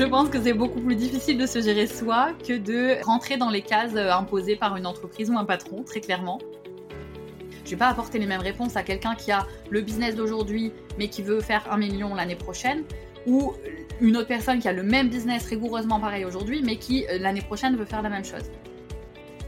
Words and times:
Je 0.00 0.06
pense 0.06 0.30
que 0.30 0.40
c'est 0.40 0.54
beaucoup 0.54 0.80
plus 0.80 0.96
difficile 0.96 1.36
de 1.36 1.44
se 1.44 1.60
gérer 1.60 1.86
soi 1.86 2.32
que 2.48 2.56
de 2.56 3.04
rentrer 3.04 3.36
dans 3.36 3.50
les 3.50 3.60
cases 3.60 3.96
euh, 3.96 4.10
imposées 4.10 4.56
par 4.56 4.74
une 4.76 4.86
entreprise 4.86 5.28
ou 5.28 5.36
un 5.36 5.44
patron, 5.44 5.82
très 5.82 6.00
clairement. 6.00 6.38
Je 7.66 7.72
vais 7.72 7.76
pas 7.76 7.88
apporter 7.88 8.18
les 8.18 8.24
mêmes 8.24 8.40
réponses 8.40 8.76
à 8.76 8.82
quelqu'un 8.82 9.14
qui 9.14 9.30
a 9.30 9.46
le 9.68 9.82
business 9.82 10.16
d'aujourd'hui 10.16 10.72
mais 10.96 11.08
qui 11.08 11.20
veut 11.20 11.42
faire 11.42 11.70
un 11.70 11.76
million 11.76 12.14
l'année 12.14 12.34
prochaine 12.34 12.84
ou 13.26 13.52
une 14.00 14.16
autre 14.16 14.28
personne 14.28 14.58
qui 14.58 14.68
a 14.68 14.72
le 14.72 14.82
même 14.82 15.10
business 15.10 15.44
rigoureusement 15.44 16.00
pareil 16.00 16.24
aujourd'hui 16.24 16.62
mais 16.64 16.76
qui 16.76 17.04
euh, 17.10 17.18
l'année 17.18 17.42
prochaine 17.42 17.76
veut 17.76 17.84
faire 17.84 18.00
la 18.00 18.08
même 18.08 18.24
chose. 18.24 18.50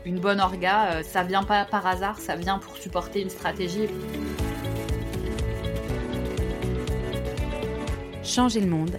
Une 0.05 0.21
bonne 0.21 0.39
orga, 0.39 0.97
euh, 0.97 1.03
ça 1.03 1.23
vient 1.23 1.45
pas 1.45 1.65
par 1.65 1.87
hasard, 1.87 2.19
ça 2.19 2.37
vient 2.37 2.59
pour 2.59 2.77
supporter 2.77 3.23
une 3.23 3.31
stratégie. 3.31 3.89
Changer 8.23 8.61
le 8.61 8.67
monde, 8.67 8.99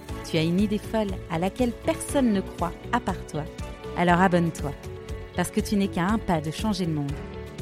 tu 0.29 0.37
as 0.37 0.43
une 0.43 0.59
idée 0.59 0.77
folle 0.77 1.11
à 1.29 1.39
laquelle 1.39 1.71
personne 1.71 2.33
ne 2.33 2.41
croit 2.41 2.73
à 2.91 2.99
part 2.99 3.25
toi, 3.27 3.43
alors 3.97 4.21
abonne-toi, 4.21 4.71
parce 5.35 5.51
que 5.51 5.59
tu 5.61 5.75
n'es 5.75 5.87
qu'à 5.87 6.05
un 6.05 6.17
pas 6.17 6.41
de 6.41 6.51
changer 6.51 6.85
le 6.85 6.93
monde 6.93 7.11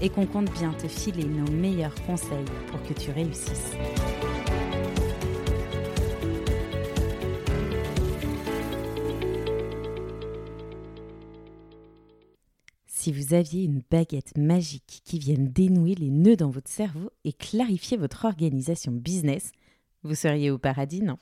et 0.02 0.10
qu'on 0.10 0.26
compte 0.26 0.52
bien 0.54 0.72
te 0.74 0.88
filer 0.88 1.26
nos 1.26 1.52
meilleurs 1.52 1.96
conseils 2.06 2.46
pour 2.68 2.82
que 2.84 2.94
tu 2.94 3.12
réussisses. 3.12 3.74
Si 12.88 13.14
vous 13.14 13.34
aviez 13.34 13.64
une 13.64 13.82
baguette 13.90 14.38
magique 14.38 15.02
qui 15.06 15.20
vienne 15.20 15.48
dénouer 15.52 15.96
les 15.96 16.12
nœuds 16.12 16.36
dans 16.36 16.50
votre 16.50 16.70
cerveau 16.70 17.10
et 17.24 17.34
clarifier 17.34 17.98
votre 17.98 18.26
organisation 18.26 18.92
business, 18.92 19.52
vous 20.04 20.16
seriez 20.16 20.52
au 20.52 20.58
paradis, 20.58 21.02
non? 21.02 21.18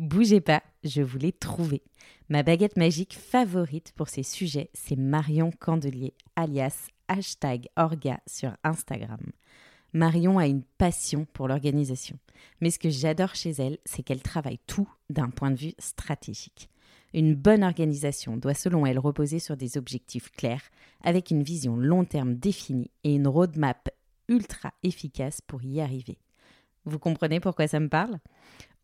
Bougez 0.00 0.40
pas, 0.40 0.62
je 0.82 1.02
vous 1.02 1.18
l'ai 1.18 1.30
trouvé. 1.30 1.82
Ma 2.30 2.42
baguette 2.42 2.78
magique 2.78 3.18
favorite 3.20 3.92
pour 3.96 4.08
ces 4.08 4.22
sujets, 4.22 4.70
c'est 4.72 4.96
Marion 4.96 5.50
Candelier, 5.50 6.14
alias 6.36 6.86
hashtag 7.08 7.68
Orga 7.76 8.18
sur 8.26 8.56
Instagram. 8.64 9.20
Marion 9.92 10.38
a 10.38 10.46
une 10.46 10.62
passion 10.78 11.26
pour 11.34 11.48
l'organisation, 11.48 12.18
mais 12.62 12.70
ce 12.70 12.78
que 12.78 12.88
j'adore 12.88 13.34
chez 13.34 13.50
elle, 13.50 13.76
c'est 13.84 14.02
qu'elle 14.02 14.22
travaille 14.22 14.58
tout 14.66 14.88
d'un 15.10 15.28
point 15.28 15.50
de 15.50 15.58
vue 15.58 15.74
stratégique. 15.78 16.70
Une 17.12 17.34
bonne 17.34 17.62
organisation 17.62 18.38
doit 18.38 18.54
selon 18.54 18.86
elle 18.86 18.98
reposer 18.98 19.38
sur 19.38 19.58
des 19.58 19.76
objectifs 19.76 20.32
clairs, 20.32 20.62
avec 21.04 21.30
une 21.30 21.42
vision 21.42 21.76
long 21.76 22.06
terme 22.06 22.36
définie 22.36 22.90
et 23.04 23.16
une 23.16 23.28
roadmap 23.28 23.90
ultra 24.28 24.72
efficace 24.82 25.42
pour 25.42 25.62
y 25.62 25.78
arriver. 25.78 26.16
Vous 26.86 26.98
comprenez 26.98 27.38
pourquoi 27.38 27.68
ça 27.68 27.80
me 27.80 27.90
parle? 27.90 28.18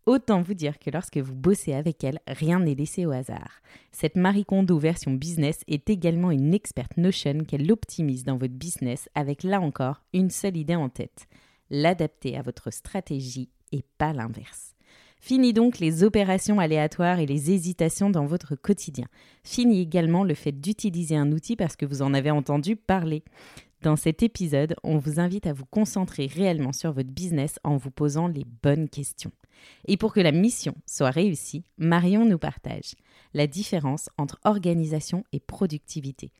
Autant 0.06 0.40
vous 0.40 0.54
dire 0.54 0.78
que 0.78 0.90
lorsque 0.90 1.18
vous 1.18 1.34
bossez 1.34 1.74
avec 1.74 2.04
elle, 2.04 2.20
rien 2.28 2.60
n'est 2.60 2.76
laissé 2.76 3.06
au 3.06 3.10
hasard. 3.10 3.60
Cette 3.90 4.16
Marie 4.16 4.44
Kondo 4.44 4.78
version 4.78 5.12
business 5.12 5.60
est 5.66 5.90
également 5.90 6.30
une 6.30 6.54
experte 6.54 6.96
Notion 6.96 7.40
qu'elle 7.40 7.70
optimise 7.72 8.22
dans 8.22 8.36
votre 8.36 8.54
business 8.54 9.08
avec 9.16 9.42
là 9.42 9.60
encore 9.60 10.02
une 10.12 10.30
seule 10.30 10.56
idée 10.56 10.76
en 10.76 10.88
tête 10.88 11.26
l'adapter 11.70 12.36
à 12.36 12.42
votre 12.42 12.70
stratégie 12.70 13.50
et 13.72 13.82
pas 13.98 14.12
l'inverse. 14.12 14.74
Fini 15.18 15.52
donc 15.52 15.80
les 15.80 16.04
opérations 16.04 16.60
aléatoires 16.60 17.18
et 17.18 17.26
les 17.26 17.50
hésitations 17.50 18.10
dans 18.10 18.26
votre 18.26 18.54
quotidien. 18.54 19.06
Fini 19.42 19.80
également 19.80 20.22
le 20.22 20.34
fait 20.34 20.52
d'utiliser 20.52 21.16
un 21.16 21.32
outil 21.32 21.56
parce 21.56 21.74
que 21.74 21.86
vous 21.86 22.02
en 22.02 22.14
avez 22.14 22.30
entendu 22.30 22.76
parler. 22.76 23.24
Dans 23.82 23.96
cet 23.96 24.22
épisode, 24.22 24.74
on 24.82 24.98
vous 24.98 25.20
invite 25.20 25.46
à 25.46 25.52
vous 25.52 25.66
concentrer 25.66 26.26
réellement 26.26 26.72
sur 26.72 26.92
votre 26.92 27.10
business 27.10 27.58
en 27.62 27.76
vous 27.76 27.90
posant 27.90 28.26
les 28.26 28.44
bonnes 28.62 28.88
questions. 28.88 29.32
Et 29.86 29.96
pour 29.96 30.12
que 30.12 30.20
la 30.20 30.32
mission 30.32 30.74
soit 30.86 31.10
réussie, 31.10 31.64
Marion 31.78 32.24
nous 32.24 32.38
partage 32.38 32.94
la 33.34 33.46
différence 33.46 34.08
entre 34.16 34.40
organisation 34.44 35.24
et 35.32 35.40
productivité. 35.40 36.32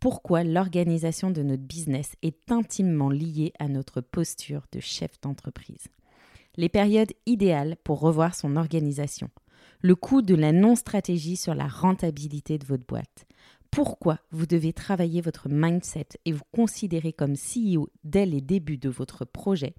Pourquoi 0.00 0.44
l'organisation 0.44 1.30
de 1.30 1.42
notre 1.42 1.62
business 1.62 2.12
est 2.22 2.50
intimement 2.50 3.10
liée 3.10 3.52
à 3.58 3.68
notre 3.68 4.00
posture 4.00 4.66
de 4.72 4.80
chef 4.80 5.20
d'entreprise? 5.20 5.88
Les 6.56 6.68
périodes 6.68 7.12
idéales 7.26 7.76
pour 7.84 8.00
revoir 8.00 8.34
son 8.34 8.56
organisation. 8.56 9.30
Le 9.80 9.94
coût 9.94 10.22
de 10.22 10.34
la 10.34 10.52
non-stratégie 10.52 11.36
sur 11.36 11.54
la 11.54 11.68
rentabilité 11.68 12.58
de 12.58 12.66
votre 12.66 12.86
boîte. 12.86 13.26
Pourquoi 13.70 14.18
vous 14.32 14.46
devez 14.46 14.72
travailler 14.72 15.20
votre 15.20 15.48
mindset 15.48 16.08
et 16.24 16.32
vous 16.32 16.44
considérer 16.52 17.12
comme 17.12 17.34
CEO 17.34 17.88
dès 18.02 18.26
les 18.26 18.40
débuts 18.40 18.78
de 18.78 18.88
votre 18.88 19.24
projet. 19.24 19.74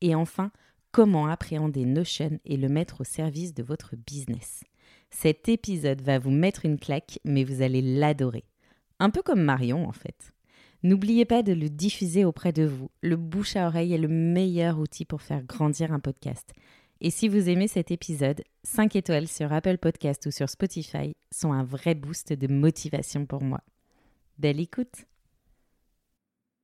Et 0.00 0.14
enfin, 0.14 0.50
comment 0.90 1.28
appréhender 1.28 1.84
Notion 1.84 2.40
et 2.44 2.56
le 2.56 2.68
mettre 2.68 3.02
au 3.02 3.04
service 3.04 3.54
de 3.54 3.62
votre 3.62 3.94
business. 3.94 4.64
Cet 5.10 5.48
épisode 5.48 6.02
va 6.02 6.18
vous 6.18 6.30
mettre 6.30 6.64
une 6.64 6.78
claque, 6.78 7.20
mais 7.24 7.44
vous 7.44 7.62
allez 7.62 7.82
l'adorer. 7.82 8.44
Un 8.98 9.10
peu 9.10 9.22
comme 9.22 9.42
Marion 9.42 9.86
en 9.86 9.92
fait. 9.92 10.32
N'oubliez 10.82 11.24
pas 11.24 11.42
de 11.42 11.52
le 11.52 11.68
diffuser 11.68 12.24
auprès 12.24 12.52
de 12.52 12.64
vous. 12.64 12.90
Le 13.02 13.16
bouche 13.16 13.56
à 13.56 13.66
oreille 13.66 13.94
est 13.94 13.98
le 13.98 14.08
meilleur 14.08 14.78
outil 14.78 15.04
pour 15.04 15.22
faire 15.22 15.42
grandir 15.42 15.92
un 15.92 16.00
podcast. 16.00 16.52
Et 17.00 17.10
si 17.10 17.28
vous 17.28 17.48
aimez 17.48 17.68
cet 17.68 17.92
épisode, 17.92 18.42
5 18.64 18.96
étoiles 18.96 19.28
sur 19.28 19.52
Apple 19.52 19.78
Podcast 19.78 20.26
ou 20.26 20.32
sur 20.32 20.48
Spotify 20.48 21.14
sont 21.32 21.52
un 21.52 21.62
vrai 21.62 21.94
boost 21.94 22.32
de 22.32 22.52
motivation 22.52 23.24
pour 23.24 23.40
moi. 23.40 23.60
Belle 24.36 24.58
écoute 24.58 25.06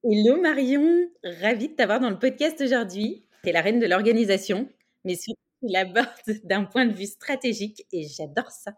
Hello 0.02 0.40
Marion, 0.40 1.08
ravie 1.40 1.68
de 1.68 1.74
t'avoir 1.74 2.00
dans 2.00 2.10
le 2.10 2.18
podcast 2.18 2.60
aujourd'hui 2.60 3.24
tu 3.44 3.52
la 3.52 3.60
reine 3.60 3.78
de 3.78 3.86
l'organisation, 3.86 4.68
mais 5.04 5.14
surtout, 5.14 5.40
tu 5.62 5.72
l'abordes 5.72 6.08
d'un 6.44 6.64
point 6.64 6.86
de 6.86 6.94
vue 6.94 7.06
stratégique 7.06 7.86
et 7.92 8.08
j'adore 8.08 8.50
ça. 8.50 8.72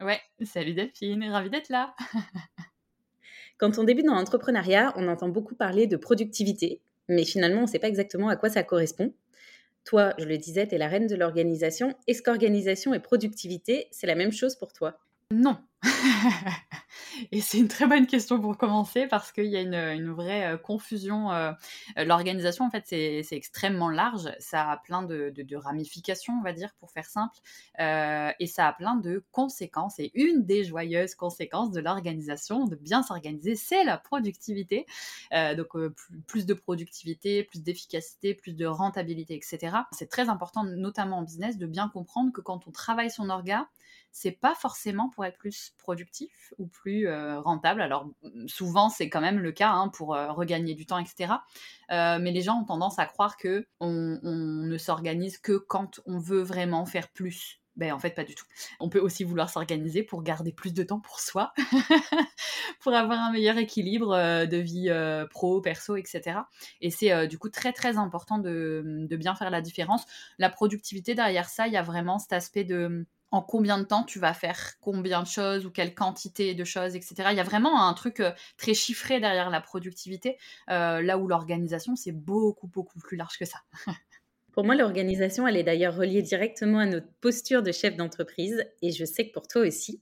Ouais, 0.00 0.20
salut 0.44 0.74
Delphine, 0.74 1.24
ravie 1.30 1.48
d'être 1.48 1.70
là. 1.70 1.94
Quand 3.58 3.78
on 3.78 3.84
débute 3.84 4.04
dans 4.04 4.16
l'entrepreneuriat, 4.16 4.92
on 4.96 5.08
entend 5.08 5.28
beaucoup 5.28 5.54
parler 5.54 5.86
de 5.86 5.96
productivité, 5.96 6.82
mais 7.08 7.24
finalement, 7.24 7.60
on 7.60 7.62
ne 7.62 7.68
sait 7.68 7.78
pas 7.78 7.88
exactement 7.88 8.28
à 8.28 8.36
quoi 8.36 8.50
ça 8.50 8.64
correspond. 8.64 9.14
Toi, 9.84 10.14
je 10.18 10.24
le 10.24 10.36
disais, 10.36 10.66
tu 10.66 10.74
es 10.74 10.78
la 10.78 10.88
reine 10.88 11.06
de 11.06 11.14
l'organisation. 11.14 11.94
Est-ce 12.06 12.22
qu'organisation 12.22 12.92
et 12.92 13.00
productivité, 13.00 13.88
c'est 13.92 14.06
la 14.06 14.14
même 14.14 14.32
chose 14.32 14.56
pour 14.56 14.72
toi? 14.74 14.98
Non. 15.30 15.58
Et 17.32 17.40
c'est 17.40 17.58
une 17.58 17.68
très 17.68 17.86
bonne 17.86 18.06
question 18.06 18.40
pour 18.40 18.56
commencer 18.56 19.06
parce 19.06 19.32
qu'il 19.32 19.46
y 19.46 19.56
a 19.56 19.60
une, 19.60 20.10
vraie 20.12 20.58
confusion. 20.62 21.30
L'organisation, 21.96 22.64
en 22.64 22.70
fait, 22.70 22.84
c'est 22.86 23.26
extrêmement 23.30 23.88
large. 23.88 24.30
Ça 24.38 24.70
a 24.70 24.76
plein 24.78 25.02
de, 25.02 25.56
ramifications, 25.56 26.34
on 26.34 26.42
va 26.42 26.52
dire, 26.52 26.72
pour 26.78 26.90
faire 26.90 27.06
simple. 27.06 27.38
Et 27.78 28.46
ça 28.46 28.68
a 28.68 28.72
plein 28.72 28.96
de 28.96 29.24
conséquences. 29.32 29.98
Et 29.98 30.10
une 30.14 30.44
des 30.44 30.64
joyeuses 30.64 31.14
conséquences 31.14 31.70
de 31.70 31.80
l'organisation, 31.80 32.64
de 32.64 32.76
bien 32.76 33.02
s'organiser, 33.02 33.56
c'est 33.56 33.84
la 33.84 33.98
productivité. 33.98 34.86
donc, 35.32 35.76
plus, 36.26 36.46
de 36.46 36.54
productivité, 36.54 37.44
plus 37.44 37.62
d'efficacité, 37.62 38.34
plus 38.34 38.54
de 38.54 38.66
rentabilité, 38.66 39.34
etc. 39.34 39.76
C'est 39.92 40.08
très 40.08 40.28
important, 40.28 40.64
notamment 40.64 41.18
en 41.18 41.22
business, 41.22 41.58
de 41.58 41.66
bien 41.66 41.88
comprendre 41.88 42.32
que 42.32 42.40
quand 42.40 42.66
on 42.66 42.70
travaille 42.70 43.10
son 43.10 43.30
orga, 43.30 43.68
c'est 44.14 44.30
pas 44.30 44.54
forcément 44.54 45.10
pour 45.10 45.24
être 45.24 45.36
plus 45.36 45.74
productif 45.76 46.54
ou 46.58 46.68
plus 46.68 47.08
euh, 47.08 47.40
rentable. 47.40 47.82
Alors 47.82 48.08
souvent 48.46 48.88
c'est 48.88 49.10
quand 49.10 49.20
même 49.20 49.40
le 49.40 49.50
cas 49.50 49.70
hein, 49.70 49.88
pour 49.88 50.14
euh, 50.14 50.30
regagner 50.30 50.74
du 50.74 50.86
temps, 50.86 50.98
etc. 50.98 51.32
Euh, 51.90 52.18
mais 52.20 52.30
les 52.30 52.40
gens 52.40 52.60
ont 52.60 52.64
tendance 52.64 53.00
à 53.00 53.06
croire 53.06 53.36
que 53.36 53.66
on, 53.80 54.20
ne 54.22 54.78
s'organise 54.78 55.38
que 55.38 55.56
quand 55.56 56.00
on 56.06 56.18
veut 56.18 56.42
vraiment 56.42 56.86
faire 56.86 57.08
plus. 57.08 57.60
Ben, 57.74 57.92
en 57.92 57.98
fait, 57.98 58.10
pas 58.10 58.22
du 58.22 58.36
tout. 58.36 58.44
On 58.78 58.88
peut 58.88 59.00
aussi 59.00 59.24
vouloir 59.24 59.50
s'organiser 59.50 60.04
pour 60.04 60.22
garder 60.22 60.52
plus 60.52 60.72
de 60.72 60.84
temps 60.84 61.00
pour 61.00 61.18
soi, 61.18 61.52
pour 62.80 62.94
avoir 62.94 63.18
un 63.18 63.32
meilleur 63.32 63.58
équilibre 63.58 64.46
de 64.46 64.56
vie 64.58 64.92
pro, 65.30 65.60
perso, 65.60 65.96
etc. 65.96 66.38
Et 66.80 66.90
c'est 66.90 67.26
du 67.26 67.36
coup 67.36 67.48
très 67.48 67.72
très 67.72 67.96
important 67.96 68.38
de, 68.38 69.08
bien 69.10 69.34
faire 69.34 69.50
la 69.50 69.60
différence. 69.60 70.04
La 70.38 70.50
productivité 70.50 71.16
derrière 71.16 71.48
ça, 71.48 71.66
il 71.66 71.72
y 71.72 71.76
a 71.76 71.82
vraiment 71.82 72.20
cet 72.20 72.32
aspect 72.32 72.62
de 72.62 73.04
en 73.34 73.42
combien 73.42 73.78
de 73.78 73.84
temps 73.84 74.04
tu 74.04 74.20
vas 74.20 74.32
faire 74.32 74.78
combien 74.80 75.20
de 75.20 75.26
choses 75.26 75.66
ou 75.66 75.70
quelle 75.70 75.92
quantité 75.92 76.54
de 76.54 76.62
choses, 76.62 76.94
etc. 76.94 77.14
Il 77.32 77.36
y 77.36 77.40
a 77.40 77.44
vraiment 77.44 77.84
un 77.88 77.92
truc 77.92 78.20
euh, 78.20 78.30
très 78.56 78.74
chiffré 78.74 79.18
derrière 79.18 79.50
la 79.50 79.60
productivité, 79.60 80.38
euh, 80.70 81.02
là 81.02 81.18
où 81.18 81.26
l'organisation, 81.26 81.96
c'est 81.96 82.12
beaucoup, 82.12 82.68
beaucoup 82.68 83.00
plus 83.00 83.16
large 83.16 83.36
que 83.36 83.44
ça. 83.44 83.58
pour 84.52 84.62
moi, 84.62 84.76
l'organisation, 84.76 85.48
elle 85.48 85.56
est 85.56 85.64
d'ailleurs 85.64 85.96
reliée 85.96 86.22
directement 86.22 86.78
à 86.78 86.86
notre 86.86 87.08
posture 87.20 87.64
de 87.64 87.72
chef 87.72 87.96
d'entreprise, 87.96 88.64
et 88.82 88.92
je 88.92 89.04
sais 89.04 89.26
que 89.26 89.32
pour 89.32 89.48
toi 89.48 89.62
aussi. 89.62 90.00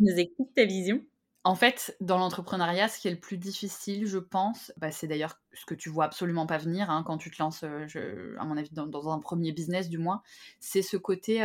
Nous 0.00 0.18
écoute 0.18 0.48
ta 0.54 0.64
vision? 0.64 1.00
En 1.46 1.54
fait, 1.54 1.96
dans 2.00 2.18
l'entrepreneuriat, 2.18 2.88
ce 2.88 2.98
qui 2.98 3.06
est 3.06 3.12
le 3.12 3.20
plus 3.20 3.38
difficile, 3.38 4.04
je 4.04 4.18
pense, 4.18 4.72
bah, 4.78 4.90
c'est 4.90 5.06
d'ailleurs 5.06 5.38
ce 5.52 5.64
que 5.64 5.74
tu 5.74 5.90
vois 5.90 6.06
absolument 6.06 6.44
pas 6.44 6.58
venir 6.58 6.90
hein, 6.90 7.04
quand 7.06 7.18
tu 7.18 7.30
te 7.30 7.40
lances, 7.40 7.62
à 7.62 8.44
mon 8.44 8.56
avis, 8.56 8.70
dans, 8.72 9.12
un 9.12 9.20
premier 9.20 9.52
business 9.52 9.88
du 9.88 9.98
moins, 9.98 10.22
c'est 10.58 10.82
ce 10.82 10.96
côté 10.96 11.42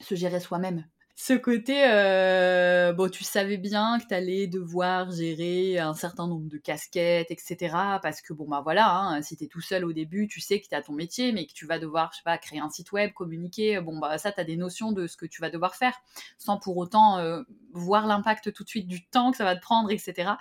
se 0.00 0.14
gérer 0.14 0.38
soi-même 0.38 0.84
ce 1.18 1.32
côté, 1.32 1.82
euh, 1.88 2.92
bon, 2.92 3.08
tu 3.10 3.24
savais 3.24 3.56
bien 3.56 3.98
que 3.98 4.06
tu 4.06 4.12
allais 4.12 4.46
devoir 4.48 5.10
gérer 5.10 5.78
un 5.78 5.94
certain 5.94 6.26
nombre 6.26 6.46
de 6.50 6.58
casquettes, 6.58 7.30
etc. 7.30 7.74
Parce 8.02 8.20
que, 8.20 8.34
bon, 8.34 8.46
bah 8.46 8.60
voilà, 8.62 8.94
hein, 8.94 9.22
si 9.22 9.34
tu 9.34 9.44
es 9.44 9.46
tout 9.46 9.62
seul 9.62 9.86
au 9.86 9.94
début, 9.94 10.28
tu 10.28 10.40
sais 10.40 10.60
que 10.60 10.68
tu 10.68 10.74
as 10.74 10.82
ton 10.82 10.92
métier, 10.92 11.32
mais 11.32 11.46
que 11.46 11.54
tu 11.54 11.64
vas 11.64 11.78
devoir, 11.78 12.10
je 12.12 12.18
sais 12.18 12.22
pas, 12.22 12.36
créer 12.36 12.60
un 12.60 12.68
site 12.68 12.92
web, 12.92 13.14
communiquer, 13.14 13.80
bon, 13.80 13.98
bah 13.98 14.18
ça, 14.18 14.30
tu 14.30 14.40
as 14.40 14.44
des 14.44 14.58
notions 14.58 14.92
de 14.92 15.06
ce 15.06 15.16
que 15.16 15.24
tu 15.24 15.40
vas 15.40 15.48
devoir 15.48 15.74
faire, 15.74 15.94
sans 16.36 16.58
pour 16.58 16.76
autant 16.76 17.16
euh, 17.16 17.42
voir 17.72 18.06
l'impact 18.06 18.52
tout 18.52 18.62
de 18.62 18.68
suite 18.68 18.86
du 18.86 19.06
temps 19.06 19.30
que 19.30 19.38
ça 19.38 19.44
va 19.44 19.56
te 19.56 19.62
prendre, 19.62 19.90
etc. 19.90 20.32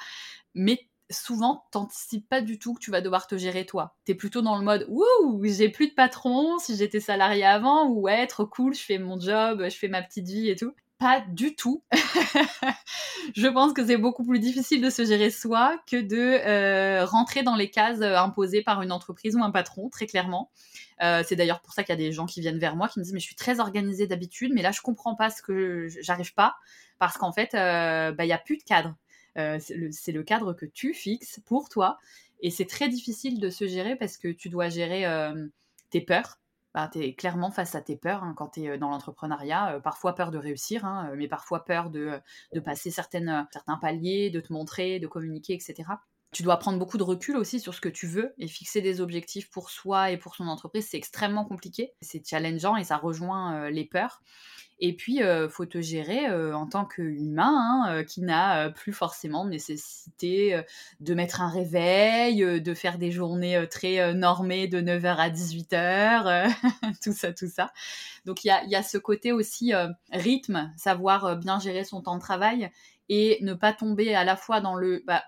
Mais 0.56 0.90
souvent, 1.10 1.66
t'anticipes 1.72 2.28
pas 2.28 2.42
du 2.42 2.60
tout 2.60 2.74
que 2.74 2.80
tu 2.80 2.92
vas 2.92 3.02
devoir 3.02 3.28
te 3.28 3.38
gérer 3.38 3.66
toi. 3.66 3.96
T'es 4.06 4.16
plutôt 4.16 4.42
dans 4.42 4.58
le 4.58 4.64
mode 4.64 4.86
ouh, 4.90 5.42
j'ai 5.44 5.70
plus 5.70 5.88
de 5.88 5.94
patron, 5.94 6.58
si 6.60 6.76
j'étais 6.76 7.00
salarié 7.00 7.46
avant, 7.46 7.88
ou 7.88 8.02
ouais, 8.02 8.28
trop 8.28 8.46
cool, 8.46 8.74
je 8.74 8.82
fais 8.82 8.98
mon 8.98 9.20
job, 9.20 9.64
je 9.64 9.76
fais 9.76 9.88
ma 9.88 10.02
petite 10.02 10.28
vie 10.28 10.50
et 10.50 10.56
tout. 10.56 10.74
Pas 10.98 11.22
du 11.28 11.56
tout. 11.56 11.84
je 13.36 13.48
pense 13.48 13.74
que 13.74 13.86
c'est 13.86 13.98
beaucoup 13.98 14.26
plus 14.26 14.40
difficile 14.40 14.82
de 14.82 14.90
se 14.90 15.04
gérer 15.04 15.30
soi 15.30 15.78
que 15.92 15.98
de 15.98 16.18
euh, 16.18 17.06
rentrer 17.06 17.44
dans 17.44 17.56
les 17.56 17.70
cases 17.70 18.00
euh, 18.00 18.18
imposées 18.18 18.62
par 18.62 18.82
une 18.82 18.94
entreprise 18.94 19.36
ou 19.36 19.44
un 19.44 19.52
patron, 19.52 19.90
très 19.90 20.08
clairement. 20.08 20.52
Euh, 21.04 21.22
c'est 21.28 21.36
d'ailleurs 21.36 21.60
pour 21.62 21.74
ça 21.74 21.84
qu'il 21.84 21.92
y 21.94 21.98
a 21.98 22.02
des 22.02 22.14
gens 22.14 22.26
qui 22.26 22.40
viennent 22.40 22.60
vers 22.60 22.78
moi 22.78 22.88
qui 22.88 23.00
me 23.00 23.04
disent 23.04 23.14
mais 23.14 23.20
je 23.20 23.26
suis 23.26 23.36
très 23.36 23.60
organisée 23.60 24.08
d'habitude, 24.08 24.54
mais 24.56 24.62
là 24.62 24.72
je 24.72 24.80
comprends 24.80 25.16
pas 25.16 25.30
ce 25.30 25.42
que 25.42 25.88
j'arrive 26.02 26.34
pas 26.34 26.56
parce 26.98 27.18
qu'en 27.18 27.34
fait 27.34 27.50
bah, 27.52 28.24
il 28.24 28.28
y 28.28 28.34
a 28.34 28.38
plus 28.38 28.56
de 28.56 28.64
cadre. 28.64 28.96
Euh, 29.38 29.60
c'est 29.60 30.12
le, 30.12 30.24
cadre 30.24 30.54
que 30.54 30.66
tu 30.66 30.94
fixes 30.94 31.40
pour 31.46 31.70
toi. 31.70 31.98
Et 32.42 32.52
c'est 32.52 32.66
très 32.66 32.90
difficile 32.90 33.40
de 33.40 33.50
se 33.50 33.68
gérer 33.68 33.96
parce 33.96 34.18
que 34.18 34.28
tu 34.28 34.50
dois 34.50 34.70
gérer 34.70 35.06
euh, 35.06 35.48
tes 35.90 36.02
peurs. 36.02 36.40
Bah, 36.74 36.90
tu 36.92 37.00
es 37.00 37.14
clairement 37.14 37.52
face 37.52 37.76
à 37.76 37.82
tes 37.82 37.96
peurs 37.96 38.24
hein, 38.24 38.34
quand 38.36 38.50
tu 38.50 38.64
es 38.64 38.70
euh, 38.70 38.78
dans 38.78 38.90
l'entrepreneuriat. 38.90 39.80
parfois 39.84 40.16
peur 40.16 40.32
de 40.32 40.38
réussir, 40.38 40.86
hein, 40.86 41.12
mais 41.16 41.28
parfois 41.28 41.66
peur 41.66 41.90
de, 41.90 42.20
passer 42.64 42.92
certains 42.92 43.48
paliers, 43.82 44.30
de 44.30 44.40
te 44.40 44.52
montrer, 44.52 45.00
de 45.00 45.08
communiquer, 45.08 45.54
etc. 45.54 45.84
Tu 46.36 46.44
dois 46.44 46.58
prendre 46.58 46.78
beaucoup 46.78 46.98
de 46.98 47.04
recul 47.04 47.38
aussi 47.38 47.62
sur 47.62 47.74
ce 47.74 47.80
que 47.80 47.88
tu 47.88 48.08
veux 48.08 48.34
et 48.38 48.50
fixer 48.50 48.82
des 48.82 49.00
objectifs 49.00 49.50
pour 49.50 49.70
soi 49.70 50.12
et 50.12 50.18
pour 50.18 50.36
son 50.36 50.50
entreprise. 50.50 50.86
C'est 50.86 50.98
extrêmement 50.98 51.46
compliqué, 51.46 51.94
c'est 52.02 52.28
challengeant 52.28 52.76
et 52.76 52.84
ça 52.84 52.98
rejoint 52.98 53.70
les 53.70 53.86
peurs. 53.86 54.22
Et 54.80 54.94
puis, 54.94 55.24
euh, 55.24 55.48
faut 55.48 55.66
te 55.66 55.80
gérer 55.80 56.28
euh, 56.28 56.54
en 56.54 56.68
tant 56.68 56.84
qu'humain, 56.86 57.86
hein, 57.86 57.90
euh, 57.90 58.04
qui 58.04 58.22
n'a 58.22 58.70
plus 58.70 58.92
forcément 58.92 59.46
nécessité 59.46 60.62
de 61.00 61.14
mettre 61.14 61.42
un 61.42 61.50
réveil, 61.50 62.62
de 62.62 62.74
faire 62.74 62.98
des 62.98 63.12
journées 63.12 63.66
très 63.70 64.14
normées 64.14 64.68
de 64.68 64.82
9h 64.82 65.16
à 65.16 65.30
18h, 65.30 66.54
tout 67.04 67.14
ça, 67.14 67.32
tout 67.32 67.48
ça. 67.48 67.72
Donc, 68.26 68.44
il 68.44 68.50
y 68.50 68.52
a, 68.52 68.66
y 68.66 68.76
a, 68.76 68.84
ce 68.84 68.98
côté 68.98 69.32
aussi 69.32 69.72
rythme, 70.12 70.74
savoir 70.76 71.38
bien 71.38 71.60
gérer 71.60 71.86
son 71.86 72.02
temps 72.02 72.16
de 72.16 72.22
travail 72.22 72.70
et 73.08 73.38
ne 73.42 73.54
pas 73.54 73.72
tomber 73.72 74.14
à 74.14 74.24
la 74.24 74.36
fois 74.36 74.62
dans 74.62 74.76
le 74.76 75.04
bah, 75.06 75.24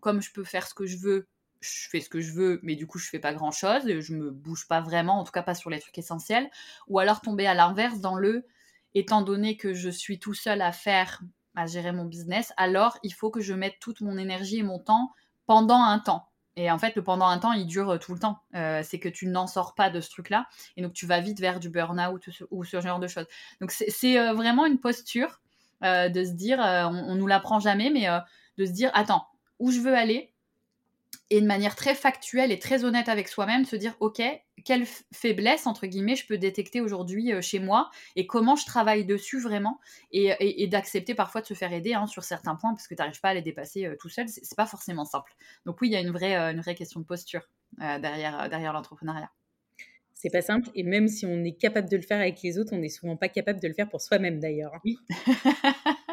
comme 0.00 0.22
je 0.22 0.32
peux 0.32 0.44
faire 0.44 0.66
ce 0.66 0.74
que 0.74 0.86
je 0.86 0.96
veux, 0.98 1.26
je 1.60 1.88
fais 1.88 2.00
ce 2.00 2.08
que 2.08 2.20
je 2.20 2.32
veux, 2.32 2.60
mais 2.62 2.76
du 2.76 2.86
coup, 2.86 2.98
je 2.98 3.08
fais 3.08 3.18
pas 3.18 3.34
grand 3.34 3.50
chose, 3.50 3.82
je 3.86 4.14
me 4.14 4.30
bouge 4.30 4.66
pas 4.68 4.80
vraiment, 4.80 5.18
en 5.18 5.24
tout 5.24 5.32
cas 5.32 5.42
pas 5.42 5.54
sur 5.54 5.70
les 5.70 5.80
trucs 5.80 5.98
essentiels, 5.98 6.48
ou 6.86 6.98
alors 6.98 7.20
tomber 7.20 7.46
à 7.46 7.54
l'inverse 7.54 8.00
dans 8.00 8.16
le 8.16 8.46
étant 8.94 9.22
donné 9.22 9.56
que 9.56 9.74
je 9.74 9.90
suis 9.90 10.18
tout 10.18 10.34
seul 10.34 10.62
à 10.62 10.72
faire, 10.72 11.20
à 11.54 11.66
gérer 11.66 11.92
mon 11.92 12.04
business, 12.04 12.52
alors 12.56 12.98
il 13.02 13.12
faut 13.12 13.30
que 13.30 13.40
je 13.40 13.54
mette 13.54 13.78
toute 13.80 14.00
mon 14.00 14.16
énergie 14.16 14.58
et 14.58 14.62
mon 14.62 14.78
temps 14.78 15.12
pendant 15.46 15.82
un 15.82 15.98
temps. 15.98 16.28
Et 16.58 16.72
en 16.72 16.78
fait, 16.78 16.96
le 16.96 17.04
pendant 17.04 17.26
un 17.26 17.38
temps, 17.38 17.52
il 17.52 17.66
dure 17.66 17.90
euh, 17.90 17.98
tout 17.98 18.12
le 18.12 18.18
temps. 18.18 18.40
Euh, 18.56 18.82
c'est 18.82 18.98
que 18.98 19.08
tu 19.08 19.28
n'en 19.28 19.46
sors 19.46 19.76
pas 19.76 19.90
de 19.90 20.00
ce 20.00 20.10
truc-là. 20.10 20.48
Et 20.76 20.82
donc, 20.82 20.92
tu 20.92 21.06
vas 21.06 21.20
vite 21.20 21.38
vers 21.38 21.60
du 21.60 21.70
burn-out 21.70 22.28
ou, 22.50 22.64
ce 22.64 22.80
genre 22.80 22.98
de 22.98 23.06
choses. 23.06 23.26
Donc, 23.60 23.70
c'est 23.70 24.18
euh, 24.18 24.32
vraiment 24.32 24.66
une 24.66 24.80
posture 24.80 25.40
de 25.80 26.24
se 26.24 26.32
dire, 26.32 26.58
on, 26.58 27.12
on 27.12 27.14
nous 27.14 27.28
l'apprend 27.28 27.60
jamais, 27.60 27.88
mais 27.90 28.08
de 28.58 28.66
se 28.66 28.72
dire, 28.72 28.90
attends, 28.94 29.28
où 29.58 29.70
je 29.70 29.80
veux 29.80 29.94
aller 29.94 30.32
et 31.30 31.40
de 31.40 31.46
manière 31.46 31.76
très 31.76 31.94
factuelle 31.94 32.50
et 32.52 32.58
très 32.58 32.84
honnête 32.84 33.08
avec 33.08 33.28
soi-même, 33.28 33.64
se 33.64 33.76
dire, 33.76 33.94
OK, 34.00 34.22
quelle 34.64 34.86
faiblesse, 35.12 35.66
entre 35.66 35.86
guillemets, 35.86 36.16
je 36.16 36.26
peux 36.26 36.38
détecter 36.38 36.80
aujourd'hui 36.80 37.32
euh, 37.32 37.42
chez 37.42 37.58
moi 37.58 37.90
et 38.16 38.26
comment 38.26 38.56
je 38.56 38.64
travaille 38.64 39.04
dessus 39.04 39.40
vraiment 39.40 39.78
et, 40.10 40.66
d'accepter 40.68 41.14
parfois 41.14 41.42
de 41.42 41.46
se 41.46 41.54
faire 41.54 41.72
aider 41.72 41.92
hein, 41.92 42.06
sur 42.06 42.24
certains 42.24 42.54
points 42.54 42.70
parce 42.72 42.88
que 42.88 42.94
tu 42.94 43.00
n'arrives 43.00 43.20
pas 43.20 43.30
à 43.30 43.34
les 43.34 43.42
dépasser 43.42 43.86
euh, 43.86 43.96
tout 44.00 44.08
seul, 44.08 44.28
c'est 44.28 44.56
pas 44.56 44.66
forcément 44.66 45.04
simple. 45.04 45.32
Donc 45.66 45.80
oui, 45.80 45.88
il 45.88 45.92
y 45.92 45.96
a 45.96 46.00
une 46.00 46.10
vraie, 46.10 46.36
euh, 46.36 46.52
une 46.52 46.60
vraie 46.60 46.74
question 46.74 47.00
de 47.00 47.04
posture 47.04 47.42
derrière, 47.78 48.48
derrière 48.48 48.72
l'entrepreneuriat. 48.72 49.30
C'est 50.14 50.30
pas 50.30 50.42
simple 50.42 50.68
et 50.74 50.82
même 50.82 51.06
si 51.06 51.26
on 51.26 51.44
est 51.44 51.56
capable 51.56 51.88
de 51.88 51.96
le 51.96 52.02
faire 52.02 52.20
avec 52.20 52.42
les 52.42 52.58
autres, 52.58 52.72
on 52.72 52.78
n'est 52.78 52.88
souvent 52.88 53.16
pas 53.16 53.28
capable 53.28 53.60
de 53.60 53.68
le 53.68 53.74
faire 53.74 53.88
pour 53.88 54.00
soi-même 54.00 54.40
d'ailleurs. 54.40 54.72
Oui. 54.84 54.96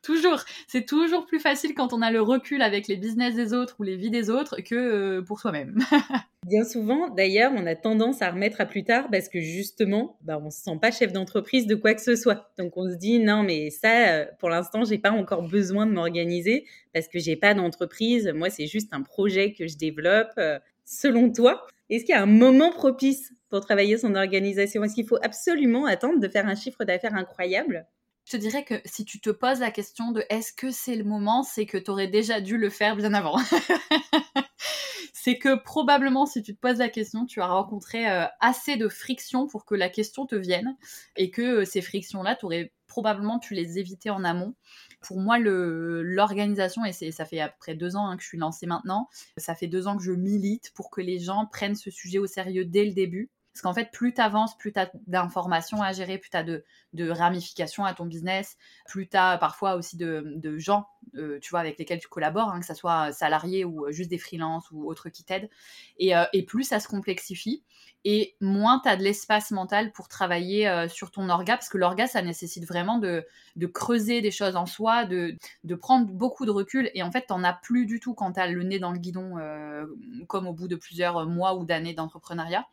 toujours. 0.02 0.44
C'est 0.66 0.86
toujours 0.86 1.26
plus 1.26 1.40
facile 1.40 1.74
quand 1.74 1.92
on 1.92 2.02
a 2.02 2.10
le 2.10 2.20
recul 2.20 2.62
avec 2.62 2.88
les 2.88 2.96
business 2.96 3.34
des 3.34 3.52
autres 3.52 3.76
ou 3.78 3.82
les 3.82 3.96
vies 3.96 4.10
des 4.10 4.30
autres 4.30 4.60
que 4.60 4.74
euh, 4.74 5.22
pour 5.22 5.40
soi-même. 5.40 5.78
Bien 6.46 6.64
souvent, 6.64 7.10
d'ailleurs, 7.10 7.52
on 7.54 7.66
a 7.66 7.74
tendance 7.74 8.22
à 8.22 8.30
remettre 8.30 8.60
à 8.62 8.66
plus 8.66 8.82
tard 8.82 9.08
parce 9.10 9.28
que 9.28 9.40
justement, 9.40 10.18
bah, 10.22 10.38
on 10.40 10.46
ne 10.46 10.50
se 10.50 10.60
sent 10.60 10.78
pas 10.80 10.90
chef 10.90 11.12
d'entreprise 11.12 11.66
de 11.66 11.74
quoi 11.74 11.94
que 11.94 12.00
ce 12.00 12.16
soit. 12.16 12.50
Donc 12.58 12.76
on 12.76 12.88
se 12.88 12.96
dit 12.96 13.18
non, 13.18 13.42
mais 13.42 13.70
ça, 13.70 14.08
euh, 14.08 14.26
pour 14.38 14.48
l'instant, 14.48 14.84
j'ai 14.84 14.98
pas 14.98 15.10
encore 15.10 15.42
besoin 15.42 15.86
de 15.86 15.92
m'organiser 15.92 16.66
parce 16.94 17.08
que 17.08 17.18
j'ai 17.18 17.36
pas 17.36 17.54
d'entreprise. 17.54 18.32
Moi, 18.34 18.48
c'est 18.48 18.66
juste 18.66 18.88
un 18.92 19.02
projet 19.02 19.52
que 19.52 19.66
je 19.66 19.76
développe. 19.76 20.30
Euh, 20.38 20.58
selon 20.86 21.30
toi, 21.30 21.66
est-ce 21.90 22.04
qu'il 22.04 22.14
y 22.14 22.18
a 22.18 22.22
un 22.22 22.26
moment 22.26 22.70
propice 22.70 23.32
pour 23.50 23.60
travailler 23.60 23.98
son 23.98 24.14
organisation? 24.14 24.82
Est-ce 24.82 24.94
qu'il 24.94 25.06
faut 25.06 25.18
absolument 25.22 25.84
attendre 25.84 26.20
de 26.20 26.28
faire 26.28 26.46
un 26.46 26.54
chiffre 26.54 26.84
d'affaires 26.84 27.14
incroyable? 27.14 27.86
Je 28.30 28.36
te 28.36 28.40
dirais 28.40 28.64
que 28.64 28.80
si 28.84 29.04
tu 29.04 29.18
te 29.20 29.30
poses 29.30 29.58
la 29.58 29.72
question 29.72 30.12
de 30.12 30.24
est-ce 30.30 30.52
que 30.52 30.70
c'est 30.70 30.94
le 30.94 31.02
moment, 31.02 31.42
c'est 31.42 31.66
que 31.66 31.76
tu 31.76 31.90
aurais 31.90 32.06
déjà 32.06 32.40
dû 32.40 32.58
le 32.58 32.70
faire 32.70 32.94
bien 32.94 33.12
avant. 33.12 33.36
c'est 35.12 35.36
que 35.36 35.60
probablement 35.60 36.26
si 36.26 36.40
tu 36.40 36.54
te 36.54 36.60
poses 36.60 36.78
la 36.78 36.88
question, 36.88 37.26
tu 37.26 37.40
as 37.40 37.48
rencontré 37.48 38.08
euh, 38.08 38.26
assez 38.38 38.76
de 38.76 38.88
frictions 38.88 39.48
pour 39.48 39.64
que 39.64 39.74
la 39.74 39.88
question 39.88 40.26
te 40.26 40.36
vienne 40.36 40.76
et 41.16 41.32
que 41.32 41.42
euh, 41.42 41.64
ces 41.64 41.82
frictions-là, 41.82 42.36
tu 42.36 42.44
aurais 42.44 42.72
probablement 42.86 43.40
pu 43.40 43.54
les 43.54 43.80
éviter 43.80 44.10
en 44.10 44.22
amont. 44.22 44.54
Pour 45.00 45.18
moi, 45.18 45.38
l'organisation, 45.40 46.84
et 46.84 46.92
ça 46.92 47.24
fait 47.24 47.40
à 47.40 47.48
peu 47.48 47.56
près 47.58 47.74
deux 47.74 47.96
ans 47.96 48.06
hein, 48.06 48.16
que 48.16 48.22
je 48.22 48.28
suis 48.28 48.38
lancée 48.38 48.66
maintenant, 48.66 49.08
ça 49.38 49.56
fait 49.56 49.66
deux 49.66 49.88
ans 49.88 49.96
que 49.96 50.04
je 50.04 50.12
milite 50.12 50.70
pour 50.74 50.90
que 50.90 51.00
les 51.00 51.18
gens 51.18 51.46
prennent 51.46 51.74
ce 51.74 51.90
sujet 51.90 52.18
au 52.18 52.26
sérieux 52.26 52.64
dès 52.64 52.84
le 52.84 52.92
début. 52.92 53.28
Parce 53.60 53.74
qu'en 53.74 53.78
fait, 53.78 53.90
plus 53.90 54.14
tu 54.14 54.22
avances, 54.22 54.56
plus 54.56 54.72
tu 54.72 54.80
as 54.80 54.90
d'informations 55.06 55.82
à 55.82 55.92
gérer, 55.92 56.16
plus 56.16 56.30
tu 56.30 56.36
as 56.38 56.42
de, 56.42 56.64
ramifications 57.10 57.84
à 57.84 57.92
ton 57.92 58.06
business, 58.06 58.56
plus 58.86 59.06
tu 59.06 59.18
as 59.18 59.36
parfois 59.36 59.74
aussi 59.74 59.98
de, 59.98 60.56
gens, 60.56 60.88
euh, 61.14 61.38
tu 61.40 61.50
vois, 61.50 61.60
avec 61.60 61.78
lesquels 61.78 61.98
tu 61.98 62.08
collabores, 62.08 62.48
hein, 62.48 62.60
que 62.60 62.64
ce 62.64 62.72
soit 62.72 63.12
salariés 63.12 63.66
ou 63.66 63.84
euh, 63.84 63.92
juste 63.92 64.08
des 64.08 64.16
freelances 64.16 64.70
ou 64.70 64.88
autres 64.88 65.10
qui 65.10 65.24
t'aident. 65.24 65.50
Et, 65.98 66.16
euh, 66.16 66.24
et, 66.32 66.42
plus 66.42 66.64
ça 66.64 66.80
se 66.80 66.88
complexifie 66.88 67.62
et 68.04 68.34
moins 68.40 68.80
tu 68.80 68.88
as 68.88 68.96
de 68.96 69.02
l'espace 69.02 69.50
mental 69.50 69.92
pour 69.92 70.08
travailler 70.08 70.68
euh, 70.68 70.88
sur 70.88 71.10
ton 71.10 71.28
orga, 71.28 71.56
parce 71.56 71.68
que 71.68 71.78
l'orga, 71.78 72.06
ça 72.06 72.22
nécessite 72.22 72.66
vraiment 72.66 72.98
de, 72.98 73.26
creuser 73.72 74.20
des 74.20 74.30
choses 74.30 74.56
en 74.56 74.66
soi, 74.66 75.04
de, 75.04 75.36
prendre 75.74 76.06
beaucoup 76.06 76.46
de 76.46 76.50
recul, 76.50 76.90
et 76.94 77.02
en 77.02 77.10
fait, 77.10 77.26
tu 77.26 77.32
n'en 77.32 77.44
as 77.44 77.52
plus 77.52 77.86
du 77.86 78.00
tout 78.00 78.14
quand 78.14 78.32
tu 78.32 78.40
as 78.40 78.46
le 78.46 78.62
nez 78.62 78.78
dans 78.78 78.92
le 78.92 78.98
guidon, 78.98 79.38
euh, 79.38 79.86
comme 80.28 80.46
au 80.46 80.52
bout 80.52 80.68
de 80.68 80.76
plusieurs 80.76 81.26
mois 81.26 81.56
ou 81.56 81.64
d'années 81.64 81.94
d'entrepreneuriat. 81.94 82.66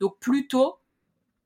Donc 0.00 0.18
plutôt, 0.18 0.78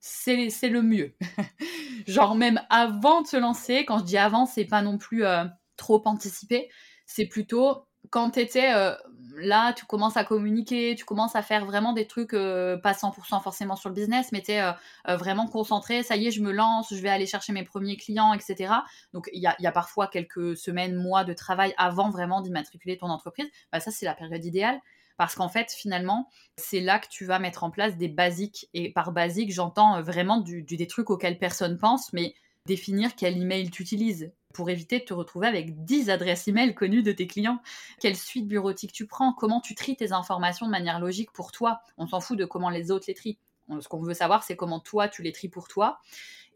c'est 0.01 0.69
le 0.69 0.83
mieux. 0.83 1.15
Genre 2.07 2.35
même 2.35 2.61
avant 2.71 3.23
de 3.23 3.27
se 3.27 3.37
lancer, 3.37 3.85
quand 3.85 3.99
je 3.99 4.05
dis 4.05 4.19
avant, 4.19 4.47
c'est 4.47 4.65
pas 4.65 4.83
non 4.83 4.99
plus 4.99 5.25
euh, 5.25 5.45
trop 5.77 6.03
anticipé, 6.07 6.71
c'est 7.07 7.27
plutôt 7.27 7.88
quand 8.11 8.31
tu 8.33 8.41
étais 8.41 8.73
euh, 8.75 8.95
là, 9.37 9.73
tu 9.73 9.85
commences 9.87 10.17
à 10.17 10.25
communiquer, 10.25 10.95
tu 10.97 11.05
commences 11.05 11.37
à 11.37 11.43
faire 11.43 11.65
vraiment 11.65 11.93
des 11.93 12.07
trucs, 12.07 12.35
euh, 12.35 12.77
pas 12.77 12.93
100% 12.93 13.43
forcément 13.43 13.77
sur 13.77 13.89
le 13.89 13.95
business, 13.95 14.33
mais 14.33 14.43
tu 14.43 14.53
es 14.53 14.61
euh, 14.61 15.17
vraiment 15.17 15.47
concentré, 15.47 16.03
ça 16.03 16.17
y 16.17 16.27
est, 16.27 16.31
je 16.31 16.43
me 16.43 16.53
lance, 16.53 16.93
je 16.93 17.01
vais 17.01 17.09
aller 17.09 17.27
chercher 17.27 17.53
mes 17.53 17.65
premiers 17.65 17.97
clients, 17.97 18.33
etc. 18.33 18.73
Donc 19.13 19.29
il 19.33 19.41
y 19.41 19.47
a, 19.47 19.73
parfois 19.73 20.07
quelques 20.07 20.57
semaines, 20.57 20.95
mois 20.95 21.25
de 21.25 21.33
travail 21.33 21.75
avant 21.77 22.11
vraiment 22.11 22.41
d'immatriculer 22.41 22.99
ton 22.99 23.09
entreprise. 23.09 23.49
Bah, 23.73 23.81
ça, 23.81 23.91
c'est 23.91 24.07
la 24.07 24.15
période 24.15 24.45
idéale. 24.45 24.81
Parce 25.17 25.35
qu'en 25.35 25.49
fait, 25.49 25.73
finalement, 25.73 26.29
c'est 26.57 26.79
là 26.79 27.01
que 27.01 27.09
tu 27.09 27.25
vas 27.25 27.41
mettre 27.41 27.65
en 27.65 27.73
place 27.73 27.97
des 27.97 28.07
basiques. 28.07 28.69
Et 28.73 28.93
par 28.93 29.11
basique, 29.11 29.53
j'entends 29.53 30.01
vraiment 30.01 30.39
des 30.39 30.87
trucs 30.87 31.11
auxquels 31.11 31.41
personne 31.41 31.77
pense, 31.77 32.13
mais 32.13 32.35
définir 32.67 33.17
quel 33.17 33.37
email 33.37 33.69
tu 33.71 33.83
utilises, 33.83 34.33
pour 34.59 34.71
éviter 34.71 34.99
de 34.99 35.05
te 35.05 35.15
retrouver 35.15 35.47
avec 35.47 35.85
10 35.85 36.11
adresses 36.11 36.49
email 36.49 36.75
connues 36.75 37.05
de 37.05 37.13
tes 37.13 37.29
clients. 37.29 37.61
Quelle 38.01 38.17
suite 38.17 38.49
bureautique 38.49 38.93
tu 38.93 39.07
prends? 39.07 39.33
Comment 39.33 39.61
tu 39.61 39.77
tries 39.77 39.95
tes 39.95 40.11
informations 40.11 40.67
de 40.67 40.73
manière 40.73 40.99
logique 40.99 41.31
pour 41.31 41.53
toi? 41.53 41.79
On 41.97 42.09
s'en 42.09 42.19
fout 42.19 42.37
de 42.37 42.45
comment 42.45 42.69
les 42.69 42.91
autres 42.91 43.05
les 43.07 43.15
trient. 43.15 43.39
Ce 43.79 43.87
qu'on 43.87 44.03
veut 44.03 44.15
savoir, 44.15 44.43
c'est 44.43 44.57
comment 44.57 44.81
toi, 44.81 45.07
tu 45.07 45.23
les 45.23 45.31
tries 45.31 45.49
pour 45.49 45.69
toi. 45.69 46.01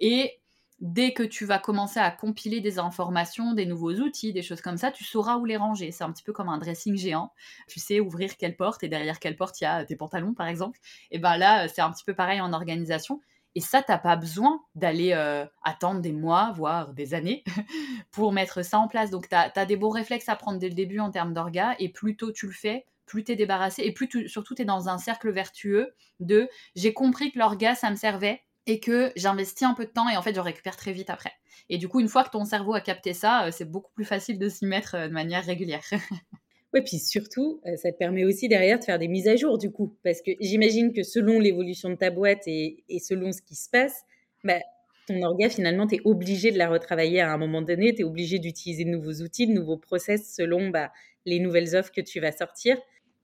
Et 0.00 0.40
dès 0.80 1.12
que 1.12 1.22
tu 1.22 1.44
vas 1.44 1.60
commencer 1.60 2.00
à 2.00 2.10
compiler 2.10 2.60
des 2.60 2.80
informations, 2.80 3.52
des 3.52 3.66
nouveaux 3.66 3.92
outils, 3.92 4.32
des 4.32 4.42
choses 4.42 4.62
comme 4.62 4.78
ça, 4.78 4.90
tu 4.90 5.04
sauras 5.04 5.36
où 5.36 5.44
les 5.44 5.56
ranger. 5.56 5.92
C'est 5.92 6.02
un 6.02 6.10
petit 6.10 6.24
peu 6.24 6.32
comme 6.32 6.48
un 6.48 6.58
dressing 6.58 6.96
géant. 6.96 7.32
Tu 7.68 7.78
sais 7.78 8.00
ouvrir 8.00 8.36
quelle 8.36 8.56
porte 8.56 8.82
et 8.82 8.88
derrière 8.88 9.20
quelle 9.20 9.36
porte 9.36 9.60
il 9.60 9.64
y 9.64 9.68
a 9.68 9.84
tes 9.84 9.94
pantalons, 9.94 10.34
par 10.34 10.48
exemple. 10.48 10.80
Et 11.12 11.20
ben 11.20 11.36
là, 11.36 11.68
c'est 11.68 11.82
un 11.82 11.92
petit 11.92 12.04
peu 12.04 12.14
pareil 12.14 12.40
en 12.40 12.52
organisation. 12.52 13.20
Et 13.54 13.60
ça, 13.60 13.82
t'as 13.82 13.98
pas 13.98 14.16
besoin 14.16 14.62
d'aller 14.74 15.12
euh, 15.12 15.44
attendre 15.62 16.00
des 16.00 16.12
mois, 16.12 16.52
voire 16.54 16.94
des 16.94 17.14
années, 17.14 17.44
pour 18.10 18.32
mettre 18.32 18.64
ça 18.64 18.78
en 18.78 18.88
place. 18.88 19.10
Donc, 19.10 19.28
tu 19.28 19.34
as, 19.34 19.66
des 19.66 19.76
bons 19.76 19.90
réflexes 19.90 20.28
à 20.28 20.36
prendre 20.36 20.58
dès 20.58 20.68
le 20.68 20.74
début 20.74 21.00
en 21.00 21.10
termes 21.10 21.34
d'orga, 21.34 21.74
et 21.78 21.90
plus 21.90 22.16
tôt 22.16 22.32
tu 22.32 22.46
le 22.46 22.52
fais, 22.52 22.86
plus 23.06 23.24
tu 23.24 23.32
es 23.32 23.36
débarrassé, 23.36 23.82
et 23.82 23.92
plus 23.92 24.28
surtout 24.28 24.54
tu 24.54 24.62
es 24.62 24.64
dans 24.64 24.88
un 24.88 24.98
cercle 24.98 25.30
vertueux 25.30 25.94
de 26.20 26.48
j'ai 26.74 26.94
compris 26.94 27.32
que 27.32 27.38
l'orga, 27.38 27.74
ça 27.74 27.90
me 27.90 27.96
servait, 27.96 28.42
et 28.66 28.80
que 28.80 29.12
j'investis 29.16 29.66
un 29.66 29.74
peu 29.74 29.84
de 29.84 29.90
temps, 29.90 30.08
et 30.08 30.16
en 30.16 30.22
fait, 30.22 30.34
je 30.34 30.40
récupère 30.40 30.76
très 30.76 30.92
vite 30.92 31.10
après. 31.10 31.32
Et 31.68 31.78
du 31.78 31.88
coup, 31.88 32.00
une 32.00 32.08
fois 32.08 32.24
que 32.24 32.30
ton 32.30 32.44
cerveau 32.44 32.74
a 32.74 32.80
capté 32.80 33.12
ça, 33.12 33.46
euh, 33.46 33.50
c'est 33.50 33.70
beaucoup 33.70 33.92
plus 33.92 34.04
facile 34.04 34.38
de 34.38 34.48
s'y 34.48 34.66
mettre 34.66 34.94
euh, 34.94 35.08
de 35.08 35.12
manière 35.12 35.44
régulière. 35.44 35.84
Oui, 36.74 36.80
puis 36.80 36.98
surtout, 36.98 37.60
euh, 37.66 37.76
ça 37.76 37.92
te 37.92 37.98
permet 37.98 38.24
aussi 38.24 38.48
derrière 38.48 38.78
de 38.78 38.84
faire 38.84 38.98
des 38.98 39.08
mises 39.08 39.28
à 39.28 39.36
jour 39.36 39.58
du 39.58 39.70
coup. 39.70 39.94
Parce 40.02 40.22
que 40.22 40.30
j'imagine 40.40 40.92
que 40.92 41.02
selon 41.02 41.38
l'évolution 41.38 41.90
de 41.90 41.96
ta 41.96 42.10
boîte 42.10 42.42
et, 42.46 42.84
selon 43.00 43.32
ce 43.32 43.42
qui 43.42 43.54
se 43.54 43.68
passe, 43.68 44.04
bah, 44.42 44.60
ton 45.06 45.20
orga, 45.22 45.50
finalement, 45.50 45.86
tu 45.86 45.96
es 45.96 46.00
obligé 46.04 46.50
de 46.50 46.58
la 46.58 46.68
retravailler 46.68 47.20
à 47.20 47.32
un 47.32 47.36
moment 47.36 47.60
donné. 47.60 47.94
Tu 47.94 48.02
es 48.02 48.04
obligé 48.04 48.38
d'utiliser 48.38 48.84
de 48.84 48.90
nouveaux 48.90 49.22
outils, 49.22 49.46
de 49.46 49.52
nouveaux 49.52 49.76
process 49.76 50.34
selon 50.34 50.70
bah, 50.70 50.92
les 51.26 51.40
nouvelles 51.40 51.76
offres 51.76 51.92
que 51.92 52.00
tu 52.00 52.20
vas 52.20 52.32
sortir. 52.32 52.78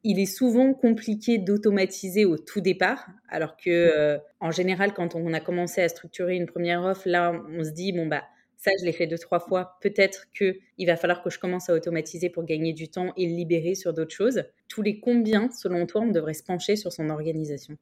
Il 0.05 0.21
est 0.21 0.27
souvent 0.27 0.75
compliqué 0.75 1.39
d'automatiser 1.39 2.25
au 2.25 2.37
tout 2.39 2.61
départ, 2.61 3.09
alors 3.29 3.57
que 3.57 3.71
euh, 3.71 4.19
en 4.41 4.51
général, 4.51 4.93
quand 4.93 5.15
on 5.17 5.33
a 5.33 5.41
commencé 5.41 5.81
à 5.81 5.89
structurer 5.89 6.37
une 6.37 6.47
première 6.47 6.83
offre, 6.83 7.09
là, 7.09 7.33
on 7.51 7.65
se 7.65 7.71
dit 7.71 7.93
bon 7.93 8.07
bah 8.07 8.25
ça, 8.59 8.73
je 8.81 8.85
l'ai 8.85 8.93
fait 8.93 9.07
deux, 9.07 9.19
trois 9.19 9.39
fois. 9.39 9.79
Peut-être 9.81 10.27
qu'il 10.37 10.87
va 10.87 10.97
falloir 10.97 11.23
que 11.23 11.31
je 11.31 11.39
commence 11.39 11.71
à 11.71 11.75
automatiser 11.75 12.29
pour 12.29 12.45
gagner 12.45 12.73
du 12.73 12.89
temps 12.89 13.13
et 13.17 13.27
le 13.27 13.35
libérer 13.35 13.77
sur 13.77 13.95
d'autres 13.95 14.15
choses. 14.15 14.43
Tous 14.67 14.83
les 14.83 14.99
combien, 14.99 15.49
selon 15.51 15.87
toi, 15.87 16.01
on 16.01 16.11
devrait 16.11 16.35
se 16.35 16.43
pencher 16.43 16.75
sur 16.75 16.93
son 16.93 17.09
organisation? 17.09 17.77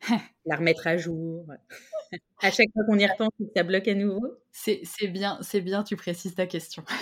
La 0.44 0.56
remettre 0.56 0.86
à 0.86 0.98
jour. 0.98 1.46
à 2.42 2.50
chaque 2.50 2.68
fois 2.74 2.84
qu'on 2.84 2.98
y 2.98 3.06
repense, 3.06 3.32
ça 3.56 3.62
bloque 3.62 3.88
à 3.88 3.94
nouveau. 3.94 4.36
C'est 4.52 4.82
bien, 5.08 5.38
c'est 5.40 5.62
bien, 5.62 5.82
tu 5.82 5.96
précises 5.96 6.34
ta 6.34 6.46
question. 6.46 6.84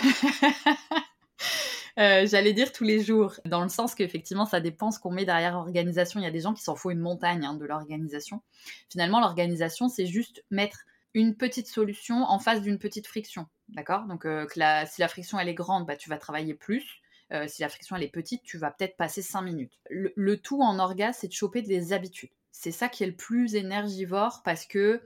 Euh, 1.99 2.25
j'allais 2.25 2.53
dire 2.53 2.71
tous 2.71 2.83
les 2.83 3.03
jours, 3.03 3.35
dans 3.45 3.61
le 3.61 3.69
sens 3.69 3.93
qu'effectivement, 3.93 4.47
ça 4.47 4.59
dépend 4.59 4.89
ce 4.89 4.97
qu'on 4.99 5.11
met 5.11 5.25
derrière 5.25 5.53
l'organisation. 5.53 6.19
Il 6.19 6.23
y 6.23 6.25
a 6.25 6.31
des 6.31 6.39
gens 6.39 6.55
qui 6.55 6.63
s'en 6.63 6.75
font 6.75 6.89
une 6.89 6.99
montagne 6.99 7.45
hein, 7.45 7.53
de 7.53 7.65
l'organisation. 7.65 8.41
Finalement, 8.89 9.19
l'organisation, 9.19 9.89
c'est 9.89 10.07
juste 10.07 10.43
mettre 10.49 10.85
une 11.13 11.35
petite 11.35 11.67
solution 11.67 12.23
en 12.23 12.39
face 12.39 12.61
d'une 12.61 12.79
petite 12.79 13.07
friction. 13.07 13.47
D'accord? 13.69 14.05
Donc, 14.05 14.25
euh, 14.25 14.45
si 14.85 15.01
la 15.01 15.07
friction 15.07 15.39
elle 15.39 15.49
est 15.49 15.53
grande, 15.53 15.85
bah, 15.85 15.95
tu 15.95 16.09
vas 16.09 16.17
travailler 16.17 16.53
plus. 16.53 17.01
Euh, 17.31 17.47
si 17.47 17.61
la 17.61 17.69
friction 17.69 17.95
elle 17.95 18.03
est 18.03 18.09
petite, 18.09 18.43
tu 18.43 18.57
vas 18.57 18.71
peut-être 18.71 18.97
passer 18.97 19.21
5 19.21 19.41
minutes. 19.41 19.79
Le, 19.89 20.37
tout 20.37 20.61
en 20.61 20.77
orga, 20.79 21.13
c'est 21.13 21.27
de 21.27 21.33
choper 21.33 21.61
des 21.61 21.93
habitudes. 21.93 22.29
C'est 22.51 22.71
ça 22.71 22.89
qui 22.89 23.03
est 23.03 23.07
le 23.07 23.15
plus 23.15 23.55
énergivore 23.55 24.41
parce 24.43 24.65
que 24.65 25.01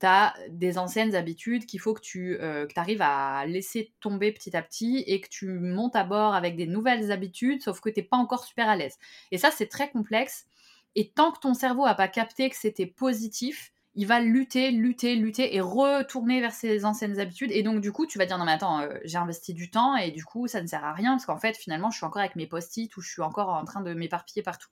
tu 0.00 0.06
as 0.06 0.34
des 0.50 0.76
anciennes 0.78 1.14
habitudes 1.14 1.64
qu'il 1.64 1.80
faut 1.80 1.94
que 1.94 2.00
tu 2.00 2.36
euh, 2.40 2.66
arrives 2.76 3.00
à 3.00 3.46
laisser 3.46 3.92
tomber 4.00 4.32
petit 4.32 4.54
à 4.56 4.62
petit 4.62 4.98
et 5.06 5.20
que 5.20 5.28
tu 5.28 5.46
montes 5.48 5.96
à 5.96 6.04
bord 6.04 6.34
avec 6.34 6.56
des 6.56 6.66
nouvelles 6.66 7.10
habitudes, 7.10 7.62
sauf 7.62 7.80
que 7.80 7.88
tu 7.88 8.00
n'es 8.00 8.06
pas 8.06 8.16
encore 8.18 8.44
super 8.44 8.68
à 8.68 8.76
l'aise. 8.76 8.98
Et 9.30 9.38
ça, 9.38 9.50
c'est 9.50 9.68
très 9.68 9.90
complexe. 9.90 10.46
Et 10.94 11.10
tant 11.10 11.32
que 11.32 11.38
ton 11.38 11.54
cerveau 11.54 11.86
n'a 11.86 11.94
pas 11.94 12.08
capté 12.08 12.50
que 12.50 12.56
c'était 12.56 12.86
positif, 12.86 13.71
il 13.94 14.06
va 14.06 14.20
lutter, 14.20 14.70
lutter, 14.70 15.16
lutter 15.16 15.54
et 15.54 15.60
retourner 15.60 16.40
vers 16.40 16.52
ses 16.52 16.84
anciennes 16.84 17.20
habitudes. 17.20 17.50
Et 17.52 17.62
donc, 17.62 17.80
du 17.80 17.92
coup, 17.92 18.06
tu 18.06 18.18
vas 18.18 18.24
dire 18.24 18.38
non, 18.38 18.44
mais 18.44 18.52
attends, 18.52 18.80
euh, 18.80 18.94
j'ai 19.04 19.18
investi 19.18 19.52
du 19.52 19.70
temps 19.70 19.96
et 19.96 20.10
du 20.10 20.24
coup, 20.24 20.46
ça 20.46 20.62
ne 20.62 20.66
sert 20.66 20.84
à 20.84 20.92
rien 20.92 21.12
parce 21.12 21.26
qu'en 21.26 21.38
fait, 21.38 21.56
finalement, 21.56 21.90
je 21.90 21.98
suis 21.98 22.06
encore 22.06 22.20
avec 22.20 22.36
mes 22.36 22.46
post-it 22.46 22.96
ou 22.96 23.02
je 23.02 23.10
suis 23.10 23.22
encore 23.22 23.50
en 23.50 23.64
train 23.64 23.82
de 23.82 23.92
m'éparpiller 23.92 24.42
partout. 24.42 24.70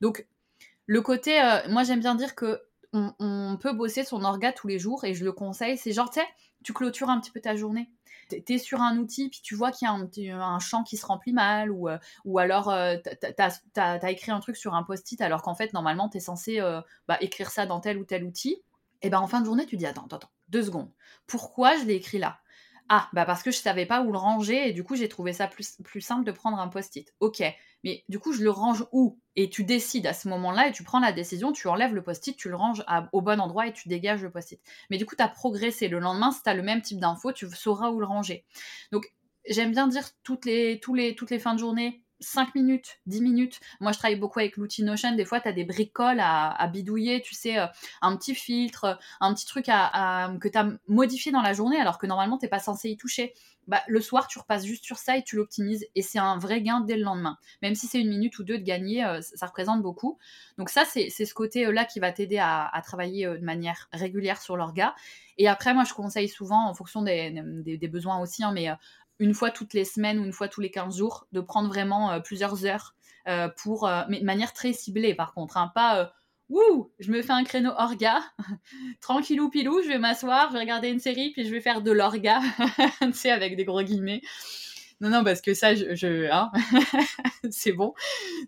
Donc, 0.00 0.26
le 0.86 1.00
côté, 1.00 1.40
euh, 1.40 1.60
moi, 1.68 1.84
j'aime 1.84 2.00
bien 2.00 2.14
dire 2.14 2.34
que 2.34 2.62
on, 2.92 3.56
peut 3.60 3.72
bosser 3.72 4.02
son 4.02 4.24
orga 4.24 4.52
tous 4.52 4.66
les 4.66 4.80
jours 4.80 5.04
et 5.04 5.14
je 5.14 5.24
le 5.24 5.32
conseille. 5.32 5.78
C'est 5.78 5.92
genre, 5.92 6.10
tu 6.10 6.18
sais, 6.20 6.26
tu 6.64 6.72
clôtures 6.72 7.10
un 7.10 7.20
petit 7.20 7.30
peu 7.30 7.40
ta 7.40 7.56
journée 7.56 7.90
tu 8.38 8.54
es 8.54 8.58
sur 8.58 8.80
un 8.80 8.96
outil, 8.98 9.28
puis 9.28 9.40
tu 9.42 9.54
vois 9.54 9.72
qu'il 9.72 9.86
y 9.86 10.30
a 10.30 10.36
un, 10.36 10.58
champ 10.58 10.84
qui 10.84 10.96
se 10.96 11.06
remplit 11.06 11.32
mal, 11.32 11.70
ou, 11.70 11.88
euh, 11.88 11.98
alors 12.36 12.72
tu 13.02 13.80
as, 13.80 14.10
écrit 14.10 14.30
un 14.30 14.40
truc 14.40 14.56
sur 14.56 14.74
un 14.74 14.82
post-it 14.82 15.20
alors 15.20 15.42
qu'en 15.42 15.54
fait, 15.54 15.72
normalement, 15.72 16.08
tu 16.08 16.18
es 16.18 16.20
censé 16.20 16.60
euh, 16.60 16.80
bah, 17.08 17.18
écrire 17.20 17.50
ça 17.50 17.66
dans 17.66 17.80
tel 17.80 17.98
ou 17.98 18.04
tel 18.04 18.24
outil. 18.24 18.62
Et 19.02 19.08
ben 19.08 19.18
en 19.18 19.26
fin 19.26 19.40
de 19.40 19.46
journée, 19.46 19.64
tu 19.64 19.76
dis 19.76 19.86
attends, 19.86 20.04
attends, 20.04 20.16
attends, 20.16 20.30
deux 20.48 20.62
secondes. 20.62 20.90
Pourquoi 21.26 21.76
je 21.78 21.84
l'ai 21.84 21.94
écrit 21.94 22.18
là? 22.18 22.38
Ah, 22.92 23.08
bah 23.12 23.24
parce 23.24 23.44
que 23.44 23.52
je 23.52 23.56
savais 23.58 23.86
pas 23.86 24.00
où 24.02 24.10
le 24.10 24.18
ranger 24.18 24.68
et 24.68 24.72
du 24.72 24.82
coup 24.82 24.96
j'ai 24.96 25.08
trouvé 25.08 25.32
ça 25.32 25.46
plus, 25.46 25.78
simple 26.00 26.24
de 26.24 26.32
prendre 26.32 26.58
un 26.58 26.66
post-it. 26.66 27.14
Ok, 27.20 27.40
mais 27.84 28.04
du 28.08 28.18
coup, 28.18 28.32
je 28.32 28.42
le 28.42 28.50
range 28.50 28.84
où? 28.90 29.20
Et 29.36 29.48
tu 29.48 29.62
décides 29.62 30.08
à 30.08 30.12
ce 30.12 30.28
moment-là 30.28 30.66
et 30.68 30.72
tu 30.72 30.82
prends 30.82 30.98
la 30.98 31.12
décision, 31.12 31.52
tu 31.52 31.68
enlèves 31.68 31.94
le 31.94 32.02
post-it, 32.02 32.36
tu 32.36 32.48
le 32.48 32.56
ranges 32.56 32.84
au 33.12 33.20
bon 33.22 33.40
endroit 33.40 33.68
et 33.68 33.72
tu 33.72 33.88
dégages 33.88 34.22
le 34.22 34.30
post-it. 34.30 34.60
Mais 34.90 34.98
du 34.98 35.06
coup, 35.06 35.14
tu 35.14 35.22
as 35.22 35.28
progressé. 35.28 35.86
Le 35.86 36.00
lendemain, 36.00 36.32
si 36.32 36.42
tu 36.42 36.50
as 36.50 36.54
le 36.54 36.62
même 36.62 36.82
type 36.82 36.98
d'info, 36.98 37.30
tu 37.32 37.48
sauras 37.48 37.90
où 37.90 38.00
le 38.00 38.06
ranger. 38.06 38.44
Donc, 38.90 39.06
j'aime 39.48 39.70
bien 39.70 39.86
dire 39.86 40.08
toutes 40.24 40.44
les, 40.44 40.80
toutes 40.80 41.30
les 41.30 41.38
fins 41.38 41.54
de 41.54 41.60
journée, 41.60 42.02
5 42.20 42.54
minutes, 42.54 43.00
10 43.06 43.22
minutes. 43.22 43.60
Moi, 43.80 43.92
je 43.92 43.98
travaille 43.98 44.18
beaucoup 44.18 44.38
avec 44.38 44.56
l'outil 44.56 44.82
Notion. 44.82 45.14
Des 45.14 45.24
fois, 45.24 45.40
tu 45.40 45.48
as 45.48 45.52
des 45.52 45.64
bricoles 45.64 46.20
à, 46.20 46.66
bidouiller, 46.68 47.22
tu 47.22 47.34
sais, 47.34 47.58
euh, 47.58 47.66
un 48.02 48.16
petit 48.16 48.34
filtre, 48.34 48.98
un 49.20 49.34
petit 49.34 49.46
truc 49.46 49.66
que 49.66 50.48
tu 50.48 50.58
as 50.58 50.68
modifié 50.88 51.32
dans 51.32 51.42
la 51.42 51.52
journée 51.52 51.80
alors 51.80 51.98
que 51.98 52.06
normalement, 52.06 52.38
tu 52.38 52.48
pas 52.48 52.58
censé 52.58 52.90
y 52.90 52.96
toucher. 52.96 53.34
Bah, 53.70 53.82
le 53.86 54.00
soir, 54.00 54.26
tu 54.26 54.38
repasses 54.38 54.64
juste 54.64 54.84
sur 54.84 54.96
ça 54.96 55.16
et 55.16 55.22
tu 55.22 55.36
l'optimises. 55.36 55.86
Et 55.94 56.02
c'est 56.02 56.18
un 56.18 56.38
vrai 56.38 56.60
gain 56.60 56.80
dès 56.80 56.96
le 56.96 57.04
lendemain. 57.04 57.38
Même 57.62 57.74
si 57.74 57.86
c'est 57.86 58.00
une 58.00 58.08
minute 58.08 58.38
ou 58.38 58.42
deux 58.42 58.58
de 58.58 58.64
gagner, 58.64 59.04
euh, 59.04 59.20
ça, 59.20 59.46
représente 59.46 59.80
beaucoup. 59.80 60.18
Donc 60.58 60.70
ça, 60.70 60.84
c'est 60.84 61.10
ce 61.10 61.34
côté-là 61.34 61.84
qui 61.84 62.00
va 62.00 62.10
t'aider 62.10 62.38
à, 62.38 62.68
travailler 62.84 63.26
euh, 63.26 63.38
de 63.38 63.44
manière 63.44 63.88
régulière 63.92 64.42
sur 64.42 64.56
l'orga. 64.56 64.94
Et 65.38 65.46
après, 65.46 65.72
moi, 65.72 65.84
je 65.84 65.94
conseille 65.94 66.28
souvent, 66.28 66.68
en 66.68 66.74
fonction 66.74 67.02
des, 67.02 67.88
besoins 67.90 68.18
aussi, 68.20 68.42
hein, 68.42 68.52
mais 68.52 68.68
une 69.20 69.34
fois 69.34 69.50
toutes 69.50 69.74
les 69.74 69.84
semaines 69.84 70.18
ou 70.18 70.24
une 70.24 70.32
fois 70.32 70.48
tous 70.48 70.60
les 70.60 70.70
15 70.70 70.96
jours, 70.96 71.26
de 71.30 71.40
prendre 71.40 71.68
vraiment 71.68 72.10
euh, 72.10 72.20
plusieurs 72.20 72.64
heures 72.64 72.96
euh, 73.28 73.48
pour, 73.62 73.86
euh, 73.86 74.02
mais 74.08 74.18
de 74.18 74.24
manière 74.24 74.52
très 74.52 74.72
ciblée 74.72 75.14
par 75.14 75.32
contre, 75.32 75.56
hein, 75.56 75.70
pas 75.74 76.12
Wouh, 76.48 76.90
je 76.98 77.12
me 77.12 77.22
fais 77.22 77.30
un 77.30 77.44
créneau 77.44 77.70
orga, 77.76 78.20
tranquillou 79.00 79.50
pilou, 79.50 79.82
je 79.84 79.88
vais 79.88 79.98
m'asseoir, 79.98 80.48
je 80.48 80.54
vais 80.54 80.58
regarder 80.58 80.88
une 80.88 80.98
série, 80.98 81.30
puis 81.30 81.44
je 81.44 81.50
vais 81.52 81.60
faire 81.60 81.80
de 81.80 81.92
l'orga, 81.92 82.40
tu 83.02 83.12
sais, 83.12 83.30
avec 83.30 83.54
des 83.54 83.64
gros 83.64 83.82
guillemets. 83.82 84.20
Non, 85.00 85.08
non, 85.08 85.24
parce 85.24 85.40
que 85.40 85.54
ça, 85.54 85.74
je, 85.74 86.30
hein, 86.30 86.50
c'est 87.50 87.72
bon, 87.72 87.94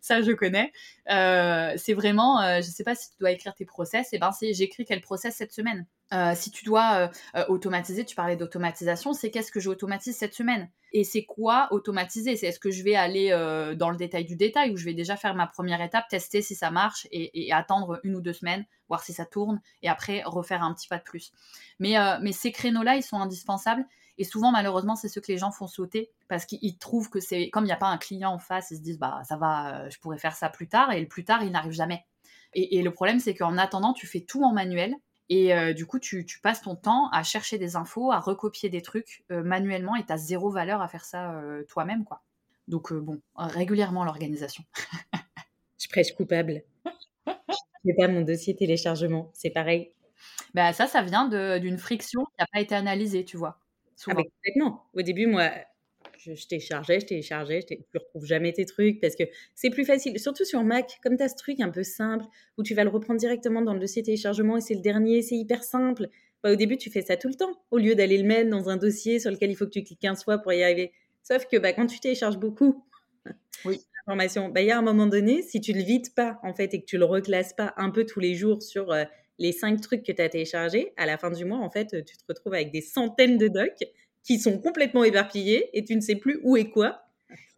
ça 0.02 0.20
je 0.20 0.32
connais. 0.32 0.70
Euh, 1.10 1.72
c'est 1.78 1.94
vraiment, 1.94 2.42
euh, 2.42 2.58
je 2.58 2.68
sais 2.68 2.84
pas 2.84 2.94
si 2.94 3.10
tu 3.10 3.16
dois 3.20 3.30
écrire 3.30 3.54
tes 3.54 3.64
process, 3.64 4.12
et 4.12 4.16
eh 4.16 4.18
ben 4.18 4.32
c'est 4.32 4.52
j'écris 4.52 4.84
quel 4.84 5.00
process 5.00 5.34
cette 5.34 5.52
semaine. 5.52 5.86
Euh, 6.12 6.32
si 6.34 6.50
tu 6.50 6.66
dois 6.66 7.10
automatiser, 7.48 8.04
tu 8.04 8.14
parlais 8.14 8.36
d'automatisation, 8.36 9.14
c'est 9.14 9.30
qu'est-ce 9.30 9.50
que 9.50 9.60
j'automatise 9.60 10.14
cette 10.14 10.34
semaine? 10.34 10.68
Et 10.92 11.04
c'est 11.04 11.24
quoi 11.24 11.68
automatiser? 11.70 12.36
C'est 12.36 12.48
est-ce 12.48 12.60
que 12.60 12.70
je 12.70 12.82
vais 12.84 12.96
aller 12.96 13.30
dans 13.78 13.88
le 13.88 13.96
détail 13.96 14.26
du 14.26 14.36
détail 14.36 14.72
ou 14.72 14.76
je 14.76 14.84
vais 14.84 14.92
déjà 14.92 15.16
faire 15.16 15.34
ma 15.34 15.46
première 15.46 15.80
étape, 15.80 16.06
tester 16.10 16.42
si 16.42 16.54
ça 16.54 16.70
marche 16.70 17.08
et, 17.12 17.46
et, 17.46 17.52
attendre 17.54 17.98
une 18.04 18.14
ou 18.14 18.20
deux 18.20 18.34
semaines, 18.34 18.66
voir 18.88 19.02
si 19.02 19.14
ça 19.14 19.24
tourne 19.24 19.62
et 19.80 19.88
après 19.88 20.22
refaire 20.26 20.62
un 20.62 20.74
petit 20.74 20.86
pas 20.86 20.98
de 20.98 21.02
plus. 21.02 21.32
Mais, 21.78 21.94
mais 22.20 22.32
ces 22.32 22.52
créneaux-là, 22.52 22.96
ils 22.96 23.02
sont 23.02 23.16
indispensables 23.16 23.86
et 24.18 24.24
souvent, 24.24 24.52
malheureusement, 24.52 24.94
c'est 24.94 25.08
ce 25.08 25.20
que 25.20 25.32
les 25.32 25.38
gens 25.38 25.50
font 25.50 25.66
sauter 25.66 26.10
parce 26.28 26.44
qu'ils 26.44 26.78
trouvent 26.78 27.08
que 27.08 27.20
c'est 27.20 27.50
comme 27.50 27.64
il 27.64 27.68
n'y 27.68 27.72
a 27.72 27.76
pas 27.76 27.88
un 27.88 27.98
client 27.98 28.32
en 28.32 28.38
face, 28.38 28.70
ils 28.70 28.76
se 28.76 28.82
disent 28.82 28.98
bah 28.98 29.22
ça 29.24 29.36
va, 29.36 29.84
euh, 29.84 29.90
je 29.90 29.98
pourrais 29.98 30.18
faire 30.18 30.36
ça 30.36 30.48
plus 30.48 30.68
tard. 30.68 30.92
Et 30.92 31.00
le 31.00 31.08
plus 31.08 31.24
tard, 31.24 31.42
il 31.42 31.50
n'arrive 31.50 31.72
jamais. 31.72 32.04
Et, 32.54 32.82
le 32.82 32.90
problème, 32.90 33.18
c'est 33.18 33.34
qu'en 33.34 33.56
attendant, 33.56 33.94
tu 33.94 34.06
fais 34.06 34.20
tout 34.20 34.44
en 34.44 34.52
manuel. 34.52 34.94
Et 35.30 35.54
euh, 35.54 35.72
du 35.72 35.86
coup, 35.86 35.98
tu, 35.98 36.26
passes 36.42 36.60
ton 36.60 36.76
temps 36.76 37.08
à 37.10 37.22
chercher 37.22 37.56
des 37.56 37.76
infos, 37.76 38.12
à 38.12 38.20
recopier 38.20 38.68
des 38.68 38.82
trucs 38.82 39.24
euh, 39.30 39.42
manuellement 39.42 39.96
et 39.96 40.04
tu 40.04 40.12
as 40.12 40.18
zéro 40.18 40.50
valeur 40.50 40.82
à 40.82 40.88
faire 40.88 41.06
ça 41.06 41.34
toi-même. 41.68 42.04
quoi. 42.04 42.22
Donc, 42.68 42.92
bon, 42.92 43.22
régulièrement 43.36 44.04
l'organisation. 44.04 44.64
je 45.80 45.88
prêche 45.88 46.14
coupable. 46.14 46.62
Je 47.26 47.32
n'ai 47.86 47.94
pas 47.94 48.08
mon 48.08 48.20
dossier 48.20 48.54
téléchargement, 48.54 49.30
c'est 49.32 49.50
pareil. 49.50 49.94
Bah, 50.52 50.74
ça, 50.74 50.86
ça 50.86 51.00
vient 51.00 51.28
d'une 51.58 51.78
friction 51.78 52.26
qui 52.26 52.34
n'a 52.38 52.46
pas 52.52 52.60
été 52.60 52.74
analysée, 52.74 53.24
tu 53.24 53.38
vois. 53.38 53.61
Ah 54.10 54.14
complètement. 54.14 54.84
Au 54.94 55.02
début, 55.02 55.26
moi, 55.26 55.50
je, 56.18 56.34
je 56.34 56.46
téléchargeais, 56.46 57.00
je 57.00 57.06
téléchargeais, 57.06 57.60
je 57.68 57.74
ne 57.74 58.00
retrouve 58.00 58.24
jamais 58.24 58.52
tes 58.52 58.64
trucs 58.64 59.00
parce 59.00 59.16
que 59.16 59.24
c'est 59.54 59.70
plus 59.70 59.84
facile, 59.84 60.18
surtout 60.18 60.44
sur 60.44 60.62
Mac, 60.62 60.98
comme 61.02 61.16
tu 61.16 61.22
as 61.22 61.28
ce 61.28 61.36
truc 61.36 61.60
un 61.60 61.70
peu 61.70 61.82
simple 61.82 62.24
où 62.58 62.62
tu 62.62 62.74
vas 62.74 62.84
le 62.84 62.90
reprendre 62.90 63.18
directement 63.18 63.62
dans 63.62 63.74
le 63.74 63.80
dossier 63.80 64.02
téléchargement 64.02 64.56
et 64.56 64.60
c'est 64.60 64.74
le 64.74 64.80
dernier, 64.80 65.22
c'est 65.22 65.36
hyper 65.36 65.64
simple. 65.64 66.08
Bah, 66.42 66.52
au 66.52 66.56
début, 66.56 66.76
tu 66.76 66.90
fais 66.90 67.02
ça 67.02 67.16
tout 67.16 67.28
le 67.28 67.34
temps 67.34 67.62
au 67.70 67.78
lieu 67.78 67.94
d'aller 67.94 68.18
le 68.18 68.26
mettre 68.26 68.50
dans 68.50 68.68
un 68.68 68.76
dossier 68.76 69.20
sur 69.20 69.30
lequel 69.30 69.50
il 69.50 69.56
faut 69.56 69.66
que 69.66 69.70
tu 69.70 69.82
cliques 69.82 70.00
15 70.00 70.24
fois 70.24 70.38
pour 70.38 70.52
y 70.52 70.62
arriver. 70.62 70.92
Sauf 71.22 71.46
que 71.46 71.56
bah, 71.56 71.72
quand 71.72 71.86
tu 71.86 72.00
télécharges 72.00 72.38
beaucoup 72.38 72.84
oui. 73.64 73.80
l'information, 73.98 74.48
bah, 74.48 74.60
il 74.60 74.66
y 74.66 74.70
a 74.70 74.78
un 74.78 74.82
moment 74.82 75.06
donné, 75.06 75.42
si 75.42 75.60
tu 75.60 75.72
le 75.72 75.82
vides 75.82 76.14
pas 76.14 76.40
en 76.42 76.52
fait 76.52 76.74
et 76.74 76.80
que 76.80 76.86
tu 76.86 76.98
le 76.98 77.04
reclasses 77.04 77.54
pas 77.54 77.74
un 77.76 77.90
peu 77.90 78.04
tous 78.04 78.20
les 78.20 78.34
jours 78.34 78.62
sur 78.62 78.90
euh, 78.90 79.04
les 79.38 79.52
cinq 79.52 79.80
trucs 79.80 80.02
que 80.04 80.12
tu 80.12 80.22
as 80.22 80.28
téléchargés, 80.28 80.92
à 80.96 81.06
la 81.06 81.18
fin 81.18 81.30
du 81.30 81.44
mois, 81.44 81.58
en 81.58 81.70
fait, 81.70 82.04
tu 82.04 82.16
te 82.16 82.24
retrouves 82.28 82.54
avec 82.54 82.70
des 82.70 82.80
centaines 82.80 83.38
de 83.38 83.48
docs 83.48 83.84
qui 84.24 84.38
sont 84.38 84.58
complètement 84.58 85.04
éparpillés 85.04 85.70
et 85.76 85.84
tu 85.84 85.96
ne 85.96 86.00
sais 86.00 86.16
plus 86.16 86.40
où 86.42 86.56
est 86.56 86.70
quoi. 86.70 87.02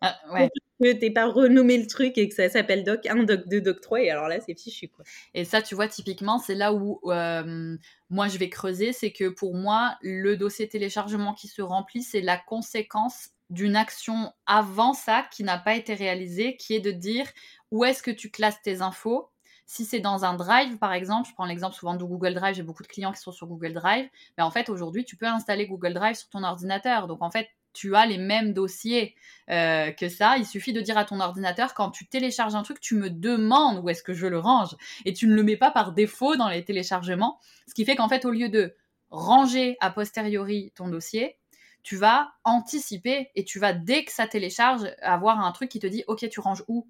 Ah, 0.00 0.16
ouais. 0.32 0.48
Que 0.82 0.92
t'es 0.92 1.10
pas 1.10 1.26
renommé 1.26 1.78
le 1.78 1.86
truc 1.86 2.18
et 2.18 2.28
que 2.28 2.34
ça 2.34 2.48
s'appelle 2.48 2.84
doc 2.84 3.06
1, 3.06 3.24
doc 3.24 3.48
2, 3.48 3.60
doc 3.60 3.80
3 3.80 4.02
et 4.02 4.10
alors 4.10 4.28
là 4.28 4.38
c'est 4.40 4.58
fichu 4.58 4.88
quoi. 4.88 5.04
Et 5.32 5.44
ça 5.44 5.62
tu 5.62 5.74
vois 5.74 5.88
typiquement 5.88 6.38
c'est 6.38 6.54
là 6.54 6.72
où 6.74 7.00
euh, 7.06 7.76
moi 8.10 8.28
je 8.28 8.38
vais 8.38 8.48
creuser, 8.48 8.92
c'est 8.92 9.12
que 9.12 9.28
pour 9.28 9.54
moi 9.54 9.96
le 10.02 10.36
dossier 10.36 10.68
téléchargement 10.68 11.32
qui 11.32 11.48
se 11.48 11.62
remplit 11.62 12.02
c'est 12.02 12.20
la 12.20 12.36
conséquence 12.36 13.30
d'une 13.50 13.76
action 13.76 14.32
avant 14.46 14.94
ça 14.94 15.26
qui 15.30 15.44
n'a 15.44 15.58
pas 15.58 15.76
été 15.76 15.94
réalisée, 15.94 16.56
qui 16.56 16.74
est 16.74 16.80
de 16.80 16.90
dire 16.90 17.26
où 17.70 17.84
est-ce 17.84 18.02
que 18.02 18.10
tu 18.10 18.30
classes 18.30 18.60
tes 18.62 18.80
infos. 18.82 19.30
Si 19.66 19.84
c'est 19.84 20.00
dans 20.00 20.24
un 20.24 20.34
drive, 20.34 20.76
par 20.78 20.92
exemple, 20.92 21.28
je 21.28 21.34
prends 21.34 21.46
l'exemple 21.46 21.74
souvent 21.74 21.94
de 21.94 22.04
Google 22.04 22.34
Drive, 22.34 22.54
j'ai 22.54 22.62
beaucoup 22.62 22.82
de 22.82 22.88
clients 22.88 23.12
qui 23.12 23.20
sont 23.20 23.32
sur 23.32 23.46
Google 23.46 23.72
Drive, 23.72 24.08
mais 24.36 24.44
en 24.44 24.50
fait, 24.50 24.68
aujourd'hui, 24.68 25.04
tu 25.04 25.16
peux 25.16 25.26
installer 25.26 25.66
Google 25.66 25.94
Drive 25.94 26.16
sur 26.16 26.28
ton 26.28 26.42
ordinateur. 26.42 27.06
Donc, 27.06 27.22
en 27.22 27.30
fait, 27.30 27.48
tu 27.74 27.94
as 27.96 28.06
les 28.06 28.18
mêmes 28.18 28.54
dossiers 28.54 29.14
euh, 29.50 29.90
que 29.90 30.08
ça. 30.08 30.38
Il 30.38 30.46
suffit 30.46 30.72
de 30.72 30.80
dire 30.80 30.96
à 30.96 31.04
ton 31.04 31.20
ordinateur, 31.20 31.74
quand 31.74 31.90
tu 31.90 32.06
télécharges 32.06 32.54
un 32.54 32.62
truc, 32.62 32.80
tu 32.80 32.94
me 32.94 33.10
demandes 33.10 33.80
où 33.82 33.88
est-ce 33.90 34.02
que 34.02 34.14
je 34.14 34.26
le 34.26 34.38
range. 34.38 34.76
Et 35.04 35.12
tu 35.12 35.26
ne 35.26 35.34
le 35.34 35.42
mets 35.42 35.56
pas 35.56 35.70
par 35.70 35.92
défaut 35.92 36.36
dans 36.36 36.48
les 36.48 36.64
téléchargements. 36.64 37.38
Ce 37.68 37.74
qui 37.74 37.84
fait 37.84 37.96
qu'en 37.96 38.08
fait, 38.08 38.24
au 38.24 38.30
lieu 38.30 38.48
de 38.48 38.74
ranger 39.10 39.76
a 39.80 39.90
posteriori 39.90 40.72
ton 40.76 40.88
dossier, 40.88 41.36
tu 41.82 41.96
vas 41.96 42.32
anticiper 42.44 43.30
et 43.34 43.44
tu 43.44 43.58
vas, 43.58 43.74
dès 43.74 44.04
que 44.04 44.12
ça 44.12 44.26
télécharge, 44.26 44.84
avoir 45.02 45.40
un 45.40 45.52
truc 45.52 45.68
qui 45.68 45.80
te 45.80 45.86
dit, 45.86 46.04
OK, 46.06 46.26
tu 46.30 46.40
ranges 46.40 46.64
où? 46.68 46.88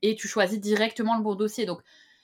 Et 0.00 0.16
tu 0.16 0.26
choisis 0.26 0.58
directement 0.58 1.16
le 1.16 1.22
bon 1.22 1.36
dossier. 1.36 1.64
Donc, 1.64 1.80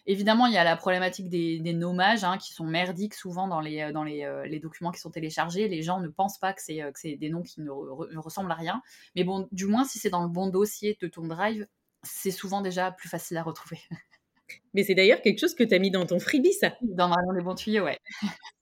évidemment, 0.09 0.47
il 0.47 0.55
y 0.55 0.57
a 0.57 0.65
la 0.65 0.77
problématique 0.77 1.29
des, 1.29 1.73
nommages 1.75 2.25
hein, 2.25 2.39
qui 2.39 2.53
sont 2.53 2.65
merdiques 2.65 3.15
souvent 3.15 3.47
dans, 3.47 3.61
les, 3.61 3.93
dans 3.93 4.05
euh, 4.07 4.47
les, 4.47 4.59
documents 4.59 4.91
qui 4.91 5.01
sont 5.01 5.11
téléchargés. 5.11 5.69
Les 5.69 5.83
gens 5.83 6.01
ne 6.01 6.09
pensent 6.09 6.39
pas 6.39 6.53
que 6.53 6.63
c'est, 6.63 6.83
euh, 6.83 6.91
des 7.05 7.29
noms 7.29 7.43
qui 7.43 7.61
ne, 7.61 7.71
ressemblent 8.19 8.51
à 8.51 8.55
rien. 8.55 8.83
Mais 9.15 9.23
bon, 9.23 9.47
du 9.53 9.67
moins, 9.67 9.85
si 9.85 9.99
c'est 9.99 10.11
dans 10.11 10.23
le 10.23 10.29
bon 10.29 10.49
dossier 10.49 10.97
de 11.01 11.07
ton 11.07 11.27
drive, 11.27 11.67
c'est 12.03 12.31
souvent 12.31 12.63
déjà 12.63 12.91
plus 12.91 13.09
facile 13.09 13.37
à 13.37 13.43
retrouver. 13.43 13.79
Mais 14.73 14.83
c'est 14.83 14.95
d'ailleurs 14.95 15.21
quelque 15.21 15.39
chose 15.39 15.55
que 15.55 15.63
tu 15.63 15.75
as 15.75 15.79
mis 15.79 15.91
dans 15.91 16.07
ton 16.07 16.19
freebie, 16.19 16.55
ça 16.55 16.75
Dans, 16.81 17.11
dans 17.11 17.33
les 17.33 17.43
bons 17.43 17.55
tuyaux, 17.55 17.85
ouais. 17.85 17.99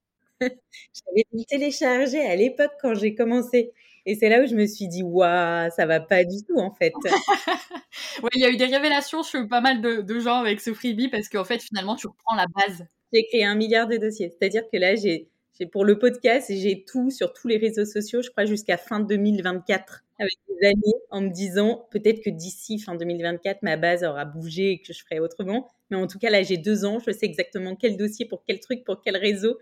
J'avais 0.40 1.44
téléchargé 1.48 2.26
à 2.26 2.34
l'époque 2.34 2.72
quand 2.82 2.94
j'ai 2.94 3.14
commencé. 3.14 3.72
Et 4.06 4.14
c'est 4.14 4.28
là 4.28 4.40
où 4.40 4.46
je 4.46 4.54
me 4.54 4.66
suis 4.66 4.86
dit, 4.86 5.02
waouh, 5.02 5.68
ça 5.70 5.84
va 5.84 5.98
pas 5.98 6.24
du 6.24 6.42
tout 6.44 6.58
en 6.58 6.70
fait. 6.70 6.92
ouais, 8.22 8.30
il 8.34 8.40
y 8.40 8.44
a 8.44 8.50
eu 8.50 8.56
des 8.56 8.66
révélations 8.66 9.24
sur 9.24 9.46
pas 9.48 9.60
mal 9.60 9.80
de, 9.80 10.20
gens 10.20 10.36
avec 10.36 10.60
ce 10.60 10.72
freebie 10.72 11.08
parce 11.08 11.28
qu'en 11.28 11.44
fait, 11.44 11.60
finalement, 11.60 11.96
tu 11.96 12.06
reprends 12.06 12.36
la 12.36 12.46
base. 12.46 12.86
J'ai 13.12 13.26
créé 13.26 13.44
un 13.44 13.56
milliard 13.56 13.88
de 13.88 13.96
dossiers. 13.96 14.30
C'est-à-dire 14.30 14.62
que 14.72 14.78
là, 14.78 14.94
j'ai 14.94 15.28
pour 15.64 15.84
le 15.84 15.98
podcast, 15.98 16.52
j'ai 16.54 16.84
tout 16.84 17.10
sur 17.10 17.32
tous 17.32 17.48
les 17.48 17.56
réseaux 17.56 17.84
sociaux, 17.84 18.22
je 18.22 18.30
crois, 18.30 18.44
jusqu'à 18.44 18.76
fin 18.76 19.00
2024 19.00 20.04
avec 20.18 20.32
des 20.48 20.68
amis 20.68 20.94
en 21.10 21.20
me 21.20 21.28
disant 21.28 21.86
peut-être 21.90 22.22
que 22.22 22.30
d'ici 22.30 22.78
fin 22.78 22.94
2024, 22.94 23.62
ma 23.62 23.76
base 23.76 24.04
aura 24.04 24.24
bougé 24.24 24.72
et 24.72 24.78
que 24.80 24.92
je 24.92 25.02
ferai 25.02 25.20
autrement. 25.20 25.68
Mais 25.90 25.96
en 25.96 26.06
tout 26.06 26.18
cas, 26.18 26.30
là, 26.30 26.42
j'ai 26.42 26.56
deux 26.56 26.84
ans, 26.84 26.98
je 26.98 27.10
sais 27.10 27.26
exactement 27.26 27.76
quel 27.76 27.96
dossier, 27.96 28.26
pour 28.26 28.42
quel 28.46 28.60
truc, 28.60 28.84
pour 28.84 29.00
quel 29.02 29.16
réseau. 29.16 29.58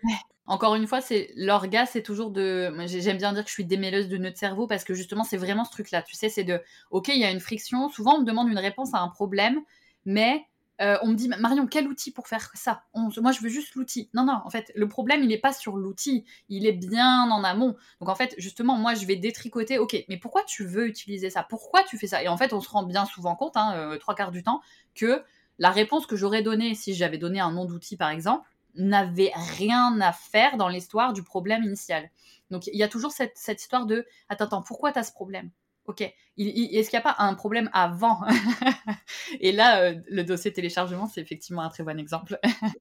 Encore 0.46 0.74
une 0.74 0.86
fois, 0.86 1.00
c'est 1.00 1.30
l'orga, 1.36 1.86
c'est 1.86 2.02
toujours 2.02 2.30
de. 2.30 2.70
J'aime 2.86 3.16
bien 3.16 3.32
dire 3.32 3.44
que 3.44 3.48
je 3.48 3.54
suis 3.54 3.64
démêleuse 3.64 4.08
de 4.08 4.18
notre 4.18 4.36
cerveau 4.36 4.66
parce 4.66 4.84
que 4.84 4.94
justement, 4.94 5.24
c'est 5.24 5.38
vraiment 5.38 5.64
ce 5.64 5.70
truc-là. 5.70 6.02
Tu 6.02 6.14
sais, 6.14 6.28
c'est 6.28 6.44
de. 6.44 6.60
Ok, 6.90 7.08
il 7.08 7.18
y 7.18 7.24
a 7.24 7.30
une 7.30 7.40
friction. 7.40 7.88
Souvent, 7.88 8.16
on 8.16 8.20
me 8.20 8.26
demande 8.26 8.48
une 8.48 8.58
réponse 8.58 8.92
à 8.94 8.98
un 8.98 9.08
problème, 9.08 9.60
mais 10.04 10.42
euh, 10.80 10.98
on 11.02 11.08
me 11.08 11.14
dit 11.14 11.28
Marion, 11.28 11.66
quel 11.66 11.86
outil 11.86 12.10
pour 12.10 12.26
faire 12.26 12.50
ça? 12.54 12.84
Moi, 12.94 13.32
je 13.32 13.40
veux 13.40 13.48
juste 13.48 13.74
l'outil. 13.74 14.10
Non, 14.12 14.24
non, 14.24 14.40
en 14.44 14.50
fait, 14.50 14.72
le 14.74 14.88
problème, 14.88 15.22
il 15.22 15.28
n'est 15.28 15.38
pas 15.38 15.52
sur 15.52 15.76
l'outil, 15.76 16.24
il 16.48 16.66
est 16.66 16.72
bien 16.72 17.30
en 17.30 17.44
amont. 17.44 17.76
Donc, 18.00 18.08
en 18.08 18.14
fait, 18.14 18.34
justement, 18.38 18.76
moi, 18.76 18.94
je 18.94 19.06
vais 19.06 19.16
détricoter 19.16 19.78
Ok, 19.78 20.04
mais 20.08 20.16
pourquoi 20.16 20.42
tu 20.44 20.64
veux 20.64 20.86
utiliser 20.86 21.30
ça? 21.30 21.44
Pourquoi 21.44 21.84
tu 21.84 21.98
fais 21.98 22.06
ça? 22.06 22.22
Et 22.22 22.28
en 22.28 22.36
fait, 22.36 22.52
on 22.52 22.60
se 22.60 22.68
rend 22.68 22.82
bien 22.82 23.06
souvent 23.06 23.36
compte, 23.36 23.56
hein, 23.56 23.74
euh, 23.76 23.98
trois 23.98 24.14
quarts 24.14 24.32
du 24.32 24.42
temps, 24.42 24.60
que 24.94 25.22
la 25.58 25.70
réponse 25.70 26.06
que 26.06 26.16
j'aurais 26.16 26.42
donnée 26.42 26.74
si 26.74 26.94
j'avais 26.94 27.18
donné 27.18 27.40
un 27.40 27.52
nom 27.52 27.64
d'outil, 27.64 27.96
par 27.96 28.10
exemple, 28.10 28.48
n'avait 28.74 29.32
rien 29.56 30.00
à 30.00 30.12
faire 30.12 30.56
dans 30.56 30.68
l'histoire 30.68 31.12
du 31.12 31.22
problème 31.22 31.62
initial. 31.62 32.10
Donc, 32.50 32.66
il 32.66 32.76
y 32.76 32.82
a 32.82 32.88
toujours 32.88 33.12
cette, 33.12 33.36
cette 33.36 33.62
histoire 33.62 33.86
de 33.86 34.04
Attends, 34.28 34.46
attends, 34.46 34.62
pourquoi 34.62 34.92
tu 34.92 34.98
as 34.98 35.04
ce 35.04 35.12
problème? 35.12 35.50
Ok, 35.86 36.00
est-ce 36.00 36.90
qu'il 36.90 36.96
n'y 36.96 36.96
a 36.96 37.00
pas 37.02 37.16
un 37.18 37.34
problème 37.34 37.68
avant 37.72 38.20
Et 39.40 39.52
là, 39.52 39.82
euh, 39.82 39.94
le 40.08 40.24
dossier 40.24 40.52
téléchargement, 40.52 41.06
c'est 41.06 41.20
effectivement 41.20 41.62
un 41.62 41.68
très 41.68 41.84
bon 41.84 41.98
exemple. 41.98 42.38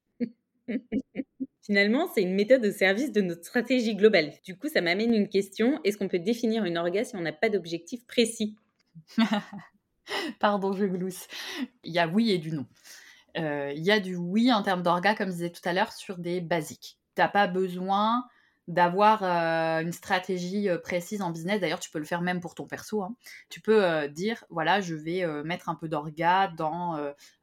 Finalement, 1.66 2.08
c'est 2.14 2.22
une 2.22 2.36
méthode 2.36 2.66
au 2.66 2.72
service 2.72 3.12
de 3.12 3.22
notre 3.22 3.46
stratégie 3.46 3.96
globale. 3.96 4.34
Du 4.46 4.58
coup, 4.58 4.68
ça 4.70 4.82
m'amène 4.82 5.14
une 5.14 5.30
question. 5.30 5.80
Est-ce 5.84 5.98
qu'on 5.98 6.08
peut 6.08 6.20
définir 6.20 6.66
une 6.66 6.78
orga 6.78 7.04
si 7.04 7.16
on 7.16 7.22
n'a 7.22 7.34
pas 7.34 7.50
d'objectif 7.50 8.06
précis? 8.06 8.56
Pardon, 10.40 10.74
je 10.74 10.86
glousse. 10.86 11.28
Il 11.84 11.94
y 11.94 12.00
a 12.00 12.08
oui 12.08 12.32
et 12.32 12.38
du 12.38 12.52
non. 12.52 12.66
Euh, 13.38 13.72
il 13.76 13.84
y 13.84 13.92
a 13.92 14.00
du 14.00 14.16
oui 14.16 14.52
en 14.52 14.62
termes 14.62 14.84
d'orga, 14.84 15.16
comme 15.16 15.30
je 15.30 15.34
disais 15.34 15.52
tout 15.52 15.68
à 15.68 15.74
l'heure, 15.74 15.94
sur 15.94 16.18
des 16.18 16.42
basiques. 16.42 16.98
Tu 17.16 17.22
n'as 17.22 17.30
pas 17.30 17.48
besoin 17.48 18.26
d'avoir 18.70 19.24
euh, 19.24 19.82
une 19.82 19.92
stratégie 19.92 20.70
euh, 20.70 20.78
précise 20.78 21.22
en 21.22 21.32
business. 21.32 21.60
D'ailleurs, 21.60 21.82
tu 21.82 21.90
peux 21.90 22.00
le 22.00 22.06
faire 22.06 22.22
même 22.22 22.40
pour 22.40 22.56
ton 22.56 22.66
perso. 22.66 23.04
Hein. 23.04 23.16
Tu 23.50 23.60
peux 23.60 23.84
euh, 23.84 24.08
dire, 24.08 24.46
voilà, 24.50 24.80
je 24.80 24.96
vais 24.96 25.26
mettre 25.44 25.70
un 25.70 25.76
peu 25.76 25.88
d'orga 25.88 26.48
dans 26.56 26.98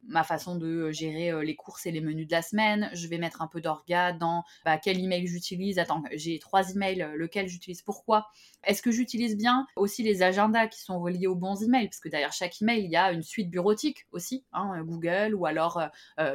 ma 0.06 0.24
façon 0.24 0.56
de 0.56 0.90
gérer 0.90 1.44
les 1.44 1.54
courses 1.54 1.86
et 1.86 1.90
les 1.90 2.00
menus 2.00 2.26
de 2.26 2.32
la 2.32 2.42
semaine. 2.42 2.90
Je 2.92 3.06
vais 3.06 3.18
mettre 3.18 3.42
un 3.42 3.46
peu 3.46 3.60
d'orga 3.60 4.12
dans 4.12 4.44
bah, 4.64 4.78
quel 4.78 4.98
email 4.98 5.26
j'utilise. 5.26 5.78
Attends, 5.78 6.02
j'ai 6.12 6.38
trois 6.38 6.70
emails, 6.70 7.06
lequel 7.14 7.48
j'utilise, 7.48 7.82
pourquoi? 7.82 8.28
Est-ce 8.64 8.82
que 8.82 8.90
j'utilise 8.90 9.36
bien 9.36 9.66
aussi 9.76 10.02
les 10.02 10.22
agendas 10.22 10.68
qui 10.68 10.80
sont 10.80 11.00
reliés 11.00 11.26
aux 11.26 11.34
bons 11.34 11.62
emails? 11.62 11.88
Parce 11.88 12.00
que 12.00 12.08
derrière 12.08 12.32
chaque 12.32 12.60
email, 12.62 12.84
il 12.84 12.90
y 12.90 12.96
a 12.96 13.12
une 13.12 13.22
suite 13.22 13.50
bureautique 13.50 14.06
aussi, 14.12 14.44
hein, 14.52 14.82
Google 14.82 15.34
ou 15.34 15.46
alors 15.46 15.82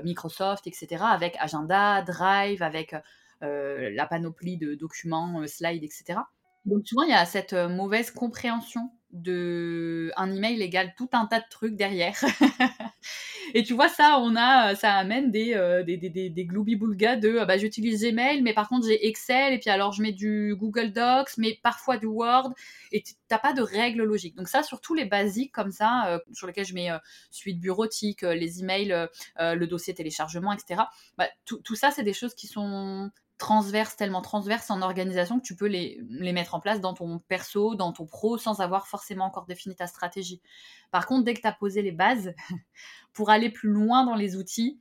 Microsoft, 0.04 0.68
etc. 0.68 1.04
Avec 1.04 1.36
agenda, 1.40 2.02
Drive, 2.02 2.62
avec 2.62 2.96
la 3.42 4.06
panoplie 4.06 4.58
de 4.58 4.76
documents, 4.76 5.42
euh, 5.42 5.48
slides, 5.48 5.84
etc. 5.84 6.20
Donc 6.66 6.84
tu 6.84 6.96
vois, 6.96 7.06
il 7.06 7.12
y 7.12 7.14
a 7.14 7.26
cette 7.26 7.54
euh, 7.54 7.70
mauvaise 7.70 8.10
compréhension 8.12 8.92
de 9.12 10.12
un 10.18 10.36
email 10.36 10.62
égale 10.62 10.94
tout 10.98 11.10
un 11.14 11.26
tas 11.26 11.40
de 11.40 11.46
trucs 11.50 11.76
derrière. 11.76 12.20
et 13.54 13.64
tu 13.64 13.74
vois 13.74 13.88
ça, 13.88 14.20
on 14.20 14.36
a, 14.36 14.76
ça 14.76 14.94
amène 14.94 15.32
des 15.32 15.54
des, 15.86 15.96
des, 15.96 16.10
des, 16.10 16.30
de 16.30 17.46
bah, 17.46 17.58
j'utilise 17.58 18.04
Gmail, 18.04 18.42
mais 18.42 18.54
par 18.54 18.68
contre 18.68 18.88
j'ai 18.88 19.08
Excel 19.08 19.54
et 19.54 19.60
puis 19.60 19.70
alors 19.70 19.94
je 19.94 20.02
mets 20.02 20.12
du 20.12 20.56
Google 20.58 20.92
Docs, 20.92 21.38
mais 21.38 21.58
parfois 21.64 21.98
du 21.98 22.08
Word 22.08 22.54
et 22.92 23.04
t'as 23.30 23.38
pas 23.38 23.54
de 23.54 23.62
règles 23.62 24.04
logiques. 24.04 24.36
Donc 24.36 24.50
ça, 24.50 24.64
sur 24.64 24.82
tous 24.82 24.96
les 24.96 25.06
basiques 25.06 25.54
comme 25.54 25.72
ça, 25.72 26.20
sur 26.34 26.48
lesquels 26.48 26.66
je 26.66 26.74
mets 26.74 26.90
suite 27.32 27.60
bureautique, 27.62 28.24
les 28.24 28.62
emails, 28.62 29.08
le 29.40 29.66
dossier 29.66 29.94
téléchargement, 29.94 30.52
etc. 30.52 30.82
Bah, 31.18 31.30
tout 31.46 31.76
ça, 31.76 31.92
c'est 31.92 32.04
des 32.04 32.14
choses 32.14 32.34
qui 32.34 32.48
sont 32.48 33.12
transverse, 33.46 33.96
tellement 33.96 34.24
transverse 34.24 34.72
en 34.72 34.82
organisation 34.82 35.40
que 35.40 35.46
tu 35.46 35.56
peux 35.56 35.68
les, 35.68 36.02
mettre 36.10 36.56
en 36.56 36.60
place 36.60 36.82
dans 36.82 36.96
ton 36.96 37.20
perso, 37.20 37.76
dans 37.76 37.92
ton 37.92 38.08
pro, 38.08 38.40
sans 38.40 38.60
avoir 38.60 38.88
forcément 38.88 39.26
encore 39.26 39.46
défini 39.46 39.76
ta 39.76 39.86
stratégie. 39.86 40.42
Par 40.90 41.06
contre, 41.06 41.26
dès 41.26 41.36
que 41.36 41.42
tu 41.42 41.48
as 41.48 41.52
posé 41.52 41.84
les 41.84 41.92
bases, 41.92 42.34
pour 43.14 43.30
aller 43.30 43.52
plus 43.52 43.70
loin 43.70 44.04
dans 44.04 44.16
les 44.16 44.36
outils, 44.36 44.80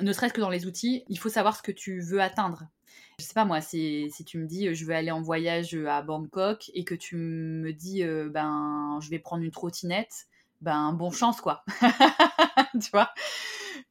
ne 0.00 0.10
serait-ce 0.14 0.32
que 0.32 0.40
dans 0.40 0.48
les 0.48 0.64
outils, 0.64 1.04
il 1.08 1.18
faut 1.18 1.28
savoir 1.28 1.54
ce 1.54 1.60
que 1.60 1.70
tu 1.70 2.00
veux 2.00 2.22
atteindre. 2.22 2.64
Je 3.18 3.26
sais 3.26 3.34
pas 3.34 3.44
moi, 3.44 3.60
si, 3.60 4.10
si 4.10 4.24
tu 4.24 4.38
me 4.38 4.46
dis 4.46 4.74
je 4.74 4.86
veux 4.86 4.94
aller 4.94 5.10
en 5.10 5.20
voyage 5.20 5.74
à 5.74 6.00
Bangkok 6.00 6.70
et 6.72 6.84
que 6.84 6.94
tu 6.94 7.16
me 7.16 7.74
dis 7.74 8.02
euh, 8.04 8.30
ben 8.30 8.98
je 9.02 9.10
vais 9.10 9.18
prendre 9.18 9.42
une 9.42 9.50
trottinette, 9.50 10.28
ben 10.60 10.92
bon 10.92 11.10
chance 11.10 11.40
quoi. 11.40 11.64
tu 12.72 12.90
vois? 12.92 13.10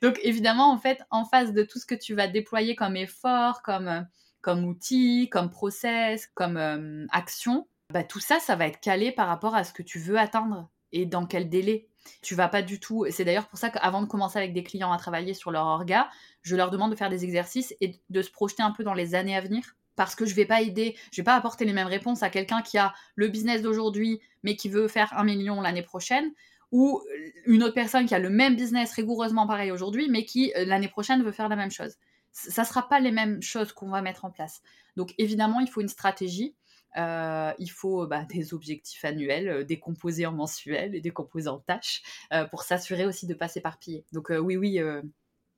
Donc 0.02 0.20
évidemment, 0.24 0.72
en 0.72 0.78
fait, 0.78 1.02
en 1.10 1.26
face 1.26 1.54
de 1.54 1.64
tout 1.64 1.80
ce 1.80 1.86
que 1.86 1.96
tu 1.96 2.14
vas 2.14 2.28
déployer 2.28 2.76
comme 2.76 2.96
effort, 2.96 3.62
comme, 3.64 3.88
euh, 3.88 4.02
comme 4.42 4.66
outil, 4.66 5.30
comme 5.30 5.50
process, 5.50 6.28
comme 6.36 6.58
euh, 6.58 7.06
action, 7.12 7.68
bah, 7.92 8.04
tout 8.04 8.20
ça, 8.20 8.40
ça 8.40 8.56
va 8.56 8.68
être 8.68 8.80
calé 8.80 9.12
par 9.12 9.28
rapport 9.28 9.56
à 9.56 9.64
ce 9.64 9.74
que 9.74 9.84
tu 9.84 10.00
veux 10.00 10.20
atteindre 10.20 10.70
et 10.92 11.06
dans 11.06 11.26
quel 11.26 11.50
délai. 11.50 11.88
Tu 12.22 12.36
vas 12.36 12.48
pas 12.48 12.62
du 12.62 12.80
tout. 12.80 13.06
C'est 13.10 13.26
d'ailleurs 13.26 13.48
pour 13.48 13.60
ça 13.60 13.70
qu'avant 13.70 14.02
de 14.02 14.08
commencer 14.08 14.38
avec 14.38 14.54
des 14.54 14.64
clients 14.64 14.92
à 14.92 14.98
travailler 14.98 15.34
sur 15.34 15.52
leur 15.52 15.66
orga, 15.66 16.10
je 16.42 16.56
leur 16.56 16.70
demande 16.72 16.92
de 16.92 16.96
faire 16.96 17.10
des 17.10 17.24
exercices 17.24 17.76
et 17.82 18.00
de 18.10 18.22
se 18.22 18.32
projeter 18.32 18.64
un 18.64 18.72
peu 18.72 18.84
dans 18.84 18.94
les 18.94 19.16
années 19.16 19.36
à 19.36 19.42
venir 19.42 19.76
parce 19.96 20.16
que 20.16 20.26
je 20.26 20.36
vais 20.36 20.46
pas 20.46 20.62
aider, 20.62 20.96
je 21.12 21.22
vais 21.22 21.26
pas 21.26 21.36
apporter 21.36 21.66
les 21.66 21.74
mêmes 21.74 21.88
réponses 21.88 22.24
à 22.24 22.30
quelqu'un 22.30 22.62
qui 22.62 22.78
a 22.78 22.94
le 23.16 23.28
business 23.28 23.62
d'aujourd'hui 23.62 24.22
mais 24.44 24.56
qui 24.56 24.70
veut 24.70 24.88
faire 24.88 25.12
un 25.18 25.24
million 25.24 25.60
l'année 25.60 25.82
prochaine 25.82 26.32
ou 26.72 27.02
une 27.46 27.64
autre 27.64 27.74
personne 27.74 28.06
qui 28.06 28.16
a 28.16 28.20
le 28.20 28.30
même 28.30 28.56
business 28.56 28.92
rigoureusement 28.94 29.48
pareil 29.48 29.72
aujourd'hui, 29.72 30.10
mais 30.10 30.26
qui 30.26 30.54
euh, 30.56 30.66
l'année 30.66 30.88
prochaine 30.88 31.24
veut 31.24 31.32
faire 31.32 31.50
la 31.50 31.56
même 31.56 31.72
chose. 31.72 31.96
Ça 32.32 32.62
ne 32.62 32.68
sera 32.68 32.88
pas 32.88 33.00
les 33.00 33.12
mêmes 33.12 33.42
choses 33.42 33.72
qu'on 33.72 33.90
va 33.90 34.02
mettre 34.02 34.26
en 34.26 34.32
place. 34.32 34.62
Donc 34.96 35.14
évidemment, 35.18 35.60
il 35.60 35.70
faut 35.70 35.82
une 35.82 35.88
stratégie. 35.88 36.56
Euh, 36.98 37.54
il 37.60 37.70
faut 37.70 38.08
bah, 38.08 38.26
des 38.30 38.54
objectifs 38.54 39.04
annuels 39.06 39.50
euh, 39.50 39.64
décomposés 39.64 40.26
en 40.26 40.32
mensuels 40.32 40.96
et 40.96 41.02
décomposés 41.02 41.50
en 41.50 41.60
tâches 41.60 42.02
pour 42.50 42.64
s'assurer 42.64 43.06
aussi 43.06 43.28
de 43.28 43.34
ne 43.34 43.38
pas 43.38 43.48
s'éparpiller. 43.48 44.06
Donc 44.14 44.30
oui, 44.30 44.58
oui, 44.58 44.80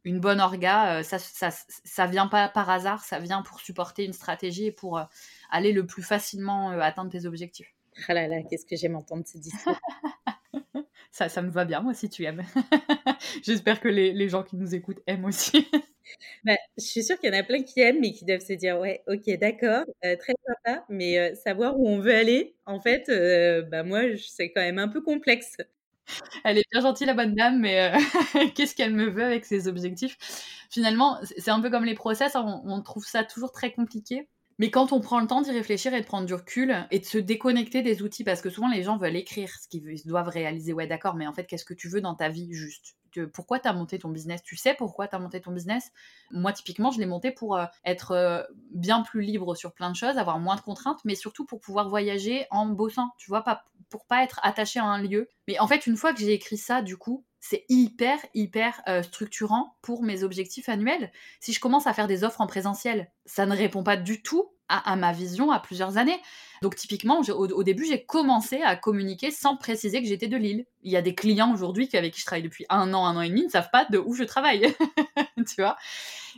une 0.06 0.20
bonne 0.20 0.40
orga, 0.40 1.04
ça, 1.04 1.20
ça, 1.20 1.50
ça 1.52 2.06
vient 2.08 2.28
pas 2.28 2.50
par 2.50 2.70
hasard, 2.70 3.04
ça 3.04 3.20
vient 3.20 3.42
pour 3.42 3.60
supporter 3.60 4.06
une 4.06 4.14
stratégie 4.14 4.66
et 4.66 4.72
pour 4.72 5.02
aller 5.50 5.72
le 5.72 5.86
plus 5.86 6.04
facilement 6.04 6.70
atteindre 6.72 7.12
tes 7.12 7.26
objectifs. 7.26 7.74
Ah 8.08 8.14
là 8.14 8.28
là, 8.28 8.38
qu'est-ce 8.50 8.66
que 8.66 8.76
j'aime 8.76 8.96
entendre 8.96 9.24
ce 9.26 9.38
discours. 9.38 9.80
ça, 11.20 11.30
ça 11.30 11.42
me 11.42 11.50
va 11.50 11.66
bien, 11.66 11.82
moi, 11.82 11.94
si 11.94 12.10
tu 12.10 12.24
aimes. 12.24 12.44
J'espère 13.44 13.82
que 13.82 13.88
les, 13.88 14.14
les, 14.14 14.30
gens 14.30 14.44
qui 14.44 14.56
nous 14.56 14.74
écoutent 14.74 15.02
aiment 15.08 15.26
aussi. 15.26 15.68
bah, 16.46 16.56
je 16.78 16.84
suis 16.84 17.04
sûre 17.04 17.20
qu'il 17.20 17.34
y 17.34 17.36
en 17.36 17.40
a 17.40 17.44
plein 17.44 17.62
qui 17.62 17.82
aiment, 17.82 18.00
mais 18.00 18.12
qui 18.12 18.26
doivent 18.26 18.40
se 18.40 18.54
dire, 18.54 18.80
ouais, 18.80 19.04
ok, 19.08 19.30
d'accord, 19.40 19.84
très 20.02 20.34
sympa, 20.48 20.86
mais 20.90 21.36
savoir 21.36 21.80
où 21.80 21.88
on 21.88 22.00
veut 22.00 22.16
aller, 22.16 22.56
en 22.66 22.80
fait, 22.80 23.10
bah, 23.70 23.84
moi, 23.84 24.02
c'est 24.18 24.52
quand 24.52 24.62
même 24.62 24.80
un 24.80 24.88
peu 24.88 25.02
complexe. 25.02 25.58
Elle 26.44 26.58
est 26.58 26.66
bien 26.72 26.82
gentille, 26.82 27.08
la 27.08 27.14
bonne 27.14 27.36
dame, 27.36 27.60
mais 27.60 27.94
euh, 27.94 27.98
qu'est-ce 28.56 28.76
qu'elle 28.76 28.94
me 28.94 29.10
veut 29.10 29.24
avec 29.24 29.46
ses 29.46 29.68
objectifs? 29.68 30.18
Finalement, 30.70 31.18
c'est 31.38 31.52
un 31.52 31.62
peu 31.62 31.70
comme 31.70 31.86
les 31.86 31.96
process, 31.96 32.36
hein, 32.36 32.62
on, 32.66 32.82
trouve 32.82 33.06
ça 33.06 33.24
toujours 33.24 33.52
très 33.52 33.72
compliqué. 33.72 34.28
Mais 34.60 34.70
quand 34.70 34.92
on 34.92 35.00
prend 35.00 35.20
le 35.20 35.28
temps 35.28 35.42
d'y 35.42 35.52
réfléchir 35.52 35.94
et 35.94 36.02
de 36.02 36.06
prendre 36.06 36.28
du 36.28 36.34
recul 36.34 36.86
et 36.92 37.00
de 37.00 37.06
se 37.06 37.18
déconnecter 37.18 37.82
des 37.82 38.02
outils, 38.04 38.24
parce 38.24 38.42
que 38.42 38.50
souvent 38.50 38.70
les 38.70 38.84
gens 38.84 38.98
veulent 38.98 39.16
écrire 39.16 39.50
ce 39.50 39.68
qu'ils 39.68 40.06
doivent 40.06 40.28
réaliser, 40.28 40.74
ouais 40.74 40.86
d'accord, 40.86 41.16
mais 41.16 41.26
en 41.26 41.34
fait 41.34 41.46
qu'est-ce 41.46 41.66
que 41.66 41.74
tu 41.74 41.88
veux 41.88 42.02
dans 42.02 42.16
ta 42.16 42.30
vie 42.30 42.54
juste? 42.54 42.96
Pourquoi 43.34 43.60
tu 43.60 43.68
as 43.68 43.74
monté 43.74 43.98
ton 43.98 44.10
business? 44.10 44.44
Tu 44.44 44.56
sais 44.56 44.76
pourquoi 44.76 45.08
tu 45.08 45.16
as 45.16 45.20
monté 45.20 45.42
ton 45.42 45.52
business? 45.52 45.92
Moi, 46.32 46.54
typiquement, 46.54 46.92
je 46.92 47.00
l'ai 47.00 47.08
monté 47.08 47.32
pour 47.32 47.58
euh, 47.58 47.66
être 47.84 48.12
euh, 48.12 48.44
bien 48.72 49.02
plus 49.02 49.22
libre 49.22 49.56
sur 49.56 49.74
plein 49.74 49.90
de 49.90 49.96
choses, 49.96 50.18
avoir 50.18 50.40
moins 50.40 50.56
de 50.56 50.62
contraintes, 50.62 51.00
mais 51.06 51.16
surtout 51.16 51.46
pour 51.46 51.60
pouvoir 51.60 51.90
voyager 51.90 52.46
en 52.52 52.68
bossant, 52.68 53.10
tu 53.18 53.30
vois, 53.30 53.44
pas, 53.44 53.64
pour 53.90 54.06
pas 54.06 54.24
être 54.24 54.40
attaché 54.44 54.80
à 54.80 54.86
un 54.86 55.02
lieu. 55.02 55.28
Mais 55.48 55.60
en 55.60 55.68
fait, 55.68 55.88
une 55.88 55.98
fois 55.98 56.14
que 56.14 56.20
j'ai 56.20 56.34
écrit 56.34 56.58
ça, 56.58 56.82
du 56.82 56.98
coup, 56.98 57.26
c'est 57.40 57.66
hyper, 57.70 58.20
hyper 58.34 58.82
euh, 58.88 59.02
structurant 59.02 59.78
pour 59.82 60.04
mes 60.04 60.24
objectifs 60.24 60.70
annuels. 60.70 61.12
Si 61.40 61.54
je 61.54 61.60
commence 61.60 61.88
à 61.88 61.94
faire 61.94 62.08
des 62.08 62.24
offres 62.24 62.42
en 62.42 62.48
présentiel, 62.48 63.10
ça 63.30 63.46
ne 63.46 63.56
répond 63.56 63.84
pas 63.84 63.96
du 63.96 64.22
tout 64.22 64.52
à, 64.70 64.96
ma 64.96 65.12
vision 65.12 65.52
à 65.52 65.60
plusieurs 65.60 65.98
années. 65.98 66.20
Donc 66.62 66.76
typiquement, 66.76 67.22
au, 67.22 67.64
début, 67.64 67.86
j'ai 67.86 68.04
commencé 68.04 68.62
à 68.62 68.76
communiquer 68.76 69.32
sans 69.32 69.56
préciser 69.56 70.02
que 70.02 70.08
j'étais 70.08 70.28
de 70.28 70.38
Lille. 70.38 70.66
Il 70.84 70.92
y 70.92 70.98
a 70.98 71.02
des 71.02 71.16
clients 71.16 71.52
aujourd'hui 71.54 71.90
avec 71.94 72.14
qui 72.14 72.22
je 72.22 72.26
travaille 72.26 72.44
depuis 72.44 72.66
un 72.70 72.94
an, 72.94 73.06
un 73.06 73.16
an 73.16 73.22
et 73.22 73.30
demi, 73.30 73.46
ne 73.46 73.50
savent 73.50 73.70
pas 73.72 73.86
de 73.86 73.98
où 73.98 74.14
je 74.14 74.24
travaille, 74.24 74.68
tu 75.48 75.62
vois. 75.62 75.78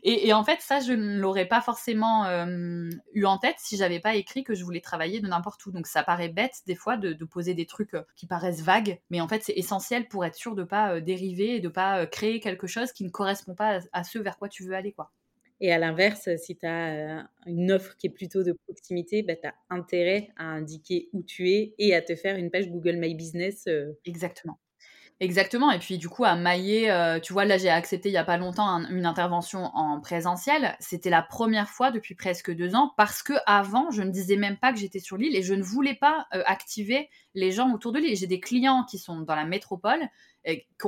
Et, 0.03 0.33
en 0.33 0.43
fait, 0.43 0.61
ça, 0.61 0.79
je 0.79 0.93
ne 0.93 1.19
l'aurais 1.19 1.45
pas 1.45 1.61
forcément 1.61 2.25
euh, 2.25 2.89
eu 3.13 3.25
en 3.25 3.37
tête 3.37 3.57
si 3.59 3.77
j'avais 3.77 3.99
pas 3.99 4.15
écrit 4.15 4.43
que 4.43 4.55
je 4.55 4.63
voulais 4.63 4.81
travailler 4.81 5.19
de 5.19 5.27
n'importe 5.27 5.65
où. 5.65 5.71
Donc 5.71 5.85
ça 5.85 6.01
paraît 6.01 6.29
bête 6.29 6.61
des 6.65 6.75
fois 6.75 6.97
de, 6.97 7.13
poser 7.25 7.53
des 7.53 7.65
trucs 7.65 7.93
euh, 7.93 8.03
qui 8.15 8.27
paraissent 8.27 8.61
vagues, 8.61 8.99
mais 9.09 9.21
en 9.21 9.27
fait, 9.27 9.43
c'est 9.43 9.53
essentiel 9.57 10.07
pour 10.07 10.25
être 10.25 10.35
sûr 10.35 10.55
de 10.55 10.63
pas 10.63 10.95
euh, 10.95 11.01
dériver 11.01 11.55
et 11.55 11.59
de 11.59 11.69
pas 11.69 12.05
créer 12.05 12.39
quelque 12.39 12.67
chose 12.67 12.91
qui 12.93 13.03
ne 13.03 13.09
correspond 13.09 13.55
pas 13.55 13.77
à, 13.77 13.99
à 13.99 14.03
ce 14.03 14.19
vers 14.19 14.37
quoi 14.37 14.49
tu 14.49 14.63
veux 14.63 14.73
aller, 14.73 14.93
quoi. 14.93 15.11
Et 15.61 15.71
à 15.71 15.77
l'inverse, 15.79 16.27
si 16.37 16.57
tu 16.57 16.65
as 16.65 17.29
une 17.45 17.71
offre 17.71 17.95
qui 17.97 18.07
est 18.07 18.09
plutôt 18.09 18.43
de 18.43 18.53
proximité, 18.67 19.23
bah, 19.23 19.35
tu 19.37 19.47
as 19.47 19.53
intérêt 19.69 20.29
à 20.37 20.45
indiquer 20.45 21.09
où 21.13 21.23
tu 21.23 21.49
es 21.51 21.75
et 21.77 21.95
à 21.95 22.01
te 22.01 22.15
faire 22.15 22.35
une 22.37 22.51
page 22.51 22.69
Google 22.69 22.97
My 22.97 23.15
Business. 23.15 23.67
Exactement. 24.05 24.59
Exactement. 25.21 25.69
Et 25.69 25.77
puis, 25.77 25.99
du 25.99 26.09
coup, 26.09 26.25
à 26.25 26.35
mailler, 26.35 26.91
tu 27.21 27.31
vois, 27.31 27.45
là, 27.45 27.59
j'ai 27.59 27.69
accepté 27.69 28.09
il 28.09 28.13
n'y 28.13 28.17
a 28.17 28.23
pas 28.23 28.37
longtemps 28.37 28.83
une 28.89 29.05
intervention 29.05 29.65
en 29.75 30.01
présentiel. 30.01 30.75
C'était 30.79 31.11
la 31.11 31.21
première 31.21 31.69
fois 31.69 31.91
depuis 31.91 32.15
presque 32.15 32.51
deux 32.51 32.73
ans 32.73 32.91
parce 32.97 33.21
que 33.21 33.33
avant, 33.45 33.91
je 33.91 34.01
ne 34.01 34.09
disais 34.09 34.35
même 34.35 34.57
pas 34.57 34.73
que 34.73 34.79
j'étais 34.79 34.97
sur 34.97 35.17
l'île 35.17 35.35
et 35.35 35.43
je 35.43 35.53
ne 35.53 35.61
voulais 35.61 35.93
pas 35.93 36.25
activer 36.31 37.07
les 37.35 37.51
gens 37.51 37.71
autour 37.71 37.91
de 37.91 37.99
l'île. 37.99 38.17
J'ai 38.17 38.25
des 38.25 38.39
clients 38.39 38.83
qui 38.83 38.97
sont 38.97 39.19
dans 39.19 39.35
la 39.35 39.45
métropole 39.45 40.09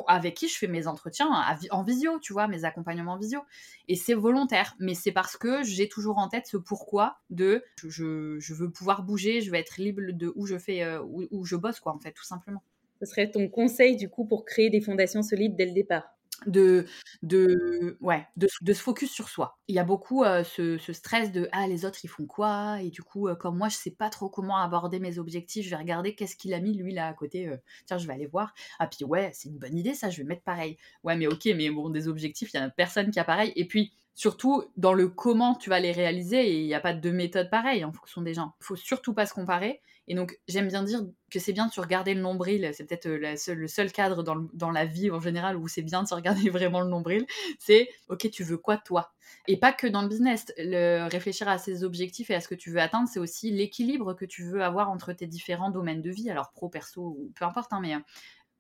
avec 0.08 0.34
qui 0.34 0.48
je 0.48 0.58
fais 0.58 0.68
mes 0.68 0.88
entretiens 0.88 1.30
en 1.70 1.84
visio, 1.84 2.18
tu 2.20 2.34
vois, 2.34 2.48
mes 2.48 2.66
accompagnements 2.66 3.14
en 3.14 3.18
visio. 3.18 3.42
Et 3.88 3.96
c'est 3.96 4.16
volontaire, 4.16 4.76
mais 4.80 4.96
c'est 4.96 5.12
parce 5.12 5.38
que 5.38 5.62
j'ai 5.62 5.88
toujours 5.88 6.18
en 6.18 6.28
tête 6.28 6.48
ce 6.48 6.58
pourquoi 6.58 7.20
de 7.30 7.64
je, 7.84 8.54
veux 8.54 8.72
pouvoir 8.72 9.04
bouger, 9.04 9.42
je 9.42 9.52
veux 9.52 9.58
être 9.58 9.78
libre 9.78 10.02
de 10.12 10.34
où 10.36 10.48
je 10.48 10.58
fais, 10.58 10.82
euh, 10.84 11.04
où 11.04 11.46
je 11.46 11.56
bosse, 11.56 11.80
quoi, 11.80 11.94
en 11.94 12.00
fait, 12.00 12.14
tout 12.14 12.26
simplement. 12.26 12.64
Ce 13.04 13.10
serait 13.10 13.30
ton 13.30 13.50
conseil, 13.50 13.98
du 13.98 14.08
coup, 14.08 14.24
pour 14.24 14.46
créer 14.46 14.70
des 14.70 14.80
fondations 14.80 15.24
solides 15.24 15.58
dès 15.58 15.66
le 15.66 15.74
départ? 15.74 16.06
De, 16.46 16.86
de, 17.22 17.98
ouais, 18.00 18.26
de, 18.38 18.48
se 18.48 18.82
focus 18.82 19.12
sur 19.12 19.28
soi. 19.28 19.60
Il 19.68 19.76
y 19.76 19.80
a 19.80 19.84
beaucoup 19.84 20.24
euh, 20.24 20.46
ce, 20.46 20.78
ce, 20.78 20.94
stress 20.94 21.34
de 21.34 21.50
ah 21.52 21.68
les 21.68 21.86
autres 21.86 22.00
ils 22.04 22.10
font 22.10 22.26
quoi? 22.26 22.82
Et 22.82 22.90
du 22.90 23.02
coup 23.02 23.30
euh, 23.30 23.36
comme 23.36 23.58
moi 23.58 23.70
je 23.70 23.78
sais 23.78 23.92
pas 23.92 24.10
trop 24.10 24.30
comment 24.30 24.58
aborder 24.58 25.00
mes 25.00 25.20
objectifs, 25.20 25.66
je 25.66 25.70
vais 25.70 25.78
regarder 25.78 26.16
qu'est-ce 26.16 26.36
qu'il 26.36 26.54
a 26.54 26.60
mis 26.60 26.74
lui 26.74 26.94
là 26.94 27.08
à 27.08 27.14
côté. 27.14 27.48
Euh, 27.48 27.58
tiens 27.86 27.98
je 27.98 28.08
vais 28.08 28.14
aller 28.14 28.26
voir. 28.26 28.54
Ah 28.80 28.88
puis 28.88 29.06
ouais 29.06 29.32
c'est 29.34 29.48
une 29.48 29.58
bonne 29.58 29.78
idée 29.78 29.94
ça, 29.94 30.10
je 30.10 30.18
vais 30.18 30.28
mettre 30.28 30.44
pareil. 30.44 30.78
Ouais 31.04 31.16
mais 31.16 31.28
ok 31.28 31.46
mais 31.56 31.70
bon 31.70 31.90
des 31.90 32.10
objectifs 32.10 32.52
il 32.54 32.58
y 32.58 32.60
a 32.60 32.70
personne 32.70 33.12
qui 33.12 33.20
a 33.20 33.24
pareil 33.24 33.54
et 33.56 33.66
puis 33.66 33.94
surtout 34.16 34.64
dans 34.76 34.94
le 34.94 35.08
comment 35.08 35.56
tu 35.56 35.70
vas 35.70 35.80
les 35.80 35.94
réaliser 35.94 36.46
et 36.46 36.60
il 36.60 36.66
n'y 36.66 36.74
a 36.74 36.82
pas 36.82 36.94
de 36.94 37.12
méthode 37.12 37.50
pareille 37.50 37.86
en 37.86 37.94
fonction 37.94 38.22
des 38.22 38.34
gens. 38.34 38.54
Il 38.60 38.66
faut 38.66 38.76
surtout 38.76 39.14
pas 39.14 39.26
se 39.26 39.34
comparer 39.34 39.82
et 40.08 40.16
donc, 40.16 40.38
j'aime 40.48 40.68
bien 40.68 40.84
dire 40.84 41.02
que 41.32 41.40
c'est 41.40 41.54
bien 41.54 41.68
de 41.68 41.72
se 41.72 41.80
regarder 41.80 42.14
le 42.14 42.22
nombril. 42.22 42.70
C'est 42.74 42.84
peut-être 42.84 43.06
euh, 43.06 43.36
le 43.56 43.68
seul 43.68 43.92
cadre 43.92 44.22
dans, 44.22 44.72
la 44.72 44.86
vie 44.86 45.10
en 45.10 45.20
général 45.20 45.56
où 45.56 45.68
c'est 45.68 45.82
bien 45.82 46.04
de 46.04 46.08
se 46.08 46.14
regarder 46.14 46.50
vraiment 46.50 46.82
le 46.82 46.90
nombril. 46.90 47.26
C'est, 47.58 47.90
OK, 48.10 48.30
tu 48.30 48.44
veux 48.44 48.58
quoi 48.58 48.78
toi? 48.78 49.14
Et 49.48 49.58
pas 49.58 49.72
que 49.72 49.88
dans 49.88 50.02
le 50.02 50.10
business. 50.10 50.52
Le, 50.58 51.08
réfléchir 51.08 51.48
à 51.48 51.58
ses 51.58 51.84
objectifs 51.84 52.30
et 52.30 52.36
à 52.36 52.42
ce 52.42 52.50
que 52.50 52.56
tu 52.56 52.70
veux 52.70 52.82
atteindre, 52.82 53.08
c'est 53.08 53.20
aussi 53.20 53.52
l'équilibre 53.52 54.14
que 54.14 54.26
tu 54.26 54.44
veux 54.44 54.62
avoir 54.62 54.90
entre 54.90 55.14
tes 55.14 55.28
différents 55.28 55.72
domaines 55.72 56.02
de 56.02 56.12
vie, 56.12 56.30
alors 56.30 56.52
pro, 56.52 56.68
perso, 56.68 57.16
ou 57.18 57.32
peu 57.36 57.46
importe, 57.46 57.72
hein, 57.72 57.80
mais 57.82 57.96
euh, 57.96 58.00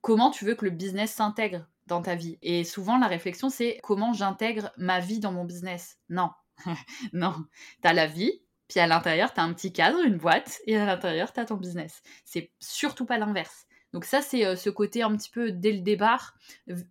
comment 0.01 0.31
tu 0.31 0.45
veux 0.45 0.55
que 0.55 0.65
le 0.65 0.71
business 0.71 1.11
s'intègre 1.11 1.67
dans 1.87 2.01
ta 2.01 2.15
vie? 2.15 2.37
Et 2.41 2.63
souvent, 2.63 2.97
la 2.97 3.07
réflexion, 3.07 3.49
c'est 3.49 3.79
comment 3.83 4.13
j'intègre 4.13 4.71
ma 4.77 5.01
vie 5.01 5.19
dans 5.19 5.33
mon 5.33 5.43
business? 5.43 5.97
Non, 6.07 6.29
non. 7.13 7.35
Tu 7.81 7.87
as 7.87 7.93
la 7.93 8.07
vie, 8.07 8.41
puis 8.73 8.79
à 8.79 8.87
l'intérieur, 8.87 9.31
tu 9.31 9.39
as 9.39 9.43
un 9.43 9.53
petit 9.53 9.71
cadre, 9.71 9.99
une 10.03 10.17
boîte, 10.17 10.59
et 10.65 10.75
à 10.75 10.87
l'intérieur, 10.87 11.31
tu 11.31 11.39
as 11.39 11.45
ton 11.45 11.57
business. 11.57 12.01
C'est 12.25 12.51
surtout 12.59 13.05
pas 13.05 13.19
l'inverse. 13.19 13.67
Donc 13.93 14.03
ça, 14.03 14.23
c'est 14.23 14.47
euh, 14.47 14.55
ce 14.55 14.71
côté 14.71 15.03
un 15.03 15.15
petit 15.15 15.29
peu 15.29 15.51
dès 15.51 15.71
le 15.71 15.81
départ, 15.81 16.33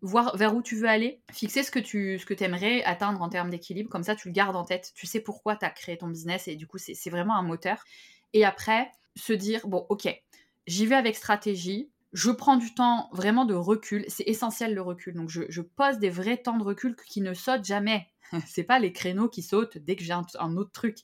voir 0.01 0.37
vers 0.37 0.55
où 0.55 0.62
tu 0.62 0.77
veux 0.77 0.88
aller, 0.88 1.21
fixer 1.33 1.64
ce 1.64 1.73
que 1.73 1.81
tu 1.81 2.21
ce 2.21 2.25
que 2.25 2.40
aimerais 2.40 2.85
atteindre 2.85 3.21
en 3.21 3.29
termes 3.29 3.51
d'équilibre, 3.51 3.90
comme 3.90 4.05
ça 4.05 4.14
tu 4.14 4.29
le 4.29 4.33
gardes 4.33 4.55
en 4.55 4.64
tête, 4.64 4.92
tu 4.95 5.09
sais 5.09 5.18
pourquoi 5.18 5.57
tu 5.57 5.64
as 5.64 5.71
créé 5.71 5.99
ton 5.99 6.07
business, 6.07 6.47
et 6.47 6.55
du 6.55 6.68
coup, 6.68 6.79
c'est 6.79 7.11
vraiment 7.11 7.35
un 7.35 7.42
moteur. 7.42 7.83
Et 8.33 8.45
après, 8.45 8.88
se 9.16 9.33
dire, 9.33 9.66
bon, 9.66 9.85
ok, 9.88 10.09
j'y 10.68 10.87
vais 10.87 10.95
avec 10.95 11.16
stratégie, 11.16 11.90
je 12.12 12.31
prends 12.31 12.59
du 12.59 12.73
temps 12.75 13.09
vraiment 13.11 13.45
de 13.45 13.55
recul, 13.55 14.05
c'est 14.07 14.29
essentiel 14.29 14.73
le 14.73 14.83
recul, 14.83 15.14
donc 15.14 15.31
je, 15.31 15.42
je 15.49 15.62
pose 15.62 15.99
des 15.99 16.11
vrais 16.11 16.37
temps 16.37 16.59
de 16.59 16.62
recul 16.62 16.95
qui 17.09 17.23
ne 17.23 17.35
sautent 17.35 17.64
jamais 17.64 18.07
c'est 18.47 18.64
pas 18.64 18.79
les 18.79 18.92
créneaux 18.92 19.29
qui 19.29 19.42
sautent 19.42 19.79
dès 19.79 19.97
que 19.97 20.05
j'ai 20.05 20.12
un, 20.12 20.57
autre 20.57 20.73
truc. 20.73 20.99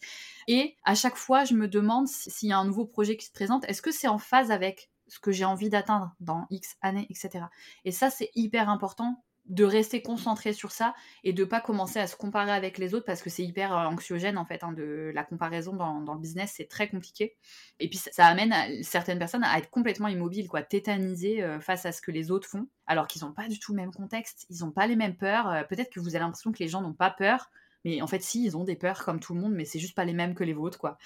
Et 0.46 0.76
à 0.84 0.94
chaque 0.94 1.16
fois, 1.16 1.44
je 1.44 1.54
me 1.54 1.68
demande 1.68 2.08
s'il 2.08 2.48
y 2.48 2.52
a 2.52 2.58
un 2.58 2.64
nouveau 2.64 2.86
projet 2.86 3.16
qui 3.16 3.26
se 3.26 3.32
présente, 3.32 3.64
est-ce 3.68 3.82
que 3.82 3.92
c'est 3.92 4.08
en 4.08 4.18
phase 4.18 4.50
avec 4.50 4.90
ce 5.08 5.18
que 5.20 5.32
j'ai 5.32 5.44
envie 5.44 5.70
d'atteindre 5.70 6.14
dans 6.20 6.46
X 6.50 6.76
années, 6.82 7.06
etc. 7.10 7.46
Et 7.84 7.92
ça, 7.92 8.10
c'est 8.10 8.30
hyper 8.34 8.68
important 8.68 9.24
de 9.48 9.64
rester 9.64 10.02
concentré 10.02 10.52
sur 10.52 10.70
ça 10.70 10.94
et 11.24 11.32
de 11.32 11.44
pas 11.44 11.60
commencer 11.60 11.98
à 11.98 12.06
se 12.06 12.16
comparer 12.16 12.52
avec 12.52 12.78
les 12.78 12.94
autres 12.94 13.06
parce 13.06 13.22
que 13.22 13.30
c'est 13.30 13.42
hyper 13.44 13.72
euh, 13.72 13.86
anxiogène 13.86 14.38
en 14.38 14.44
fait 14.44 14.62
hein, 14.62 14.72
de 14.72 15.10
la 15.14 15.24
comparaison 15.24 15.74
dans, 15.74 16.14
le 16.14 16.20
business 16.20 16.52
c'est 16.56 16.68
très 16.68 16.88
compliqué. 16.88 17.36
Et 17.80 17.88
puis 17.88 17.98
ça, 17.98 18.26
amène 18.26 18.54
certaines 18.82 19.18
personnes 19.18 19.44
à 19.44 19.58
être 19.58 19.70
complètement 19.70 20.08
immobiles 20.08 20.48
quoi 20.48 20.62
tétanisées 20.62 21.42
euh, 21.42 21.60
face 21.60 21.86
à 21.86 21.92
ce 21.92 22.02
que 22.02 22.10
les 22.10 22.30
autres 22.30 22.48
font 22.48 22.68
alors 22.86 23.06
qu'ils 23.06 23.24
n'ont 23.24 23.32
pas 23.32 23.48
du 23.48 23.58
tout 23.58 23.72
le 23.72 23.76
même 23.76 23.92
contexte 23.92 24.46
ils 24.50 24.60
n'ont 24.60 24.70
pas 24.70 24.86
les 24.86 24.96
mêmes 24.96 25.16
peurs. 25.16 25.48
Euh, 25.48 25.62
peut-être 25.64 25.90
que 25.90 26.00
vous 26.00 26.10
avez 26.10 26.20
l'impression 26.20 26.52
que 26.52 26.58
les 26.58 26.68
gens 26.68 26.82
n'ont 26.82 26.92
pas 26.92 27.10
peur 27.10 27.50
mais 27.84 28.02
en 28.02 28.06
fait, 28.06 28.22
si, 28.22 28.44
ils 28.44 28.56
ont 28.56 28.64
des 28.64 28.76
peurs 28.76 29.04
comme 29.04 29.20
tout 29.20 29.34
le 29.34 29.40
monde, 29.40 29.54
mais 29.54 29.64
c'est 29.64 29.78
juste 29.78 29.94
pas 29.94 30.04
les 30.04 30.12
mêmes 30.12 30.34
que 30.34 30.44
les 30.44 30.52
vôtres, 30.52 30.78
quoi. 30.78 30.98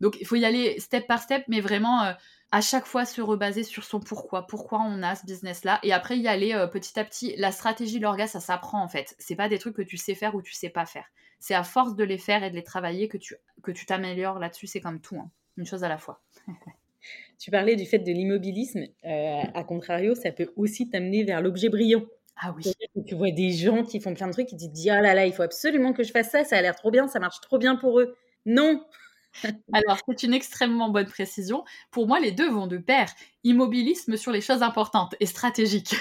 Donc, 0.00 0.16
il 0.20 0.26
faut 0.26 0.36
y 0.36 0.44
aller 0.44 0.78
step 0.78 1.06
par 1.06 1.20
step, 1.20 1.44
mais 1.48 1.60
vraiment, 1.60 2.14
à 2.54 2.60
chaque 2.60 2.86
fois 2.86 3.04
se 3.04 3.20
rebaser 3.20 3.64
sur 3.64 3.82
son 3.82 3.98
pourquoi, 3.98 4.46
pourquoi 4.46 4.80
on 4.80 5.02
a 5.02 5.16
ce 5.16 5.26
business-là, 5.26 5.80
et 5.82 5.92
après 5.92 6.16
y 6.16 6.28
aller 6.28 6.52
euh, 6.52 6.68
petit 6.68 6.96
à 7.00 7.04
petit. 7.04 7.34
La 7.36 7.50
stratégie, 7.50 7.98
l'orga, 7.98 8.28
ça 8.28 8.38
s'apprend 8.38 8.80
en 8.80 8.86
fait. 8.86 9.16
C'est 9.18 9.34
pas 9.34 9.48
des 9.48 9.58
trucs 9.58 9.74
que 9.74 9.82
tu 9.82 9.96
sais 9.96 10.14
faire 10.14 10.36
ou 10.36 10.40
tu 10.40 10.52
sais 10.52 10.70
pas 10.70 10.86
faire. 10.86 11.06
C'est 11.40 11.54
à 11.54 11.64
force 11.64 11.96
de 11.96 12.04
les 12.04 12.16
faire 12.16 12.44
et 12.44 12.50
de 12.50 12.54
les 12.54 12.62
travailler 12.62 13.08
que 13.08 13.18
tu 13.18 13.34
que 13.64 13.72
tu 13.72 13.86
t'améliores 13.86 14.38
là-dessus. 14.38 14.68
C'est 14.68 14.80
comme 14.80 15.00
tout, 15.00 15.16
hein. 15.16 15.32
une 15.56 15.66
chose 15.66 15.82
à 15.82 15.88
la 15.88 15.98
fois. 15.98 16.22
tu 17.40 17.50
parlais 17.50 17.74
du 17.74 17.86
fait 17.86 17.98
de 17.98 18.12
l'immobilisme. 18.12 18.84
Euh, 19.04 19.42
à 19.52 19.64
contrario, 19.64 20.14
ça 20.14 20.30
peut 20.30 20.52
aussi 20.54 20.88
t'amener 20.88 21.24
vers 21.24 21.42
l'objet 21.42 21.68
brillant. 21.68 22.04
Ah 22.36 22.54
oui. 22.56 22.64
Tu 23.06 23.14
vois 23.14 23.30
des 23.30 23.52
gens 23.52 23.84
qui 23.84 24.00
font 24.00 24.14
plein 24.14 24.26
de 24.26 24.32
trucs, 24.32 24.48
qui 24.48 24.56
te 24.56 24.64
disent 24.64 24.90
ah 24.90 25.00
là 25.00 25.14
là, 25.14 25.26
il 25.26 25.32
faut 25.32 25.42
absolument 25.42 25.92
que 25.92 26.02
je 26.02 26.10
fasse 26.10 26.30
ça, 26.30 26.44
ça 26.44 26.56
a 26.56 26.62
l'air 26.62 26.74
trop 26.74 26.90
bien, 26.90 27.06
ça 27.08 27.20
marche 27.20 27.40
trop 27.40 27.58
bien 27.58 27.76
pour 27.76 28.00
eux. 28.00 28.16
Non, 28.46 28.84
alors, 29.72 29.98
c'est 30.08 30.22
une 30.22 30.34
extrêmement 30.34 30.90
bonne 30.90 31.06
précision. 31.06 31.64
Pour 31.90 32.06
moi, 32.06 32.20
les 32.20 32.32
deux 32.32 32.50
vont 32.50 32.66
de 32.66 32.78
pair. 32.78 33.08
Immobilisme 33.42 34.16
sur 34.16 34.32
les 34.32 34.40
choses 34.40 34.62
importantes 34.62 35.14
et 35.20 35.26
stratégiques. 35.26 35.94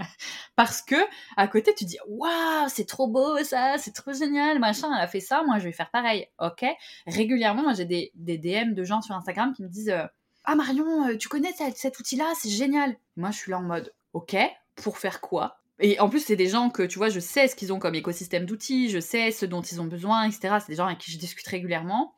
Parce 0.56 0.82
que, 0.82 0.96
à 1.36 1.48
côté, 1.48 1.74
tu 1.74 1.84
dis, 1.84 1.98
waouh, 2.08 2.68
c'est 2.68 2.86
trop 2.86 3.06
beau 3.06 3.42
ça, 3.44 3.76
c'est 3.78 3.92
trop 3.92 4.12
génial, 4.12 4.58
machin, 4.58 4.88
elle 4.94 5.02
a 5.02 5.08
fait 5.08 5.20
ça, 5.20 5.42
moi 5.44 5.58
je 5.58 5.64
vais 5.64 5.72
faire 5.72 5.90
pareil. 5.90 6.26
Ok. 6.38 6.64
Régulièrement, 7.06 7.62
moi 7.62 7.72
j'ai 7.74 7.84
des, 7.84 8.12
DM 8.14 8.74
de 8.74 8.84
gens 8.84 9.00
sur 9.00 9.14
Instagram 9.14 9.52
qui 9.54 9.62
me 9.62 9.68
disent, 9.68 9.90
euh, 9.90 10.06
ah 10.44 10.54
Marion, 10.54 11.08
euh, 11.08 11.16
tu 11.16 11.28
connais 11.28 11.52
cet, 11.52 11.76
cet 11.76 11.98
outil-là, 11.98 12.32
c'est 12.36 12.50
génial. 12.50 12.96
Moi, 13.16 13.30
je 13.30 13.38
suis 13.38 13.50
là 13.50 13.58
en 13.58 13.62
mode, 13.62 13.94
ok, 14.12 14.36
pour 14.74 14.98
faire 14.98 15.20
quoi? 15.20 15.59
Et 15.80 15.98
en 16.00 16.08
plus, 16.08 16.20
c'est 16.20 16.36
des 16.36 16.48
gens 16.48 16.70
que, 16.70 16.82
tu 16.82 16.98
vois, 16.98 17.08
je 17.08 17.20
sais 17.20 17.48
ce 17.48 17.56
qu'ils 17.56 17.72
ont 17.72 17.78
comme 17.78 17.94
écosystème 17.94 18.46
d'outils, 18.46 18.90
je 18.90 19.00
sais 19.00 19.30
ce 19.32 19.46
dont 19.46 19.62
ils 19.62 19.80
ont 19.80 19.86
besoin, 19.86 20.24
etc. 20.24 20.56
C'est 20.60 20.68
des 20.72 20.76
gens 20.76 20.86
avec 20.86 20.98
qui 20.98 21.10
je 21.10 21.18
discute 21.18 21.46
régulièrement. 21.46 22.14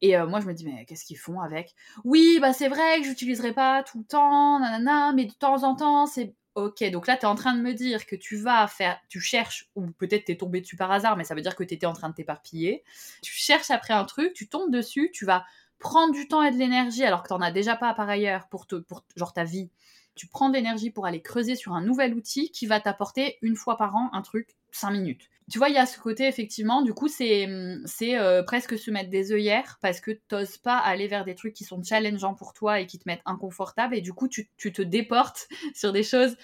Et 0.00 0.16
euh, 0.16 0.26
moi, 0.26 0.40
je 0.40 0.46
me 0.46 0.54
dis, 0.54 0.64
mais 0.64 0.84
qu'est-ce 0.86 1.04
qu'ils 1.04 1.18
font 1.18 1.40
avec? 1.40 1.74
Oui, 2.04 2.38
bah 2.40 2.52
c'est 2.52 2.68
vrai 2.68 3.00
que 3.00 3.06
j'utiliserai 3.06 3.52
pas 3.52 3.82
tout 3.84 3.98
le 3.98 4.04
temps, 4.04 4.58
nanana, 4.58 5.12
mais 5.12 5.26
de 5.26 5.32
temps 5.32 5.62
en 5.64 5.76
temps, 5.76 6.06
c'est 6.06 6.34
Ok, 6.54 6.84
donc 6.90 7.06
là, 7.06 7.16
tu 7.16 7.22
es 7.22 7.26
en 7.26 7.34
train 7.34 7.54
de 7.54 7.62
me 7.62 7.72
dire 7.72 8.04
que 8.04 8.14
tu 8.14 8.36
vas 8.36 8.66
faire, 8.66 9.00
tu 9.08 9.20
cherches, 9.20 9.70
ou 9.74 9.86
peut-être 9.92 10.26
tu 10.26 10.32
es 10.32 10.36
tombé 10.36 10.60
dessus 10.60 10.76
par 10.76 10.92
hasard, 10.92 11.16
mais 11.16 11.24
ça 11.24 11.34
veut 11.34 11.40
dire 11.40 11.56
que 11.56 11.64
tu 11.64 11.72
étais 11.72 11.86
en 11.86 11.94
train 11.94 12.10
de 12.10 12.14
t'éparpiller. 12.14 12.84
Tu 13.22 13.32
cherches 13.32 13.70
après 13.70 13.94
un 13.94 14.04
truc, 14.04 14.34
tu 14.34 14.48
tombes 14.48 14.70
dessus, 14.70 15.10
tu 15.14 15.24
vas 15.24 15.46
prendre 15.78 16.12
du 16.12 16.28
temps 16.28 16.42
et 16.42 16.50
de 16.50 16.56
l'énergie 16.58 17.04
alors 17.04 17.22
que 17.22 17.28
tu 17.28 17.34
n'en 17.34 17.40
as 17.40 17.52
déjà 17.52 17.74
pas 17.74 17.94
par 17.94 18.08
ailleurs 18.08 18.48
pour, 18.48 18.66
pour 18.66 19.02
genre 19.16 19.32
ta 19.32 19.44
vie. 19.44 19.70
Tu 20.14 20.26
prends 20.26 20.48
de 20.48 20.54
l'énergie 20.54 20.90
pour 20.90 21.06
aller 21.06 21.22
creuser 21.22 21.56
sur 21.56 21.72
un 21.72 21.82
nouvel 21.82 22.14
outil 22.14 22.50
qui 22.50 22.66
va 22.66 22.80
t'apporter 22.80 23.38
une 23.42 23.56
fois 23.56 23.76
par 23.76 23.96
an 23.96 24.10
un 24.12 24.22
truc 24.22 24.56
5 24.72 24.90
minutes 24.90 25.28
tu 25.50 25.58
vois, 25.58 25.68
il 25.68 25.74
y 25.74 25.78
a 25.78 25.86
ce 25.86 25.98
côté, 25.98 26.26
effectivement, 26.26 26.82
du 26.82 26.94
coup, 26.94 27.08
c'est 27.08 27.46
c'est 27.84 28.16
euh, 28.18 28.42
presque 28.42 28.78
se 28.78 28.90
mettre 28.90 29.10
des 29.10 29.32
œillères 29.32 29.78
parce 29.82 30.00
que 30.00 30.12
t'oses 30.28 30.56
pas 30.56 30.78
aller 30.78 31.08
vers 31.08 31.24
des 31.24 31.34
trucs 31.34 31.52
qui 31.52 31.64
sont 31.64 31.82
challengeants 31.82 32.34
pour 32.34 32.54
toi 32.54 32.80
et 32.80 32.86
qui 32.86 32.98
te 32.98 33.04
mettent 33.06 33.22
inconfortable. 33.26 33.94
Et 33.94 34.00
du 34.00 34.12
coup, 34.12 34.28
tu, 34.28 34.48
tu 34.56 34.72
te 34.72 34.82
déportes 34.82 35.48
sur 35.74 35.92
des 35.92 36.02
choses 36.04 36.36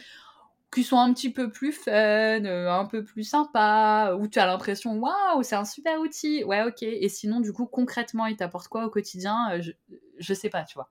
qui 0.72 0.84
sont 0.84 0.98
un 0.98 1.14
petit 1.14 1.32
peu 1.32 1.50
plus 1.50 1.72
fun, 1.72 1.92
euh, 1.92 2.70
un 2.70 2.84
peu 2.84 3.02
plus 3.04 3.24
sympa, 3.24 4.14
où 4.20 4.28
tu 4.28 4.38
as 4.38 4.46
l'impression, 4.46 4.98
waouh, 4.98 5.42
c'est 5.42 5.56
un 5.56 5.64
super 5.64 5.98
outil. 6.00 6.44
Ouais, 6.44 6.62
ok. 6.64 6.82
Et 6.82 7.08
sinon, 7.08 7.40
du 7.40 7.52
coup, 7.52 7.66
concrètement, 7.66 8.26
il 8.26 8.36
t'apporte 8.36 8.68
quoi 8.68 8.84
au 8.84 8.90
quotidien? 8.90 9.52
Euh, 9.52 9.62
je, 9.62 9.72
je 10.18 10.34
sais 10.34 10.50
pas, 10.50 10.64
tu 10.64 10.74
vois. 10.74 10.90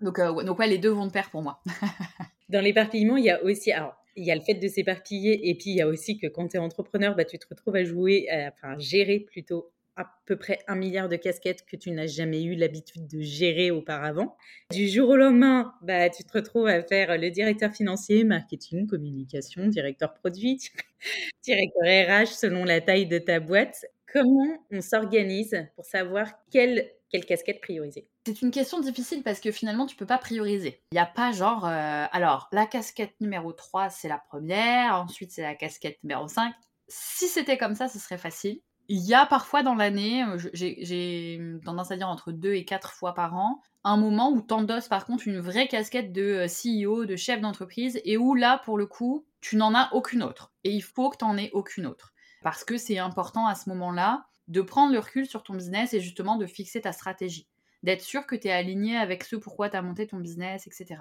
Donc, 0.00 0.18
donc 0.18 0.58
ouais, 0.58 0.66
les 0.66 0.78
deux 0.78 0.90
vont 0.90 1.06
de 1.06 1.12
pair 1.12 1.30
pour 1.30 1.42
moi. 1.42 1.62
Dans 2.48 2.60
l'éparpillement, 2.60 3.16
il 3.16 3.24
y 3.24 3.30
a 3.30 3.42
aussi, 3.42 3.72
alors 3.72 3.96
il 4.16 4.24
y 4.24 4.30
a 4.30 4.34
le 4.34 4.40
fait 4.40 4.54
de 4.54 4.68
s'éparpiller 4.68 5.48
et 5.48 5.54
puis 5.54 5.70
il 5.70 5.76
y 5.76 5.80
a 5.80 5.88
aussi 5.88 6.18
que 6.18 6.26
quand 6.26 6.48
tu 6.48 6.56
es 6.56 6.60
entrepreneur, 6.60 7.16
bah, 7.16 7.24
tu 7.24 7.38
te 7.38 7.46
retrouves 7.48 7.76
à 7.76 7.84
jouer, 7.84 8.28
enfin 8.30 8.78
gérer 8.78 9.20
plutôt 9.20 9.72
à 9.96 10.06
peu 10.26 10.36
près 10.36 10.58
un 10.66 10.74
milliard 10.74 11.08
de 11.08 11.16
casquettes 11.16 11.64
que 11.66 11.76
tu 11.76 11.90
n'as 11.92 12.06
jamais 12.06 12.42
eu 12.42 12.54
l'habitude 12.54 13.06
de 13.06 13.20
gérer 13.20 13.70
auparavant. 13.70 14.36
Du 14.72 14.88
jour 14.88 15.08
au 15.10 15.16
lendemain, 15.16 15.72
bah, 15.82 16.10
tu 16.10 16.24
te 16.24 16.32
retrouves 16.32 16.66
à 16.66 16.82
faire 16.82 17.16
le 17.16 17.30
directeur 17.30 17.72
financier, 17.72 18.24
marketing, 18.24 18.86
communication, 18.86 19.66
directeur 19.68 20.14
produit, 20.14 20.58
directeur 21.44 21.84
RH 21.84 22.34
selon 22.34 22.64
la 22.64 22.80
taille 22.80 23.06
de 23.06 23.18
ta 23.18 23.40
boîte. 23.40 23.86
Comment 24.12 24.58
on 24.70 24.80
s'organise 24.80 25.66
pour 25.76 25.84
savoir 25.84 26.28
quelle, 26.50 26.90
casquette 27.22 27.60
prioriser? 27.60 28.08
C'est 28.26 28.42
une 28.42 28.50
question 28.50 28.80
difficile 28.80 29.22
parce 29.22 29.40
que 29.40 29.52
finalement, 29.52 29.86
tu 29.86 29.96
peux 29.96 30.06
pas 30.06 30.18
prioriser. 30.18 30.82
Il 30.92 30.94
n'y 30.94 31.00
a 31.00 31.06
pas 31.06 31.32
genre, 31.32 31.66
euh, 31.66 32.06
alors, 32.10 32.48
la 32.52 32.66
casquette 32.66 33.14
numéro 33.20 33.52
3, 33.52 33.90
c'est 33.90 34.08
la 34.08 34.18
première, 34.18 34.96
ensuite 35.00 35.30
c'est 35.30 35.42
la 35.42 35.54
casquette 35.54 35.98
numéro 36.02 36.26
5. 36.26 36.52
Si 36.88 37.28
c'était 37.28 37.58
comme 37.58 37.74
ça, 37.74 37.88
ce 37.88 37.98
serait 37.98 38.18
facile. 38.18 38.60
Il 38.88 39.00
y 39.00 39.14
a 39.14 39.24
parfois 39.24 39.62
dans 39.62 39.74
l'année, 39.74 40.24
euh, 40.24 40.36
j'ai 40.52 41.40
tendance 41.64 41.90
à 41.90 41.96
dire 41.96 42.08
entre 42.08 42.32
2 42.32 42.54
et 42.54 42.64
4 42.64 42.92
fois 42.92 43.14
par 43.14 43.34
an, 43.34 43.62
un 43.84 43.96
moment 43.96 44.30
où 44.30 44.42
t'endosses 44.42 44.88
par 44.88 45.06
contre 45.06 45.26
une 45.26 45.40
vraie 45.40 45.68
casquette 45.68 46.12
de 46.12 46.46
euh, 46.46 46.46
CEO, 46.46 47.06
de 47.06 47.16
chef 47.16 47.40
d'entreprise, 47.40 48.00
et 48.04 48.16
où 48.16 48.34
là, 48.34 48.60
pour 48.64 48.76
le 48.76 48.86
coup, 48.86 49.24
tu 49.40 49.56
n'en 49.56 49.74
as 49.74 49.90
aucune 49.92 50.22
autre. 50.22 50.52
Et 50.64 50.70
il 50.70 50.82
faut 50.82 51.10
que 51.10 51.16
tu 51.16 51.24
n'en 51.24 51.36
aies 51.36 51.50
aucune 51.52 51.86
autre. 51.86 52.12
Parce 52.42 52.62
que 52.62 52.76
c'est 52.76 52.98
important 52.98 53.46
à 53.46 53.54
ce 53.54 53.70
moment-là 53.70 54.26
de 54.48 54.60
prendre 54.60 54.92
le 54.92 54.98
recul 54.98 55.26
sur 55.26 55.42
ton 55.42 55.54
business 55.54 55.94
et 55.94 56.00
justement 56.00 56.36
de 56.36 56.46
fixer 56.46 56.80
ta 56.80 56.92
stratégie 56.92 57.46
d'être 57.84 58.02
sûr 58.02 58.26
que 58.26 58.34
tu 58.34 58.48
es 58.48 58.50
aligné 58.50 58.96
avec 58.96 59.22
ce 59.24 59.36
pourquoi 59.36 59.68
tu 59.68 59.76
as 59.76 59.82
monté 59.82 60.06
ton 60.06 60.16
business, 60.16 60.66
etc. 60.66 61.00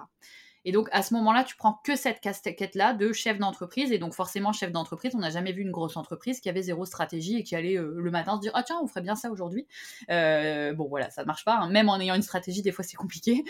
Et 0.65 0.71
donc 0.71 0.87
à 0.91 1.01
ce 1.01 1.13
moment-là, 1.15 1.43
tu 1.43 1.55
prends 1.55 1.79
que 1.83 1.95
cette 1.95 2.21
casquette-là 2.21 2.93
de 2.93 3.11
chef 3.11 3.37
d'entreprise. 3.37 3.91
Et 3.91 3.97
donc 3.97 4.13
forcément, 4.13 4.53
chef 4.53 4.71
d'entreprise, 4.71 5.13
on 5.15 5.19
n'a 5.19 5.29
jamais 5.29 5.51
vu 5.51 5.61
une 5.61 5.71
grosse 5.71 5.97
entreprise 5.97 6.39
qui 6.39 6.49
avait 6.49 6.61
zéro 6.61 6.85
stratégie 6.85 7.37
et 7.37 7.43
qui 7.43 7.55
allait 7.55 7.77
euh, 7.77 7.95
le 7.97 8.11
matin 8.11 8.35
se 8.35 8.41
dire 8.41 8.51
ah 8.53 8.63
tiens, 8.63 8.79
on 8.81 8.87
ferait 8.87 9.01
bien 9.01 9.15
ça 9.15 9.31
aujourd'hui. 9.31 9.65
Euh, 10.09 10.73
bon 10.73 10.87
voilà, 10.87 11.09
ça 11.09 11.21
ne 11.21 11.27
marche 11.27 11.43
pas. 11.43 11.57
Hein. 11.57 11.69
Même 11.69 11.89
en 11.89 11.99
ayant 11.99 12.15
une 12.15 12.21
stratégie, 12.21 12.61
des 12.61 12.71
fois 12.71 12.83
c'est 12.83 12.97
compliqué. 12.97 13.43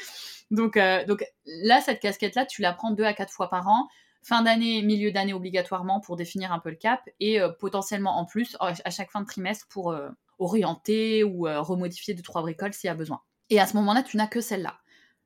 Donc 0.51 0.77
euh, 0.77 1.03
donc 1.05 1.25
là, 1.45 1.81
cette 1.81 1.99
casquette-là, 1.99 2.45
tu 2.45 2.61
la 2.61 2.73
prends 2.73 2.91
deux 2.91 3.03
à 3.03 3.13
quatre 3.13 3.33
fois 3.33 3.49
par 3.49 3.67
an. 3.67 3.87
Fin 4.23 4.41
d'année, 4.41 4.81
milieu 4.81 5.11
d'année 5.11 5.33
obligatoirement 5.33 5.99
pour 5.99 6.15
définir 6.15 6.51
un 6.53 6.59
peu 6.59 6.69
le 6.69 6.75
cap 6.77 7.01
et 7.19 7.39
potentiellement 7.59 8.17
en 8.17 8.25
plus 8.25 8.57
à 8.59 8.89
chaque 8.89 9.11
fin 9.11 9.21
de 9.21 9.25
trimestre 9.25 9.67
pour 9.69 9.93
orienter 10.39 11.23
ou 11.23 11.47
euh, 11.47 11.61
remodifier 11.61 12.13
deux, 12.13 12.21
trois 12.21 12.41
bricoles 12.41 12.73
s'il 12.73 12.87
y 12.87 12.91
a 12.91 12.95
besoin. 12.95 13.21
Et 13.49 13.59
à 13.59 13.67
ce 13.67 13.75
moment-là, 13.77 14.03
tu 14.03 14.17
n'as 14.17 14.27
que 14.27 14.41
celle-là. 14.41 14.79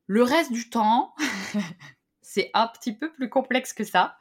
Le 0.06 0.24
reste 0.24 0.52
du 0.52 0.70
temps, 0.70 1.14
c'est 2.38 2.52
un 2.54 2.68
petit 2.68 2.94
peu 2.94 3.12
plus 3.12 3.30
complexe 3.30 3.74
que 3.74 3.84
ça. 3.84 4.16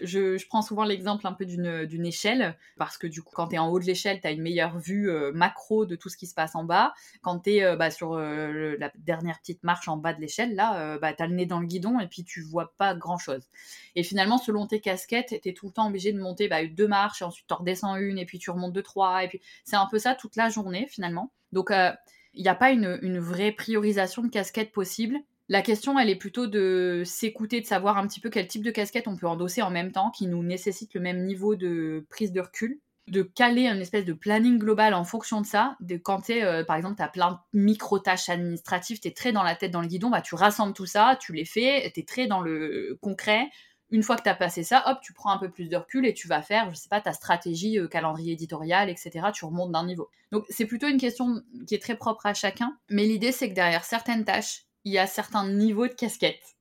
Je, 0.00 0.40
prends 0.46 0.62
souvent 0.62 0.84
l'exemple 0.84 1.26
un 1.26 1.32
peu 1.32 1.44
d'une 1.44 2.06
échelle, 2.06 2.56
parce 2.76 2.96
que 2.96 3.08
du 3.08 3.22
coup, 3.22 3.32
quand 3.34 3.48
tu 3.48 3.56
es 3.56 3.58
en 3.58 3.68
haut 3.68 3.80
de 3.80 3.84
l'échelle, 3.84 4.20
tu 4.20 4.28
as 4.28 4.30
une 4.30 4.42
meilleure 4.42 4.78
vue 4.78 5.10
euh, 5.10 5.32
macro 5.32 5.84
de 5.84 5.96
tout 5.96 6.08
ce 6.08 6.16
qui 6.16 6.28
se 6.28 6.34
passe 6.34 6.54
en 6.54 6.62
bas. 6.62 6.94
Quand 7.22 7.40
tu 7.40 7.54
es 7.54 7.64
euh, 7.64 7.74
bah, 7.74 7.90
sur 7.90 8.14
euh, 8.14 8.76
la 8.78 8.92
dernière 8.98 9.40
petite 9.40 9.64
marche 9.64 9.88
en 9.88 9.96
bas 9.96 10.14
de 10.14 10.20
l'échelle, 10.20 10.54
là, 10.54 10.96
bah, 10.98 11.12
tu 11.12 11.24
as 11.24 11.26
le 11.26 11.34
nez 11.34 11.46
dans 11.46 11.58
le 11.58 11.66
guidon 11.66 11.98
et 11.98 12.06
puis 12.06 12.22
tu 12.22 12.40
vois 12.40 12.72
pas 12.78 12.94
grand-chose. 12.94 13.48
Et 13.96 14.04
finalement, 14.04 14.38
selon 14.38 14.68
tes 14.68 14.80
casquettes, 14.80 15.34
tu 15.42 15.48
es 15.48 15.52
tout 15.52 15.66
le 15.66 15.72
temps 15.72 15.88
obligé 15.88 16.12
de 16.12 16.20
monter 16.20 16.46
bah, 16.46 16.64
deux 16.64 16.86
marches, 16.86 17.22
et 17.22 17.24
ensuite 17.24 17.48
tu 17.48 17.54
redescends 17.54 17.96
une, 17.96 18.18
et 18.18 18.26
puis 18.26 18.38
tu 18.38 18.50
remontes 18.50 18.74
deux, 18.74 18.82
trois, 18.82 19.24
et 19.24 19.28
puis 19.28 19.40
c'est 19.64 19.76
un 19.76 19.88
peu 19.90 19.98
ça 19.98 20.14
toute 20.14 20.36
la 20.36 20.50
journée 20.50 20.86
finalement. 20.88 21.32
Donc, 21.50 21.70
il 21.72 22.42
n'y 22.42 22.48
a 22.48 22.54
pas 22.54 22.70
une, 22.70 23.00
une 23.02 23.18
vraie 23.18 23.50
priorisation 23.50 24.22
de 24.22 24.28
casquettes 24.28 24.70
possible. 24.70 25.16
La 25.48 25.62
question, 25.62 25.98
elle 25.98 26.10
est 26.10 26.16
plutôt 26.16 26.48
de 26.48 27.02
s'écouter, 27.04 27.60
de 27.60 27.66
savoir 27.66 27.98
un 27.98 28.06
petit 28.08 28.18
peu 28.18 28.30
quel 28.30 28.48
type 28.48 28.64
de 28.64 28.72
casquette 28.72 29.06
on 29.06 29.16
peut 29.16 29.28
endosser 29.28 29.62
en 29.62 29.70
même 29.70 29.92
temps, 29.92 30.10
qui 30.10 30.26
nous 30.26 30.42
nécessite 30.42 30.92
le 30.94 31.00
même 31.00 31.24
niveau 31.24 31.54
de 31.54 32.04
prise 32.10 32.32
de 32.32 32.40
recul, 32.40 32.80
de 33.06 33.22
caler 33.22 33.68
une 33.68 33.80
espèce 33.80 34.04
de 34.04 34.12
planning 34.12 34.58
global 34.58 34.92
en 34.92 35.04
fonction 35.04 35.40
de 35.40 35.46
ça. 35.46 35.76
De 35.80 35.96
quand 35.96 36.22
tu 36.22 36.42
euh, 36.42 36.64
par 36.64 36.76
exemple, 36.76 36.96
tu 36.96 37.02
as 37.02 37.08
plein 37.08 37.40
de 37.54 37.60
micro-tâches 37.60 38.28
administratives, 38.28 38.98
tu 38.98 39.06
es 39.06 39.12
très 39.12 39.30
dans 39.30 39.44
la 39.44 39.54
tête, 39.54 39.70
dans 39.70 39.82
le 39.82 39.86
guidon, 39.86 40.10
bah, 40.10 40.20
tu 40.20 40.34
rassembles 40.34 40.72
tout 40.72 40.86
ça, 40.86 41.16
tu 41.20 41.32
les 41.32 41.44
fais, 41.44 41.90
tu 41.94 42.00
es 42.00 42.02
très 42.04 42.26
dans 42.26 42.40
le 42.40 42.98
concret. 43.00 43.48
Une 43.90 44.02
fois 44.02 44.16
que 44.16 44.22
tu 44.22 44.28
as 44.28 44.34
passé 44.34 44.64
ça, 44.64 44.82
hop, 44.86 44.98
tu 45.00 45.12
prends 45.12 45.30
un 45.30 45.38
peu 45.38 45.48
plus 45.48 45.68
de 45.68 45.76
recul 45.76 46.06
et 46.06 46.12
tu 46.12 46.26
vas 46.26 46.42
faire, 46.42 46.68
je 46.70 46.74
sais 46.74 46.88
pas, 46.88 47.00
ta 47.00 47.12
stratégie, 47.12 47.78
euh, 47.78 47.86
calendrier 47.86 48.32
éditorial, 48.32 48.90
etc. 48.90 49.28
Tu 49.32 49.44
remontes 49.44 49.70
d'un 49.70 49.86
niveau. 49.86 50.10
Donc 50.32 50.44
c'est 50.48 50.66
plutôt 50.66 50.88
une 50.88 50.98
question 50.98 51.40
qui 51.68 51.76
est 51.76 51.82
très 51.82 51.94
propre 51.94 52.26
à 52.26 52.34
chacun, 52.34 52.76
mais 52.90 53.04
l'idée 53.04 53.30
c'est 53.30 53.48
que 53.48 53.54
derrière 53.54 53.84
certaines 53.84 54.24
tâches, 54.24 54.66
il 54.86 54.92
y 54.92 54.98
a 54.98 55.06
certains 55.08 55.46
niveaux 55.48 55.88
de 55.88 55.92
casquette. 55.92 56.56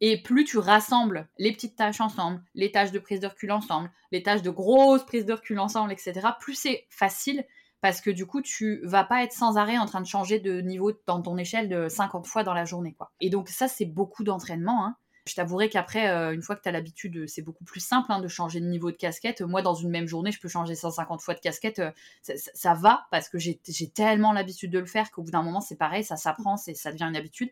Et 0.00 0.22
plus 0.22 0.44
tu 0.44 0.58
rassembles 0.58 1.28
les 1.38 1.52
petites 1.52 1.76
tâches 1.76 2.00
ensemble, 2.00 2.42
les 2.54 2.70
tâches 2.70 2.92
de 2.92 3.00
prise 3.00 3.20
de 3.20 3.26
recul 3.26 3.50
ensemble, 3.50 3.90
les 4.12 4.22
tâches 4.22 4.42
de 4.42 4.50
grosse 4.50 5.04
prise 5.04 5.26
de 5.26 5.32
recul 5.32 5.58
ensemble, 5.58 5.92
etc., 5.92 6.12
plus 6.40 6.54
c'est 6.54 6.86
facile 6.88 7.44
parce 7.80 8.00
que 8.00 8.10
du 8.10 8.26
coup, 8.26 8.42
tu 8.42 8.80
vas 8.84 9.04
pas 9.04 9.24
être 9.24 9.32
sans 9.32 9.58
arrêt 9.58 9.76
en 9.76 9.86
train 9.86 10.00
de 10.00 10.06
changer 10.06 10.38
de 10.38 10.60
niveau 10.60 10.92
dans 11.06 11.20
ton 11.20 11.36
échelle 11.36 11.68
de 11.68 11.88
50 11.88 12.26
fois 12.26 12.44
dans 12.44 12.54
la 12.54 12.64
journée. 12.64 12.94
Quoi. 12.94 13.12
Et 13.20 13.28
donc 13.28 13.48
ça, 13.48 13.68
c'est 13.68 13.84
beaucoup 13.84 14.24
d'entraînement. 14.24 14.86
Hein. 14.86 14.96
Je 15.26 15.34
t'avouerai 15.34 15.70
qu'après, 15.70 16.10
euh, 16.10 16.34
une 16.34 16.42
fois 16.42 16.54
que 16.54 16.62
tu 16.62 16.68
as 16.68 16.72
l'habitude, 16.72 17.26
c'est 17.26 17.40
beaucoup 17.40 17.64
plus 17.64 17.80
simple 17.80 18.12
hein, 18.12 18.20
de 18.20 18.28
changer 18.28 18.60
de 18.60 18.66
niveau 18.66 18.90
de 18.90 18.96
casquette. 18.96 19.40
Moi, 19.40 19.62
dans 19.62 19.74
une 19.74 19.88
même 19.88 20.06
journée, 20.06 20.30
je 20.32 20.38
peux 20.38 20.48
changer 20.48 20.74
150 20.74 21.22
fois 21.22 21.32
de 21.32 21.40
casquette. 21.40 21.78
Euh, 21.78 21.90
ça, 22.22 22.74
va 22.74 23.06
parce 23.10 23.30
que 23.30 23.38
j'ai 23.38 23.58
tellement 23.94 24.32
l'habitude 24.32 24.70
de 24.70 24.78
le 24.78 24.86
faire 24.86 25.10
qu'au 25.10 25.22
bout 25.22 25.30
d'un 25.30 25.42
moment, 25.42 25.62
c'est 25.62 25.76
pareil, 25.76 26.04
ça 26.04 26.16
s'apprend, 26.16 26.58
ça 26.58 26.92
devient 26.92 27.04
une 27.04 27.16
habitude. 27.16 27.50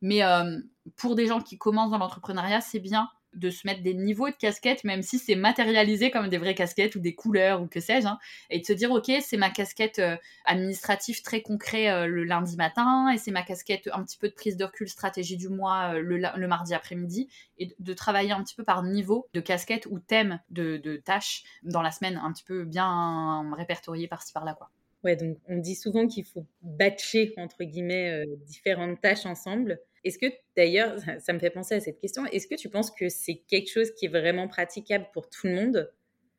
Mais 0.00 0.24
euh, 0.24 0.58
pour 0.96 1.14
des 1.14 1.26
gens 1.26 1.40
qui 1.40 1.58
commencent 1.58 1.90
dans 1.90 1.98
l'entrepreneuriat, 1.98 2.60
c'est 2.60 2.80
bien 2.80 3.10
de 3.34 3.50
se 3.50 3.66
mettre 3.66 3.82
des 3.82 3.94
niveaux 3.94 4.28
de 4.28 4.34
casquettes, 4.34 4.84
même 4.84 5.02
si 5.02 5.18
c'est 5.18 5.34
matérialisé 5.34 6.10
comme 6.10 6.28
des 6.28 6.38
vraies 6.38 6.54
casquettes 6.54 6.94
ou 6.96 7.00
des 7.00 7.14
couleurs 7.14 7.62
ou 7.62 7.66
que 7.66 7.80
sais-je, 7.80 8.06
hein, 8.06 8.18
et 8.50 8.60
de 8.60 8.64
se 8.64 8.72
dire, 8.72 8.90
ok, 8.90 9.10
c'est 9.20 9.36
ma 9.36 9.50
casquette 9.50 9.98
euh, 9.98 10.16
administrative 10.44 11.22
très 11.22 11.42
concret 11.42 11.90
euh, 11.90 12.06
le 12.06 12.24
lundi 12.24 12.56
matin, 12.56 13.10
et 13.10 13.18
c'est 13.18 13.30
ma 13.30 13.42
casquette 13.42 13.88
un 13.92 14.02
petit 14.04 14.18
peu 14.18 14.28
de 14.28 14.34
prise 14.34 14.56
de 14.56 14.64
recul 14.64 14.88
stratégie 14.88 15.36
du 15.36 15.48
mois 15.48 15.94
euh, 15.94 16.00
le, 16.00 16.46
mardi 16.46 16.74
après-midi, 16.74 17.28
et 17.58 17.74
de, 17.78 17.92
travailler 17.94 18.32
un 18.32 18.42
petit 18.42 18.54
peu 18.54 18.64
par 18.64 18.82
niveau 18.82 19.28
de 19.32 19.40
casquette 19.40 19.86
ou 19.86 19.98
thème 19.98 20.40
de, 20.50 20.76
de 20.76 20.96
tâches 20.96 21.42
dans 21.62 21.82
la 21.82 21.90
semaine, 21.90 22.20
un 22.22 22.32
petit 22.32 22.44
peu 22.44 22.64
bien 22.64 23.54
répertorié 23.54 24.08
par-ci 24.08 24.32
par-là, 24.32 24.54
quoi. 24.54 24.70
Ouais, 25.04 25.16
donc 25.16 25.36
on 25.48 25.56
dit 25.56 25.74
souvent 25.74 26.06
qu'il 26.06 26.24
faut 26.24 26.46
batcher, 26.62 27.34
entre 27.36 27.64
guillemets, 27.64 28.24
différentes 28.46 29.00
tâches 29.00 29.26
ensemble 29.26 29.80
est-ce 30.04 30.18
que 30.18 30.26
d'ailleurs, 30.56 30.96
ça 31.20 31.32
me 31.32 31.38
fait 31.38 31.50
penser 31.50 31.74
à 31.74 31.80
cette 31.80 32.00
question, 32.00 32.26
est-ce 32.26 32.46
que 32.46 32.54
tu 32.54 32.68
penses 32.68 32.90
que 32.90 33.08
c'est 33.08 33.42
quelque 33.48 33.70
chose 33.70 33.90
qui 33.94 34.06
est 34.06 34.08
vraiment 34.08 34.48
praticable 34.48 35.06
pour 35.12 35.28
tout 35.28 35.46
le 35.46 35.54
monde? 35.54 35.92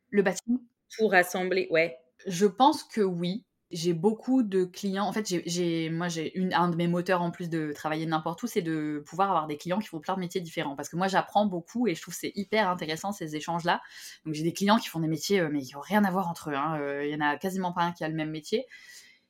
Le 0.10 0.22
bâtiment? 0.22 0.60
Tout 0.96 1.08
rassembler, 1.08 1.68
ouais. 1.72 1.98
Je 2.28 2.46
pense 2.46 2.84
que 2.84 3.02
oui. 3.02 3.44
J'ai 3.72 3.94
beaucoup 3.94 4.44
de 4.44 4.66
clients. 4.66 5.06
En 5.06 5.14
fait, 5.14 5.26
j'ai, 5.48 5.90
moi, 5.90 6.08
j'ai 6.08 6.32
un 6.54 6.70
de 6.70 6.76
mes 6.76 6.88
moteurs 6.88 7.24
en 7.24 7.32
plus 7.32 7.50
de 7.50 7.72
travailler 7.74 8.06
n'importe 8.06 8.44
où, 8.44 8.48
c'est 8.48 8.62
de 8.62 9.04
pouvoir 9.04 9.30
avoir 9.30 9.48
des 9.48 9.58
clients 9.58 9.80
qui 9.80 9.88
font 9.88 10.00
plein 10.00 10.14
de 10.14 10.20
métiers 10.20 10.42
différents. 10.42 10.76
Parce 10.76 10.90
que 10.90 10.96
moi, 10.96 11.08
j'apprends 11.08 11.48
beaucoup 11.48 11.88
et 11.88 11.96
je 11.96 12.02
trouve 12.04 12.14
que 12.14 12.20
c'est 12.20 12.34
hyper 12.36 12.70
intéressant 12.70 13.12
ces 13.12 13.36
échanges-là. 13.36 13.82
Donc, 14.26 14.36
j'ai 14.36 14.44
des 14.44 14.54
clients 14.54 14.78
qui 14.78 14.90
font 14.90 15.00
des 15.00 15.08
métiers, 15.08 15.40
euh, 15.40 15.50
mais 15.52 15.62
qui 15.62 15.74
n'ont 15.74 15.80
rien 15.80 16.04
à 16.04 16.12
voir 16.12 16.28
entre 16.28 16.52
eux. 16.52 16.56
Hein. 16.56 16.78
Euh, 16.80 17.04
il 17.04 17.12
y 17.12 17.16
en 17.16 17.26
a 17.26 17.36
quasiment 17.38 17.72
pas 17.72 17.82
un 17.82 17.94
qui 17.94 18.04
a 18.04 18.10
le 18.10 18.14
même 18.14 18.30
métier 18.30 18.68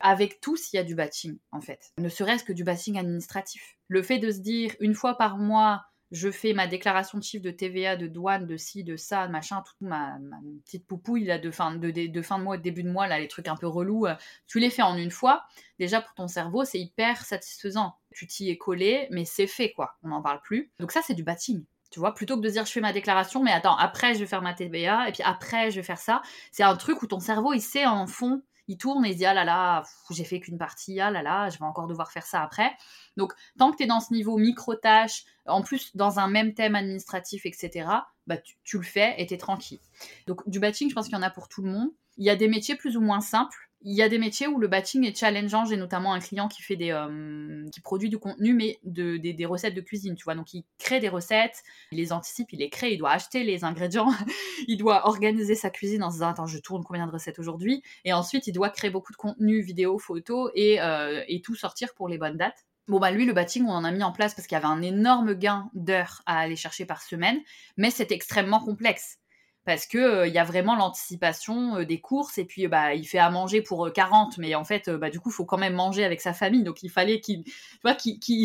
avec 0.04 0.38
tous, 0.42 0.70
il 0.72 0.76
y 0.76 0.78
a 0.78 0.84
du 0.84 0.94
batching, 0.94 1.38
en 1.50 1.62
fait. 1.62 1.92
Ne 1.96 2.10
serait-ce 2.10 2.44
que 2.44 2.52
du 2.52 2.62
batching 2.62 2.98
administratif. 2.98 3.78
Le 3.88 4.02
fait 4.02 4.18
de 4.18 4.30
se 4.30 4.38
dire, 4.38 4.76
une 4.78 4.94
fois 4.94 5.16
par 5.16 5.38
mois, 5.38 5.86
je 6.10 6.30
fais 6.30 6.52
ma 6.52 6.66
déclaration 6.66 7.16
de 7.16 7.24
chiffre 7.24 7.42
de 7.42 7.50
TVA, 7.50 7.96
de 7.96 8.06
douane, 8.06 8.46
de 8.46 8.58
ci, 8.58 8.84
de 8.84 8.96
ça, 8.96 9.28
machin, 9.28 9.62
toute 9.66 9.80
ma, 9.80 10.18
petite 10.66 10.86
poupouille 10.86 11.24
là, 11.24 11.38
de, 11.38 11.50
fin, 11.50 11.74
de, 11.74 11.90
de, 11.90 12.22
fin 12.22 12.38
de 12.38 12.44
mois, 12.44 12.58
de 12.58 12.62
début 12.62 12.82
de 12.82 12.90
mois, 12.90 13.06
là, 13.06 13.18
les 13.18 13.28
trucs 13.28 13.48
un 13.48 13.56
peu 13.56 13.66
relous, 13.66 14.04
euh, 14.06 14.14
tu 14.46 14.60
les 14.60 14.68
fais 14.68 14.82
en 14.82 14.94
une 14.94 15.10
fois. 15.10 15.44
Déjà, 15.78 16.02
pour 16.02 16.12
ton 16.12 16.28
cerveau, 16.28 16.66
c'est 16.66 16.78
hyper 16.78 17.24
satisfaisant. 17.24 17.96
Tu 18.14 18.26
t'y 18.26 18.50
es 18.50 18.58
collé, 18.58 19.08
mais 19.10 19.24
c'est 19.24 19.46
fait, 19.46 19.72
quoi. 19.72 19.96
On 20.02 20.08
n'en 20.08 20.20
parle 20.20 20.42
plus. 20.42 20.70
Donc 20.80 20.92
ça, 20.92 21.00
c'est 21.02 21.14
du 21.14 21.22
batting. 21.22 21.64
Tu 21.90 21.98
vois, 21.98 22.12
plutôt 22.12 22.36
que 22.36 22.42
de 22.42 22.50
dire 22.50 22.66
je 22.66 22.72
fais 22.72 22.80
ma 22.80 22.92
déclaration, 22.92 23.42
mais 23.42 23.52
attends, 23.52 23.76
après 23.76 24.14
je 24.14 24.18
vais 24.18 24.26
faire 24.26 24.42
ma 24.42 24.52
TVA, 24.52 25.08
et 25.08 25.12
puis 25.12 25.22
après 25.22 25.70
je 25.70 25.76
vais 25.76 25.82
faire 25.82 25.98
ça. 25.98 26.20
C'est 26.52 26.64
un 26.64 26.76
truc 26.76 27.00
où 27.02 27.06
ton 27.06 27.20
cerveau, 27.20 27.54
il 27.54 27.62
sait 27.62 27.86
en 27.86 28.06
fond 28.06 28.42
il 28.68 28.78
tourne 28.78 29.04
et 29.04 29.12
se 29.12 29.18
dit 29.18 29.26
ah 29.26 29.34
là 29.34 29.44
là, 29.44 29.82
j'ai 30.10 30.24
fait 30.24 30.40
qu'une 30.40 30.58
partie, 30.58 31.00
ah 31.00 31.10
là 31.10 31.22
là, 31.22 31.50
je 31.50 31.58
vais 31.58 31.64
encore 31.64 31.86
devoir 31.86 32.10
faire 32.10 32.26
ça 32.26 32.42
après. 32.42 32.72
Donc 33.16 33.32
tant 33.58 33.70
que 33.70 33.76
tu 33.76 33.84
es 33.84 33.86
dans 33.86 34.00
ce 34.00 34.12
niveau 34.12 34.36
micro-tâches, 34.38 35.24
en 35.46 35.62
plus 35.62 35.94
dans 35.96 36.18
un 36.18 36.28
même 36.28 36.54
thème 36.54 36.74
administratif, 36.74 37.46
etc., 37.46 37.88
bah, 38.26 38.36
tu, 38.64 38.78
le 38.78 38.84
fais 38.84 39.14
et 39.18 39.26
tu 39.26 39.34
es 39.34 39.38
tranquille. 39.38 39.80
Donc 40.26 40.48
du 40.48 40.60
batching, 40.60 40.88
je 40.88 40.94
pense 40.94 41.06
qu'il 41.06 41.14
y 41.14 41.18
en 41.18 41.22
a 41.22 41.30
pour 41.30 41.48
tout 41.48 41.62
le 41.62 41.70
monde. 41.70 41.90
Il 42.16 42.24
y 42.24 42.30
a 42.30 42.36
des 42.36 42.48
métiers 42.48 42.76
plus 42.76 42.96
ou 42.96 43.00
moins 43.00 43.20
simples 43.20 43.70
il 43.84 43.94
y 43.94 44.02
a 44.02 44.08
des 44.08 44.18
métiers 44.18 44.46
où 44.46 44.58
le 44.58 44.66
batching 44.66 45.04
est 45.04 45.16
challengeant. 45.16 45.66
J'ai 45.66 45.76
notamment 45.76 46.14
un 46.14 46.18
client 46.18 46.48
qui 46.48 46.62
fait 46.62 46.74
des, 46.74 46.90
euh, 46.90 47.66
qui 47.70 47.80
produit 47.82 48.08
du 48.08 48.18
contenu, 48.18 48.54
mais 48.54 48.78
de, 48.82 49.18
des, 49.18 49.44
recettes 49.44 49.74
de 49.74 49.82
cuisine, 49.82 50.14
tu 50.14 50.24
vois. 50.24 50.34
Donc, 50.34 50.54
il 50.54 50.64
crée 50.78 51.00
des 51.00 51.10
recettes, 51.10 51.62
il 51.92 51.98
les 51.98 52.12
anticipe, 52.12 52.52
il 52.52 52.60
les 52.60 52.70
crée, 52.70 52.92
il 52.92 52.98
doit 52.98 53.10
acheter 53.10 53.44
les 53.44 53.62
ingrédients, 53.62 54.08
il 54.68 54.78
doit 54.78 55.06
organiser 55.06 55.54
sa 55.54 55.68
cuisine 55.68 56.02
en 56.02 56.10
se 56.10 56.16
disant, 56.16 56.30
attends, 56.30 56.46
je 56.46 56.58
tourne 56.58 56.82
combien 56.82 57.06
de 57.06 57.12
recettes 57.12 57.38
aujourd'hui? 57.38 57.82
Et 58.06 58.14
ensuite, 58.14 58.46
il 58.46 58.52
doit 58.52 58.70
créer 58.70 58.90
beaucoup 58.90 59.12
de 59.12 59.18
contenu, 59.18 59.60
vidéo, 59.60 59.98
photo, 59.98 60.50
et, 60.54 60.80
euh, 60.80 61.22
et 61.28 61.42
tout 61.42 61.54
sortir 61.54 61.92
pour 61.94 62.08
les 62.08 62.16
bonnes 62.16 62.38
dates. 62.38 62.64
Bon, 62.88 62.98
bah 62.98 63.10
lui, 63.10 63.26
le 63.26 63.32
batching, 63.34 63.64
on 63.66 63.70
en 63.70 63.84
a 63.84 63.90
mis 63.90 64.02
en 64.02 64.12
place 64.12 64.34
parce 64.34 64.46
qu'il 64.46 64.56
y 64.56 64.58
avait 64.58 64.66
un 64.66 64.82
énorme 64.82 65.34
gain 65.34 65.70
d'heures 65.74 66.22
à 66.26 66.38
aller 66.38 66.56
chercher 66.56 66.86
par 66.86 67.02
semaine, 67.02 67.38
mais 67.76 67.90
c'est 67.90 68.12
extrêmement 68.12 68.60
complexe 68.60 69.18
parce 69.64 69.86
que 69.86 70.26
il 70.26 70.32
y 70.34 70.38
a 70.38 70.44
vraiment 70.44 70.76
l'anticipation 70.76 71.82
des 71.82 72.00
courses 72.00 72.38
et 72.38 72.44
puis 72.44 72.68
bah 72.68 72.94
il 72.94 73.06
fait 73.06 73.18
à 73.18 73.30
manger 73.30 73.62
pour 73.62 73.90
40 73.92 74.36
mais 74.38 74.54
en 74.54 74.64
fait 74.64 74.90
bah 74.90 75.10
du 75.10 75.20
coup 75.20 75.30
il 75.30 75.32
faut 75.34 75.44
quand 75.46 75.58
même 75.58 75.74
manger 75.74 76.04
avec 76.04 76.20
sa 76.20 76.32
famille 76.34 76.62
donc 76.64 76.82
il 76.82 76.90
fallait 76.90 77.20
qu'il 77.20 77.44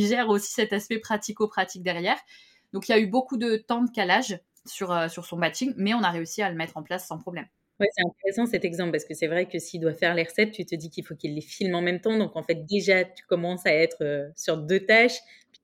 gère 0.08 0.30
aussi 0.30 0.52
cet 0.54 0.74
aspect 0.74 1.00
pratico-pratique 1.00 1.84
derrière. 1.84 2.18
Donc 2.74 2.88
il 2.90 2.92
y 2.92 2.96
a 2.96 3.00
eu 3.00 3.08
beaucoup 3.08 3.38
de 3.38 3.58
temps 3.58 3.84
de 3.84 3.92
calage 3.92 4.40
sur 4.66 5.10
sur 5.12 5.26
son 5.26 5.38
batching 5.38 5.74
mais 5.78 5.94
on 5.94 6.04
a 6.04 6.10
réussi 6.12 6.42
à 6.42 6.50
le 6.50 6.56
mettre 6.56 6.78
en 6.78 6.84
place 6.84 7.08
sans 7.08 7.18
problème. 7.18 7.48
Ouais, 7.80 7.88
c'est 7.96 8.04
intéressant 8.06 8.46
cet 8.46 8.66
exemple 8.66 8.92
parce 8.92 9.06
que 9.06 9.14
c'est 9.14 9.28
vrai 9.28 9.48
que 9.48 9.58
s'il 9.58 9.80
doit 9.80 9.94
faire 9.94 10.14
les 10.14 10.24
recettes, 10.24 10.52
tu 10.52 10.66
te 10.66 10.76
dis 10.76 10.90
qu'il 10.90 11.06
faut 11.06 11.16
qu'il 11.16 11.34
les 11.34 11.40
filme 11.42 11.76
en 11.76 11.82
même 11.82 12.02
temps. 12.02 12.18
Donc 12.18 12.36
en 12.36 12.44
fait, 12.44 12.66
déjà, 12.66 13.06
tu 13.06 13.24
commences 13.26 13.66
à 13.66 13.74
être 13.74 14.32
sur 14.36 14.58
deux 14.58 14.82
tâches 14.86 15.18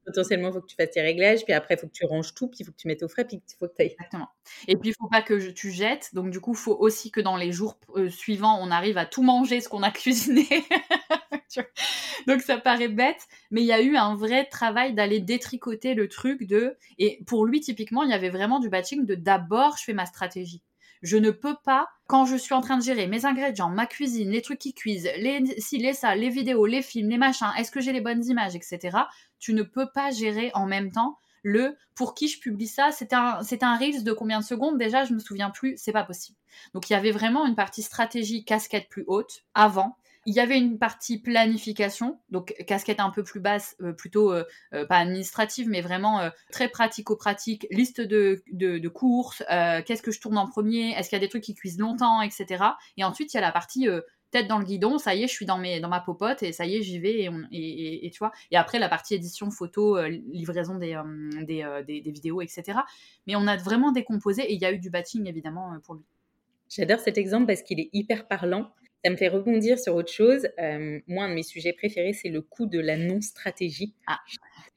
potentiellement, 0.06 0.50
il 0.50 0.54
faut 0.54 0.62
que 0.62 0.68
tu 0.68 0.76
fasses 0.76 0.92
tes 0.92 1.02
réglages, 1.02 1.44
puis 1.44 1.54
après, 1.54 1.76
il 1.76 1.80
faut 1.80 1.88
que 1.88 1.94
tu 1.94 2.06
ranges 2.06 2.34
tout, 2.34 2.48
puis 2.48 2.60
il 2.62 2.66
faut 2.66 2.72
que 2.72 2.78
tu 2.78 2.88
mettes 2.88 3.04
au 3.04 3.08
frais, 3.08 3.26
puis 3.26 3.38
il 3.38 3.56
faut 3.58 3.68
que 3.68 3.74
tu 3.76 3.82
ailles. 3.82 3.92
Exactement. 3.92 4.30
Et 4.68 4.76
puis, 4.76 4.90
il 4.90 4.94
faut 4.94 5.08
pas 5.10 5.22
que 5.22 5.50
tu 5.52 5.72
jettes. 5.72 6.12
Donc, 6.14 6.30
du 6.30 6.40
coup, 6.40 6.54
il 6.54 6.58
faut 6.58 6.76
aussi 6.76 7.12
que 7.12 7.22
dans 7.22 7.38
les 7.38 7.52
jours 7.52 7.78
euh, 7.96 8.10
suivants, 8.10 8.60
on 8.62 8.72
arrive 8.72 8.98
à 8.98 9.06
tout 9.06 9.24
manger 9.24 9.62
ce 9.62 9.70
qu'on 9.70 9.84
a 9.84 9.92
cuisiné. 9.92 10.48
donc, 12.28 12.42
ça 12.42 12.58
paraît 12.58 12.88
bête, 12.88 13.28
mais 13.52 13.62
il 13.62 13.68
y 13.68 13.74
a 13.74 13.82
eu 13.82 13.98
un 13.98 14.16
vrai 14.16 14.46
travail 14.46 14.94
d'aller 14.94 15.20
détricoter 15.20 15.94
le 15.96 16.08
truc 16.08 16.44
de. 16.44 16.78
Et 16.98 17.24
pour 17.26 17.46
lui, 17.46 17.62
typiquement, 17.62 18.04
il 18.04 18.12
y 18.12 18.14
avait 18.14 18.30
vraiment 18.30 18.60
du 18.60 18.70
batching 18.70 19.06
de 19.06 19.16
d'abord, 19.16 19.78
je 19.78 19.84
fais 19.84 19.94
ma 19.94 20.06
stratégie. 20.06 20.62
Je 21.06 21.18
ne 21.18 21.30
peux 21.30 21.56
pas, 21.64 21.88
quand 22.08 22.26
je 22.26 22.36
suis 22.36 22.54
en 22.56 22.62
train 22.62 22.78
de 22.78 22.84
gérer 22.84 23.06
mes 23.06 23.26
ingrédients, 23.26 23.70
ma 23.70 23.86
cuisine, 23.86 24.32
les 24.32 24.42
trucs 24.42 24.58
qui 24.58 24.74
cuisent, 24.74 25.10
les 25.18 25.40
si, 25.60 25.78
les 25.78 25.94
ça, 25.94 26.16
les 26.16 26.30
vidéos, 26.30 26.66
les 26.66 26.82
films, 26.82 27.10
les 27.10 27.18
machins, 27.20 27.52
est-ce 27.60 27.70
que 27.70 27.80
j'ai 27.80 27.92
les 27.92 28.02
bonnes 28.02 28.26
images, 28.26 28.56
etc. 28.56 28.98
Tu 29.46 29.54
ne 29.54 29.62
peux 29.62 29.92
pas 29.92 30.10
gérer 30.10 30.50
en 30.56 30.66
même 30.66 30.92
temps 30.92 31.20
le 31.44 31.78
pour 31.94 32.16
qui 32.16 32.28
je 32.28 32.40
publie 32.40 32.66
ça. 32.66 32.90
C'est 32.92 33.14
un, 33.14 33.44
c'est 33.44 33.62
un 33.62 33.78
Reels 33.78 34.04
de 34.04 34.12
combien 34.12 34.40
de 34.40 34.44
secondes? 34.44 34.80
Déjà, 34.80 35.06
je 35.06 35.14
me 35.14 35.20
souviens 35.20 35.52
plus, 35.52 35.76
c'est 35.78 35.92
pas 35.92 36.04
possible. 36.04 36.36
Donc 36.74 36.90
il 36.90 36.94
y 36.94 36.96
avait 36.96 37.12
vraiment 37.12 37.46
une 37.46 37.54
partie 37.54 37.84
stratégie 37.84 38.44
casquette 38.44 38.90
plus 38.90 39.04
haute 39.06 39.44
avant 39.54 39.98
il 40.26 40.34
y 40.34 40.40
avait 40.40 40.58
une 40.58 40.80
partie 40.80 41.20
planification, 41.20 42.20
donc 42.32 42.56
casquette 42.66 43.00
un 43.00 43.12
peu 43.12 43.24
plus 43.24 43.40
basse, 43.40 43.76
euh, 43.82 43.94
plutôt 43.94 44.34
euh, 44.34 44.44
euh, 44.74 44.86
pas 44.86 44.98
administrative, 44.98 45.70
mais 45.70 45.82
vraiment 45.82 46.30
très 46.52 46.68
pratico-pratique, 46.68 47.68
liste 47.70 48.02
de, 48.02 48.44
de, 48.52 48.88
courses, 48.90 49.44
qu'est-ce 49.86 50.02
que 50.02 50.12
je 50.12 50.20
tourne 50.20 50.38
en 50.38 50.48
premier, 50.48 50.92
est-ce 50.92 51.10
qu'il 51.10 51.18
y 51.18 51.22
a 51.22 51.26
des 51.26 51.30
trucs 51.30 51.44
qui 51.44 51.54
cuisent 51.54 51.78
longtemps, 51.78 52.22
etc. 52.22 52.64
Et 52.98 53.04
ensuite, 53.04 53.34
il 53.34 53.38
y 53.38 53.40
a 53.40 53.42
la 53.42 53.52
partie 53.52 53.88
tête 54.32 54.48
dans 54.48 54.60
le 54.60 54.66
guidon, 54.66 54.98
ça 54.98 55.16
y 55.16 55.24
est, 55.24 55.28
je 55.28 55.34
suis 55.34 55.46
dans, 55.46 55.58
mes, 55.58 55.80
dans 55.80 55.90
ma 55.90 56.00
popote 56.00 56.44
et 56.44 56.52
ça 56.52 56.66
y 56.66 56.76
est, 56.76 56.82
j'y 56.82 57.00
vais 57.00 57.30
et, 57.52 58.06
et, 58.06 58.10
tu 58.10 58.20
vois. 58.20 58.32
Et 58.52 58.58
après, 58.58 58.80
la 58.80 58.90
partie 58.90 59.16
édition, 59.16 59.52
photo, 59.52 60.02
livraison 60.04 60.76
des, 60.76 61.00
des, 61.42 61.66
des, 61.88 62.02
des, 62.02 62.12
vidéos, 62.12 62.42
etc. 62.42 62.80
Mais 63.28 63.36
on 63.36 63.48
a 63.48 63.56
vraiment 63.58 63.92
décomposé 63.92 64.44
et 64.44 64.54
il 64.54 64.62
y 64.62 64.66
a 64.66 64.72
eu 64.72 64.80
du 64.80 64.90
batching 64.90 65.28
évidemment 65.28 65.78
pour 65.84 65.96
lui. 65.96 66.04
J'adore 66.70 67.00
cet 67.00 67.18
exemple 67.18 67.46
parce 67.46 67.62
qu'il 67.62 67.80
est 67.80 67.90
hyper 67.94 68.28
parlant 68.28 68.72
ça 69.06 69.12
me 69.12 69.18
fait 69.18 69.28
rebondir 69.28 69.78
sur 69.78 69.94
autre 69.94 70.12
chose. 70.12 70.48
Euh, 70.60 71.00
moi, 71.08 71.26
un 71.26 71.30
de 71.30 71.36
mes 71.36 71.44
sujets 71.44 71.74
préférés, 71.74 72.14
c'est 72.14 72.30
le 72.30 72.42
coût 72.42 72.66
de 72.66 72.80
la 72.80 72.98
non-stratégie. 72.98 73.94
Ah. 74.08 74.20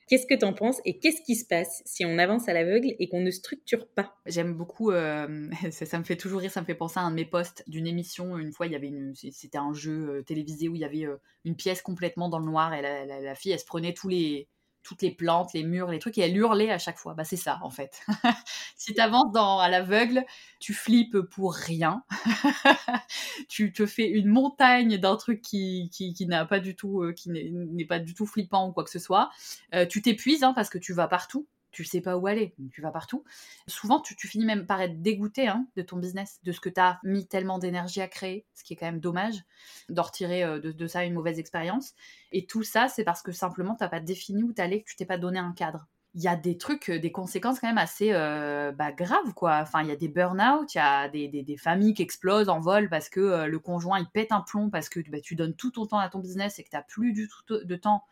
Qu'est-ce 0.08 0.26
que 0.26 0.34
tu 0.34 0.44
en 0.44 0.54
penses 0.54 0.80
et 0.84 0.98
qu'est-ce 0.98 1.22
qui 1.22 1.36
se 1.36 1.44
passe 1.44 1.82
si 1.84 2.04
on 2.04 2.18
avance 2.18 2.48
à 2.48 2.54
l'aveugle 2.54 2.94
et 2.98 3.08
qu'on 3.08 3.20
ne 3.20 3.30
structure 3.30 3.86
pas? 3.88 4.16
J'aime 4.26 4.54
beaucoup, 4.54 4.90
euh, 4.90 5.50
ça, 5.70 5.98
me 5.98 6.04
fait 6.04 6.16
toujours 6.16 6.40
rire, 6.40 6.50
ça 6.50 6.60
me 6.60 6.66
fait 6.66 6.74
penser 6.74 6.98
à 6.98 7.02
un 7.02 7.10
de 7.10 7.16
mes 7.16 7.26
posts 7.26 7.62
d'une 7.66 7.86
émission. 7.86 8.38
Une 8.38 8.52
fois, 8.52 8.66
il 8.66 8.72
y 8.72 8.76
avait 8.76 8.88
une, 8.88 9.14
c'était 9.14 9.58
un 9.58 9.74
jeu 9.74 10.08
euh, 10.08 10.22
télévisé 10.22 10.68
où 10.68 10.74
il 10.74 10.80
y 10.80 10.84
avait 10.84 11.06
une 11.44 11.56
pièce 11.56 11.82
complètement 11.82 12.28
dans 12.28 12.38
le 12.38 12.46
noir 12.46 12.72
et 12.74 12.82
la 12.82 13.34
fille, 13.34 13.52
elle 13.52 13.60
se 13.60 13.66
prenait 13.66 13.92
tous 13.92 14.08
les, 14.08 14.48
toutes 14.82 15.02
les 15.02 15.10
plantes, 15.10 15.52
les 15.52 15.64
murs, 15.64 15.90
les 15.90 15.98
trucs, 15.98 16.18
et 16.18 16.22
elle 16.22 16.36
hurlait 16.36 16.70
à 16.70 16.78
chaque 16.78 16.98
fois. 16.98 17.14
Bah, 17.14 17.24
c'est 17.24 17.36
ça, 17.36 17.58
en 17.62 17.70
fait. 17.70 18.00
si 18.76 18.94
tu 18.94 19.00
avances 19.00 19.32
dans, 19.32 19.58
à 19.58 19.68
l'aveugle, 19.68 20.24
tu 20.60 20.74
flippes 20.74 21.20
pour 21.20 21.54
rien. 21.54 22.02
tu 23.48 23.72
te 23.72 23.86
fais 23.86 24.08
une 24.08 24.28
montagne 24.28 24.98
d'un 24.98 25.16
truc 25.16 25.42
qui, 25.42 25.90
qui, 25.92 26.26
n'a 26.26 26.44
pas 26.46 26.60
du 26.60 26.74
tout, 26.74 27.02
euh, 27.02 27.12
qui 27.12 27.30
n'est 27.30 27.84
pas 27.84 27.98
du 27.98 28.14
tout 28.14 28.26
flippant 28.26 28.68
ou 28.68 28.72
quoi 28.72 28.84
que 28.84 28.90
ce 28.90 28.98
soit. 28.98 29.30
Euh, 29.74 29.86
tu 29.86 30.02
t'épuises 30.02 30.42
hein, 30.42 30.52
parce 30.54 30.70
que 30.70 30.78
tu 30.78 30.92
vas 30.92 31.08
partout 31.08 31.46
tu 31.70 31.84
sais 31.84 32.00
pas 32.00 32.16
où 32.16 32.26
aller, 32.26 32.54
tu 32.72 32.80
vas 32.80 32.90
partout. 32.90 33.24
Souvent, 33.66 34.00
tu, 34.00 34.14
finis 34.26 34.46
même 34.46 34.66
par 34.66 34.80
être 34.80 35.02
dégoûté 35.02 35.48
hein, 35.48 35.66
de 35.76 35.82
ton 35.82 35.96
business, 35.96 36.40
de 36.42 36.52
ce 36.52 36.60
que 36.60 36.68
tu 36.68 36.80
as 36.80 36.98
mis 37.04 37.26
tellement 37.26 37.58
d'énergie 37.58 38.00
à 38.00 38.08
créer, 38.08 38.46
ce 38.54 38.64
qui 38.64 38.72
est 38.72 38.76
quand 38.76 38.86
même 38.86 39.00
dommage, 39.00 39.44
d'en 39.88 40.02
retirer 40.02 40.44
euh, 40.44 40.58
de, 40.60 40.86
ça 40.86 41.04
une 41.04 41.14
mauvaise 41.14 41.38
expérience. 41.38 41.94
Et 42.32 42.46
tout 42.46 42.62
ça, 42.62 42.88
c'est 42.88 43.04
parce 43.04 43.22
que 43.22 43.32
simplement, 43.32 43.76
tu 43.76 43.88
pas 43.88 44.00
défini 44.00 44.42
où 44.42 44.52
tu 44.52 44.62
que 44.62 44.84
tu 44.84 44.96
t'es 44.96 45.06
pas 45.06 45.18
donné 45.18 45.38
un 45.38 45.52
cadre. 45.52 45.86
Il 46.14 46.22
y 46.22 46.28
a 46.28 46.36
des 46.36 46.56
trucs, 46.56 46.88
euh, 46.88 46.98
des 46.98 47.12
conséquences 47.12 47.60
quand 47.60 47.68
même 47.68 47.78
assez 47.78 48.12
euh, 48.12 48.72
bah, 48.72 48.92
graves, 48.92 49.34
quoi. 49.34 49.58
Enfin, 49.60 49.82
il 49.82 49.88
y 49.88 49.92
a 49.92 49.96
des 49.96 50.08
burn-out, 50.08 50.74
il 50.74 50.78
y 50.78 50.80
a 50.80 51.08
des, 51.08 51.56
familles 51.58 51.92
qui 51.92 52.02
explosent 52.02 52.48
en 52.48 52.60
vol 52.60 52.88
parce 52.88 53.10
que 53.10 53.46
le 53.46 53.58
conjoint, 53.58 53.98
il 53.98 54.08
pète 54.08 54.32
un 54.32 54.40
plomb 54.40 54.70
parce 54.70 54.88
que 54.88 55.00
bah, 55.10 55.20
tu 55.20 55.36
donnes 55.36 55.54
tout 55.54 55.70
ton 55.70 55.86
temps 55.86 55.98
à 55.98 56.08
ton 56.08 56.18
business 56.18 56.58
et 56.58 56.64
que 56.64 56.70
tu 56.70 56.76
n'as 56.76 56.82
plus 56.82 57.12
du 57.12 57.28
tout 57.28 57.58
de 57.62 57.76
temps 57.76 58.04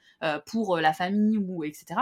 pour 0.47 0.79
la 0.79 0.92
famille, 0.92 1.37
ou 1.37 1.62
etc. 1.64 2.01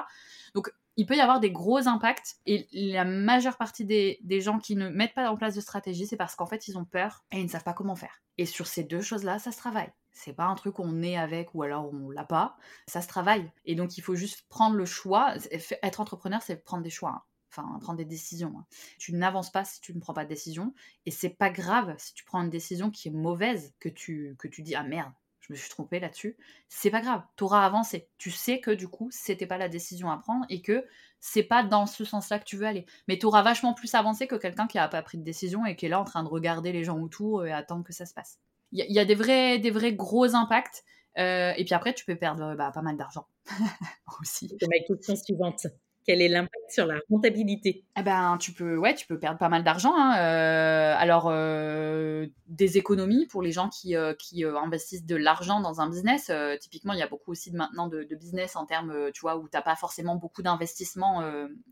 Donc, 0.55 0.71
il 0.96 1.07
peut 1.07 1.16
y 1.16 1.20
avoir 1.20 1.40
des 1.40 1.50
gros 1.50 1.88
impacts 1.88 2.37
et 2.46 2.68
la 2.72 3.04
majeure 3.04 3.57
partie 3.57 3.85
des, 3.85 4.40
gens 4.40 4.59
qui 4.59 4.76
ne 4.76 4.88
mettent 4.88 5.14
pas 5.14 5.30
en 5.30 5.37
place 5.37 5.54
de 5.54 5.61
stratégie, 5.61 6.07
c'est 6.07 6.16
parce 6.16 6.37
qu'en 6.37 6.46
fait, 6.46 6.68
ils 6.68 6.78
ont 6.78 6.85
peur 6.85 7.24
et 7.33 7.40
ils 7.40 7.44
ne 7.44 7.48
savent 7.48 7.64
pas 7.64 7.72
comment 7.72 7.96
faire. 7.96 8.22
Et 8.38 8.46
sur 8.46 8.66
ces 8.66 8.85
deux 8.85 9.00
choses-là, 9.00 9.38
ça 9.38 9.52
se 9.52 9.59
travaille. 9.59 9.92
C'est 10.12 10.33
pas 10.33 10.44
un 10.44 10.54
truc 10.54 10.74
qu'on 10.74 11.02
est 11.02 11.16
avec 11.16 11.54
ou 11.54 11.62
alors 11.62 11.92
on 11.92 12.11
l'a 12.11 12.24
pas. 12.24 12.57
Ça 12.87 13.02
se 13.02 13.09
travaille. 13.09 13.50
Et 13.64 13.74
donc, 13.74 13.98
il 13.98 14.00
faut 14.00 14.14
juste 14.14 14.46
prendre 14.48 14.76
le 14.76 14.85
choix. 14.85 15.35
Être 15.83 16.00
entrepreneur, 16.00 16.42
c'est 16.42 16.62
prendre 16.62 16.85
des 16.85 16.90
choix. 16.90 17.11
Hein. 17.11 17.22
Enfin, 17.50 17.78
prendre 17.80 17.98
des 17.98 18.04
décisions. 18.04 18.54
Hein. 18.59 18.66
Tu 18.98 19.12
n'avances 19.12 19.50
pas 19.50 19.64
si 19.64 19.80
tu 19.80 19.94
ne 19.94 20.00
prends 20.00 20.14
pas 20.14 20.24
de 20.24 20.28
décision. 20.28 20.74
Et 21.07 21.11
c'est 21.11 21.30
pas 21.30 21.50
grave 21.50 21.94
si 21.98 22.14
tu 22.14 22.24
prends 22.24 22.42
une 22.42 22.50
décision 22.50 22.90
qui 22.90 23.09
est 23.09 23.12
mauvaise, 23.12 23.72
que 23.80 23.88
tu, 23.88 24.35
que 24.38 24.48
tu 24.48 24.62
dis, 24.62 24.74
ah 24.74 24.83
merde, 24.83 25.12
je 25.46 25.52
me 25.52 25.59
suis 25.59 25.68
trompée 25.68 26.00
là-dessus, 26.00 26.38
c'est 26.68 26.90
pas 26.90 27.02
grave, 27.02 27.22
tu 27.37 27.44
auras 27.44 27.66
avancé. 27.66 28.09
Tu 28.16 28.30
sais 28.30 28.61
que 28.61 28.70
du 28.70 28.88
coup, 28.88 29.09
c'était 29.11 29.46
pas 29.46 29.59
la 29.59 29.68
décision 29.68 30.11
à 30.11 30.16
prendre 30.16 30.46
et 30.48 30.62
que 30.62 30.86
c'est 31.20 31.42
pas 31.42 31.62
dans 31.62 31.86
ce 31.86 32.05
sens-là 32.05 32.38
que 32.38 32.45
tu 32.45 32.57
veux 32.57 32.66
aller. 32.66 32.86
Mais 33.09 33.18
tu 33.18 33.26
auras 33.26 33.42
vachement 33.42 33.74
plus 33.74 33.95
avancé 33.95 34.26
que 34.26 34.36
quelqu'un 34.36 34.66
qui 34.66 34.78
a 34.78 34.88
pas 34.88 35.03
pris 35.03 35.18
de 35.18 35.22
décision 35.22 35.66
et 35.66 35.76
qui 35.76 35.86
est 35.86 35.90
là 35.90 36.01
en 36.01 36.05
train 36.05 36.22
de 36.22 36.28
regarder 36.28 36.72
les 36.72 36.84
gens 36.84 36.99
autour 36.99 37.45
et 37.45 37.53
attendre 37.53 37.84
que 37.84 37.92
ça 37.92 38.07
se 38.07 38.14
passe. 38.14 38.38
Il 38.72 38.90
y, 38.90 38.99
a 38.99 39.05
des 39.05 39.14
vrais, 39.14 39.59
des 39.59 39.70
vrais 39.70 39.92
gros 39.92 40.34
impacts. 40.34 40.82
Euh, 41.16 41.53
et 41.57 41.64
puis 41.64 41.74
après, 41.74 41.95
tu 41.95 42.05
peux 42.05 42.16
perdre 42.16 42.57
bah, 42.57 42.72
pas 42.72 42.82
mal 42.82 42.97
d'argent 42.97 43.28
aussi. 44.20 44.57
Ma 44.62 44.84
question 44.84 45.14
suivante. 45.14 45.66
Quel 46.05 46.20
est 46.20 46.28
l'impact 46.28 46.70
sur 46.70 46.86
la 46.86 46.98
rentabilité? 47.11 47.86
Eh 47.96 48.02
ben, 48.02 48.36
tu 48.38 48.52
peux, 48.52 48.76
ouais, 48.76 48.94
tu 48.94 49.07
peux 49.07 49.18
perdre 49.18 49.38
pas 49.38 49.48
mal 49.48 49.64
d'argent. 49.64 49.94
Hein. 49.96 50.18
Euh, 50.18 50.94
alors, 50.98 51.28
euh, 51.30 52.26
des 52.46 52.76
économies 52.76 53.26
pour 53.26 53.40
les 53.40 53.52
gens 53.52 53.70
qui, 53.70 53.96
euh, 53.96 54.12
qui 54.12 54.44
investissent 54.44 55.07
de 55.07 55.16
l'argent 55.16 55.61
dans 55.61 55.80
un 55.80 55.88
business. 55.88 56.30
typiquement, 56.61 56.92
il 56.92 56.98
y 56.98 57.02
a 57.02 57.09
beaucoup 57.09 57.30
aussi 57.30 57.50
de 57.50 57.57
maintenant 57.57 57.88
de, 57.88 58.05
business 58.14 58.55
en 58.55 58.66
termes, 58.66 59.11
tu 59.12 59.22
vois, 59.22 59.36
où 59.36 59.48
tu 59.48 59.57
n'as 59.57 59.62
pas 59.62 59.76
forcément 59.76 60.16
beaucoup 60.16 60.42
d'investissement 60.42 61.22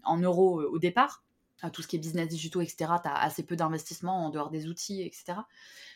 en 0.03 0.17
euros 0.17 0.63
au 0.63 0.79
départ. 0.79 1.23
Tout 1.73 1.83
ce 1.83 1.87
qui 1.87 1.95
est 1.97 1.99
business 2.01 2.27
digitaux, 2.27 2.61
etc., 2.61 2.91
tu 3.03 3.09
as 3.09 3.15
assez 3.15 3.45
peu 3.45 3.55
d'investissement 3.55 4.27
en 4.27 4.31
dehors 4.31 4.51
des 4.51 4.67
outils, 4.67 5.03
etc. 5.03 5.35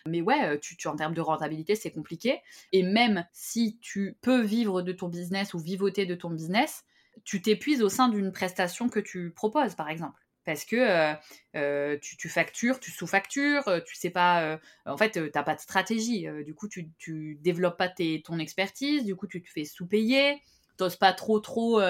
Mais 0.07 0.21
ouais, 0.21 0.61
tu 0.61 0.77
en 0.87 0.95
termes 0.95 1.15
de 1.15 1.21
rentabilité, 1.21 1.75
c'est 1.75 1.91
compliqué. 1.91 2.41
Et 2.73 2.83
même 2.83 3.27
si 3.33 3.79
tu 3.81 4.17
peux 4.21 4.43
vivre 4.43 4.83
de 4.83 4.93
ton 4.93 5.09
business 5.09 5.55
ou 5.55 5.59
vivoter 5.59 6.07
de 6.07 6.15
ton 6.15 6.31
business, 6.31 6.85
tu 7.25 7.43
t'épuises 7.43 7.83
au 7.83 7.89
sein 7.89 8.09
d'une 8.09 8.33
prestation 8.33 8.89
que 8.89 9.01
tu 9.01 9.31
proposes, 9.31 9.75
par 9.75 9.89
exemple 9.89 10.21
parce 10.47 10.65
que 10.65 10.77
euh, 10.77 11.13
euh, 11.57 11.99
tu, 12.01 12.29
factures, 12.31 12.81
tu 12.81 12.91
sous-factures, 12.91 13.69
euh, 13.69 13.81
tu 13.85 13.97
sais 13.97 14.11
pas, 14.11 14.59
en 14.87 14.97
fait, 14.97 15.11
tu 15.11 15.31
n'as 15.35 15.43
pas 15.43 15.55
de 15.55 15.61
stratégie. 15.61 16.27
du 16.45 16.55
coup, 16.55 16.69
tu, 16.69 16.89
tu 16.99 17.39
développes 17.43 17.77
pas 17.77 17.93
ton 18.25 18.39
expertise, 18.39 19.05
du 19.05 19.17
coup, 19.17 19.27
tu 19.27 19.43
te 19.43 19.51
fais 19.51 19.65
sous-payer, 19.65 20.41
n'oses 20.79 20.97
pas 20.97 21.13
trop, 21.13 21.41
trop 21.41 21.81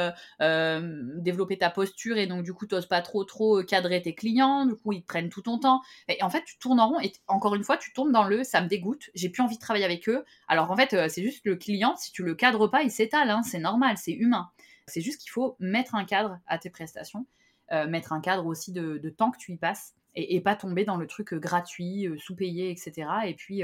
développer 0.40 1.58
ta 1.58 1.68
posture 1.70 2.16
et 2.16 2.26
donc, 2.26 2.44
du 2.44 2.54
coup, 2.54 2.66
tu 2.66 2.74
n'oses 2.74 2.86
pas 2.86 3.02
trop, 3.02 3.24
trop 3.24 3.62
cadrer 3.62 4.00
tes 4.00 4.14
clients, 4.14 4.64
du 4.64 4.74
coup, 4.74 4.92
ils 4.92 5.02
te 5.02 5.06
prennent 5.06 5.28
tout 5.28 5.42
ton 5.42 5.58
temps. 5.58 5.82
Et 6.08 6.22
en 6.22 6.30
fait, 6.30 6.42
tu 6.44 6.56
tournes 6.58 6.80
en 6.80 6.88
rond 6.88 7.00
et 7.00 7.12
encore 7.28 7.54
une 7.54 7.64
fois, 7.64 7.76
tu 7.76 7.92
tombes 7.92 8.12
dans 8.12 8.24
le 8.24 8.42
ça 8.42 8.62
me 8.62 8.68
dégoûte, 8.68 9.10
j'ai 9.14 9.28
plus 9.28 9.42
envie 9.42 9.56
de 9.56 9.60
travailler 9.60 9.84
avec 9.84 10.08
eux. 10.08 10.24
Alors 10.48 10.70
en 10.70 10.76
fait, 10.76 11.08
c'est 11.10 11.22
juste 11.22 11.44
le 11.44 11.56
client, 11.56 11.94
si 11.96 12.10
tu 12.10 12.22
le 12.22 12.34
cadres 12.34 12.68
pas, 12.68 12.82
il 12.82 12.90
s'étale, 12.90 13.28
hein, 13.28 13.42
c'est 13.42 13.58
normal, 13.58 13.98
c'est 13.98 14.12
humain. 14.12 14.50
C'est 14.88 15.00
juste 15.00 15.20
qu'il 15.20 15.30
faut 15.30 15.56
mettre 15.58 15.94
un 15.94 16.04
cadre 16.04 16.38
à 16.46 16.58
tes 16.58 16.70
prestations. 16.70 17.26
Euh, 17.72 17.88
mettre 17.88 18.12
un 18.12 18.20
cadre 18.20 18.46
aussi 18.46 18.70
de, 18.70 19.08
temps 19.10 19.32
que 19.32 19.38
tu 19.38 19.52
y 19.52 19.56
passes 19.56 19.94
et, 20.14 20.40
pas 20.40 20.54
tomber 20.54 20.84
dans 20.84 20.96
le 20.96 21.08
truc 21.08 21.32
euh, 21.32 21.38
gratuit, 21.38 22.06
euh, 22.06 22.16
sous-payé, 22.16 22.70
etc. 22.70 23.08
Et 23.26 23.34
puis, 23.34 23.62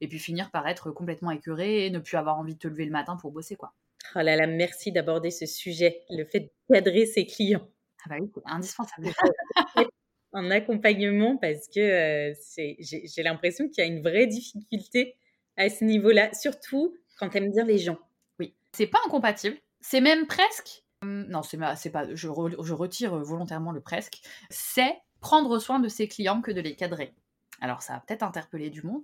et 0.00 0.08
puis 0.08 0.18
finir 0.18 0.50
par 0.50 0.68
être 0.68 0.90
complètement 0.90 1.30
écœuré 1.30 1.86
et 1.86 1.90
ne 1.90 1.98
plus 1.98 2.16
avoir 2.16 2.38
envie 2.38 2.54
de 2.54 2.58
te 2.58 2.68
lever 2.68 2.84
le 2.84 2.90
matin 2.90 3.16
pour 3.16 3.32
bosser, 3.32 3.56
quoi. 3.56 3.72
Oh 4.14 4.20
là 4.20 4.36
là, 4.36 4.46
merci 4.46 4.92
d'aborder 4.92 5.30
ce 5.30 5.46
sujet, 5.46 6.02
le 6.10 6.24
fait 6.24 6.40
de 6.40 6.50
cadrer 6.72 7.06
ses 7.06 7.26
clients. 7.26 7.66
Ah 8.04 8.10
bah 8.10 8.16
oui, 8.20 8.30
c'est 8.34 8.42
indispensable. 8.44 9.08
en 10.32 10.50
accompagnement 10.50 11.36
parce 11.38 11.68
que 11.68 12.34
j'ai 12.78 13.22
l'impression 13.22 13.68
qu'il 13.68 13.82
y 13.82 13.86
a 13.86 13.90
une 13.90 14.02
vraie 14.02 14.26
difficulté 14.26 15.16
à 15.56 15.68
ce 15.70 15.84
niveau-là, 15.84 16.32
surtout 16.34 16.94
quand 17.18 17.34
aimes 17.34 17.50
dire 17.50 17.64
les 17.64 17.78
gens. 17.78 17.98
Oui, 18.38 18.54
c'est 18.72 18.86
pas 18.86 18.98
incompatible, 19.06 19.56
c'est 19.90 20.00
même 20.00 20.26
presque 20.26 20.84
Hum, 21.02 21.26
non, 21.28 21.42
c'est 21.42 21.58
pas. 21.90 22.14
Je, 22.14 22.28
retire 22.28 23.16
volontairement 23.16 23.72
le 23.72 23.80
presque. 23.80 24.20
C'est 24.50 25.00
prendre 25.20 25.58
soin 25.58 25.78
de 25.78 25.88
ses 25.88 26.08
clients 26.08 26.40
que 26.40 26.50
de 26.50 26.60
les 26.60 26.74
cadrer. 26.74 27.14
Alors, 27.60 27.82
ça 27.82 27.94
a 27.94 28.00
peut-être 28.00 28.22
interpellé 28.22 28.70
du 28.70 28.82
monde. 28.82 29.02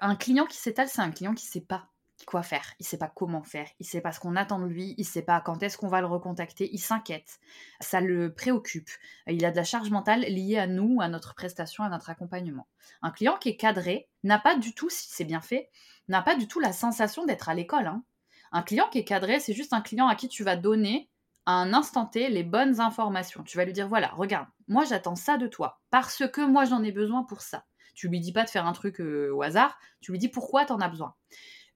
Un 0.00 0.16
client 0.16 0.46
qui 0.46 0.56
s'étale, 0.56 0.88
c'est 0.88 1.02
un 1.02 1.10
client 1.10 1.34
qui 1.34 1.46
sait 1.46 1.60
pas 1.60 1.88
quoi 2.26 2.42
faire, 2.42 2.74
il 2.78 2.84
sait 2.84 2.98
pas 2.98 3.08
comment 3.08 3.42
faire, 3.42 3.66
il 3.78 3.86
sait 3.86 4.02
pas 4.02 4.12
ce 4.12 4.20
qu'on 4.20 4.36
attend 4.36 4.58
de 4.58 4.66
lui, 4.66 4.94
il 4.98 5.06
sait 5.06 5.22
pas 5.22 5.40
quand 5.40 5.62
est-ce 5.62 5.78
qu'on 5.78 5.88
va 5.88 6.02
le 6.02 6.06
recontacter, 6.06 6.68
il 6.70 6.78
s'inquiète, 6.78 7.40
ça 7.80 8.02
le 8.02 8.34
préoccupe, 8.34 8.90
il 9.26 9.42
a 9.46 9.50
de 9.50 9.56
la 9.56 9.64
charge 9.64 9.88
mentale 9.88 10.20
liée 10.20 10.58
à 10.58 10.66
nous, 10.66 11.00
à 11.00 11.08
notre 11.08 11.34
prestation, 11.34 11.82
à 11.82 11.88
notre 11.88 12.10
accompagnement. 12.10 12.66
Un 13.00 13.10
client 13.10 13.38
qui 13.38 13.48
est 13.48 13.56
cadré 13.56 14.06
n'a 14.22 14.38
pas 14.38 14.54
du 14.54 14.74
tout, 14.74 14.90
si 14.90 15.08
c'est 15.10 15.24
bien 15.24 15.40
fait, 15.40 15.70
n'a 16.08 16.20
pas 16.20 16.34
du 16.34 16.46
tout 16.46 16.60
la 16.60 16.74
sensation 16.74 17.24
d'être 17.24 17.48
à 17.48 17.54
l'école. 17.54 17.86
Hein. 17.86 18.04
Un 18.52 18.62
client 18.62 18.88
qui 18.90 18.98
est 18.98 19.04
cadré, 19.04 19.38
c'est 19.38 19.52
juste 19.52 19.72
un 19.72 19.80
client 19.80 20.08
à 20.08 20.16
qui 20.16 20.28
tu 20.28 20.42
vas 20.42 20.56
donner 20.56 21.08
à 21.46 21.52
un 21.52 21.72
instant 21.72 22.06
T 22.06 22.28
les 22.28 22.42
bonnes 22.42 22.80
informations. 22.80 23.42
Tu 23.44 23.56
vas 23.56 23.64
lui 23.64 23.72
dire 23.72 23.88
voilà, 23.88 24.08
regarde, 24.08 24.48
moi 24.68 24.84
j'attends 24.84 25.16
ça 25.16 25.36
de 25.36 25.46
toi 25.46 25.80
parce 25.90 26.24
que 26.32 26.40
moi 26.40 26.64
j'en 26.64 26.82
ai 26.82 26.92
besoin 26.92 27.22
pour 27.22 27.42
ça. 27.42 27.64
Tu 27.94 28.08
lui 28.08 28.20
dis 28.20 28.32
pas 28.32 28.44
de 28.44 28.50
faire 28.50 28.66
un 28.66 28.72
truc 28.72 29.00
euh, 29.00 29.30
au 29.32 29.42
hasard, 29.42 29.78
tu 30.00 30.12
lui 30.12 30.18
dis 30.18 30.28
pourquoi 30.28 30.64
tu 30.64 30.72
en 30.72 30.80
as 30.80 30.88
besoin? 30.88 31.14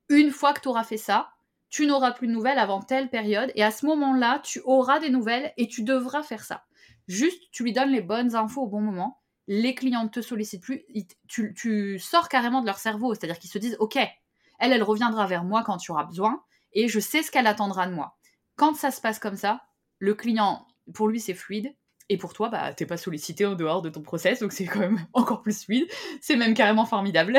Une 0.09 0.31
fois 0.31 0.53
que 0.53 0.61
tu 0.61 0.69
auras 0.69 0.85
fait 0.85 0.97
ça, 0.97 1.31
tu 1.71 1.87
n'auras 1.87 2.13
plus 2.13 2.29
de 2.29 2.33
nouvelles 2.33 2.59
avant 2.59 2.81
telle 2.83 3.09
période 3.09 3.51
et 3.55 3.65
à 3.65 3.71
ce 3.71 3.87
moment-là, 3.87 4.41
tu 4.41 4.61
auras 4.65 5.01
des 5.01 5.11
nouvelles 5.11 5.53
et 5.57 5.67
tu 5.67 5.83
devras 5.83 6.23
faire 6.23 6.45
ça. 6.45 6.65
Juste, 7.09 7.43
tu 7.51 7.63
lui 7.63 7.73
donnes 7.73 7.91
les 7.91 8.01
bonnes 8.01 8.35
infos 8.35 8.63
au 8.63 8.69
bon 8.69 8.81
moment. 8.81 9.21
Les 9.47 9.75
clients 9.75 10.05
ne 10.05 10.09
te 10.09 10.23
sollicitent 10.23 10.63
plus, 10.63 10.85
tu, 11.29 11.53
tu 11.55 11.99
sors 11.99 12.29
carrément 12.29 12.63
de 12.63 12.67
leur 12.67 12.79
cerveau, 12.79 13.15
c'est-à-dire 13.15 13.39
qu'ils 13.39 13.51
se 13.51 13.59
disent 13.59 13.77
ok, 13.79 13.97
elle, 13.97 14.73
elle 14.73 14.83
reviendra 14.83 15.27
vers 15.27 15.45
moi 15.45 15.63
quand 15.63 15.77
tu 15.77 15.91
auras 15.91 16.05
besoin 16.05 16.43
et 16.75 16.89
je 16.89 17.01
sais 17.01 17.23
ce 17.23 17.31
qu'elle 17.31 17.47
attendra 17.47 17.87
de 17.87 17.95
moi. 17.95 18.17
Quand 18.57 18.75
ça 18.75 18.91
se 18.91 19.01
passe 19.01 19.19
comme 19.19 19.37
ça, 19.37 19.63
le 19.99 20.15
client, 20.15 20.67
pour 20.93 21.09
lui, 21.09 21.21
c'est 21.21 21.35
fluide. 21.35 21.75
Et 22.11 22.19
pour 22.19 22.35
toi, 22.35 22.51
bah, 22.51 22.75
t'es 22.75 22.85
pas 22.85 22.99
sollicité 22.99 23.47
en 23.47 23.55
dehors 23.55 23.81
de 23.81 23.89
ton 23.89 24.03
process, 24.03 24.41
donc 24.41 24.53
c'est 24.53 24.67
quand 24.67 24.81
même 24.81 25.07
encore 25.15 25.43
plus 25.43 25.65
fluide. 25.65 25.89
C'est 26.21 26.37
même 26.37 26.55
carrément 26.55 26.85
formidable. 26.85 27.39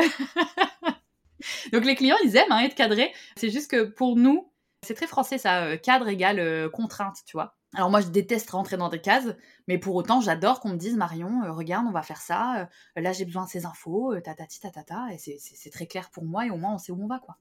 donc 1.72 1.84
les 1.84 1.94
clients, 1.94 2.16
ils 2.24 2.36
aiment 2.36 2.50
hein, 2.50 2.64
être 2.64 2.74
cadrés. 2.74 3.12
C'est 3.36 3.50
juste 3.50 3.70
que 3.70 3.84
pour 3.84 4.16
nous, 4.16 4.50
c'est 4.82 4.94
très 4.94 5.06
français 5.06 5.38
ça, 5.38 5.64
euh, 5.64 5.76
cadre 5.76 6.08
égale 6.08 6.40
euh, 6.40 6.68
contrainte, 6.68 7.18
tu 7.26 7.36
vois. 7.36 7.56
Alors 7.74 7.90
moi, 7.90 8.00
je 8.00 8.08
déteste 8.08 8.50
rentrer 8.50 8.76
dans 8.76 8.88
des 8.88 9.00
cases, 9.00 9.34
mais 9.68 9.78
pour 9.78 9.94
autant, 9.94 10.20
j'adore 10.20 10.60
qu'on 10.60 10.70
me 10.70 10.76
dise 10.76 10.96
Marion, 10.96 11.44
euh, 11.44 11.52
regarde, 11.52 11.86
on 11.86 11.92
va 11.92 12.02
faire 12.02 12.20
ça. 12.20 12.68
là, 12.96 13.12
j'ai 13.12 13.24
besoin 13.24 13.44
de 13.44 13.50
ces 13.50 13.66
infos, 13.66 14.18
tatati 14.20 14.60
tatata, 14.60 15.06
et 15.12 15.18
c'est 15.18 15.70
très 15.70 15.86
clair 15.86 16.10
pour 16.10 16.24
moi, 16.24 16.46
et 16.46 16.50
au 16.50 16.56
moins, 16.56 16.74
on 16.74 16.78
sait 16.78 16.92
où 16.92 17.02
on 17.02 17.06
va, 17.06 17.18
quoi 17.18 17.36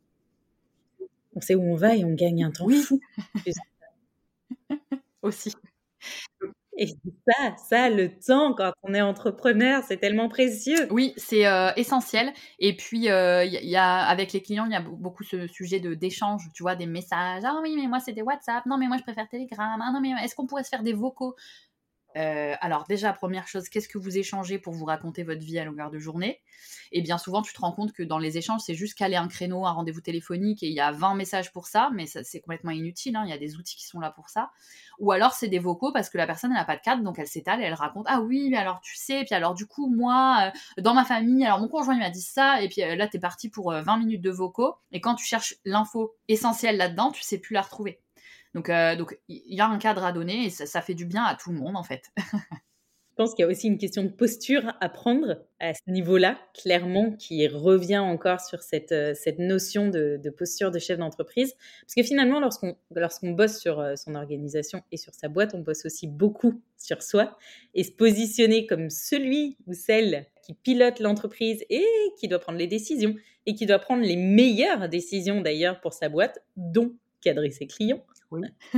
on 1.36 1.42
sait 1.42 1.56
où 1.56 1.64
on 1.64 1.76
va 1.76 1.96
et 1.96 2.04
on 2.04 2.14
gagne 2.14 2.44
un 2.44 2.52
temps 2.52 2.70
fou. 2.70 3.00
Aussi. 5.22 5.54
Et 6.78 6.88
ça, 6.88 7.56
ça, 7.58 7.90
le 7.90 8.10
temps 8.20 8.54
quand 8.54 8.74
on 8.84 8.94
est 8.94 9.02
entrepreneur, 9.02 9.82
c'est 9.88 9.98
tellement 9.98 10.28
précieux. 10.28 10.88
Oui, 10.92 11.14
c'est 11.16 11.48
euh, 11.48 11.72
essentiel. 11.78 12.34
Et 12.60 12.76
puis, 12.76 13.10
euh, 13.10 13.46
y, 13.46 13.76
a 13.78 14.06
avec 14.06 14.34
les 14.34 14.42
clients, 14.42 14.66
il 14.66 14.74
y 14.74 14.76
a 14.76 14.82
beaucoup 14.82 15.24
ce 15.24 15.48
sujet 15.48 15.80
de 15.80 15.94
d'échange, 15.94 16.50
tu 16.54 16.64
vois, 16.64 16.76
des 16.76 16.86
messages. 16.86 17.44
Ah 17.46 17.60
oui, 17.64 17.76
mais 17.78 17.88
moi 17.88 18.00
c'est 18.00 18.12
des 18.12 18.22
WhatsApp. 18.22 18.66
Non, 18.66 18.78
mais 18.78 18.88
moi 18.88 18.98
je 18.98 19.04
préfère 19.04 19.30
Telegram. 19.30 19.80
Ah 19.82 19.92
non, 19.94 20.02
mais 20.02 20.12
est-ce 20.24 20.36
qu'on 20.36 20.48
pourrait 20.48 20.64
se 20.64 20.70
faire 20.70 20.84
des 20.84 20.94
vocaux? 20.94 21.36
Euh, 22.16 22.56
alors 22.62 22.86
déjà, 22.88 23.12
première 23.14 23.48
chose, 23.48 23.70
qu'est-ce 23.70 23.90
que 23.90 23.98
vous 23.98 24.18
échangez 24.18 24.58
pour 24.58 24.74
vous 24.74 24.86
raconter 24.86 25.24
votre 25.24 25.42
vie 25.42 25.60
à 25.60 25.66
longueur 25.66 25.92
de 25.92 26.00
journée? 26.00 26.42
Et 26.92 27.02
bien 27.02 27.18
souvent, 27.18 27.42
tu 27.42 27.54
te 27.54 27.60
rends 27.60 27.74
compte 27.74 27.92
que 27.92 28.04
dans 28.04 28.20
les 28.20 28.38
échanges, 28.38 28.62
c'est 28.62 28.76
juste 28.76 28.98
caler 28.98 29.16
un 29.16 29.28
créneau, 29.28 29.66
un 29.66 29.72
rendez-vous 29.72 30.02
téléphonique, 30.02 30.64
et 30.64 30.68
il 30.68 30.74
y 30.74 30.80
a 30.80 30.92
20 30.92 31.16
messages 31.16 31.52
pour 31.52 31.68
ça, 31.68 31.90
mais 31.94 32.06
c'est 32.06 32.40
complètement 32.40 32.72
inutile, 32.72 33.16
hein, 33.16 33.24
il 33.26 33.30
y 33.30 33.34
a 33.34 33.38
des 33.38 33.58
outils 33.58 33.76
qui 33.76 33.86
sont 33.86 34.00
là 34.00 34.12
pour 34.12 34.30
ça. 34.30 34.52
Ou 35.00 35.12
alors, 35.12 35.34
c'est 35.34 35.48
des 35.48 35.60
vocaux 35.60 35.92
parce 35.92 36.10
que 36.10 36.18
la 36.18 36.26
personne, 36.26 36.54
n'a 36.54 36.64
pas 36.64 36.78
de 36.78 36.82
cadre, 36.82 37.04
donc 37.04 37.20
elle 37.20 37.28
s'étale 37.28 37.62
et 37.62 37.66
elle 37.66 37.74
raconte, 37.74 38.06
ah 38.08 38.22
oui, 38.22 38.50
mais 38.50 38.58
alors 38.58 38.80
tu 38.82 38.96
sais, 38.96 39.24
puis 39.26 39.36
alors 39.36 39.56
du 39.56 39.66
coup, 39.66 39.94
moi, 39.94 40.52
euh, 40.78 40.82
dans 40.82 40.94
ma 40.94 41.04
famille, 41.04 41.46
alors 41.46 41.60
mon 41.60 41.68
conjoint, 41.68 41.96
il 41.96 42.00
m'a 42.00 42.10
dit 42.10 42.22
ça, 42.22 42.62
et 42.62 42.70
puis 42.70 42.82
euh, 42.84 42.96
là, 42.96 43.08
t'es 43.08 43.20
parti 43.20 43.50
pour 43.50 43.74
20 43.74 43.98
minutes 43.98 44.22
de 44.22 44.32
vocaux, 44.32 44.76
et 44.92 45.02
quand 45.02 45.16
tu 45.16 45.26
cherches 45.26 45.56
l'info 45.66 46.16
essentielle 46.28 46.78
là-dedans, 46.78 47.12
tu 47.12 47.24
sais 47.24 47.40
plus 47.40 47.54
la 47.54 47.62
retrouver. 47.62 48.05
Donc, 48.56 48.70
euh, 48.70 48.96
il 49.28 49.54
y 49.54 49.60
a 49.60 49.68
un 49.68 49.78
cadre 49.78 50.06
à 50.06 50.14
donner 50.14 50.46
et 50.46 50.50
ça, 50.50 50.82
fait 50.82 50.94
du 50.94 51.06
bien 51.06 51.24
à 51.24 51.36
tout 51.36 51.52
le 51.52 51.60
monde 51.60 51.76
en 51.76 51.84
fait. 51.84 52.10
Je 53.18 53.24
pense 53.24 53.34
qu'il 53.34 53.44
y 53.44 53.48
a 53.48 53.52
aussi 53.52 53.68
une 53.68 53.78
question 53.78 54.04
de 54.04 54.10
posture 54.10 54.74
à 54.82 54.90
prendre 54.90 55.42
à 55.62 55.74
ce 55.74 55.90
niveau-là, 55.90 56.38
clairement, 56.54 57.12
qui 57.12 57.48
revient 57.48 58.00
encore 58.00 58.42
sur 58.42 58.62
cette, 58.62 58.92
euh, 58.92 59.14
notion 59.40 59.88
de, 59.88 60.30
posture 60.38 60.70
de 60.70 60.80
chef 60.80 60.98
d'entreprise. 60.98 61.54
Parce 61.82 61.96
que 61.96 62.04
finalement, 62.04 62.42
lorsqu'on 62.42 62.76
lorsqu'on 62.94 63.32
bosse 63.32 63.58
sur 63.58 63.80
euh, 63.80 63.96
son 63.96 64.16
organisation 64.16 64.82
et 64.92 64.98
sur 64.98 65.14
sa 65.14 65.30
boîte, 65.30 65.54
on 65.54 65.60
bosse 65.60 65.86
aussi 65.86 66.08
beaucoup 66.08 66.62
sur 66.78 67.02
soi. 67.04 67.38
Et 67.74 67.86
se 67.86 67.92
positionner 67.92 68.68
comme 68.68 68.90
celui 68.90 69.58
ou 69.66 69.74
celle 69.74 70.28
qui 70.44 70.54
pilote 70.54 71.00
l'entreprise 71.00 71.64
et 71.70 71.86
qui 72.20 72.28
doit 72.28 72.40
prendre 72.40 72.60
les 72.60 72.68
décisions, 72.68 73.16
et 73.46 73.56
qui 73.56 73.66
doit 73.66 73.80
prendre 73.80 74.04
les 74.04 74.18
meilleures 74.18 74.90
décisions 74.90 75.40
d'ailleurs 75.40 75.80
pour 75.80 75.94
sa 75.94 76.10
boîte, 76.10 76.44
dont 76.58 76.94
cadrer 77.22 77.50
ses 77.50 77.68
clients, 77.68 78.04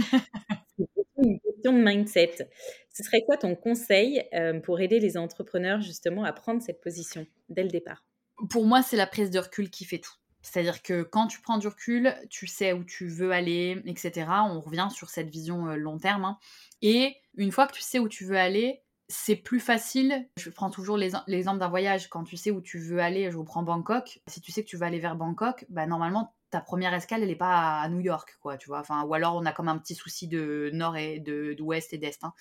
c'est 0.78 1.24
une 1.24 1.40
question 1.40 1.74
de 1.74 1.84
mindset. 1.84 2.50
Ce 2.94 3.04
serait 3.04 3.24
quoi 3.26 3.38
ton 3.38 3.56
conseil 3.56 4.24
euh, 4.34 4.60
pour 4.60 4.80
aider 4.80 5.00
les 5.00 5.18
entrepreneurs 5.18 5.82
justement 5.82 6.24
à 6.24 6.34
prendre 6.34 6.62
cette 6.62 6.82
position 6.82 7.26
dès 7.50 7.64
le 7.64 7.70
départ? 7.70 8.06
Pour 8.50 8.66
moi, 8.66 8.84
c'est 8.84 8.98
la 8.98 9.08
prise 9.08 9.32
de 9.32 9.40
recul 9.40 9.70
qui 9.70 9.86
fait 9.86 10.00
tout. 10.00 10.14
C'est-à-dire 10.42 10.82
que 10.82 11.04
quand 11.04 11.28
tu 11.28 11.42
prends 11.42 11.58
du 11.58 11.68
recul, 11.68 12.16
tu 12.30 12.48
sais 12.48 12.72
où 12.72 12.84
tu 12.84 13.08
veux 13.08 13.32
aller, 13.32 13.82
etc. 13.86 14.28
On 14.50 14.62
revient 14.62 14.88
sur 14.94 15.10
cette 15.10 15.30
vision 15.30 15.68
euh, 15.68 15.76
long 15.76 15.98
terme. 15.98 16.24
Hein. 16.24 16.38
Et 16.82 17.18
une 17.36 17.52
fois 17.52 17.68
que 17.68 17.74
tu 17.74 17.82
sais 17.82 18.00
où 18.00 18.08
tu 18.08 18.24
veux 18.26 18.38
aller, 18.38 18.84
c'est 19.10 19.36
plus 19.36 19.60
facile. 19.60 20.28
Je 20.38 20.50
prends 20.50 20.70
toujours 20.70 20.98
l'exemple 20.98 21.60
d'un 21.60 21.70
voyage. 21.70 22.10
Quand 22.10 22.24
tu 22.24 22.38
sais 22.38 22.52
où 22.52 22.62
tu 22.62 22.80
veux 22.80 23.00
aller, 23.00 23.32
je 23.32 23.38
reprends 23.38 23.64
Bangkok. 23.64 24.20
Si 24.28 24.42
tu 24.42 24.52
sais 24.52 24.64
que 24.64 24.70
tu 24.70 24.78
vas 24.78 24.88
aller 24.88 25.00
vers 25.00 25.16
Bangkok, 25.16 25.66
bah 25.70 25.86
normalement, 25.86 26.34
ta 26.50 26.62
première 26.62 26.94
escale, 26.94 27.22
elle 27.22 27.30
n'est 27.30 27.36
pas 27.36 27.82
à 27.82 27.90
New 27.90 28.00
York, 28.00 28.38
quoi, 28.42 28.58
tu 28.58 28.68
vois. 28.68 28.80
Enfin, 28.80 29.04
ou 29.04 29.14
alors 29.14 29.36
on 29.36 29.46
a 29.46 29.52
comme 29.52 29.68
un 29.68 29.78
petit 29.78 29.96
souci 29.96 30.28
de 30.28 30.70
nord 30.74 30.98
et 30.98 31.20
de 31.20 31.54
d'ouest 31.54 31.94
et 31.94 31.98
d'est. 31.98 32.24
Hein. 32.24 32.34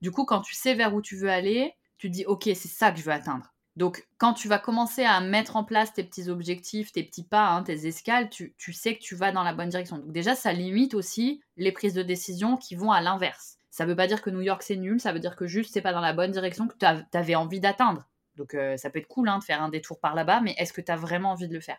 Du 0.00 0.10
coup, 0.10 0.24
quand 0.24 0.40
tu 0.40 0.54
sais 0.54 0.74
vers 0.74 0.94
où 0.94 1.02
tu 1.02 1.16
veux 1.16 1.30
aller, 1.30 1.74
tu 1.98 2.08
te 2.08 2.12
dis, 2.12 2.24
ok, 2.26 2.44
c'est 2.44 2.68
ça 2.68 2.92
que 2.92 2.98
je 2.98 3.04
veux 3.04 3.12
atteindre. 3.12 3.52
Donc, 3.76 4.06
quand 4.16 4.32
tu 4.32 4.48
vas 4.48 4.58
commencer 4.58 5.04
à 5.04 5.20
mettre 5.20 5.56
en 5.56 5.64
place 5.64 5.92
tes 5.92 6.02
petits 6.02 6.30
objectifs, 6.30 6.92
tes 6.92 7.02
petits 7.02 7.24
pas, 7.24 7.48
hein, 7.48 7.62
tes 7.62 7.86
escales, 7.86 8.30
tu, 8.30 8.54
sais 8.72 8.96
que 8.96 9.02
tu 9.02 9.14
vas 9.14 9.32
dans 9.32 9.42
la 9.42 9.52
bonne 9.52 9.68
direction. 9.68 9.98
Donc 9.98 10.12
déjà, 10.12 10.34
ça 10.34 10.52
limite 10.52 10.94
aussi 10.94 11.42
les 11.58 11.72
prises 11.72 11.92
de 11.92 12.02
décision 12.02 12.56
qui 12.56 12.74
vont 12.74 12.90
à 12.90 13.02
l'inverse. 13.02 13.58
Ça 13.70 13.84
ne 13.84 13.90
veut 13.90 13.96
pas 13.96 14.06
dire 14.06 14.22
que 14.22 14.30
New 14.30 14.40
York 14.40 14.62
c'est 14.62 14.76
nul, 14.76 14.98
ça 14.98 15.12
veut 15.12 15.18
dire 15.18 15.36
que 15.36 15.46
juste 15.46 15.74
c'est 15.74 15.82
pas 15.82 15.92
dans 15.92 16.00
la 16.00 16.14
bonne 16.14 16.30
direction 16.30 16.66
que 16.66 16.76
tu 16.78 16.86
avais 17.18 17.34
envie 17.34 17.60
d'atteindre. 17.60 18.08
Donc 18.36 18.54
euh, 18.54 18.78
ça 18.78 18.88
peut 18.88 18.98
être 18.98 19.08
cool 19.08 19.28
hein, 19.28 19.38
de 19.38 19.44
faire 19.44 19.62
un 19.62 19.68
détour 19.68 20.00
par 20.00 20.14
là-bas, 20.14 20.40
mais 20.40 20.54
est-ce 20.56 20.72
que 20.72 20.80
tu 20.80 20.90
as 20.90 20.96
vraiment 20.96 21.32
envie 21.32 21.48
de 21.48 21.52
le 21.52 21.60
faire? 21.60 21.78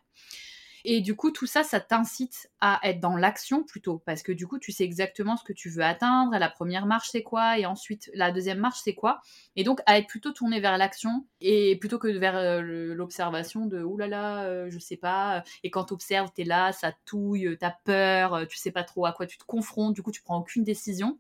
Et 0.90 1.02
du 1.02 1.18
coup, 1.18 1.32
tout 1.32 1.48
ça, 1.48 1.64
ça 1.64 1.82
t'incite 1.82 2.50
à 2.62 2.80
être 2.84 3.02
dans 3.02 3.18
l'action 3.18 3.62
plutôt, 3.66 4.02
parce 4.06 4.24
que 4.24 4.32
du 4.32 4.48
coup, 4.48 4.58
tu 4.58 4.72
sais 4.72 4.86
exactement 4.86 5.36
ce 5.36 5.44
que 5.44 5.52
tu 5.52 5.70
veux 5.70 5.84
atteindre. 5.84 6.32
La 6.40 6.48
première 6.50 6.86
marche, 6.86 7.10
c'est 7.12 7.24
quoi? 7.24 7.60
Et 7.60 7.66
ensuite, 7.66 8.10
la 8.14 8.32
deuxième 8.32 8.60
marche, 8.60 8.80
c'est 8.82 8.94
quoi? 8.94 9.20
Et 9.58 9.66
donc, 9.66 9.82
à 9.86 9.98
être 9.98 10.08
plutôt 10.08 10.32
tourné 10.32 10.62
vers 10.62 10.78
l'action, 10.78 11.26
et 11.42 11.76
plutôt 11.76 12.00
que 12.00 12.08
vers 12.08 12.38
euh, 12.38 12.62
l'observation 12.96 13.66
de 13.66 13.84
«Ouh 13.84 13.98
là 13.98 14.08
là, 14.08 14.44
euh, 14.46 14.70
je 14.70 14.80
sais 14.80 14.96
pas». 14.96 15.44
Et 15.66 15.72
quand 15.72 15.84
tu 15.84 15.94
observes, 15.94 16.32
tu 16.34 16.44
es 16.44 16.46
là, 16.46 16.72
ça 16.72 16.94
touille, 17.04 17.58
tu 17.60 17.66
as 17.66 17.78
peur, 17.84 18.48
tu 18.48 18.56
sais 18.56 18.72
pas 18.72 18.86
trop 18.86 19.06
à 19.06 19.12
quoi 19.12 19.26
tu 19.26 19.38
te 19.38 19.44
confrontes, 19.44 19.94
du 19.94 20.02
coup, 20.02 20.14
tu 20.14 20.22
prends 20.22 20.38
aucune 20.40 20.64
décision. 20.64 21.20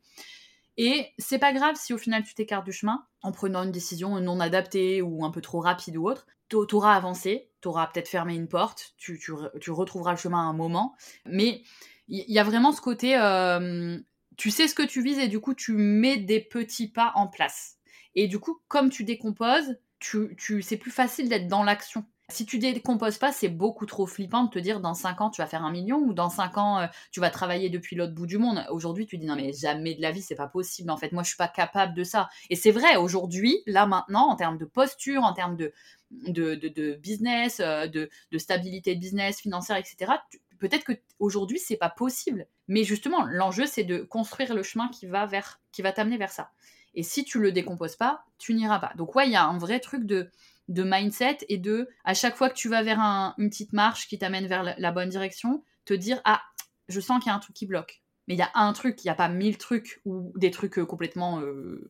Et 0.78 1.07
c'est 1.17 1.39
pas 1.39 1.53
grave 1.53 1.75
si 1.75 1.93
au 1.93 1.97
final 1.97 2.23
tu 2.23 2.36
t'écartes 2.36 2.65
du 2.65 2.71
chemin 2.71 3.05
en 3.23 3.32
prenant 3.32 3.63
une 3.63 3.71
décision 3.71 4.19
non 4.21 4.39
adaptée 4.39 5.01
ou 5.01 5.25
un 5.25 5.32
peu 5.32 5.41
trop 5.41 5.59
rapide 5.59 5.97
ou 5.97 6.07
autre. 6.07 6.28
T'auras 6.49 6.95
avancé, 6.95 7.49
t'auras 7.59 7.88
peut-être 7.88 8.07
fermé 8.07 8.36
une 8.36 8.47
porte, 8.47 8.93
tu, 8.97 9.19
retrouveras 9.67 10.11
le 10.11 10.17
chemin 10.17 10.39
à 10.39 10.49
un 10.49 10.53
moment. 10.53 10.95
Mais 11.25 11.61
il 12.07 12.23
y, 12.32 12.39
a 12.39 12.43
vraiment 12.43 12.71
ce 12.71 12.80
côté, 12.80 13.17
euh, 13.17 13.97
tu 14.38 14.49
sais 14.49 14.69
ce 14.69 14.75
que 14.75 14.84
tu 14.84 15.01
vises 15.01 15.19
et 15.19 15.28
du 15.28 15.41
coup 15.41 15.53
tu 15.53 15.73
mets 15.73 16.17
des 16.17 16.39
petits 16.39 16.88
pas 16.88 17.11
en 17.15 17.28
place. 17.28 17.78
Et 18.15 18.28
du 18.28 18.39
coup, 18.39 18.61
comme 18.69 18.89
tu 18.89 19.03
décomposes, 19.03 19.78
tu, 19.99 20.36
tu, 20.38 20.61
c'est 20.61 20.78
plus 20.78 20.91
facile 20.91 21.28
d'être 21.28 21.47
dans 21.47 21.63
l'action. 21.63 22.05
Si 22.30 22.45
tu 22.45 22.59
décomposes 22.59 23.17
pas, 23.17 23.32
c'est 23.32 23.47
beaucoup 23.47 23.86
trop 23.86 24.05
flippant 24.05 24.43
de 24.43 24.49
te 24.49 24.59
dire 24.59 24.82
dans 24.82 24.93
5 24.93 25.21
ans 25.21 25.30
tu 25.30 25.41
vas 25.41 25.47
faire 25.47 25.63
un 25.63 25.71
million 25.71 25.99
ou 25.99 26.13
dans 26.13 26.30
5 26.30 26.57
ans 26.57 26.80
euh, 26.80 26.88
tu 27.09 27.21
vas 27.21 27.30
travailler 27.30 27.69
depuis 27.69 27.95
l'autre 27.95 28.13
bout 28.13 28.25
du 28.28 28.38
monde. 28.38 28.65
Aujourd'hui, 28.69 29.05
tu 29.05 29.17
dis 29.17 29.25
non 29.25 29.38
mais 29.38 29.53
jamais 29.53 29.95
de 29.95 30.01
la 30.01 30.11
vie, 30.11 30.21
c'est 30.21 30.36
pas 30.36 30.47
possible. 30.49 30.91
En 30.91 30.97
fait, 30.97 31.13
moi 31.13 31.23
je 31.23 31.30
suis 31.30 31.38
pas 31.38 31.47
capable 31.47 31.93
de 31.93 32.03
ça. 32.03 32.28
Et 32.49 32.57
c'est 32.57 32.71
vrai, 32.71 32.97
aujourd'hui, 32.97 33.63
là 33.65 33.86
maintenant, 33.86 34.28
en 34.28 34.36
termes 34.36 34.57
de 34.57 34.65
posture, 34.65 35.23
en 35.23 35.32
termes 35.32 35.55
de, 35.55 35.71
de, 36.11 36.95
business, 36.95 37.61
euh, 37.61 37.88
de, 37.88 38.09
stabilité 38.38 38.93
de 38.93 38.99
business 38.99 39.39
financière, 39.39 39.78
etc., 39.78 40.11
peut-être 40.59 40.84
que 40.84 40.93
aujourd'hui 41.19 41.59
c'est 41.59 41.78
pas 41.78 41.89
possible. 41.89 42.45
Mais 42.67 42.84
justement, 42.84 43.23
l'enjeu 43.23 43.65
c'est 43.65 43.86
de 43.86 43.99
construire 43.99 44.53
le 44.53 44.63
chemin 44.63 44.89
qui 44.89 45.05
va 45.05 45.25
vers, 45.28 45.61
qui 45.71 45.82
va 45.82 45.93
t'amener 45.93 46.17
vers 46.17 46.32
ça. 46.32 46.51
Et 46.93 47.03
si 47.03 47.23
tu 47.23 47.39
le 47.39 47.53
décomposes 47.53 47.95
pas, 47.95 48.25
tu 48.38 48.53
n'iras 48.53 48.80
pas. 48.80 48.91
Donc 48.97 49.15
ouais, 49.15 49.28
il 49.28 49.32
y 49.32 49.38
a 49.38 49.45
un 49.45 49.57
vrai 49.57 49.80
truc 49.80 50.03
de 50.05 50.30
de 50.68 50.84
mindset 50.84 51.39
et 51.49 51.57
de, 51.57 51.89
à 52.03 52.13
chaque 52.13 52.36
fois 52.36 52.49
que 52.49 52.55
tu 52.55 52.70
vas 52.70 52.84
vers 52.84 52.99
une 52.99 53.49
petite 53.49 53.74
marche 53.74 54.07
qui 54.07 54.18
t'amène 54.18 54.47
vers 54.47 54.63
la, 54.78 54.91
bonne 54.91 55.09
direction, 55.09 55.63
te 55.86 55.93
dire, 55.93 56.20
ah, 56.26 56.41
je 56.89 56.99
sens 56.99 57.22
qu'il 57.24 57.30
y 57.30 57.34
a 57.34 57.36
un 57.36 57.39
truc 57.39 57.55
qui 57.55 57.65
bloque. 57.65 58.01
Mais 58.28 58.34
il 58.34 58.38
y 58.38 58.43
a 58.43 58.51
un 58.55 58.74
truc, 58.74 59.03
il 59.03 59.07
n'y 59.07 59.11
a 59.11 59.15
pas 59.15 59.30
mille 59.30 59.57
trucs 59.57 60.01
ou 60.05 60.34
des 60.36 60.51
trucs 60.51 60.80
euh, 60.80 60.86
complètement 60.86 61.39
euh, 61.39 61.88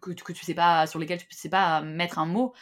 que, 0.00 0.10
que, 0.10 0.32
tu 0.32 0.44
sais 0.44 0.54
pas, 0.54 0.86
sur 0.86 0.98
lesquels 0.98 1.20
tu 1.20 1.36
sais 1.36 1.48
pas 1.48 1.82
mettre 1.82 2.18
un 2.18 2.26
mot. 2.26 2.52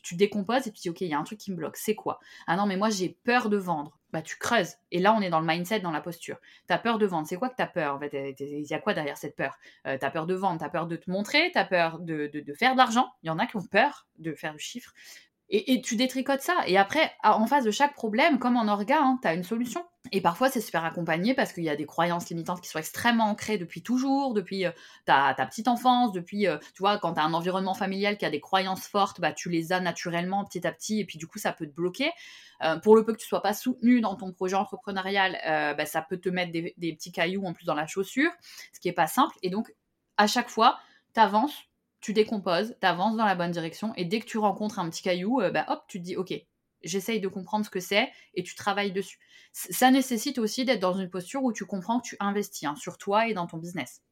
Tu, 0.00 0.16
décomposes 0.16 0.66
et 0.66 0.72
tu 0.72 0.80
dis, 0.80 0.90
ok, 0.90 1.00
il 1.02 1.08
y 1.08 1.14
a 1.14 1.18
un 1.18 1.24
truc 1.24 1.38
qui 1.38 1.50
me 1.50 1.56
bloque. 1.56 1.76
C'est 1.76 1.94
quoi? 1.94 2.18
Ah 2.46 2.56
non, 2.56 2.66
mais 2.66 2.76
moi 2.76 2.90
j'ai 2.90 3.18
peur 3.24 3.48
de 3.50 3.56
vendre 3.56 3.98
bah, 4.12 4.22
tu 4.22 4.36
creuses. 4.36 4.74
Et 4.90 4.98
là, 4.98 5.14
on 5.14 5.20
est 5.20 5.30
dans 5.30 5.40
le 5.40 5.46
mindset, 5.46 5.80
dans 5.80 5.90
la 5.90 6.00
posture. 6.00 6.38
Tu 6.68 6.74
as 6.74 6.78
peur 6.78 6.98
de 6.98 7.06
vendre. 7.06 7.26
C'est 7.26 7.36
quoi 7.36 7.48
que 7.48 7.56
tu 7.56 7.62
as 7.62 7.66
peur 7.66 7.94
en 7.94 7.98
fait? 7.98 8.34
Il 8.38 8.66
y 8.68 8.74
a 8.74 8.78
quoi 8.78 8.92
derrière 8.94 9.16
cette 9.16 9.36
peur? 9.36 9.58
Euh, 9.86 9.96
Tu 9.98 10.04
as 10.04 10.10
peur 10.10 10.26
de 10.26 10.34
vendre, 10.34 10.58
tu 10.58 10.64
as 10.64 10.68
peur 10.68 10.86
de 10.86 10.96
te 10.96 11.10
montrer, 11.10 11.50
tu 11.50 11.58
as 11.58 11.64
peur 11.64 11.98
de, 11.98 12.26
de, 12.26 12.54
faire 12.54 12.72
de 12.72 12.78
l'argent. 12.78 13.10
Il 13.22 13.28
y 13.28 13.30
en 13.30 13.38
a 13.38 13.46
qui 13.46 13.56
ont 13.56 13.64
peur 13.64 14.06
de 14.18 14.34
faire 14.34 14.52
du 14.52 14.58
chiffre. 14.58 14.92
Et, 15.54 15.82
tu 15.82 15.96
détricotes 15.96 16.40
ça. 16.40 16.56
Et 16.66 16.78
après, 16.78 17.12
en 17.22 17.46
face 17.46 17.64
de 17.64 17.70
chaque 17.70 17.92
problème, 17.92 18.38
comme 18.38 18.56
en 18.56 18.68
orga, 18.68 18.98
hein, 18.98 19.18
tu 19.20 19.28
as 19.28 19.34
une 19.34 19.44
solution. 19.44 19.84
Et 20.10 20.22
parfois, 20.22 20.48
c'est 20.48 20.62
super 20.62 20.82
accompagné 20.82 21.34
parce 21.34 21.52
qu'il 21.52 21.62
y 21.62 21.68
a 21.68 21.76
des 21.76 21.84
croyances 21.84 22.30
limitantes 22.30 22.62
qui 22.62 22.68
sont 22.70 22.78
extrêmement 22.78 23.26
ancrées 23.26 23.58
depuis 23.58 23.82
toujours, 23.82 24.32
depuis 24.32 24.64
euh, 24.64 24.70
ta, 25.04 25.34
petite 25.34 25.68
enfance, 25.68 26.12
depuis, 26.12 26.48
euh, 26.48 26.56
tu 26.74 26.78
vois, 26.80 26.98
quand 26.98 27.14
tu 27.14 27.20
as 27.20 27.24
un 27.24 27.34
environnement 27.34 27.74
familial 27.74 28.16
qui 28.16 28.24
a 28.24 28.30
des 28.30 28.40
croyances 28.40 28.88
fortes, 28.88 29.20
bah, 29.20 29.32
tu 29.32 29.50
les 29.50 29.74
as 29.74 29.80
naturellement 29.80 30.42
petit 30.46 30.66
à 30.66 30.72
petit, 30.72 31.00
et 31.00 31.04
puis 31.04 31.18
du 31.18 31.26
coup, 31.26 31.38
ça 31.38 31.52
peut 31.52 31.66
te 31.66 31.74
bloquer. 31.74 32.10
Euh, 32.62 32.78
pour 32.78 32.96
le 32.96 33.04
peu 33.04 33.12
que 33.12 33.18
tu 33.18 33.28
sois 33.28 33.42
pas 33.42 33.52
soutenu 33.52 34.00
dans 34.00 34.16
ton 34.16 34.32
projet 34.32 34.56
entrepreneurial, 34.56 35.38
bah, 35.76 35.84
ça 35.84 36.00
peut 36.00 36.16
te 36.16 36.30
mettre 36.30 36.50
des, 36.52 36.92
petits 36.94 37.12
cailloux 37.12 37.44
en 37.44 37.52
plus 37.52 37.66
dans 37.66 37.74
la 37.74 37.86
chaussure, 37.86 38.30
ce 38.72 38.80
qui 38.80 38.88
est 38.88 38.92
pas 38.92 39.06
simple. 39.06 39.36
Et 39.42 39.50
donc, 39.50 39.70
à 40.16 40.26
chaque 40.26 40.48
fois, 40.48 40.78
tu 41.14 41.20
avances, 41.20 41.54
tu 42.02 42.12
décomposes, 42.12 42.76
tu 42.80 42.86
avances 42.86 43.16
dans 43.16 43.24
la 43.24 43.34
bonne 43.34 43.52
direction, 43.52 43.94
et 43.96 44.04
dès 44.04 44.20
que 44.20 44.26
tu 44.26 44.36
rencontres 44.36 44.78
un 44.78 44.90
petit 44.90 45.02
caillou, 45.02 45.40
euh, 45.40 45.50
bah, 45.50 45.64
hop, 45.68 45.84
tu 45.88 45.98
te 45.98 46.04
dis, 46.04 46.16
ok, 46.16 46.34
j'essaye 46.82 47.20
de 47.20 47.28
comprendre 47.28 47.64
ce 47.64 47.70
que 47.70 47.80
c'est, 47.80 48.10
et 48.34 48.42
tu 48.42 48.54
travailles 48.54 48.92
dessus. 48.92 49.18
Ça 49.52 49.90
nécessite 49.90 50.38
aussi 50.38 50.64
d'être 50.64 50.80
dans 50.80 50.94
une 50.94 51.08
posture 51.08 51.42
où 51.44 51.52
tu 51.52 51.64
comprends 51.64 52.00
que 52.00 52.08
tu 52.08 52.16
investis 52.20 52.68
hein, 52.68 52.74
sur 52.74 52.98
toi 52.98 53.28
et 53.28 53.34
dans 53.34 53.46
ton 53.46 53.56
business. 53.56 54.02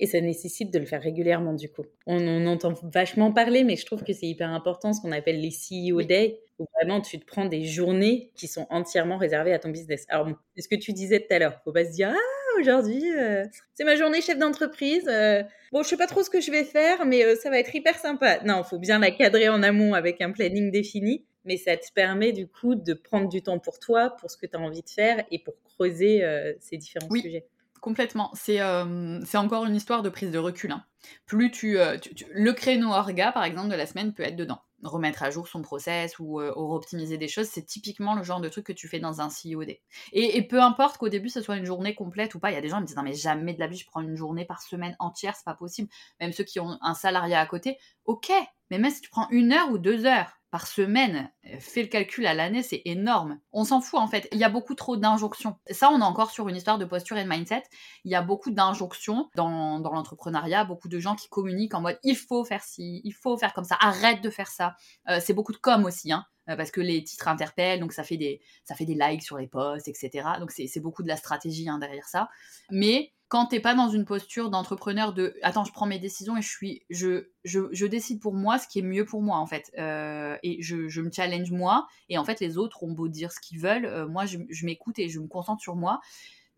Et 0.00 0.06
ça 0.06 0.20
nécessite 0.20 0.72
de 0.72 0.78
le 0.78 0.86
faire 0.86 1.02
régulièrement, 1.02 1.52
du 1.52 1.70
coup. 1.70 1.84
On, 2.06 2.46
entend 2.46 2.72
vachement 2.82 3.30
parler, 3.30 3.62
mais 3.62 3.76
je 3.76 3.86
trouve 3.86 4.02
que 4.02 4.12
c'est 4.12 4.26
hyper 4.26 4.50
important 4.50 4.92
ce 4.92 5.00
qu'on 5.00 5.12
appelle 5.12 5.40
les 5.40 5.50
CEO 5.50 6.02
Day, 6.02 6.40
où 6.58 6.66
vraiment 6.80 7.00
tu 7.00 7.20
te 7.20 7.24
prends 7.24 7.44
des 7.44 7.64
journées 7.64 8.32
qui 8.34 8.48
sont 8.48 8.66
entièrement 8.70 9.18
réservées 9.18 9.52
à 9.52 9.58
ton 9.58 9.68
business. 9.68 10.04
Alors, 10.08 10.28
c'est 10.56 10.62
ce 10.62 10.68
que 10.68 10.74
tu 10.74 10.92
disais 10.92 11.20
tout 11.20 11.32
à 11.32 11.38
l'heure. 11.38 11.60
Faut 11.62 11.72
pas 11.72 11.84
se 11.84 11.92
dire, 11.92 12.12
ah, 12.12 12.43
aujourd'hui, 12.60 13.12
euh, 13.16 13.44
c'est 13.74 13.84
ma 13.84 13.96
journée 13.96 14.20
chef 14.20 14.38
d'entreprise. 14.38 15.06
Euh, 15.08 15.42
bon, 15.72 15.82
je 15.82 15.88
sais 15.88 15.96
pas 15.96 16.06
trop 16.06 16.22
ce 16.22 16.30
que 16.30 16.40
je 16.40 16.50
vais 16.50 16.64
faire, 16.64 17.04
mais 17.06 17.24
euh, 17.24 17.36
ça 17.36 17.50
va 17.50 17.58
être 17.58 17.74
hyper 17.74 17.98
sympa. 17.98 18.40
Non, 18.44 18.62
il 18.64 18.68
faut 18.68 18.78
bien 18.78 18.98
la 18.98 19.10
cadrer 19.10 19.48
en 19.48 19.62
amont 19.62 19.94
avec 19.94 20.20
un 20.20 20.30
planning 20.30 20.70
défini. 20.70 21.24
Mais 21.46 21.58
ça 21.58 21.76
te 21.76 21.92
permet, 21.92 22.32
du 22.32 22.46
coup, 22.46 22.74
de 22.74 22.94
prendre 22.94 23.28
du 23.28 23.42
temps 23.42 23.58
pour 23.58 23.78
toi, 23.78 24.16
pour 24.18 24.30
ce 24.30 24.38
que 24.38 24.46
tu 24.46 24.56
as 24.56 24.60
envie 24.60 24.82
de 24.82 24.88
faire 24.88 25.24
et 25.30 25.38
pour 25.38 25.54
creuser 25.62 26.24
ces 26.58 26.78
différents 26.78 27.08
oui. 27.10 27.20
sujets. 27.20 27.46
Complètement. 27.82 28.30
C'est 28.32 28.62
encore 28.62 29.66
une 29.66 29.76
histoire 29.76 30.00
de 30.00 30.08
prise 30.08 30.30
de 30.30 30.38
recul. 30.38 30.72
Hein. 30.72 30.86
Plus 31.26 31.50
euh, 31.76 31.98
tu, 31.98 32.26
Le 32.32 32.52
créneau 32.52 32.90
orga, 32.90 33.32
par 33.32 33.44
exemple, 33.44 33.68
de 33.68 33.74
la 33.74 33.86
semaine 33.86 34.12
peut 34.12 34.22
être 34.22 34.36
dedans. 34.36 34.60
Remettre 34.82 35.22
à 35.22 35.30
jour 35.30 35.48
son 35.48 35.62
process 35.62 36.18
ou, 36.18 36.40
euh, 36.40 36.52
optimiser 36.54 37.16
des 37.16 37.28
choses, 37.28 37.46
c'est 37.46 37.64
typiquement 37.64 38.14
le 38.14 38.22
genre 38.22 38.40
de 38.40 38.48
truc 38.48 38.66
que 38.66 38.72
tu 38.72 38.86
fais 38.86 38.98
dans 38.98 39.20
un 39.20 39.28
COD. 39.28 39.70
Et, 39.70 40.36
et 40.36 40.42
peu 40.42 40.60
importe 40.60 40.98
qu'au 40.98 41.08
début 41.08 41.30
ce 41.30 41.40
soit 41.40 41.56
une 41.56 41.64
journée 41.64 41.94
complète 41.94 42.34
ou 42.34 42.38
pas, 42.38 42.50
il 42.50 42.54
y 42.54 42.58
a 42.58 42.60
des 42.60 42.68
gens 42.68 42.76
qui 42.76 42.82
me 42.82 42.86
disent 42.86 42.96
non 42.96 43.02
mais 43.02 43.14
jamais 43.14 43.54
de 43.54 43.60
la 43.60 43.66
vie 43.66 43.78
je 43.78 43.86
prends 43.86 44.02
une 44.02 44.14
journée 44.14 44.44
par 44.44 44.60
semaine 44.60 44.94
entière, 44.98 45.36
c'est 45.36 45.44
pas 45.44 45.54
possible. 45.54 45.88
Même 46.20 46.32
ceux 46.32 46.44
qui 46.44 46.60
ont 46.60 46.76
un 46.82 46.94
salariat 46.94 47.40
à 47.40 47.46
côté, 47.46 47.78
ok, 48.04 48.30
mais 48.70 48.78
même 48.78 48.90
si 48.90 49.00
tu 49.00 49.08
prends 49.08 49.28
une 49.30 49.52
heure 49.52 49.70
ou 49.70 49.78
deux 49.78 50.04
heures, 50.04 50.38
par 50.54 50.68
semaine, 50.68 51.32
euh, 51.46 51.56
fais 51.58 51.82
le 51.82 51.88
calcul 51.88 52.24
à 52.26 52.32
l'année, 52.32 52.62
c'est 52.62 52.80
énorme. 52.84 53.40
On 53.50 53.64
s'en 53.64 53.80
fout 53.80 53.98
en 53.98 54.06
fait. 54.06 54.28
Il 54.30 54.38
y 54.38 54.44
a 54.44 54.48
beaucoup 54.48 54.76
trop 54.76 54.96
d'injonctions. 54.96 55.56
Ça, 55.68 55.90
on 55.90 55.98
est 55.98 56.04
encore 56.04 56.30
sur 56.30 56.48
une 56.48 56.54
histoire 56.54 56.78
de 56.78 56.84
posture 56.84 57.16
et 57.16 57.24
de 57.24 57.28
mindset. 57.28 57.64
Il 58.04 58.12
y 58.12 58.14
a 58.14 58.22
beaucoup 58.22 58.52
d'injonctions 58.52 59.28
dans, 59.34 59.80
l'entrepreneuriat, 59.80 60.62
beaucoup 60.62 60.86
gens 60.98 61.14
qui 61.14 61.28
communiquent 61.28 61.74
en 61.74 61.80
mode 61.80 61.98
il 62.02 62.16
faut 62.16 62.44
faire 62.44 62.62
ci, 62.62 63.00
il 63.04 63.12
faut 63.12 63.36
faire 63.36 63.52
comme 63.52 63.64
ça, 63.64 63.76
arrête 63.80 64.22
de 64.22 64.30
faire 64.30 64.48
ça. 64.48 64.76
Euh, 65.08 65.20
c'est 65.20 65.34
beaucoup 65.34 65.52
de 65.52 65.58
com 65.58 65.84
aussi, 65.84 66.12
hein, 66.12 66.24
euh, 66.48 66.56
parce 66.56 66.70
que 66.70 66.80
les 66.80 67.02
titres 67.04 67.28
interpellent, 67.28 67.80
donc 67.80 67.92
ça 67.92 68.04
fait 68.04 68.16
des, 68.16 68.40
ça 68.64 68.74
fait 68.74 68.84
des 68.84 68.94
likes 68.94 69.22
sur 69.22 69.38
les 69.38 69.46
posts, 69.46 69.88
etc. 69.88 70.28
Donc 70.40 70.50
c'est 70.50 70.80
beaucoup 70.80 71.02
de 71.02 71.08
la 71.08 71.16
stratégie 71.16 71.68
hein, 71.68 71.78
derrière 71.78 72.08
ça. 72.08 72.28
Mais 72.70 73.12
quand 73.28 73.46
t'es 73.46 73.60
pas 73.60 73.74
dans 73.74 73.88
une 73.88 74.04
posture 74.04 74.50
d'entrepreneur 74.50 75.12
de 75.12 75.34
attends 75.42 75.64
je 75.64 75.72
prends 75.72 75.86
mes 75.86 75.98
décisions 75.98 76.36
et 76.36 76.42
je 76.42 76.48
suis 76.48 76.82
je, 76.90 77.30
je, 77.42 77.86
décide 77.86 78.20
pour 78.20 78.34
moi 78.34 78.58
ce 78.58 78.68
qui 78.68 78.78
est 78.78 78.82
mieux 78.82 79.04
pour 79.04 79.22
moi 79.22 79.38
en 79.38 79.46
fait 79.46 79.72
euh, 79.78 80.36
et 80.42 80.62
je, 80.62 80.88
je, 80.88 81.00
me 81.00 81.10
challenge 81.10 81.50
moi 81.50 81.88
et 82.08 82.18
en 82.18 82.24
fait 82.24 82.38
les 82.38 82.58
autres 82.58 82.84
ont 82.84 82.92
beau 82.92 83.08
dire 83.08 83.32
ce 83.32 83.40
qu'ils 83.40 83.58
veulent 83.58 84.06
moi 84.08 84.24
je, 84.26 84.38
m'écoute 84.64 84.98
et 84.98 85.08
je 85.08 85.18
me 85.18 85.26
concentre 85.26 85.62
sur 85.62 85.74
moi 85.74 86.00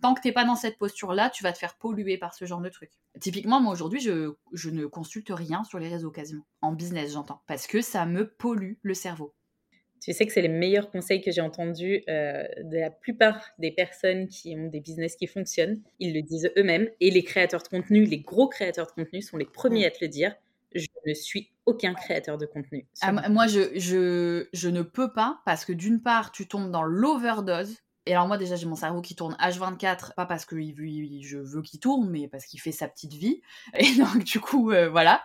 tant 0.02 0.14
que 0.14 0.20
t'es 0.20 0.32
pas 0.32 0.44
dans 0.44 0.56
cette 0.56 0.78
posture 0.78 1.12
là 1.12 1.30
tu 1.30 1.42
vas 1.42 1.52
te 1.52 1.58
faire 1.58 1.76
polluer 1.76 2.18
par 2.18 2.34
ce 2.34 2.44
genre 2.44 2.60
de 2.60 2.68
truc 2.68 2.90
typiquement 3.20 3.60
moi 3.60 3.72
aujourd'hui 3.72 4.00
je, 4.00 4.34
je 4.52 4.70
ne 4.70 4.86
consulte 4.86 5.30
rien 5.30 5.64
sur 5.64 5.78
les 5.78 5.88
réseaux 5.88 6.10
quasiment 6.10 6.46
en 6.60 6.72
business 6.72 7.12
j'entends 7.12 7.42
parce 7.46 7.66
que 7.66 7.80
ça 7.80 8.06
me 8.06 8.28
pollue 8.28 8.74
le 8.82 8.94
cerveau 8.94 9.34
tu 10.06 10.12
sais 10.12 10.26
que 10.26 10.32
c'est 10.32 10.42
les 10.42 10.48
meilleurs 10.48 10.90
conseils 10.90 11.20
que 11.20 11.30
j'ai 11.30 11.40
entendus 11.40 12.04
euh, 12.08 12.44
de 12.62 12.78
la 12.78 12.90
plupart 12.90 13.50
des 13.58 13.72
personnes 13.72 14.28
qui 14.28 14.54
ont 14.56 14.68
des 14.68 14.80
business 14.80 15.16
qui 15.16 15.26
fonctionnent. 15.26 15.82
Ils 15.98 16.14
le 16.14 16.22
disent 16.22 16.50
eux-mêmes. 16.56 16.88
Et 17.00 17.10
les 17.10 17.24
créateurs 17.24 17.62
de 17.62 17.68
contenu, 17.68 18.04
les 18.04 18.20
gros 18.20 18.48
créateurs 18.48 18.86
de 18.86 18.92
contenu 18.92 19.22
sont 19.22 19.36
les 19.36 19.46
premiers 19.46 19.86
à 19.86 19.90
te 19.90 19.98
le 20.00 20.08
dire. 20.08 20.34
Je 20.74 20.86
ne 21.06 21.14
suis 21.14 21.50
aucun 21.64 21.94
créateur 21.94 22.38
de 22.38 22.46
contenu. 22.46 22.86
Ah, 23.00 23.28
moi, 23.28 23.46
je, 23.46 23.76
je, 23.78 24.46
je 24.52 24.68
ne 24.68 24.82
peux 24.82 25.12
pas 25.12 25.40
parce 25.44 25.64
que 25.64 25.72
d'une 25.72 26.02
part, 26.02 26.30
tu 26.30 26.46
tombes 26.46 26.70
dans 26.70 26.84
l'overdose. 26.84 27.76
Et 28.06 28.12
alors 28.12 28.28
moi 28.28 28.38
déjà 28.38 28.54
j'ai 28.56 28.66
mon 28.66 28.76
cerveau 28.76 29.00
qui 29.00 29.16
tourne 29.16 29.36
H24, 29.40 30.14
pas 30.14 30.26
parce 30.26 30.44
que 30.44 30.56
je 30.56 31.38
veux 31.38 31.62
qu'il 31.62 31.80
tourne, 31.80 32.08
mais 32.08 32.28
parce 32.28 32.46
qu'il 32.46 32.60
fait 32.60 32.72
sa 32.72 32.88
petite 32.88 33.12
vie. 33.12 33.42
Et 33.78 33.94
donc 33.96 34.24
du 34.24 34.40
coup, 34.40 34.70
euh, 34.70 34.88
voilà. 34.88 35.22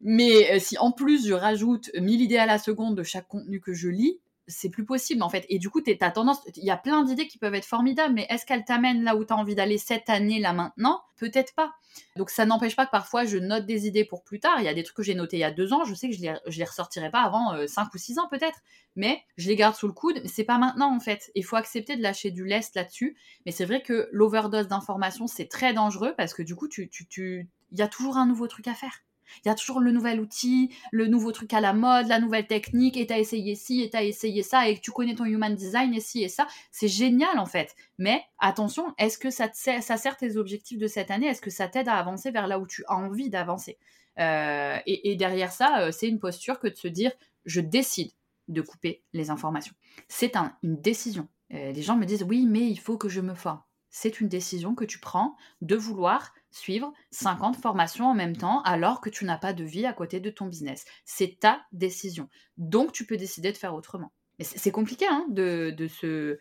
Mais 0.00 0.52
euh, 0.52 0.58
si 0.58 0.78
en 0.78 0.92
plus 0.92 1.26
je 1.26 1.34
rajoute 1.34 1.90
1000 1.94 2.22
idées 2.22 2.38
à 2.38 2.46
la 2.46 2.58
seconde 2.58 2.96
de 2.96 3.02
chaque 3.02 3.28
contenu 3.28 3.60
que 3.60 3.74
je 3.74 3.88
lis, 3.88 4.18
c'est 4.50 4.68
plus 4.68 4.84
possible 4.84 5.22
en 5.22 5.30
fait. 5.30 5.46
Et 5.48 5.58
du 5.58 5.70
coup, 5.70 5.80
tu 5.80 5.96
as 6.00 6.10
tendance, 6.10 6.40
il 6.56 6.64
y 6.64 6.70
a 6.70 6.76
plein 6.76 7.04
d'idées 7.04 7.26
qui 7.26 7.38
peuvent 7.38 7.54
être 7.54 7.64
formidables, 7.64 8.14
mais 8.14 8.26
est-ce 8.28 8.44
qu'elles 8.44 8.64
t'amènent 8.64 9.02
là 9.02 9.16
où 9.16 9.24
tu 9.24 9.32
as 9.32 9.36
envie 9.36 9.54
d'aller 9.54 9.78
cette 9.78 10.10
année, 10.10 10.40
là 10.40 10.52
maintenant? 10.52 11.00
Peut-être 11.16 11.54
pas. 11.54 11.72
Donc 12.16 12.30
ça 12.30 12.46
n'empêche 12.46 12.76
pas 12.76 12.86
que 12.86 12.90
parfois 12.90 13.24
je 13.24 13.36
note 13.36 13.66
des 13.66 13.86
idées 13.86 14.04
pour 14.04 14.22
plus 14.22 14.40
tard. 14.40 14.56
Il 14.58 14.64
y 14.64 14.68
a 14.68 14.74
des 14.74 14.82
trucs 14.82 14.96
que 14.96 15.02
j'ai 15.02 15.14
notés 15.14 15.38
il 15.38 15.40
y 15.40 15.44
a 15.44 15.50
deux 15.50 15.72
ans, 15.72 15.84
je 15.84 15.94
sais 15.94 16.08
que 16.08 16.14
je 16.14 16.20
les, 16.20 16.34
les 16.46 16.64
ressortirai 16.64 17.10
pas 17.10 17.22
avant 17.22 17.54
euh, 17.54 17.66
cinq 17.66 17.92
ou 17.94 17.98
six 17.98 18.18
ans 18.18 18.28
peut-être, 18.30 18.58
mais 18.96 19.22
je 19.36 19.48
les 19.48 19.56
garde 19.56 19.74
sous 19.74 19.86
le 19.86 19.92
coude. 19.92 20.22
C'est 20.26 20.44
pas 20.44 20.58
maintenant 20.58 20.94
en 20.94 21.00
fait. 21.00 21.30
Il 21.34 21.44
faut 21.44 21.56
accepter 21.56 21.96
de 21.96 22.02
lâcher 22.02 22.30
du 22.30 22.44
lest 22.44 22.74
là-dessus. 22.74 23.16
Mais 23.46 23.52
c'est 23.52 23.64
vrai 23.64 23.82
que 23.82 24.08
l'overdose 24.12 24.68
d'informations 24.68 25.26
c'est 25.26 25.46
très 25.46 25.74
dangereux 25.74 26.14
parce 26.16 26.34
que 26.34 26.42
du 26.42 26.54
coup, 26.54 26.68
tu, 26.68 26.88
tu, 26.88 27.06
tu, 27.06 27.48
il 27.72 27.78
y 27.78 27.82
a 27.82 27.88
toujours 27.88 28.16
un 28.16 28.26
nouveau 28.26 28.46
truc 28.46 28.68
à 28.68 28.74
faire. 28.74 29.02
Il 29.44 29.48
y 29.48 29.50
a 29.50 29.54
toujours 29.54 29.80
le 29.80 29.92
nouvel 29.92 30.20
outil, 30.20 30.70
le 30.92 31.06
nouveau 31.06 31.32
truc 31.32 31.52
à 31.54 31.60
la 31.60 31.72
mode, 31.72 32.08
la 32.08 32.20
nouvelle 32.20 32.46
technique, 32.46 32.96
et 32.96 33.06
t'as 33.06 33.18
essayé 33.18 33.54
ci, 33.54 33.82
et 33.82 33.90
t'as 33.90 34.04
essayé 34.04 34.42
ça, 34.42 34.68
et 34.68 34.78
tu 34.78 34.90
connais 34.90 35.14
ton 35.14 35.24
human 35.24 35.54
design, 35.54 35.94
et 35.94 36.00
ci 36.00 36.22
et 36.22 36.28
ça. 36.28 36.46
C'est 36.70 36.88
génial 36.88 37.38
en 37.38 37.46
fait. 37.46 37.74
Mais 37.98 38.22
attention, 38.38 38.94
est-ce 38.98 39.18
que 39.18 39.30
ça, 39.30 39.48
te 39.48 39.56
sert, 39.56 39.82
ça 39.82 39.96
sert 39.96 40.16
tes 40.16 40.36
objectifs 40.36 40.78
de 40.78 40.86
cette 40.86 41.10
année? 41.10 41.26
Est-ce 41.26 41.42
que 41.42 41.50
ça 41.50 41.68
t'aide 41.68 41.88
à 41.88 41.96
avancer 41.96 42.30
vers 42.30 42.46
là 42.46 42.58
où 42.58 42.66
tu 42.66 42.84
as 42.88 42.96
envie 42.96 43.30
d'avancer? 43.30 43.78
Euh, 44.18 44.78
et, 44.86 45.16
derrière 45.16 45.52
ça, 45.52 45.80
euh, 45.80 45.92
c'est 45.92 46.08
une 46.08 46.18
posture 46.18 46.58
que 46.58 46.68
de 46.68 46.76
se 46.76 46.88
dire, 46.88 47.12
je 47.46 47.60
décide 47.60 48.10
de 48.48 48.60
couper 48.60 49.02
les 49.12 49.30
informations. 49.30 49.74
C'est 50.08 50.34
une 50.62 50.80
décision. 50.80 51.28
Euh, 51.54 51.72
les 51.72 51.82
gens 51.82 51.96
me 51.96 52.04
disent, 52.04 52.24
oui, 52.24 52.46
mais 52.46 52.66
il 52.66 52.78
faut 52.78 52.98
que 52.98 53.08
je 53.08 53.20
me 53.20 53.34
forme 53.34 53.60
c'est 53.90 54.20
une 54.20 54.28
décision 54.28 54.74
que 54.74 54.84
tu 54.84 54.98
prends 54.98 55.36
de 55.60 55.76
vouloir 55.76 56.32
suivre 56.50 56.92
50 57.10 57.56
formations 57.56 58.06
en 58.06 58.14
même 58.14 58.36
temps 58.36 58.62
alors 58.62 59.00
que 59.00 59.10
tu 59.10 59.24
n'as 59.24 59.38
pas 59.38 59.52
de 59.52 59.64
vie 59.64 59.86
à 59.86 59.92
côté 59.92 60.20
de 60.20 60.30
ton 60.30 60.46
business. 60.46 60.84
C'est 61.04 61.38
ta 61.40 61.62
décision. 61.72 62.28
Donc, 62.56 62.92
tu 62.92 63.06
peux 63.06 63.16
décider 63.16 63.52
de 63.52 63.56
faire 63.56 63.74
autrement. 63.74 64.12
Mais 64.38 64.44
c'est 64.44 64.70
compliqué 64.70 65.06
hein, 65.08 65.26
de, 65.28 65.74
se... 65.88 66.38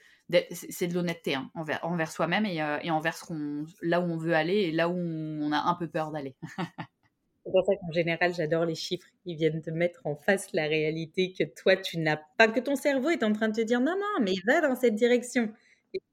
C'est 0.52 0.88
de 0.88 0.94
l'honnêteté 0.94 1.36
hein, 1.36 1.52
envers, 1.56 2.12
soi-même 2.12 2.46
et, 2.46 2.62
euh, 2.62 2.78
et, 2.84 2.92
envers 2.92 3.18
là 3.82 4.00
où 4.00 4.04
on 4.04 4.18
veut 4.18 4.36
aller 4.36 4.56
et 4.56 4.72
là 4.72 4.88
où 4.88 4.96
on 4.96 5.52
a 5.52 5.58
un 5.58 5.76
peu 5.76 5.88
peur 5.88 6.12
d'aller. 6.12 6.36
c'est 7.46 7.52
pour 7.52 7.66
ça 7.66 7.74
qu'en 7.76 7.92
général, 7.92 8.34
j'adore 8.34 8.66
les 8.66 8.76
chiffres. 8.76 9.08
Ils 9.26 9.36
viennent 9.36 9.62
te 9.62 9.72
mettre 9.72 10.02
en 10.06 10.16
face 10.16 10.48
la 10.54 10.68
réalité 10.68 11.34
que 11.34 11.44
toi, 11.44 11.76
tu 11.76 11.98
n'as 11.98 12.20
pas, 12.38 12.48
que 12.48 12.60
ton 12.60 12.76
cerveau 12.76 13.10
est 13.10 13.24
en 13.24 13.34
train 13.34 13.50
de 13.50 13.56
te 13.56 13.62
dire 13.62 13.80
non, 13.80 13.96
non, 13.98 14.24
mais 14.24 14.34
va 14.46 14.62
dans 14.62 14.76
cette 14.76 14.96
direction. 14.96 15.52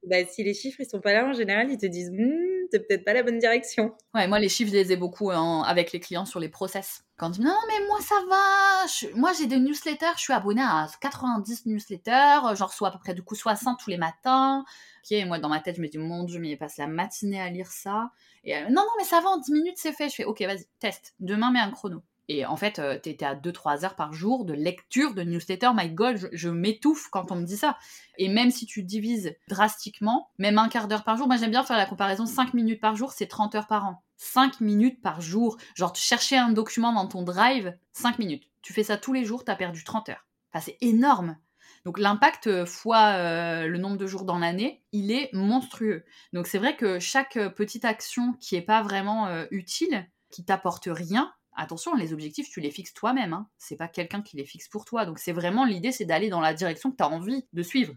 Bah, 0.05 0.25
si 0.27 0.43
les 0.43 0.55
chiffres 0.55 0.81
ils 0.81 0.89
sont 0.89 1.01
pas 1.01 1.13
là 1.13 1.27
en 1.27 1.35
général, 1.35 1.71
ils 1.71 1.79
te 1.79 1.87
disent 1.87 2.11
«Hmm, 2.11 2.56
c'est 2.71 2.87
peut-être 2.87 3.05
pas 3.05 3.13
la 3.13 3.23
bonne 3.23 3.39
direction. 3.39 3.95
Ouais, 4.15 4.27
moi 4.29 4.39
les 4.39 4.49
chiffres 4.49 4.71
je 4.71 4.77
les 4.77 4.93
ai 4.93 4.97
beaucoup 4.97 5.31
avec 5.31 5.93
les 5.93 6.01
clients 6.01 6.25
sur 6.25 6.41
les 6.41 6.49
process. 6.49 7.03
Quand 7.17 7.29
ils 7.29 7.33
disent 7.33 7.45
non 7.45 7.57
mais 7.69 7.87
moi 7.87 7.99
ça 8.01 8.15
va, 8.29 9.17
moi 9.19 9.33
j'ai 9.33 9.47
des 9.47 9.59
newsletters, 9.59 10.13
je 10.17 10.23
suis 10.23 10.33
abonné 10.33 10.63
à 10.63 10.89
90 11.01 11.67
newsletters, 11.67 12.55
j'en 12.55 12.67
reçois 12.67 12.89
à 12.89 12.91
peu 12.91 12.99
près 12.99 13.15
du 13.15 13.23
coup 13.23 13.35
60 13.35 13.79
tous 13.79 13.91
les 13.91 13.97
matins. 13.97 14.65
Ok, 15.05 15.17
moi 15.27 15.39
dans 15.39 15.49
ma 15.49 15.61
tête 15.61 15.77
je 15.77 15.83
me 15.83 15.89
dis 15.89 15.99
mon 15.99 16.25
dieu 16.25 16.41
mais 16.41 16.51
il 16.51 16.59
passe 16.59 16.77
la 16.77 16.87
matinée 16.87 17.41
à 17.41 17.49
lire 17.49 17.71
ça. 17.71 18.11
Et 18.45 18.61
non 18.65 18.71
non 18.71 18.89
mais 18.99 19.05
ça 19.05 19.21
va 19.21 19.29
en 19.29 19.39
10 19.39 19.53
minutes 19.53 19.77
c'est 19.79 19.93
fait. 19.93 20.09
Je 20.09 20.15
fais 20.17 20.25
ok 20.25 20.43
vas-y 20.43 20.67
teste. 20.79 21.15
Demain 21.21 21.51
mets 21.51 21.61
un 21.61 21.71
chrono. 21.71 22.03
Et 22.29 22.45
en 22.45 22.57
fait, 22.57 22.79
euh, 22.79 22.99
tu 23.01 23.11
étais 23.11 23.25
à 23.25 23.35
2-3 23.35 23.85
heures 23.85 23.95
par 23.95 24.13
jour 24.13 24.45
de 24.45 24.53
lecture 24.53 25.15
de 25.15 25.23
newsletter. 25.23 25.71
My 25.75 25.91
God, 25.91 26.29
je, 26.33 26.49
m'étouffe 26.49 27.09
quand 27.11 27.31
on 27.31 27.37
me 27.37 27.45
dit 27.45 27.57
ça. 27.57 27.79
Et 28.19 28.29
même 28.29 28.51
si 28.51 28.67
tu 28.67 28.83
divises 28.83 29.35
drastiquement, 29.49 30.31
même 30.39 30.59
un 30.59 30.69
quart 30.69 30.89
d'heure 30.89 31.05
par 31.05 31.17
jour, 31.17 31.29
moi 31.29 31.37
j'aime 31.37 31.51
bien 31.51 31.63
faire 31.63 31.77
la 31.77 31.87
comparaison, 31.87 32.27
5 32.27 32.55
minutes 32.55 32.81
par 32.81 32.97
jour, 32.97 33.13
c'est 33.13 33.27
30 33.27 33.55
heures 33.55 33.69
par 33.69 33.87
an. 33.87 34.03
5 34.17 34.61
minutes 34.61 35.01
par 35.03 35.21
jour. 35.21 35.57
Genre, 35.75 35.95
chercher 35.95 36.37
un 36.37 36.51
document 36.51 36.93
dans 36.93 37.07
ton 37.07 37.23
drive, 37.23 37.77
5 37.93 38.19
minutes. 38.19 38.49
Tu 38.63 38.73
fais 38.73 38.83
ça 38.83 38.97
tous 38.97 39.13
les 39.13 39.25
jours, 39.25 39.45
tu 39.45 39.53
as 39.53 39.57
perdu 39.57 39.85
30 39.85 40.09
heures. 40.09 40.27
Enfin, 40.53 40.65
c'est 40.65 40.79
énorme. 40.81 41.37
Donc 41.85 42.01
l'impact 42.01 42.49
euh, 42.49 42.67
fois 42.67 43.13
euh, 43.13 43.69
le 43.69 43.79
nombre 43.79 43.97
de 43.97 44.09
jours 44.09 44.25
dans 44.25 44.39
l'année, 44.39 44.83
il 44.91 45.13
est 45.13 45.31
monstrueux. 45.33 46.05
Donc 46.33 46.49
c'est 46.49 46.59
vrai 46.59 46.75
que 46.75 46.99
chaque 46.99 47.39
petite 47.55 47.85
action 47.85 48.33
qui 48.41 48.57
n'est 48.57 48.63
pas 48.63 48.83
vraiment 48.83 49.29
utile, 49.53 50.09
qui 50.31 50.45
t'apporte 50.45 50.89
rien, 50.91 51.33
attention, 51.57 51.95
les 51.95 52.13
objectifs, 52.13 52.49
tu 52.51 52.61
les 52.61 52.71
fixes 52.71 52.95
toi-même. 52.95 53.33
Hein. 53.33 53.49
C'est 53.59 53.77
pas 53.77 53.89
quelqu'un 53.89 54.23
qui 54.23 54.37
les 54.37 54.45
fixe 54.45 54.69
pour 54.69 54.85
toi. 54.85 55.07
Donc 55.07 55.19
c'est 55.19 55.33
vraiment 55.33 55.65
l'idée, 55.65 55.93
c'est 55.93 56.05
d'aller 56.05 56.29
dans 56.29 56.41
la 56.41 56.55
direction 56.55 56.91
que 56.91 56.97
tu 56.97 57.03
as 57.03 57.09
envie 57.09 57.45
de 57.53 57.63
suivre. 57.63 57.95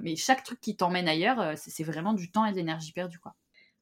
Mais 0.00 0.16
chaque 0.16 0.42
truc 0.42 0.60
qui 0.60 0.76
t'emmène 0.76 1.08
ailleurs, 1.08 1.40
euh, 1.40 1.54
c'est 1.56 1.84
vraiment 1.84 2.12
du 2.12 2.30
temps 2.30 2.44
et 2.44 2.52
de 2.52 2.56
l'énergie 2.56 2.92
perdue. 2.92 3.18
Quoi. 3.18 3.34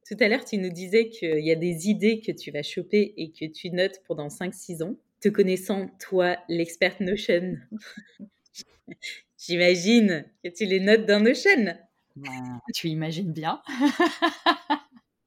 Tout 0.07 0.16
à 0.20 0.29
l'heure, 0.29 0.45
tu 0.45 0.59
nous 0.59 0.70
disais 0.70 1.09
qu'il 1.09 1.45
y 1.45 1.51
a 1.51 1.57
des 1.57 1.89
idées 1.89 2.20
que 2.20 2.31
tu 2.31 2.51
vas 2.51 2.62
choper 2.62 3.14
et 3.16 3.33
que 3.33 3.47
tu 3.47 3.70
notes 3.70 4.01
pendant 4.07 4.29
5-6 4.29 4.83
ans. 4.83 4.97
Te 5.20 5.29
connaissant, 5.29 5.89
toi, 5.99 6.37
l'expert 6.49 6.97
Notion, 7.01 7.57
j'imagine 9.39 10.27
que 10.45 10.51
tu 10.51 10.66
les 10.66 10.81
notes 10.81 11.07
dans 11.07 11.20
Notion. 11.20 11.75
Ben, 12.16 12.61
tu 12.75 12.89
imagines 12.89 13.33
bien. 13.33 13.62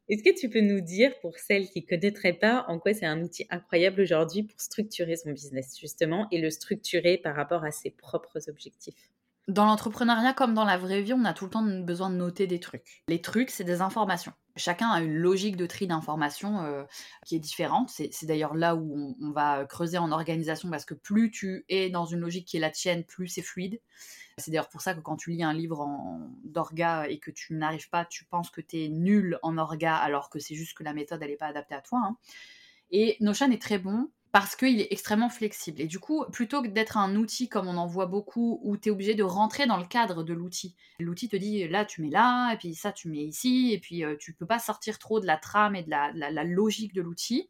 Est-ce 0.09 0.23
que 0.23 0.37
tu 0.37 0.49
peux 0.49 0.61
nous 0.61 0.79
dire, 0.79 1.19
pour 1.19 1.37
celles 1.37 1.67
qui 1.69 1.81
ne 1.81 1.85
connaîtraient 1.87 2.31
pas, 2.39 2.63
en 2.69 2.79
quoi 2.79 2.93
c'est 2.93 3.05
un 3.05 3.21
outil 3.21 3.45
incroyable 3.49 3.99
aujourd'hui 4.01 4.43
pour 4.43 4.59
structurer 4.61 5.17
son 5.17 5.31
business, 5.31 5.77
justement, 5.77 6.27
et 6.31 6.39
le 6.39 6.49
structurer 6.49 7.17
par 7.17 7.35
rapport 7.35 7.65
à 7.65 7.71
ses 7.71 7.89
propres 7.91 8.49
objectifs? 8.49 9.09
Dans 9.47 9.65
l'entrepreneuriat 9.65 10.33
comme 10.33 10.53
dans 10.53 10.65
la 10.65 10.77
vraie 10.77 11.01
vie, 11.01 11.13
on 11.13 11.23
a 11.23 11.33
tout 11.33 11.45
le 11.45 11.51
temps 11.51 11.63
besoin 11.63 12.09
de 12.09 12.15
noter 12.15 12.47
des 12.47 12.59
trucs. 12.59 13.03
Les 13.07 13.21
trucs, 13.21 13.49
c'est 13.49 13.63
des 13.63 13.81
informations. 13.81 14.33
Chacun 14.57 14.89
a 14.89 15.01
une 15.01 15.15
logique 15.15 15.55
de 15.55 15.65
tri 15.65 15.87
d'informations 15.87 16.63
euh, 16.63 16.83
qui 17.25 17.35
est 17.35 17.39
différente. 17.39 17.89
C'est 17.89 18.25
d'ailleurs 18.25 18.55
là 18.55 18.75
où 18.75 19.15
on, 19.21 19.31
va 19.31 19.65
creuser 19.65 19.97
en 19.97 20.11
organisation 20.11 20.69
parce 20.69 20.83
que 20.83 20.95
plus 20.95 21.31
tu 21.31 21.63
es 21.69 21.89
dans 21.89 22.05
une 22.05 22.19
logique 22.19 22.47
qui 22.47 22.57
est 22.57 22.59
la 22.59 22.71
tienne, 22.71 23.05
plus 23.05 23.27
c'est 23.27 23.41
fluide. 23.41 23.79
C'est 24.37 24.51
d'ailleurs 24.51 24.69
pour 24.69 24.81
ça 24.81 24.93
que 24.93 24.99
quand 24.99 25.15
tu 25.15 25.31
lis 25.31 25.43
un 25.43 25.53
livre 25.53 25.87
d'orga 26.43 27.07
et 27.07 27.19
que 27.19 27.31
tu 27.31 27.53
n'arrives 27.53 27.89
pas, 27.89 28.03
tu 28.05 28.25
penses 28.25 28.49
que 28.49 28.61
tu 28.61 28.83
es 28.83 28.89
nul 28.89 29.39
en 29.43 29.57
orga 29.57 29.95
alors 29.95 30.29
que 30.29 30.39
c'est 30.39 30.55
juste 30.55 30.77
que 30.77 30.83
la 30.83 30.93
méthode 30.93 31.21
n'est 31.21 31.37
pas 31.37 31.47
adaptée 31.47 31.75
à 31.75 31.81
toi. 31.81 32.01
Hein. 32.03 32.17
Et 32.91 33.17
Notion 33.19 33.51
est 33.51 33.61
très 33.61 33.79
bon 33.79 34.09
parce 34.39 34.55
qu'il 34.55 34.79
est 34.79 34.89
extrêmement 34.91 35.29
flexible. 35.29 35.81
Et 35.81 35.87
du 35.87 35.97
coup, 35.97 36.23
plutôt 36.31 36.61
que 36.61 36.67
d'être 36.67 36.95
un 36.95 37.15
outil 37.15 37.49
comme 37.49 37.67
on 37.67 37.75
en 37.75 37.87
voit 37.87 38.05
beaucoup, 38.05 38.59
où 38.61 38.77
tu 38.77 38.89
es 38.89 38.91
obligé 38.91 39.15
de 39.15 39.23
rentrer 39.23 39.65
dans 39.65 39.77
le 39.77 39.85
cadre 39.85 40.21
de 40.21 40.31
l'outil, 40.31 40.75
l'outil 40.99 41.27
te 41.27 41.35
dit 41.35 41.67
là 41.67 41.85
tu 41.85 42.03
mets 42.03 42.11
là, 42.11 42.53
et 42.53 42.57
puis 42.57 42.75
ça 42.75 42.91
tu 42.91 43.09
mets 43.09 43.23
ici, 43.23 43.71
et 43.73 43.79
puis 43.79 44.03
euh, 44.03 44.15
tu 44.19 44.33
peux 44.33 44.45
pas 44.45 44.59
sortir 44.59 44.99
trop 44.99 45.19
de 45.19 45.25
la 45.25 45.37
trame 45.37 45.75
et 45.75 45.81
de 45.81 45.89
la 45.89 46.43
logique 46.43 46.93
de 46.93 47.01
l'outil. 47.01 47.49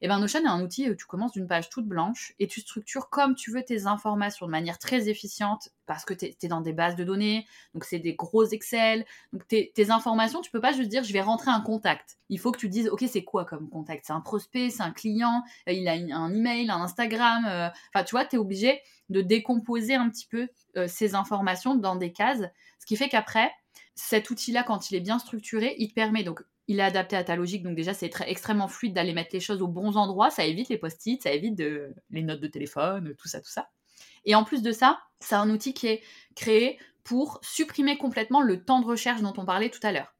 Et 0.00 0.06
eh 0.06 0.08
ben 0.08 0.18
Notion 0.18 0.40
est 0.40 0.48
un 0.48 0.60
outil 0.60 0.90
où 0.90 0.94
tu 0.94 1.06
commences 1.06 1.32
d'une 1.32 1.46
page 1.46 1.70
toute 1.70 1.86
blanche 1.86 2.34
et 2.38 2.46
tu 2.46 2.60
structures 2.60 3.08
comme 3.08 3.34
tu 3.34 3.52
veux 3.52 3.62
tes 3.62 3.86
informations 3.86 4.44
de 4.44 4.50
manière 4.50 4.78
très 4.78 5.08
efficiente 5.08 5.70
parce 5.86 6.04
que 6.04 6.12
tu 6.12 6.26
es, 6.26 6.48
dans 6.48 6.60
des 6.60 6.72
bases 6.72 6.96
de 6.96 7.04
données, 7.04 7.46
donc 7.72 7.84
c'est 7.84 8.00
des 8.00 8.14
gros 8.14 8.44
Excel. 8.44 9.06
Donc 9.32 9.46
tes, 9.46 9.90
informations, 9.90 10.40
tu 10.40 10.50
peux 10.50 10.60
pas 10.60 10.72
juste 10.72 10.90
dire 10.90 11.04
je 11.04 11.12
vais 11.12 11.20
rentrer 11.20 11.52
un 11.52 11.60
contact. 11.60 12.18
Il 12.28 12.38
faut 12.38 12.52
que 12.52 12.58
tu 12.58 12.68
dises 12.68 12.88
ok 12.88 13.04
c'est 13.08 13.24
quoi 13.24 13.44
comme 13.44 13.70
contact? 13.70 14.04
C'est 14.06 14.12
un 14.12 14.20
prospect, 14.20 14.70
c'est 14.70 14.82
un 14.82 14.90
client, 14.90 15.42
euh, 15.68 15.72
il 15.72 15.88
a 15.88 15.92
un 15.92 16.34
email, 16.34 16.68
un 16.70 16.82
Instagram. 16.82 17.46
Euh, 17.46 17.68
enfin 17.94 18.04
tu 18.04 18.10
vois, 18.10 18.24
tu 18.26 18.36
es 18.36 18.38
obligé 18.38 18.80
de 19.10 19.20
décomposer 19.20 19.94
un 19.94 20.10
petit 20.10 20.26
peu 20.26 20.48
euh, 20.76 20.86
ces 20.88 21.14
informations 21.14 21.76
dans 21.76 21.96
des 21.96 22.12
cases, 22.12 22.42
ce 22.80 22.86
qui 22.86 22.96
fait 22.96 23.08
qu'après, 23.08 23.50
cet 23.94 24.30
outil-là, 24.30 24.64
quand 24.64 24.90
il 24.90 24.96
est 24.96 25.00
bien 25.00 25.18
structuré, 25.18 25.76
il 25.78 25.88
te 25.88 25.94
permet 25.94 26.24
donc 26.24 26.42
il 26.66 26.80
est 26.80 26.82
adapté 26.82 27.16
à 27.16 27.24
ta 27.24 27.36
logique, 27.36 27.62
donc 27.62 27.74
déjà 27.74 27.94
c'est 27.94 28.08
très, 28.08 28.30
extrêmement 28.30 28.68
fluide 28.68 28.94
d'aller 28.94 29.12
mettre 29.12 29.30
les 29.32 29.40
choses 29.40 29.62
aux 29.62 29.68
bons 29.68 29.96
endroits, 29.96 30.30
ça 30.30 30.44
évite 30.44 30.68
les 30.68 30.78
post-it, 30.78 31.22
ça 31.22 31.32
évite 31.32 31.60
les 32.10 32.22
notes 32.22 32.40
de 32.40 32.46
téléphone, 32.46 33.14
tout 33.18 33.28
ça, 33.28 33.40
tout 33.40 33.50
ça. 33.50 33.68
Et 34.24 34.34
en 34.34 34.44
plus 34.44 34.62
de 34.62 34.72
ça, 34.72 35.00
c'est 35.20 35.34
un 35.34 35.50
outil 35.50 35.74
qui 35.74 35.86
est 35.88 36.02
créé 36.34 36.78
pour 37.02 37.38
supprimer 37.42 37.98
complètement 37.98 38.40
le 38.40 38.64
temps 38.64 38.80
de 38.80 38.86
recherche 38.86 39.20
dont 39.20 39.34
on 39.36 39.44
parlait 39.44 39.68
tout 39.68 39.80
à 39.82 39.92
l'heure. 39.92 40.14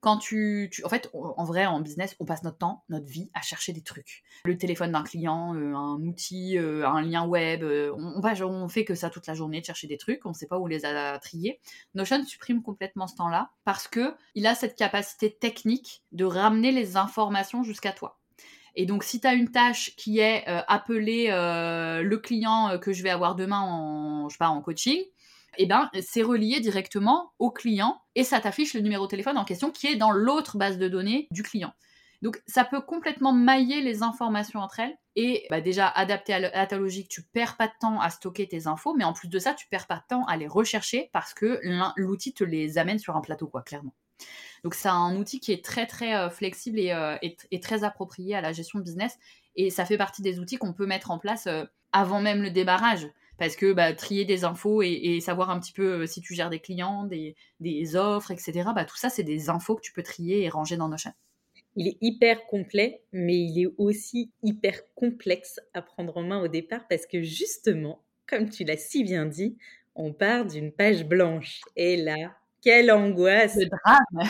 Quand 0.00 0.18
tu, 0.18 0.70
en 0.84 0.88
fait, 0.88 1.10
en 1.12 1.44
vrai, 1.44 1.66
en 1.66 1.80
business, 1.80 2.16
on 2.20 2.24
passe 2.24 2.42
notre 2.42 2.58
temps, 2.58 2.84
notre 2.88 3.06
vie 3.06 3.30
à 3.34 3.42
chercher 3.42 3.72
des 3.72 3.82
trucs. 3.82 4.22
Le 4.44 4.56
téléphone 4.56 4.92
d'un 4.92 5.02
client, 5.02 5.54
euh, 5.54 5.74
un 5.74 6.00
outil, 6.02 6.58
euh, 6.58 6.86
un 6.86 7.02
lien 7.02 7.26
web, 7.26 7.62
euh, 7.62 7.92
on, 7.96 8.22
on 8.22 8.68
fait 8.68 8.84
que 8.84 8.94
ça 8.94 9.10
toute 9.10 9.26
la 9.26 9.34
journée 9.34 9.60
de 9.60 9.66
chercher 9.66 9.86
des 9.86 9.98
trucs, 9.98 10.24
on 10.24 10.30
ne 10.30 10.34
sait 10.34 10.46
pas 10.46 10.58
où 10.58 10.66
les 10.66 10.84
a 10.84 11.18
triés. 11.18 11.60
Notion 11.94 12.24
supprime 12.24 12.62
complètement 12.62 13.06
ce 13.06 13.16
temps-là 13.16 13.50
parce 13.64 13.88
que 13.88 14.14
il 14.34 14.46
a 14.46 14.54
cette 14.54 14.76
capacité 14.76 15.30
technique 15.30 16.02
de 16.12 16.24
ramener 16.24 16.72
les 16.72 16.96
informations 16.96 17.62
jusqu'à 17.62 17.92
toi. 17.92 18.18
Et 18.76 18.86
donc, 18.86 19.02
si 19.02 19.20
tu 19.20 19.26
as 19.26 19.34
une 19.34 19.50
tâche 19.50 19.96
qui 19.96 20.20
est 20.20 20.46
appeler 20.46 21.26
le 21.28 22.16
client 22.18 22.78
que 22.78 22.92
je 22.92 23.02
vais 23.02 23.10
avoir 23.10 23.34
demain 23.34 23.60
en, 23.60 24.28
je 24.28 24.34
sais 24.34 24.38
pas, 24.38 24.48
en 24.48 24.62
coaching, 24.62 25.02
eh 25.56 25.66
ben, 25.66 25.90
c'est 26.02 26.22
relié 26.22 26.60
directement 26.60 27.32
au 27.38 27.50
client 27.50 28.00
et 28.14 28.24
ça 28.24 28.40
t'affiche 28.40 28.74
le 28.74 28.80
numéro 28.80 29.06
de 29.06 29.10
téléphone 29.10 29.38
en 29.38 29.44
question 29.44 29.70
qui 29.70 29.86
est 29.86 29.96
dans 29.96 30.10
l'autre 30.10 30.56
base 30.56 30.78
de 30.78 30.88
données 30.88 31.28
du 31.30 31.42
client. 31.42 31.72
Donc 32.22 32.42
ça 32.46 32.64
peut 32.64 32.82
complètement 32.82 33.32
mailler 33.32 33.80
les 33.80 34.02
informations 34.02 34.60
entre 34.60 34.80
elles 34.80 34.96
et 35.16 35.46
bah, 35.50 35.60
déjà 35.60 35.88
adapté 35.88 36.34
à, 36.34 36.66
ta 36.66 36.76
logique, 36.76 37.08
tu 37.08 37.22
perds 37.22 37.56
pas 37.56 37.66
de 37.66 37.72
temps 37.80 38.00
à 38.00 38.10
stocker 38.10 38.46
tes 38.46 38.66
infos, 38.66 38.94
mais 38.94 39.04
en 39.04 39.12
plus 39.12 39.28
de 39.28 39.38
ça, 39.38 39.54
tu 39.54 39.66
perds 39.68 39.86
pas 39.86 39.96
de 39.96 40.04
temps 40.08 40.24
à 40.26 40.36
les 40.36 40.46
rechercher 40.46 41.08
parce 41.12 41.32
que 41.32 41.60
l'outil 41.96 42.34
te 42.34 42.44
les 42.44 42.78
amène 42.78 42.98
sur 42.98 43.16
un 43.16 43.20
plateau, 43.20 43.46
quoi, 43.46 43.62
clairement. 43.62 43.94
Donc 44.64 44.74
c'est 44.74 44.88
un 44.88 45.16
outil 45.16 45.40
qui 45.40 45.52
est 45.52 45.64
très 45.64 45.86
très 45.86 46.14
euh, 46.14 46.30
flexible 46.30 46.78
euh, 46.80 47.16
et, 47.22 47.60
très 47.60 47.84
approprié 47.84 48.34
à 48.34 48.40
la 48.40 48.52
gestion 48.52 48.78
de 48.78 48.84
business 48.84 49.18
et 49.56 49.70
ça 49.70 49.84
fait 49.84 49.96
partie 49.96 50.22
des 50.22 50.38
outils 50.38 50.58
qu'on 50.58 50.72
peut 50.72 50.86
mettre 50.86 51.10
en 51.10 51.18
place 51.18 51.46
euh, 51.46 51.64
avant 51.92 52.20
même 52.20 52.42
le 52.42 52.50
débarrage 52.50 53.08
parce 53.40 53.56
que 53.56 53.72
bah, 53.72 53.94
trier 53.94 54.26
des 54.26 54.44
infos 54.44 54.82
et, 54.82 55.18
savoir 55.20 55.48
un 55.48 55.58
petit 55.58 55.72
peu 55.72 56.02
euh, 56.02 56.06
si 56.06 56.20
tu 56.20 56.34
gères 56.34 56.50
des 56.50 56.60
clients, 56.60 57.04
des, 57.04 57.96
offres, 57.96 58.30
etc., 58.32 58.68
bah, 58.74 58.84
tout 58.84 58.98
ça, 58.98 59.08
c'est 59.08 59.22
des 59.22 59.48
infos 59.48 59.76
que 59.76 59.80
tu 59.80 59.94
peux 59.94 60.02
trier 60.02 60.42
et 60.42 60.50
ranger 60.50 60.76
dans 60.76 60.90
nos 60.90 60.98
chaînes. 60.98 61.14
Il 61.74 61.88
est 61.88 61.96
hyper 62.02 62.44
complet, 62.44 63.02
mais 63.12 63.38
il 63.38 63.62
est 63.62 63.74
aussi 63.78 64.30
hyper 64.42 64.82
complexe 64.94 65.58
à 65.72 65.80
prendre 65.80 66.18
en 66.18 66.22
main 66.22 66.42
au 66.42 66.48
départ 66.48 66.86
parce 66.86 67.06
que 67.06 67.22
justement, 67.22 68.04
comme 68.26 68.50
tu 68.50 68.62
l'as 68.64 68.76
si 68.76 69.04
bien 69.04 69.24
dit, 69.24 69.56
on 69.94 70.12
part 70.12 70.44
d'une 70.44 70.70
page 70.70 71.06
blanche. 71.06 71.62
Et 71.76 71.96
là, 71.96 72.36
quelle 72.60 72.92
angoisse 72.92 73.56
Le 73.56 73.70
drame 73.70 74.28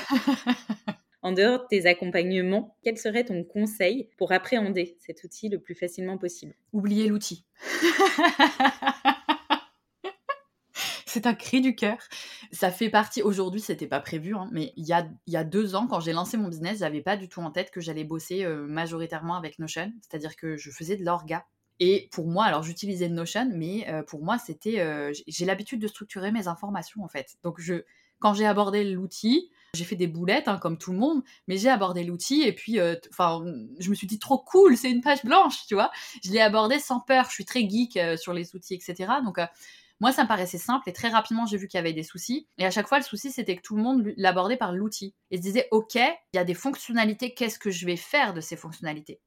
En 1.22 1.32
dehors 1.32 1.60
de 1.60 1.66
tes 1.68 1.86
accompagnements, 1.86 2.76
quel 2.82 2.96
serait 2.96 3.24
ton 3.24 3.44
conseil 3.44 4.08
pour 4.16 4.32
appréhender 4.32 4.96
cet 5.00 5.22
outil 5.24 5.48
le 5.48 5.58
plus 5.58 5.74
facilement 5.74 6.16
possible? 6.16 6.54
Oubliez 6.72 7.08
l'outil. 7.08 7.44
c'est 11.10 11.26
un 11.26 11.34
cri 11.34 11.60
du 11.60 11.74
cœur. 11.74 11.98
Ça 12.52 12.70
fait 12.70 12.88
partie, 12.88 13.22
aujourd'hui, 13.22 13.60
c'était 13.60 13.86
pas 13.86 14.00
prévu, 14.00 14.34
hein, 14.34 14.48
mais 14.52 14.72
il 14.76 14.86
y 14.86 14.92
a, 14.92 15.08
y 15.26 15.36
a 15.36 15.44
deux 15.44 15.74
ans, 15.74 15.86
quand 15.86 16.00
j'ai 16.00 16.12
lancé 16.12 16.36
mon 16.36 16.48
business, 16.48 16.78
j'avais 16.78 17.02
pas 17.02 17.16
du 17.16 17.28
tout 17.28 17.40
en 17.40 17.50
tête 17.50 17.70
que 17.70 17.80
j'allais 17.80 18.04
bosser 18.04 18.44
euh, 18.44 18.66
majoritairement 18.66 19.36
avec 19.36 19.58
Notion, 19.58 19.92
c'est-à-dire 20.00 20.36
que 20.36 20.56
je 20.56 20.70
faisais 20.70 20.96
de 20.96 21.04
l'orga. 21.04 21.44
Et 21.80 22.08
pour 22.12 22.28
moi, 22.28 22.44
alors 22.44 22.62
j'utilisais 22.62 23.08
Notion, 23.08 23.50
mais 23.54 23.88
euh, 23.88 24.02
pour 24.02 24.22
moi, 24.22 24.38
c'était. 24.38 24.80
Euh, 24.80 25.12
j'ai 25.26 25.44
l'habitude 25.46 25.80
de 25.80 25.88
structurer 25.88 26.30
mes 26.30 26.46
informations, 26.46 27.02
en 27.02 27.08
fait. 27.08 27.36
Donc, 27.42 27.60
je, 27.60 27.82
quand 28.18 28.34
j'ai 28.34 28.46
abordé 28.46 28.84
l'outil, 28.84 29.50
j'ai 29.74 29.84
fait 29.84 29.96
des 29.96 30.06
boulettes, 30.06 30.48
hein, 30.48 30.58
comme 30.58 30.78
tout 30.78 30.92
le 30.92 30.98
monde, 30.98 31.22
mais 31.46 31.56
j'ai 31.56 31.68
abordé 31.68 32.04
l'outil 32.04 32.42
et 32.42 32.52
puis, 32.52 32.78
enfin, 33.10 33.44
je 33.78 33.90
me 33.90 33.94
suis 33.94 34.06
dit 34.06 34.18
trop 34.18 34.38
cool, 34.38 34.76
c'est 34.76 34.90
une 34.90 35.00
page 35.00 35.24
blanche, 35.24 35.66
tu 35.66 35.74
vois. 35.74 35.90
Je 36.24 36.30
l'ai 36.30 36.40
abordé 36.40 36.78
sans 36.78 37.00
peur. 37.00 37.26
Je 37.26 37.34
suis 37.34 37.44
très 37.44 37.68
geek 37.68 37.98
sur 38.16 38.32
les 38.32 38.54
outils, 38.54 38.74
etc. 38.74 39.12
Donc, 39.24 39.38
moi, 40.00 40.12
ça 40.12 40.22
me 40.22 40.28
paraissait 40.28 40.58
simple 40.58 40.88
et 40.88 40.92
très 40.94 41.08
rapidement, 41.08 41.44
j'ai 41.44 41.58
vu 41.58 41.68
qu'il 41.68 41.76
y 41.76 41.80
avait 41.80 41.92
des 41.92 42.02
soucis. 42.02 42.48
Et 42.56 42.64
à 42.64 42.70
chaque 42.70 42.88
fois, 42.88 42.98
le 42.98 43.04
souci, 43.04 43.30
c'était 43.30 43.56
que 43.56 43.62
tout 43.62 43.76
le 43.76 43.82
monde 43.82 44.12
l'abordait 44.16 44.56
par 44.56 44.72
l'outil. 44.72 45.14
Et 45.30 45.36
se 45.36 45.42
disait, 45.42 45.68
OK, 45.72 45.94
il 45.94 46.36
y 46.36 46.38
a 46.38 46.44
des 46.44 46.54
fonctionnalités, 46.54 47.34
qu'est-ce 47.34 47.58
que 47.58 47.70
je 47.70 47.84
vais 47.84 47.96
faire 47.96 48.32
de 48.32 48.40
ces 48.40 48.56
fonctionnalités? 48.56 49.20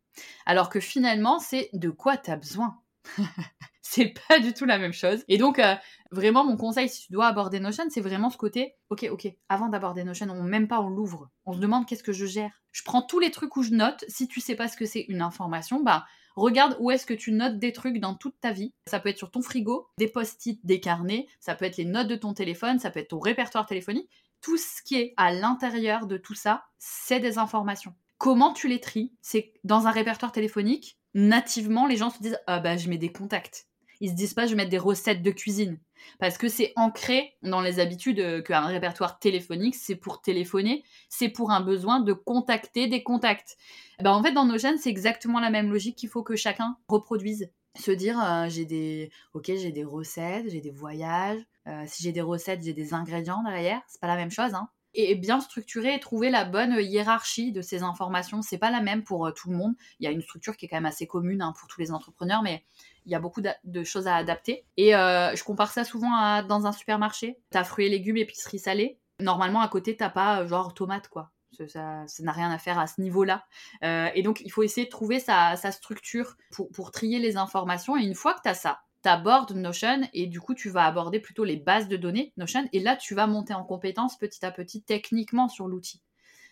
Alors 0.48 0.70
que 0.70 0.80
finalement, 0.80 1.40
c'est 1.40 1.70
de 1.74 1.92
quoi 1.92 2.18
tu 2.18 2.32
as 2.32 2.38
besoin? 2.38 2.80
c'est 3.84 4.16
pas 4.28 4.40
du 4.40 4.54
tout 4.54 4.66
la 4.66 4.80
même 4.80 4.94
chose. 4.94 5.24
Et 5.28 5.38
donc, 5.38 5.60
euh, 5.60 5.76
vraiment, 6.10 6.44
mon 6.44 6.58
conseil, 6.58 6.90
si 6.90 7.06
tu 7.06 7.14
dois 7.14 7.28
aborder 7.28 7.60
Notion, 7.60 7.86
c'est 7.90 8.02
vraiment 8.02 8.32
ce 8.32 8.38
côté, 8.38 8.74
ok, 8.90 9.08
ok, 9.12 9.28
avant 9.50 9.70
d'aborder 9.70 10.04
Notion, 10.04 10.28
on 10.32 10.42
même 10.42 10.68
pas 10.68 10.82
on 10.82 10.90
l'ouvre. 10.90 11.30
On 11.46 11.54
se 11.54 11.60
demande 11.60 11.86
qu'est-ce 11.86 12.04
que 12.04 12.14
je 12.14 12.26
gère. 12.26 12.64
Je 12.72 12.82
prends 12.84 13.04
tous 13.04 13.20
les 13.20 13.30
trucs 13.30 13.56
où 13.56 13.62
je 13.62 13.72
note. 13.72 14.04
Si 14.08 14.28
tu 14.28 14.42
sais 14.42 14.56
pas 14.56 14.68
ce 14.68 14.78
que 14.78 14.86
c'est 14.86 15.06
une 15.10 15.22
information, 15.22 15.84
bah, 15.84 16.06
Regarde 16.36 16.76
où 16.80 16.90
est-ce 16.90 17.06
que 17.06 17.14
tu 17.14 17.32
notes 17.32 17.60
des 17.60 17.74
trucs 17.74 18.00
dans 18.00 18.16
toute 18.16 18.40
ta 18.42 18.52
vie. 18.52 18.74
Ça 18.88 19.00
peut 19.00 19.10
être 19.10 19.18
sur 19.18 19.30
ton 19.30 19.42
frigo, 19.42 19.90
des 20.00 20.08
post-it, 20.08 20.60
des 20.66 20.80
carnets, 20.80 21.28
ça 21.40 21.54
peut 21.54 21.66
être 21.66 21.78
les 21.78 21.86
notes 21.86 22.08
de 22.08 22.16
ton 22.16 22.34
téléphone, 22.34 22.80
ça 22.80 22.90
peut 22.90 23.00
être 23.00 23.10
ton 23.10 23.20
répertoire 23.20 23.68
téléphonique. 23.68 24.10
Tout 24.42 24.58
ce 24.58 24.82
qui 24.82 24.96
est 24.96 25.14
à 25.16 25.32
l'intérieur 25.32 26.08
de 26.08 26.18
tout 26.18 26.34
ça, 26.34 26.66
c'est 26.80 27.20
des 27.20 27.38
informations. 27.38 27.94
Comment 28.18 28.54
tu 28.54 28.68
les 28.68 28.80
tries? 28.80 29.14
C'est 29.22 29.54
dans 29.64 29.86
un 29.86 29.92
répertoire 29.92 30.32
téléphonique, 30.32 30.98
nativement, 31.14 31.86
les 31.86 31.98
gens 31.98 32.10
se 32.10 32.22
disent 32.22 32.40
Ah 32.48 32.60
bah, 32.60 32.78
je 32.78 32.90
mets 32.90 32.98
des 32.98 33.12
contacts. 33.12 33.68
Ils 34.00 34.10
se 34.10 34.16
disent 34.16 34.34
pas, 34.34 34.46
je 34.46 34.52
vais 34.52 34.58
mettre 34.58 34.70
des 34.70 34.78
recettes 34.78 35.22
de 35.22 35.32
cuisine 35.32 35.80
parce 36.20 36.38
que 36.38 36.48
c'est 36.48 36.74
ancré 36.76 37.36
dans 37.42 37.62
les 37.62 37.80
habitudes 37.80 38.20
euh, 38.20 38.42
qu'un 38.42 38.66
répertoire 38.66 39.20
téléphonique, 39.20 39.76
c'est 39.76 39.96
pour 39.96 40.22
téléphoner, 40.22 40.84
c'est 41.10 41.30
pour 41.30 41.52
un 41.52 41.62
besoin 41.62 42.00
de 42.00 42.14
contacter 42.14 42.88
des 42.88 43.04
contacts. 43.04 43.58
Ben, 44.02 44.12
en 44.12 44.24
fait, 44.24 44.32
dans 44.32 44.46
nos 44.46 44.58
gènes, 44.58 44.78
c'est 44.78 44.90
exactement 44.90 45.40
la 45.40 45.50
même 45.50 45.72
logique 45.72 45.96
qu'il 45.96 46.10
faut 46.10 46.24
que 46.24 46.36
chacun 46.36 46.78
reproduise. 46.88 47.50
Se 47.80 47.92
dire, 47.92 48.20
euh, 48.24 48.50
j'ai 48.50 48.66
des, 48.66 49.12
ok, 49.34 49.46
j'ai 49.48 49.72
des 49.72 49.84
recettes, 49.84 50.50
j'ai 50.50 50.62
des 50.62 50.72
voyages. 50.72 51.42
Euh, 51.68 51.84
si 51.88 52.04
j'ai 52.04 52.12
des 52.12 52.22
recettes, 52.22 52.62
j'ai 52.64 52.74
des 52.74 52.94
ingrédients 52.94 53.42
derrière. 53.44 53.82
C'est 53.88 54.02
pas 54.02 54.08
la 54.08 54.16
même 54.16 54.32
chose, 54.32 54.54
hein 54.54 54.70
et 54.96 55.16
bien 55.16 55.40
structurer 55.40 55.96
et 55.96 56.00
trouver 56.00 56.30
la 56.30 56.46
bonne 56.46 56.78
hiérarchie 56.80 57.52
de 57.52 57.64
ces 57.64 57.82
informations. 57.82 58.44
C'est 58.44 58.60
pas 58.60 58.70
la 58.70 58.80
même 58.80 59.04
pour 59.04 59.34
tout 59.34 59.50
le 59.50 59.58
monde. 59.58 59.74
Il 60.00 60.04
y 60.04 60.08
a 60.08 60.12
une 60.12 60.22
structure 60.22 60.56
qui 60.56 60.66
est 60.66 60.70
quand 60.70 60.78
même 60.78 60.86
assez 60.86 61.08
commune 61.08 61.42
hein, 61.42 61.52
pour 61.60 61.68
tous 61.68 61.82
les 61.82 61.92
entrepreneurs, 61.92 62.44
mais 62.44 62.64
il 63.06 63.12
y 63.12 63.16
a 63.16 63.20
beaucoup 63.20 63.42
de 63.42 63.84
choses 63.84 64.08
à 64.08 64.16
adapter. 64.16 64.66
Et 64.78 64.96
euh, 64.96 65.36
je 65.36 65.44
compare 65.44 65.72
ça 65.72 65.84
souvent 65.84 66.16
à 66.16 66.44
dans 66.44 66.66
un 66.66 66.72
supermarché. 66.72 67.40
T'as 67.50 67.64
fruits 67.64 67.88
et 67.88 67.90
légumes, 67.90 68.18
épicerie 68.18 68.60
salée. 68.60 69.00
Normalement, 69.20 69.62
à 69.62 69.68
côté, 69.68 69.96
t'as 69.96 70.10
pas 70.10 70.42
euh, 70.42 70.48
genre 70.48 70.74
tomate, 70.74 71.08
quoi. 71.08 71.32
Ça 71.68 72.06
n'a 72.20 72.32
rien 72.32 72.50
à 72.50 72.58
faire 72.58 72.80
à 72.80 72.88
ce 72.88 73.00
niveau-là. 73.00 73.46
Euh, 73.84 74.10
et 74.16 74.24
donc, 74.24 74.42
il 74.42 74.52
faut 74.52 74.64
essayer 74.64 74.86
de 74.86 74.92
trouver 74.92 75.20
sa, 75.20 75.56
structure 75.56 76.36
pour, 76.52 76.70
pour, 76.72 76.92
trier 76.92 77.20
les 77.20 77.38
informations. 77.38 77.96
Et 77.96 78.04
une 78.04 78.16
fois 78.16 78.34
que 78.34 78.42
tu 78.42 78.50
as 78.50 78.56
ça, 78.56 78.80
tu 79.04 79.10
abordes 79.10 79.52
Notion 79.52 80.02
et 80.14 80.26
du 80.26 80.42
coup, 80.42 80.56
tu 80.56 80.70
vas 80.70 80.86
aborder 80.86 81.20
plutôt 81.20 81.44
les 81.44 81.58
bases 81.58 81.88
de 81.88 81.98
données 81.98 82.34
Notion. 82.38 82.68
Et 82.74 82.80
là, 82.80 82.96
tu 82.96 83.14
vas 83.14 83.28
monter 83.28 83.54
en 83.54 83.64
compétence 83.64 84.18
petit 84.18 84.44
à 84.44 84.52
petit 84.52 84.82
techniquement 84.82 85.48
sur 85.48 85.68
l'outil. 85.68 86.02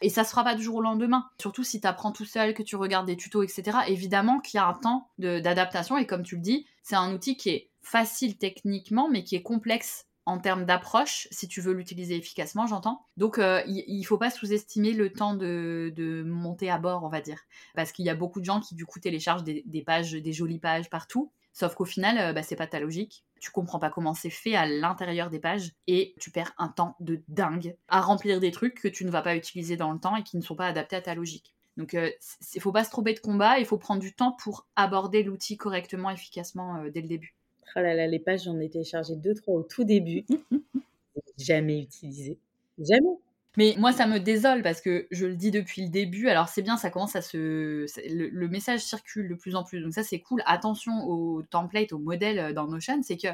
Et 0.01 0.09
ça 0.09 0.23
se 0.23 0.31
fera 0.31 0.43
pas 0.43 0.55
du 0.55 0.63
jour 0.63 0.75
au 0.75 0.81
lendemain. 0.81 1.29
Surtout 1.39 1.63
si 1.63 1.79
tu 1.79 1.87
apprends 1.87 2.11
tout 2.11 2.25
seul, 2.25 2.53
que 2.53 2.63
tu 2.63 2.75
regardes 2.75 3.07
des 3.07 3.17
tutos, 3.17 3.43
etc. 3.43 3.77
Évidemment 3.87 4.39
qu'il 4.39 4.57
y 4.57 4.61
a 4.61 4.67
un 4.67 4.73
temps 4.73 5.09
d'adaptation. 5.17 5.97
Et 5.97 6.05
comme 6.05 6.23
tu 6.23 6.35
le 6.35 6.41
dis, 6.41 6.65
c'est 6.83 6.95
un 6.95 7.13
outil 7.13 7.37
qui 7.37 7.49
est 7.49 7.69
facile 7.81 8.37
techniquement, 8.37 9.09
mais 9.09 9.23
qui 9.23 9.35
est 9.35 9.41
complexe 9.41 10.05
en 10.25 10.37
termes 10.39 10.65
d'approche, 10.65 11.27
si 11.31 11.47
tu 11.47 11.61
veux 11.61 11.73
l'utiliser 11.73 12.15
efficacement, 12.15 12.67
j'entends. 12.67 13.05
Donc, 13.17 13.39
euh, 13.39 13.61
il 13.67 13.99
ne 13.99 14.05
faut 14.05 14.19
pas 14.19 14.29
sous-estimer 14.29 14.93
le 14.93 15.11
temps 15.11 15.33
de, 15.33 16.23
monter 16.25 16.69
à 16.69 16.77
bord, 16.77 17.03
on 17.03 17.09
va 17.09 17.21
dire. 17.21 17.39
Parce 17.75 17.91
qu'il 17.91 18.05
y 18.05 18.09
a 18.09 18.15
beaucoup 18.15 18.39
de 18.39 18.45
gens 18.45 18.59
qui, 18.59 18.75
du 18.75 18.85
coup, 18.85 18.99
téléchargent 18.99 19.43
des, 19.43 19.83
pages, 19.85 20.11
des 20.11 20.33
jolies 20.33 20.59
pages 20.59 20.89
partout. 20.89 21.31
Sauf 21.53 21.75
qu'au 21.75 21.85
final, 21.85 22.17
euh, 22.17 22.33
bah, 22.33 22.43
c'est 22.43 22.55
pas 22.55 22.67
ta 22.67 22.79
logique. 22.79 23.23
Tu 23.39 23.51
comprends 23.51 23.79
pas 23.79 23.89
comment 23.89 24.13
c'est 24.13 24.29
fait 24.29 24.55
à 24.55 24.65
l'intérieur 24.65 25.29
des 25.29 25.39
pages 25.39 25.73
et 25.87 26.15
tu 26.19 26.31
perds 26.31 26.53
un 26.57 26.69
temps 26.69 26.95
de 26.99 27.21
dingue 27.27 27.75
à 27.87 28.01
remplir 28.01 28.39
des 28.39 28.51
trucs 28.51 28.75
que 28.75 28.87
tu 28.87 29.03
ne 29.03 29.11
vas 29.11 29.21
pas 29.21 29.35
utiliser 29.35 29.77
dans 29.77 29.91
le 29.91 29.99
temps 29.99 30.15
et 30.15 30.23
qui 30.23 30.37
ne 30.37 30.41
sont 30.41 30.55
pas 30.55 30.67
adaptés 30.67 30.95
à 30.95 31.01
ta 31.01 31.15
logique. 31.15 31.53
Donc, 31.77 31.93
il 31.93 31.99
euh, 31.99 32.59
faut 32.59 32.71
pas 32.71 32.83
se 32.83 32.89
tromper 32.89 33.13
de 33.13 33.19
combat, 33.19 33.59
il 33.59 33.65
faut 33.65 33.77
prendre 33.77 34.01
du 34.01 34.13
temps 34.13 34.33
pour 34.33 34.67
aborder 34.75 35.23
l'outil 35.23 35.57
correctement, 35.57 36.09
efficacement 36.09 36.77
euh, 36.77 36.89
dès 36.89 37.01
le 37.01 37.07
début. 37.07 37.35
Oh 37.75 37.79
là 37.79 37.93
là, 37.93 38.07
les 38.07 38.19
pages, 38.19 38.43
j'en 38.43 38.59
ai 38.59 38.69
téléchargé 38.69 39.15
deux, 39.15 39.33
trois 39.33 39.55
au 39.55 39.63
tout 39.63 39.83
début. 39.83 40.25
jamais 41.37 41.81
utilisé. 41.81 42.37
Jamais. 42.77 43.17
Mais 43.57 43.75
moi, 43.77 43.91
ça 43.91 44.07
me 44.07 44.19
désole 44.19 44.61
parce 44.61 44.79
que 44.79 45.07
je 45.11 45.25
le 45.25 45.35
dis 45.35 45.51
depuis 45.51 45.83
le 45.83 45.89
début. 45.89 46.29
Alors, 46.29 46.47
c'est 46.47 46.61
bien, 46.61 46.77
ça 46.77 46.89
commence 46.89 47.15
à 47.15 47.21
se. 47.21 47.85
Le, 48.09 48.47
message 48.47 48.79
circule 48.79 49.27
de 49.27 49.35
plus 49.35 49.55
en 49.55 49.63
plus. 49.63 49.81
Donc, 49.81 49.93
ça, 49.93 50.03
c'est 50.03 50.19
cool. 50.19 50.41
Attention 50.45 51.03
au 51.05 51.41
template, 51.43 51.91
au 51.91 51.99
modèle 51.99 52.39
euh, 52.39 52.53
dans 52.53 52.67
Notion. 52.67 53.01
C'est 53.03 53.17
que 53.17 53.27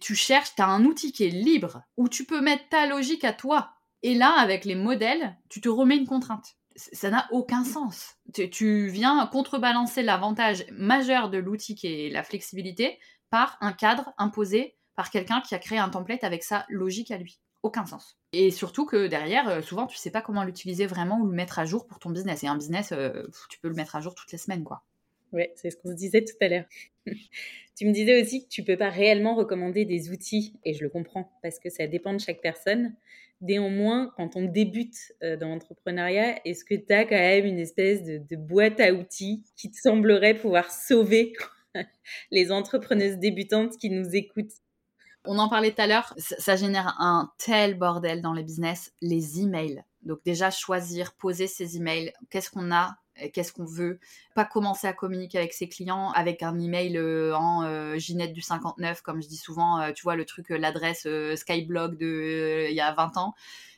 tu 0.00 0.14
cherches, 0.14 0.54
tu 0.54 0.62
as 0.62 0.68
un 0.68 0.84
outil 0.84 1.12
qui 1.12 1.24
est 1.24 1.30
libre 1.30 1.82
où 1.96 2.08
tu 2.08 2.24
peux 2.24 2.40
mettre 2.40 2.68
ta 2.68 2.86
logique 2.86 3.24
à 3.24 3.32
toi. 3.32 3.72
Et 4.02 4.14
là, 4.14 4.34
avec 4.38 4.64
les 4.64 4.76
modèles, 4.76 5.36
tu 5.48 5.60
te 5.60 5.68
remets 5.68 5.96
une 5.96 6.06
contrainte. 6.06 6.56
Ça 6.76 7.10
n'a 7.10 7.28
aucun 7.32 7.64
sens. 7.64 8.16
Tu, 8.32 8.50
tu 8.50 8.86
viens 8.88 9.26
contrebalancer 9.26 10.02
l'avantage 10.02 10.66
majeur 10.70 11.30
de 11.30 11.38
l'outil 11.38 11.74
qui 11.74 11.86
est 11.86 12.10
la 12.10 12.22
flexibilité 12.22 12.98
par 13.30 13.56
un 13.60 13.72
cadre 13.72 14.12
imposé 14.18 14.76
par 14.94 15.10
quelqu'un 15.10 15.40
qui 15.40 15.54
a 15.54 15.58
créé 15.58 15.78
un 15.78 15.88
template 15.88 16.22
avec 16.22 16.44
sa 16.44 16.64
logique 16.68 17.10
à 17.10 17.18
lui 17.18 17.40
aucun 17.64 17.86
sens. 17.86 18.18
Et 18.32 18.50
surtout 18.50 18.84
que 18.84 19.08
derrière, 19.08 19.48
euh, 19.48 19.62
souvent, 19.62 19.86
tu 19.86 19.96
sais 19.96 20.10
pas 20.10 20.20
comment 20.20 20.44
l'utiliser 20.44 20.86
vraiment 20.86 21.18
ou 21.20 21.26
le 21.26 21.34
mettre 21.34 21.58
à 21.58 21.64
jour 21.64 21.86
pour 21.86 21.98
ton 21.98 22.10
business. 22.10 22.44
Et 22.44 22.46
un 22.46 22.56
business, 22.56 22.92
euh, 22.92 23.24
tu 23.48 23.58
peux 23.58 23.68
le 23.68 23.74
mettre 23.74 23.96
à 23.96 24.00
jour 24.00 24.14
toutes 24.14 24.30
les 24.30 24.38
semaines, 24.38 24.64
quoi. 24.64 24.84
Ouais, 25.32 25.52
c'est 25.56 25.70
ce 25.70 25.76
qu'on 25.76 25.88
se 25.88 25.94
disait 25.94 26.22
tout 26.22 26.36
à 26.42 26.48
l'heure. 26.48 26.66
tu 27.76 27.86
me 27.86 27.92
disais 27.92 28.20
aussi 28.20 28.44
que 28.44 28.48
tu 28.48 28.62
peux 28.62 28.76
pas 28.76 28.90
réellement 28.90 29.34
recommander 29.34 29.86
des 29.86 30.10
outils, 30.10 30.54
et 30.64 30.74
je 30.74 30.82
le 30.84 30.90
comprends, 30.90 31.32
parce 31.42 31.58
que 31.58 31.70
ça 31.70 31.86
dépend 31.86 32.12
de 32.12 32.20
chaque 32.20 32.42
personne. 32.42 32.94
Néanmoins, 33.40 34.12
quand 34.16 34.36
on 34.36 34.44
débute 34.44 35.14
euh, 35.22 35.38
dans 35.38 35.48
l'entrepreneuriat, 35.48 36.40
est-ce 36.44 36.64
que 36.66 36.74
tu 36.74 36.92
as 36.92 37.04
quand 37.04 37.16
même 37.16 37.46
une 37.46 37.58
espèce 37.58 38.04
de, 38.04 38.18
de 38.18 38.36
boîte 38.36 38.78
à 38.78 38.92
outils 38.92 39.42
qui 39.56 39.70
te 39.70 39.78
semblerait 39.78 40.34
pouvoir 40.36 40.70
sauver 40.70 41.32
les 42.30 42.52
entrepreneuses 42.52 43.16
débutantes 43.16 43.78
qui 43.78 43.88
nous 43.88 44.14
écoutent? 44.14 44.52
On 45.24 45.38
en 45.38 45.48
parlait 45.48 45.72
tout 45.72 45.80
à 45.82 45.86
l'heure, 45.86 46.12
ça, 46.16 46.56
génère 46.56 46.96
un 46.98 47.32
tel 47.38 47.78
bordel 47.78 48.20
dans 48.22 48.32
les 48.32 48.42
business, 48.42 48.92
les 49.00 49.40
emails. 49.40 49.82
Donc 50.02 50.20
déjà 50.24 50.50
choisir, 50.50 51.14
poser 51.14 51.46
ses 51.46 51.76
emails, 51.76 52.12
qu'est-ce 52.30 52.50
qu'on 52.50 52.72
a, 52.72 52.96
qu'est-ce 53.32 53.52
qu'on 53.52 53.64
veut, 53.64 53.98
pas 54.34 54.44
commencer 54.44 54.86
à 54.86 54.92
communiquer 54.92 55.38
avec 55.38 55.54
ses 55.54 55.68
clients 55.68 56.10
avec 56.10 56.42
un 56.42 56.58
email 56.58 56.98
euh, 56.98 57.34
en 57.34 57.64
euh, 57.64 57.96
Ginette 57.96 58.32
du 58.32 58.42
59 58.42 59.02
comme 59.02 59.22
je 59.22 59.28
dis 59.28 59.36
souvent, 59.36 59.80
euh, 59.80 59.92
tu 59.92 60.02
vois 60.02 60.16
le 60.16 60.24
truc 60.24 60.50
l'adresse 60.50 61.06
Skyblog 61.36 61.96
de 61.96 62.66
il 62.68 62.74
y 62.74 62.80
a 62.80 62.92
20 62.92 63.16
ans. 63.16 63.34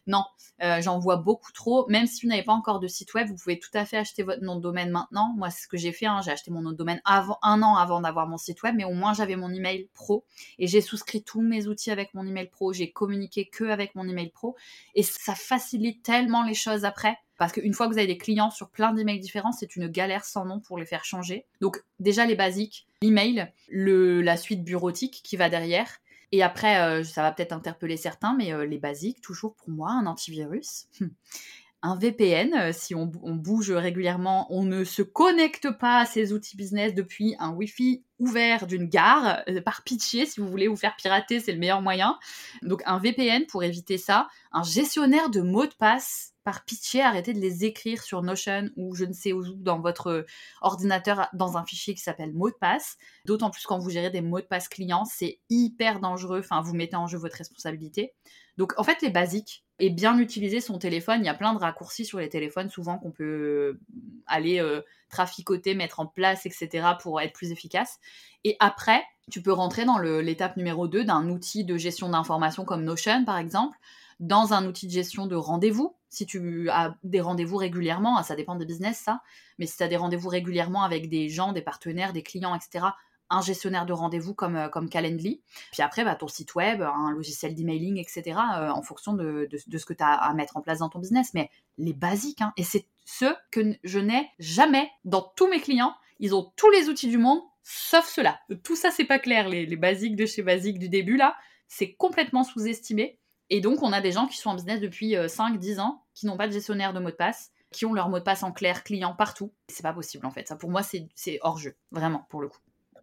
Non, 0.07 0.25
euh, 0.63 0.81
j'en 0.81 0.99
vois 0.99 1.17
beaucoup 1.17 1.53
trop. 1.53 1.87
Même 1.89 2.07
si 2.07 2.23
vous 2.23 2.29
n'avez 2.29 2.45
pas 2.45 2.53
encore 2.53 2.79
de 2.81 2.87
site 2.87 3.13
web, 3.15 3.29
vous 3.29 3.37
pouvez 3.37 3.59
tout 3.59 3.71
à 3.75 3.85
fait 3.85 3.97
acheter 3.97 4.23
votre 4.23 4.43
nom 4.43 4.57
de 4.57 4.61
domaine 4.61 4.91
maintenant. 4.91 5.35
Moi, 5.37 5.51
c'est 5.51 5.65
ce 5.65 5.69
que 5.69 5.77
j'ai 5.77 5.93
fait. 5.93 6.07
Hein. 6.07 6.21
J'ai 6.25 6.31
acheté 6.31 6.51
mon 6.51 6.63
nom 6.63 6.71
de 6.71 6.77
domaine 6.77 7.01
avant, 7.05 7.39
un 7.43 7.63
an 7.63 7.75
avant 7.75 8.01
d'avoir 8.01 8.27
mon 8.29 8.39
site 8.39 8.63
web, 8.63 8.75
mais 8.77 8.85
au 8.85 8.93
moins 8.93 9.15
j'avais 9.15 9.37
mon 9.37 9.53
email 9.53 9.89
pro 9.95 10.25
et 10.59 10.67
j'ai 10.67 10.81
souscrit 10.81 11.23
tous 11.23 11.43
mes 11.43 11.67
outils 11.67 11.91
avec 11.91 12.15
mon 12.15 12.27
email 12.27 12.49
pro. 12.49 12.73
J'ai 12.73 12.91
communiqué 12.91 13.47
que 13.47 13.65
avec 13.65 13.95
mon 13.95 14.09
email 14.09 14.31
pro 14.31 14.57
et 14.95 15.03
ça 15.03 15.35
facilite 15.35 16.03
tellement 16.03 16.45
les 16.45 16.55
choses 16.55 16.85
après. 16.85 17.19
Parce 17.39 17.53
qu'une 17.53 17.75
fois 17.75 17.87
que 17.87 17.93
vous 17.93 17.99
avez 17.99 18.07
des 18.07 18.17
clients 18.17 18.51
sur 18.51 18.71
plein 18.71 18.93
d'emails 18.93 19.21
différents, 19.21 19.53
c'est 19.53 19.77
une 19.77 19.89
galère 19.89 20.25
sans 20.25 20.47
nom 20.47 20.61
pour 20.61 20.79
les 20.79 20.87
faire 20.87 21.05
changer. 21.05 21.45
Donc 21.61 21.83
déjà 22.01 22.25
les 22.25 22.35
basiques, 22.35 22.87
l'email, 23.03 23.53
le, 23.69 24.23
la 24.23 24.39
suite 24.39 24.65
bureautique 24.65 25.21
qui 25.23 25.37
va 25.37 25.51
derrière, 25.51 25.99
et 26.33 26.43
après, 26.43 26.81
euh, 26.81 27.05
ça 27.05 27.22
va 27.22 27.33
peut-être 27.33 27.53
interpeller 27.53 27.97
certains, 27.97 28.35
mais 28.35 28.53
euh, 28.53 28.66
les 28.66 28.79
basiques, 28.79 29.20
toujours 29.20 29.55
pour 29.55 29.70
moi, 29.70 29.91
un 29.91 30.07
antivirus. 30.07 30.89
un 31.83 31.97
VPN, 31.97 32.53
euh, 32.55 32.72
si 32.72 32.95
on, 32.95 33.07
bouge 33.07 33.70
régulièrement, 33.70 34.47
on 34.51 34.64
ne 34.64 34.83
se 34.83 35.03
connecte 35.03 35.70
pas 35.79 36.01
à 36.01 36.07
ces 36.07 36.33
outils 36.33 36.57
business 36.57 36.95
depuis 36.95 37.37
un 37.39 37.53
Wi-Fi 37.53 38.05
ouvert 38.18 38.66
d'une 38.66 38.89
gare, 38.89 39.45
par 39.64 39.85
pitié, 39.85 40.27
si 40.27 40.41
vous 40.41 40.49
voulez 40.49 40.68
vous 40.68 40.77
faire 40.77 40.97
pirater, 40.97 41.39
c'est 41.39 41.53
le 41.53 41.59
meilleur 41.59 41.83
moyen. 41.83 42.18
Donc 42.62 42.83
un 42.87 42.99
VPN 42.99 43.47
pour 43.47 43.62
éviter 43.62 43.99
ça, 43.99 44.29
un 44.53 44.62
gestionnaire 44.62 45.31
de 45.31 45.43
mots 45.43 45.66
de 45.66 45.74
passe 45.74 46.33
par 46.47 46.65
pitié, 46.65 47.03
arrêtez 47.03 47.33
de 47.33 47.41
les 47.41 47.65
écrire 47.65 48.05
sur 48.05 48.23
Notion 48.23 48.71
ou 48.77 48.95
je 48.95 49.05
ne 49.05 49.13
sais 49.13 49.33
où 49.33 49.43
dans 49.43 49.81
votre 49.81 50.25
ordinateur 50.61 51.27
dans 51.33 51.57
un 51.57 51.67
fichier 51.67 51.93
qui 51.93 52.01
s'appelle 52.01 52.33
mot 52.33 52.51
de 52.51 52.55
passe. 52.55 52.99
D'autant 53.25 53.51
plus 53.51 53.67
quand 53.67 53.81
vous 53.81 53.91
gérez 53.91 54.11
des 54.11 54.21
mots 54.21 54.41
de 54.41 54.47
passe 54.47 54.69
clients, 54.69 55.05
c'est 55.05 55.41
hyper 55.51 55.99
dangereux. 55.99 56.39
Enfin, 56.39 56.61
vous 56.63 56.73
mettez 56.73 56.95
en 56.95 57.09
jeu 57.09 57.19
votre 57.19 57.37
responsabilité. 57.37 58.15
Donc, 58.59 58.75
en 58.79 58.85
fait, 58.85 59.03
les 59.03 59.11
basiques 59.11 59.65
et 59.81 59.91
bien 59.91 60.17
utiliser 60.21 60.61
son 60.61 60.79
téléphone. 60.79 61.19
Il 61.21 61.27
y 61.27 61.29
a 61.29 61.35
plein 61.35 61.53
de 61.53 61.59
raccourcis 61.59 62.05
sur 62.05 62.21
les 62.21 62.29
téléphones, 62.29 62.71
souvent 62.71 62.97
qu'on 62.97 63.11
peut 63.11 63.81
aller 64.29 64.61
euh, 64.61 64.83
traficoter, 65.11 65.75
mettre 65.75 65.99
en 65.99 66.07
place, 66.07 66.47
etc. 66.47 66.87
pour 67.03 67.21
être 67.21 67.33
plus 67.33 67.51
efficace. 67.51 67.99
Et 68.45 68.57
après, 68.61 69.03
tu 69.33 69.43
peux 69.43 69.53
rentrer 69.53 69.85
dans 69.85 69.99
l'étape 69.99 70.57
numéro 70.57 70.87
2 70.87 71.03
d'un 71.03 71.29
outil 71.29 71.65
de 71.65 71.77
gestion 71.77 72.09
d'information 72.09 72.65
comme 72.65 72.85
Notion, 72.85 73.25
par 73.25 73.37
exemple, 73.37 73.77
dans 74.21 74.55
un 74.55 74.67
outil 74.67 74.87
de 74.87 74.93
gestion 74.93 75.27
de 75.27 75.37
rendez-vous. 75.37 75.97
Si 76.09 76.27
tu 76.27 76.71
as 76.71 76.97
des 77.05 77.21
rendez-vous 77.21 77.57
régulièrement, 77.57 78.23
ça 78.23 78.37
dépend 78.37 78.55
des 78.55 78.64
business, 78.64 78.99
ça, 78.99 79.21
mais 79.59 79.67
si 79.67 79.77
tu 79.77 79.83
as 79.83 79.89
des 79.89 79.97
rendez-vous 79.97 80.29
régulièrement 80.29 80.83
avec 80.83 81.09
des 81.09 81.29
gens, 81.29 81.53
des 81.53 81.62
partenaires, 81.62 82.12
des 82.12 82.23
clients, 82.23 82.55
etc., 82.55 82.87
un 83.31 83.43
gestionnaire 83.43 83.87
de 83.87 83.93
rendez-vous 83.93 84.35
comme, 84.35 84.57
euh, 84.57 84.69
comme 84.69 84.89
Calendly. 84.89 85.43
Puis 85.73 85.83
après, 85.83 86.05
bah, 86.05 86.14
ton 86.14 86.29
site 86.29 86.55
web, 86.55 86.83
un 86.83 87.11
logiciel 87.11 87.55
d'emailing, 87.55 87.99
etc., 87.99 88.39
euh, 88.57 88.71
en 88.71 88.83
fonction 88.83 89.14
de, 89.14 89.49
ce 89.53 89.85
que 89.85 89.95
tu 89.95 90.03
as 90.03 90.12
à 90.12 90.33
mettre 90.35 90.57
en 90.57 90.61
place 90.61 90.79
dans 90.79 90.89
ton 90.89 90.99
business. 90.99 91.35
Mais 91.35 91.51
les 91.79 91.93
basiques, 91.93 92.41
hein, 92.41 92.53
et 92.57 92.62
c'est 92.62 92.87
ce 93.05 93.27
que 93.51 93.77
je 93.83 93.99
n'ai 93.99 94.31
jamais 94.39 94.91
dans 95.05 95.23
tous 95.37 95.49
mes 95.49 95.61
clients. 95.61 95.95
Ils 96.19 96.35
ont 96.35 96.53
tous 96.57 96.71
les 96.71 96.89
outils 96.89 97.09
du 97.09 97.19
monde, 97.19 97.41
sauf 97.62 98.07
cela. 98.07 98.39
Tout 98.62 98.77
ça, 98.77 98.91
c'est 98.91 99.05
pas 99.05 99.19
clair. 99.19 99.49
Les, 99.49 99.67
les 99.67 99.77
basiques 99.77 100.17
de 100.17 100.27
chez 100.27 100.43
Basique 100.43 100.79
du 100.79 100.89
début, 100.89 101.17
là, 101.17 101.37
c'est 101.69 101.95
complètement 101.95 102.45
sous-estimé. 102.45 103.19
Et 103.51 103.61
donc, 103.61 103.83
on 103.83 103.93
a 103.93 104.01
des 104.01 104.13
gens 104.13 104.27
qui 104.27 104.37
sont 104.37 104.51
en 104.51 104.55
business 104.55 104.81
depuis 104.81 105.15
5-10 105.15 105.79
euh, 105.79 105.81
ans, 105.81 106.03
qui 106.15 106.27
n'ont 106.27 106.37
pas 106.37 106.49
de 106.49 106.53
gestionnaire 106.53 106.93
de 106.93 106.99
mot 106.99 107.11
de 107.11 107.17
passe, 107.17 107.53
qui 107.71 107.87
ont 107.87 107.93
leur 107.93 108.09
mot 108.09 108.19
de 108.19 108.25
passe 108.25 108.43
en 108.43 108.53
clair 108.53 108.85
client 108.85 109.15
partout. 109.15 109.53
C'est 109.69 109.83
pas 109.83 109.93
possible, 109.93 110.27
en 110.27 110.31
fait. 110.31 110.49
Ça, 110.49 110.57
pour 110.57 110.71
moi, 110.71 110.83
c'est 110.83 111.39
hors 111.43 111.59
jeu. 111.59 111.77
Vraiment, 111.93 112.27
pour 112.29 112.41
le 112.41 112.49
coup 112.49 112.59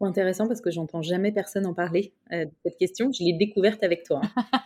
intéressant 0.05 0.47
parce 0.47 0.61
que 0.61 0.71
j'entends 0.71 1.01
jamais 1.01 1.31
personne 1.31 1.65
en 1.65 1.73
parler 1.73 2.13
euh, 2.31 2.45
de 2.45 2.51
cette 2.65 2.77
question. 2.77 3.11
Je 3.11 3.23
l'ai 3.23 3.33
découverte 3.33 3.83
avec 3.83 4.03
toi. 4.03 4.21
Hein. 4.35 4.45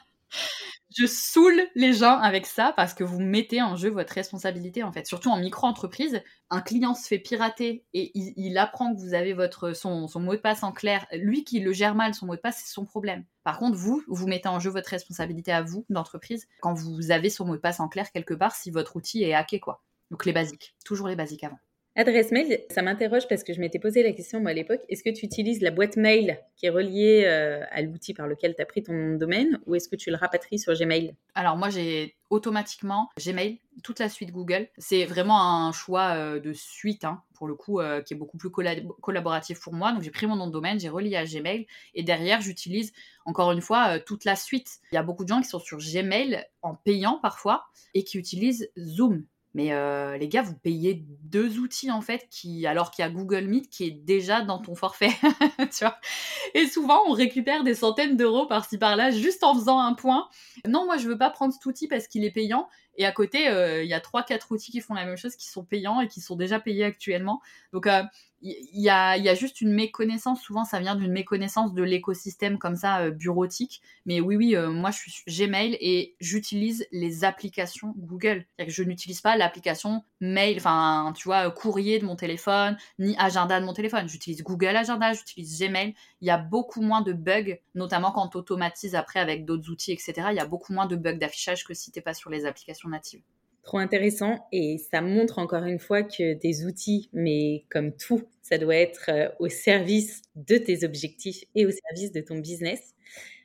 je 0.98 1.06
saoule 1.06 1.62
les 1.76 1.94
gens 1.94 2.18
avec 2.20 2.48
ça 2.48 2.74
parce 2.76 2.96
que 2.96 3.04
vous 3.04 3.20
mettez 3.20 3.62
en 3.62 3.76
jeu 3.76 3.90
votre 3.90 4.14
responsabilité 4.14 4.82
en 4.82 4.92
fait. 4.92 5.06
Surtout 5.06 5.30
en 5.30 5.38
micro-entreprise, 5.38 6.24
un 6.50 6.62
client 6.62 6.96
se 6.96 7.08
fait 7.08 7.20
pirater 7.20 7.86
et 7.94 8.12
il, 8.16 8.58
apprend 8.58 8.96
que 8.96 9.00
vous 9.00 9.14
avez 9.14 9.34
votre 9.34 9.74
son, 9.74 10.08
son, 10.08 10.20
mot 10.20 10.34
de 10.34 10.42
passe 10.42 10.64
en 10.64 10.72
clair. 10.72 11.06
Lui 11.14 11.44
qui 11.44 11.60
le 11.60 11.72
gère 11.72 11.94
mal, 11.94 12.16
son 12.16 12.26
mot 12.26 12.36
de 12.36 12.42
passe, 12.42 12.64
c'est 12.66 12.74
son 12.74 12.86
problème. 12.86 13.26
Par 13.44 13.60
contre, 13.60 13.78
vous, 13.78 14.02
vous 14.08 14.28
mettez 14.28 14.50
en 14.50 14.60
jeu 14.60 14.72
votre 14.72 14.90
responsabilité 14.90 15.52
à 15.52 15.62
vous 15.62 15.86
d'entreprise 15.90 16.48
quand 16.62 16.74
vous 16.74 17.12
avez 17.12 17.30
son 17.30 17.46
mot 17.46 17.56
de 17.56 17.62
passe 17.62 17.80
en 17.80 17.90
clair 17.90 18.12
quelque 18.12 18.34
part 18.34 18.56
si 18.56 18.72
votre 18.72 18.96
outil 18.96 19.24
est 19.24 19.36
hacké 19.36 19.60
quoi. 19.60 19.84
Donc 20.10 20.26
les 20.26 20.34
basiques, 20.34 20.76
toujours 20.84 21.10
les 21.10 21.16
basiques 21.16 21.44
avant. 21.44 21.60
Adresse 22.00 22.32
mail, 22.32 22.64
ça 22.70 22.84
m'interroge 22.84 23.28
parce 23.28 23.44
que 23.44 23.54
je 23.54 23.60
m'étais 23.60 23.80
posé 23.80 24.04
la 24.04 24.12
question 24.12 24.40
moi 24.40 24.52
à 24.52 24.54
l'époque, 24.54 24.82
est-ce 24.88 25.04
que 25.04 25.10
tu 25.10 25.26
utilises 25.26 25.62
la 25.62 25.72
boîte 25.72 25.98
mail 25.98 26.40
qui 26.56 26.68
est 26.68 26.70
reliée 26.70 27.24
euh, 27.26 27.64
à 27.72 27.82
l'outil 27.82 28.14
par 28.14 28.28
lequel 28.28 28.54
tu 28.54 28.62
as 28.62 28.68
pris 28.68 28.84
ton 28.84 29.16
domaine 29.16 29.60
ou 29.66 29.74
est-ce 29.74 29.90
que 29.90 29.96
tu 29.96 30.12
le 30.12 30.16
rapatries 30.16 30.60
sur 30.60 30.76
Gmail? 30.76 31.16
Alors 31.34 31.58
moi 31.58 31.72
j'ai 31.72 32.16
automatiquement 32.30 33.10
Gmail, 33.18 33.58
toute 33.84 33.98
la 33.98 34.10
suite 34.10 34.32
Google. 34.32 34.68
C'est 34.78 35.06
vraiment 35.06 35.42
un 35.42 35.72
choix 35.72 36.14
euh, 36.16 36.40
de 36.40 36.54
suite 36.54 37.04
hein, 37.04 37.24
pour 37.34 37.48
le 37.48 37.56
coup 37.56 37.80
euh, 37.80 38.04
qui 38.04 38.14
est 38.14 38.18
beaucoup 38.18 38.38
plus 38.38 38.52
collaboratif 38.52 39.60
pour 39.60 39.74
moi. 39.74 39.92
Donc 39.92 40.04
j'ai 40.04 40.12
pris 40.12 40.28
mon 40.28 40.36
nom 40.36 40.46
de 40.46 40.52
domaine, 40.52 40.80
j'ai 40.80 40.90
relié 40.90 41.16
à 41.16 41.26
Gmail 41.26 41.66
et 41.96 42.04
derrière 42.04 42.42
j'utilise 42.42 42.94
encore 43.26 43.52
une 43.54 43.62
fois 43.62 44.00
toute 44.00 44.24
la 44.24 44.36
suite. 44.36 44.70
Il 44.92 44.96
y 44.96 45.00
a 45.00 45.04
beaucoup 45.04 45.24
de 45.24 45.30
gens 45.30 45.42
qui 45.42 45.50
sont 45.50 45.58
sur 45.58 45.80
Gmail 45.80 46.46
en 46.62 46.76
payant 46.76 47.18
parfois 47.24 47.66
et 47.96 48.04
qui 48.04 48.20
utilisent 48.20 48.70
Zoom. 48.78 49.26
Mais 49.58 49.74
euh, 49.74 50.20
les 50.20 50.30
gars, 50.30 50.44
vous 50.44 50.54
payez 50.54 51.04
deux 51.24 51.58
outils 51.58 51.90
en 51.90 52.02
fait, 52.02 52.28
qui, 52.30 52.68
alors 52.68 52.92
qu'il 52.92 53.02
y 53.02 53.08
a 53.08 53.10
Google 53.10 53.46
Meet 53.46 53.72
qui 53.72 53.86
est 53.86 53.92
déjà 53.92 54.44
dans 54.44 54.60
ton 54.60 54.76
forfait. 54.76 55.10
Et 56.54 56.68
souvent, 56.68 57.00
on 57.08 57.14
récupère 57.14 57.64
des 57.64 57.74
centaines 57.74 58.18
d'euros 58.18 58.46
par-ci 58.46 58.78
par-là 58.78 59.10
juste 59.10 59.44
en 59.44 59.56
faisant 59.56 59.80
un 59.80 59.96
point. 59.96 60.30
Non, 60.68 60.86
moi, 60.86 60.98
je 60.98 61.08
veux 61.08 61.18
pas 61.18 61.32
prendre 61.32 61.52
cet 61.52 61.66
outil 61.66 61.88
parce 61.88 62.08
qu'il 62.08 62.24
est 62.24 62.30
payant. 62.30 62.70
Et 62.98 63.06
à 63.08 63.12
côté, 63.12 63.48
euh, 63.50 63.82
il 63.82 63.90
y 63.90 63.96
a 63.96 64.00
trois, 64.00 64.22
quatre 64.22 64.52
outils 64.52 64.72
qui 64.72 64.80
font 64.80 64.94
la 64.94 65.06
même 65.06 65.18
chose, 65.18 65.36
qui 65.36 65.48
sont 65.48 65.66
payants 65.66 66.02
et 66.02 66.08
qui 66.08 66.22
sont 66.22 66.36
déjà 66.36 66.60
payés 66.60 66.84
actuellement. 66.84 67.42
Donc, 67.74 67.88
euh, 67.88 68.04
il 68.42 68.82
y, 68.82 68.90
a, 68.90 69.36
juste 69.36 69.62
une 69.62 69.74
méconnaissance. 69.74 70.42
Souvent, 70.42 70.64
ça 70.64 70.80
vient 70.80 70.96
d'une 70.96 71.12
méconnaissance 71.12 71.74
de 71.74 71.84
l'écosystème 71.84 72.58
comme 72.58 72.76
ça, 72.76 73.00
euh, 73.00 73.12
bureautique. 73.12 73.82
Mais 74.06 74.22
oui, 74.22 74.36
oui, 74.36 74.56
moi, 74.56 74.92
je 74.92 75.10
suis 75.10 75.24
Gmail 75.28 75.78
et 75.80 76.16
j'utilise 76.20 76.86
les 76.92 77.24
applications 77.24 77.94
Google. 77.98 78.46
Je 78.66 78.84
n'utilise 78.84 79.22
pas 79.22 79.38
l'application 79.38 80.04
mail, 80.22 80.58
enfin, 80.58 81.14
tu 81.16 81.28
vois, 81.28 81.50
courrier 81.52 82.00
de 82.00 82.06
mon 82.06 82.16
téléphone, 82.16 82.78
ni 83.00 83.16
agenda 83.18 83.60
de 83.60 83.66
mon 83.66 83.74
téléphone. 83.74 84.08
J'utilise 84.08 84.44
Google 84.44 84.76
Agenda, 84.76 85.14
j'utilise 85.14 85.60
Gmail. 85.60 85.96
Il 86.22 86.28
y 86.28 86.32
a 86.32 86.38
beaucoup 86.38 86.82
moins 86.82 87.02
de 87.02 87.14
bugs, 87.14 87.58
notamment 87.76 88.12
quand 88.12 88.30
tu 88.30 88.38
automatises 88.38 88.96
après 88.96 89.20
avec 89.20 89.46
d'autres 89.46 89.70
outils, 89.70 89.92
etc. 89.92 90.14
Il 90.32 90.36
y 90.36 90.40
a 90.40 90.46
beaucoup 90.46 90.74
moins 90.74 90.86
de 90.86 90.96
bugs 90.96 91.18
d'affichage 91.18 91.66
que 91.66 91.74
si 91.74 91.92
tu 91.92 92.00
n'es 92.00 92.04
pas 92.04 92.14
sur 92.14 92.30
les 92.30 92.46
applications 92.46 92.90
natives. 92.90 93.22
Trop 93.68 93.80
intéressant 93.80 94.48
et 94.54 94.78
ça 94.78 95.02
montre 95.02 95.40
encore 95.40 95.66
une 95.66 95.78
fois 95.78 96.02
que 96.02 96.36
des 96.36 96.66
outils, 96.66 97.10
mais 97.12 97.66
comme 97.70 97.92
tout, 97.92 98.24
ça 98.42 98.58
doit 98.58 98.78
être 98.78 99.10
euh, 99.10 99.28
au 99.40 99.50
service 99.50 100.22
de 100.36 100.56
tes 100.56 100.86
objectifs 100.86 101.44
et 101.54 101.66
au 101.66 101.72
service 101.72 102.14
de 102.14 102.22
ton 102.22 102.38
business. 102.38 102.96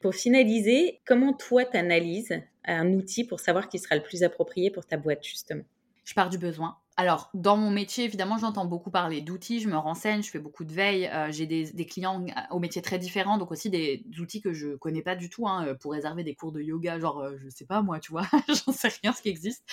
Pour 0.01 0.15
finaliser, 0.15 1.01
comment 1.07 1.33
toi 1.33 1.65
t'analyses 1.65 2.41
un 2.65 2.93
outil 2.93 3.25
pour 3.25 3.41
savoir 3.41 3.69
qui 3.69 3.81
sera 3.81 3.97
le 3.97 4.03
plus 4.05 4.23
approprié 4.23 4.71
pour 4.71 4.87
ta 4.87 4.97
boîte 4.97 5.25
justement? 5.27 5.65
Je 6.05 6.15
pars 6.15 6.31
du 6.31 6.39
besoin 6.39 6.77
alors, 6.99 7.31
dans 7.33 7.57
mon 7.57 7.71
métier, 7.71 8.05
évidemment, 8.05 8.37
j'entends 8.37 8.67
beaucoup 8.67 8.91
parler 8.91 9.23
d'outils, 9.23 9.61
je 9.61 9.69
me 9.69 9.79
renseigne, 9.79 10.23
je 10.23 10.31
fais 10.31 10.39
beaucoup 10.39 10.65
de 10.65 10.73
veille, 10.73 11.07
euh, 11.07 11.33
j'ai 11.33 11.47
des, 11.47 11.87
clients 11.87 12.25
au 12.51 12.59
métier 12.59 12.83
très 12.83 12.99
différents, 12.99 13.39
donc 13.39 13.51
aussi 13.51 13.71
des 13.71 14.05
outils 14.21 14.43
que 14.43 14.53
je 14.53 14.77
connais 14.77 15.01
pas 15.01 15.17
du 15.17 15.31
tout, 15.31 15.49
hein, 15.49 15.67
euh, 15.67 15.75
pour 15.75 15.93
réserver 15.93 16.23
des 16.23 16.35
cours 16.35 16.53
de 16.53 16.61
yoga, 16.61 16.99
genre, 16.99 17.21
euh, 17.21 17.39
je 17.43 17.49
sais 17.49 17.65
pas 17.65 17.81
moi, 17.81 17.99
tu 17.99 18.13
vois, 18.13 18.27
j'en 18.49 18.73
sais 18.73 18.89
rien 19.03 19.15
ce 19.15 19.23
qui 19.23 19.31
existe. 19.31 19.65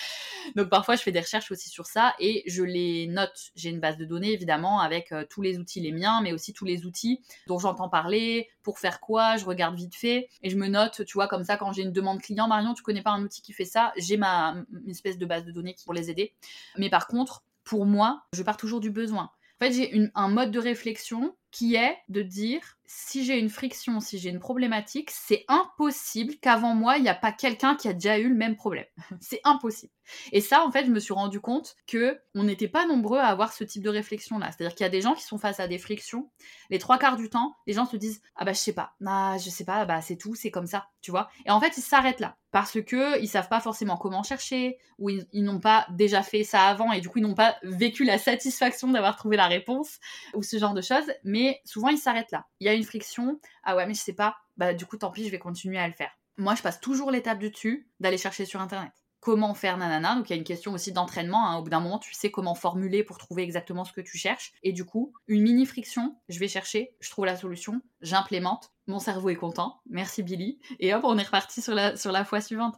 Donc 0.56 0.70
parfois, 0.70 0.96
je 0.96 1.02
fais 1.02 1.12
des 1.12 1.20
recherches 1.20 1.50
aussi 1.50 1.68
sur 1.68 1.84
ça 1.84 2.14
et 2.18 2.42
je 2.46 2.62
les 2.62 3.06
note. 3.06 3.50
J'ai 3.54 3.68
une 3.68 3.80
base 3.80 3.98
de 3.98 4.06
données, 4.06 4.32
évidemment, 4.32 4.80
avec 4.80 5.12
tous 5.28 5.42
les 5.42 5.58
outils, 5.58 5.80
les 5.80 5.92
miens, 5.92 6.22
mais 6.22 6.32
aussi 6.32 6.54
tous 6.54 6.64
les 6.64 6.86
outils 6.86 7.20
dont 7.46 7.58
j'entends 7.58 7.90
parler, 7.90 8.48
pour 8.62 8.78
faire 8.78 8.98
quoi, 9.00 9.36
je 9.36 9.44
regarde 9.44 9.76
vite 9.76 9.94
fait, 9.94 10.28
et 10.42 10.50
je 10.50 10.56
me 10.56 10.68
note, 10.68 11.04
tu 11.04 11.14
vois, 11.14 11.28
comme 11.28 11.44
ça, 11.44 11.58
quand 11.58 11.72
j'ai 11.72 11.82
une 11.82 11.92
demande 11.92 12.20
client, 12.20 12.48
Marion, 12.48 12.72
tu 12.72 12.82
connais 12.82 13.02
pas 13.02 13.10
un 13.10 13.22
outil 13.22 13.42
qui 13.42 13.52
fait 13.52 13.64
ça, 13.64 13.92
j'ai 13.98 14.16
ma 14.16 14.56
espèce 14.88 15.18
de 15.18 15.26
base 15.26 15.44
de 15.44 15.52
données 15.52 15.76
pour 15.84 15.92
les 15.92 16.10
aider. 16.10 16.32
Mais 16.78 16.88
par 16.88 17.06
contre, 17.10 17.44
pour 17.64 17.86
moi, 17.86 18.22
je 18.32 18.42
pars 18.42 18.56
toujours 18.56 18.80
du 18.80 18.90
besoin. 18.90 19.24
En 19.60 19.66
fait, 19.66 19.72
j'ai 19.72 20.10
un 20.14 20.28
mode 20.28 20.50
de 20.50 20.58
réflexion 20.58 21.36
qui 21.50 21.74
est 21.74 21.96
de 22.08 22.22
dire 22.22 22.60
si 22.92 23.24
j'ai 23.24 23.38
une 23.38 23.50
friction, 23.50 24.00
si 24.00 24.18
j'ai 24.18 24.30
une 24.30 24.40
problématique, 24.40 25.12
c'est 25.12 25.44
impossible 25.46 26.34
qu'avant 26.40 26.74
moi, 26.74 26.96
il 26.96 27.04
n'y 27.04 27.08
a 27.08 27.14
pas 27.14 27.30
quelqu'un 27.30 27.76
qui 27.76 27.86
a 27.86 27.92
déjà 27.92 28.18
eu 28.18 28.28
le 28.28 28.34
même 28.34 28.56
problème. 28.56 28.86
c'est 29.20 29.40
impossible. 29.44 29.92
Et 30.32 30.40
ça, 30.40 30.64
en 30.64 30.72
fait, 30.72 30.86
je 30.86 30.90
me 30.90 30.98
suis 30.98 31.14
rendu 31.14 31.40
compte 31.40 31.76
que 31.86 32.20
on 32.34 32.42
n'était 32.42 32.66
pas 32.66 32.86
nombreux 32.86 33.18
à 33.18 33.26
avoir 33.26 33.52
ce 33.52 33.62
type 33.62 33.84
de 33.84 33.90
réflexion-là. 33.90 34.50
C'est-à-dire 34.50 34.74
qu'il 34.74 34.84
y 34.84 34.88
a 34.88 34.90
des 34.90 35.02
gens 35.02 35.14
qui 35.14 35.22
sont 35.22 35.38
face 35.38 35.60
à 35.60 35.68
des 35.68 35.78
frictions. 35.78 36.30
Les 36.68 36.80
trois 36.80 36.98
quarts 36.98 37.16
du 37.16 37.30
temps, 37.30 37.54
les 37.68 37.74
gens 37.74 37.86
se 37.86 37.96
disent 37.96 38.22
ah 38.34 38.44
bah 38.44 38.52
je 38.52 38.58
sais 38.58 38.72
pas, 38.72 38.94
ah 39.06 39.36
je 39.38 39.50
sais 39.50 39.64
pas, 39.64 39.84
bah 39.84 40.00
c'est 40.00 40.16
tout, 40.16 40.34
c'est 40.34 40.50
comme 40.50 40.66
ça, 40.66 40.88
tu 41.00 41.12
vois? 41.12 41.30
Et 41.46 41.50
en 41.52 41.60
fait, 41.60 41.76
ils 41.76 41.82
s'arrêtent 41.82 42.18
là 42.18 42.36
parce 42.50 42.80
que 42.82 43.20
ils 43.22 43.28
savent 43.28 43.48
pas 43.48 43.60
forcément 43.60 43.96
comment 43.96 44.24
chercher 44.24 44.78
ou 44.98 45.10
ils, 45.10 45.26
ils 45.32 45.44
n'ont 45.44 45.60
pas 45.60 45.86
déjà 45.90 46.22
fait 46.22 46.42
ça 46.42 46.64
avant 46.64 46.90
et 46.90 47.00
du 47.00 47.08
coup 47.08 47.18
ils 47.18 47.22
n'ont 47.22 47.34
pas 47.34 47.56
vécu 47.62 48.02
la 48.04 48.18
satisfaction 48.18 48.88
d'avoir 48.88 49.14
trouvé 49.14 49.36
la 49.36 49.46
réponse 49.46 50.00
ou 50.34 50.42
ce 50.42 50.58
genre 50.58 50.74
de 50.74 50.82
choses. 50.82 51.12
Mais 51.22 51.39
souvent 51.64 51.88
ils 51.88 51.98
s'arrêtent 51.98 52.32
là. 52.32 52.46
Il 52.60 52.66
y 52.66 52.68
a 52.68 52.74
une 52.74 52.84
friction, 52.84 53.40
ah 53.64 53.76
ouais 53.76 53.86
mais 53.86 53.94
je 53.94 54.00
sais 54.00 54.14
pas, 54.14 54.36
bah 54.56 54.74
du 54.74 54.86
coup 54.86 54.96
tant 54.96 55.10
pis, 55.10 55.24
je 55.24 55.30
vais 55.30 55.38
continuer 55.38 55.78
à 55.78 55.86
le 55.86 55.94
faire. 55.94 56.10
Moi, 56.36 56.54
je 56.54 56.62
passe 56.62 56.80
toujours 56.80 57.10
l'étape 57.10 57.38
du 57.38 57.50
dessus 57.50 57.86
d'aller 58.00 58.16
chercher 58.16 58.46
sur 58.46 58.62
internet 58.62 58.92
comment 59.20 59.54
faire 59.54 59.76
nanana? 59.76 60.16
Donc 60.16 60.28
il 60.28 60.32
y 60.32 60.36
a 60.36 60.38
une 60.38 60.44
question 60.44 60.72
aussi 60.72 60.92
d'entraînement. 60.92 61.46
Hein. 61.46 61.58
Au 61.58 61.62
bout 61.62 61.70
d'un 61.70 61.80
moment, 61.80 61.98
tu 61.98 62.14
sais 62.14 62.30
comment 62.30 62.54
formuler 62.54 63.04
pour 63.04 63.18
trouver 63.18 63.42
exactement 63.42 63.84
ce 63.84 63.92
que 63.92 64.00
tu 64.00 64.18
cherches. 64.18 64.52
Et 64.62 64.72
du 64.72 64.84
coup, 64.84 65.12
une 65.28 65.42
mini 65.42 65.66
friction, 65.66 66.16
je 66.28 66.38
vais 66.38 66.48
chercher, 66.48 66.94
je 67.00 67.10
trouve 67.10 67.26
la 67.26 67.36
solution, 67.36 67.80
j'implémente, 68.00 68.72
mon 68.86 68.98
cerveau 68.98 69.28
est 69.28 69.36
content. 69.36 69.80
Merci 69.88 70.22
Billy. 70.22 70.58
Et 70.80 70.94
hop, 70.94 71.02
on 71.04 71.18
est 71.18 71.22
reparti 71.22 71.62
sur 71.62 71.74
la, 71.74 71.96
sur 71.96 72.12
la 72.12 72.24
fois 72.24 72.40
suivante. 72.40 72.76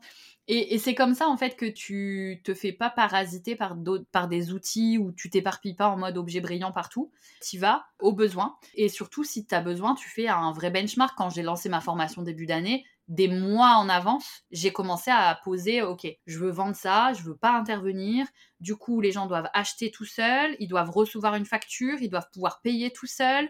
Et, 0.48 0.78
c'est 0.78 0.94
comme 0.94 1.14
ça 1.14 1.28
en 1.28 1.36
fait 1.36 1.56
que 1.56 1.66
tu 1.66 2.40
te 2.44 2.52
fais 2.52 2.72
pas 2.72 2.90
parasiter 2.90 3.54
par, 3.54 3.76
par 4.10 4.26
des 4.26 4.52
outils 4.52 4.98
ou 4.98 5.12
tu 5.12 5.30
t'éparpilles 5.30 5.76
pas 5.76 5.88
en 5.88 5.96
mode 5.96 6.18
objet 6.18 6.40
brillant 6.40 6.72
partout. 6.72 7.12
Tu 7.40 7.58
vas 7.58 7.84
au 8.00 8.12
besoin. 8.12 8.56
Et 8.74 8.88
surtout, 8.88 9.22
si 9.22 9.46
tu 9.46 9.54
as 9.54 9.60
besoin, 9.60 9.94
tu 9.94 10.08
fais 10.08 10.26
un 10.28 10.52
vrai 10.52 10.70
benchmark. 10.70 11.16
Quand 11.16 11.30
j'ai 11.30 11.42
lancé 11.42 11.68
ma 11.68 11.80
formation 11.80 12.22
début 12.22 12.46
d'année, 12.46 12.84
des 13.08 13.28
mois 13.28 13.76
en 13.76 13.88
avance, 13.88 14.42
j'ai 14.50 14.72
commencé 14.72 15.10
à 15.10 15.38
poser, 15.44 15.82
ok, 15.82 16.06
je 16.26 16.38
veux 16.38 16.50
vendre 16.50 16.76
ça, 16.76 17.12
je 17.12 17.22
veux 17.22 17.36
pas 17.36 17.52
intervenir. 17.52 18.26
Du 18.60 18.76
coup, 18.76 19.00
les 19.00 19.12
gens 19.12 19.26
doivent 19.26 19.50
acheter 19.54 19.90
tout 19.90 20.04
seuls, 20.04 20.56
ils 20.60 20.68
doivent 20.68 20.90
recevoir 20.90 21.34
une 21.34 21.44
facture, 21.44 22.00
ils 22.00 22.08
doivent 22.08 22.30
pouvoir 22.32 22.60
payer 22.62 22.90
tout 22.90 23.06
seuls. 23.06 23.48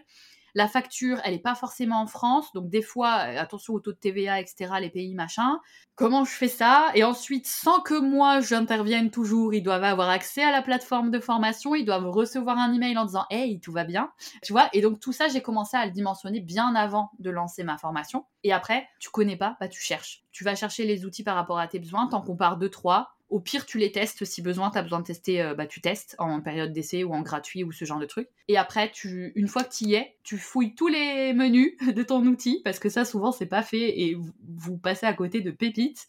La 0.55 0.67
facture, 0.67 1.19
elle 1.23 1.33
n'est 1.33 1.39
pas 1.39 1.55
forcément 1.55 2.01
en 2.01 2.07
France, 2.07 2.53
donc 2.53 2.69
des 2.69 2.81
fois, 2.81 3.25
euh, 3.25 3.39
attention 3.39 3.73
au 3.73 3.79
taux 3.79 3.91
de 3.91 3.97
TVA, 3.97 4.39
etc., 4.39 4.73
les 4.79 4.89
pays, 4.89 5.15
machin. 5.15 5.59
Comment 5.95 6.25
je 6.25 6.31
fais 6.31 6.47
ça? 6.47 6.91
Et 6.95 7.03
ensuite, 7.03 7.45
sans 7.47 7.79
que 7.81 7.99
moi 7.99 8.39
j'intervienne 8.41 9.11
toujours, 9.11 9.53
ils 9.53 9.61
doivent 9.61 9.83
avoir 9.83 10.09
accès 10.09 10.43
à 10.43 10.51
la 10.51 10.61
plateforme 10.61 11.11
de 11.11 11.19
formation, 11.19 11.75
ils 11.75 11.85
doivent 11.85 12.09
recevoir 12.09 12.57
un 12.57 12.73
email 12.73 12.97
en 12.97 13.05
disant 13.05 13.25
Hey, 13.29 13.59
tout 13.59 13.71
va 13.71 13.83
bien. 13.83 14.11
Tu 14.41 14.53
vois? 14.53 14.69
Et 14.73 14.81
donc 14.81 14.99
tout 14.99 15.11
ça, 15.11 15.27
j'ai 15.27 15.41
commencé 15.41 15.77
à 15.77 15.85
le 15.85 15.91
dimensionner 15.91 16.39
bien 16.39 16.73
avant 16.75 17.11
de 17.19 17.29
lancer 17.29 17.63
ma 17.63 17.77
formation. 17.77 18.25
Et 18.43 18.51
après, 18.51 18.87
tu 18.99 19.09
connais 19.09 19.37
pas, 19.37 19.55
bah 19.59 19.67
tu 19.67 19.81
cherches. 19.81 20.23
Tu 20.31 20.43
vas 20.43 20.55
chercher 20.55 20.85
les 20.85 21.05
outils 21.05 21.23
par 21.23 21.35
rapport 21.35 21.59
à 21.59 21.67
tes 21.67 21.79
besoins, 21.79 22.07
t'en 22.07 22.21
compares 22.21 22.57
deux, 22.57 22.69
trois. 22.69 23.12
Au 23.29 23.39
pire, 23.39 23.65
tu 23.65 23.79
les 23.79 23.91
testes 23.91 24.25
si 24.25 24.41
besoin, 24.41 24.69
tu 24.69 24.77
as 24.77 24.83
besoin 24.83 24.99
de 24.99 25.05
tester, 25.05 25.41
euh, 25.41 25.55
bah, 25.55 25.65
tu 25.65 25.81
testes 25.81 26.15
en 26.19 26.41
période 26.41 26.71
d'essai 26.71 27.03
ou 27.03 27.13
en 27.13 27.21
gratuit 27.21 27.63
ou 27.63 27.71
ce 27.71 27.85
genre 27.85 27.99
de 27.99 28.05
truc. 28.05 28.29
Et 28.47 28.57
après, 28.57 28.91
tu, 28.91 29.31
une 29.35 29.47
fois 29.47 29.63
que 29.63 29.73
tu 29.73 29.85
y 29.85 29.95
es, 29.95 30.17
tu 30.23 30.37
fouilles 30.37 30.75
tous 30.75 30.87
les 30.87 31.33
menus 31.33 31.73
de 31.95 32.03
ton 32.03 32.25
outil, 32.25 32.61
parce 32.63 32.79
que 32.79 32.89
ça, 32.89 33.05
souvent, 33.05 33.31
c'est 33.31 33.47
pas 33.47 33.63
fait 33.63 33.99
et 34.01 34.15
vous, 34.15 34.77
passez 34.77 35.05
à 35.05 35.13
côté 35.13 35.41
de 35.41 35.51
pépites. 35.51 36.07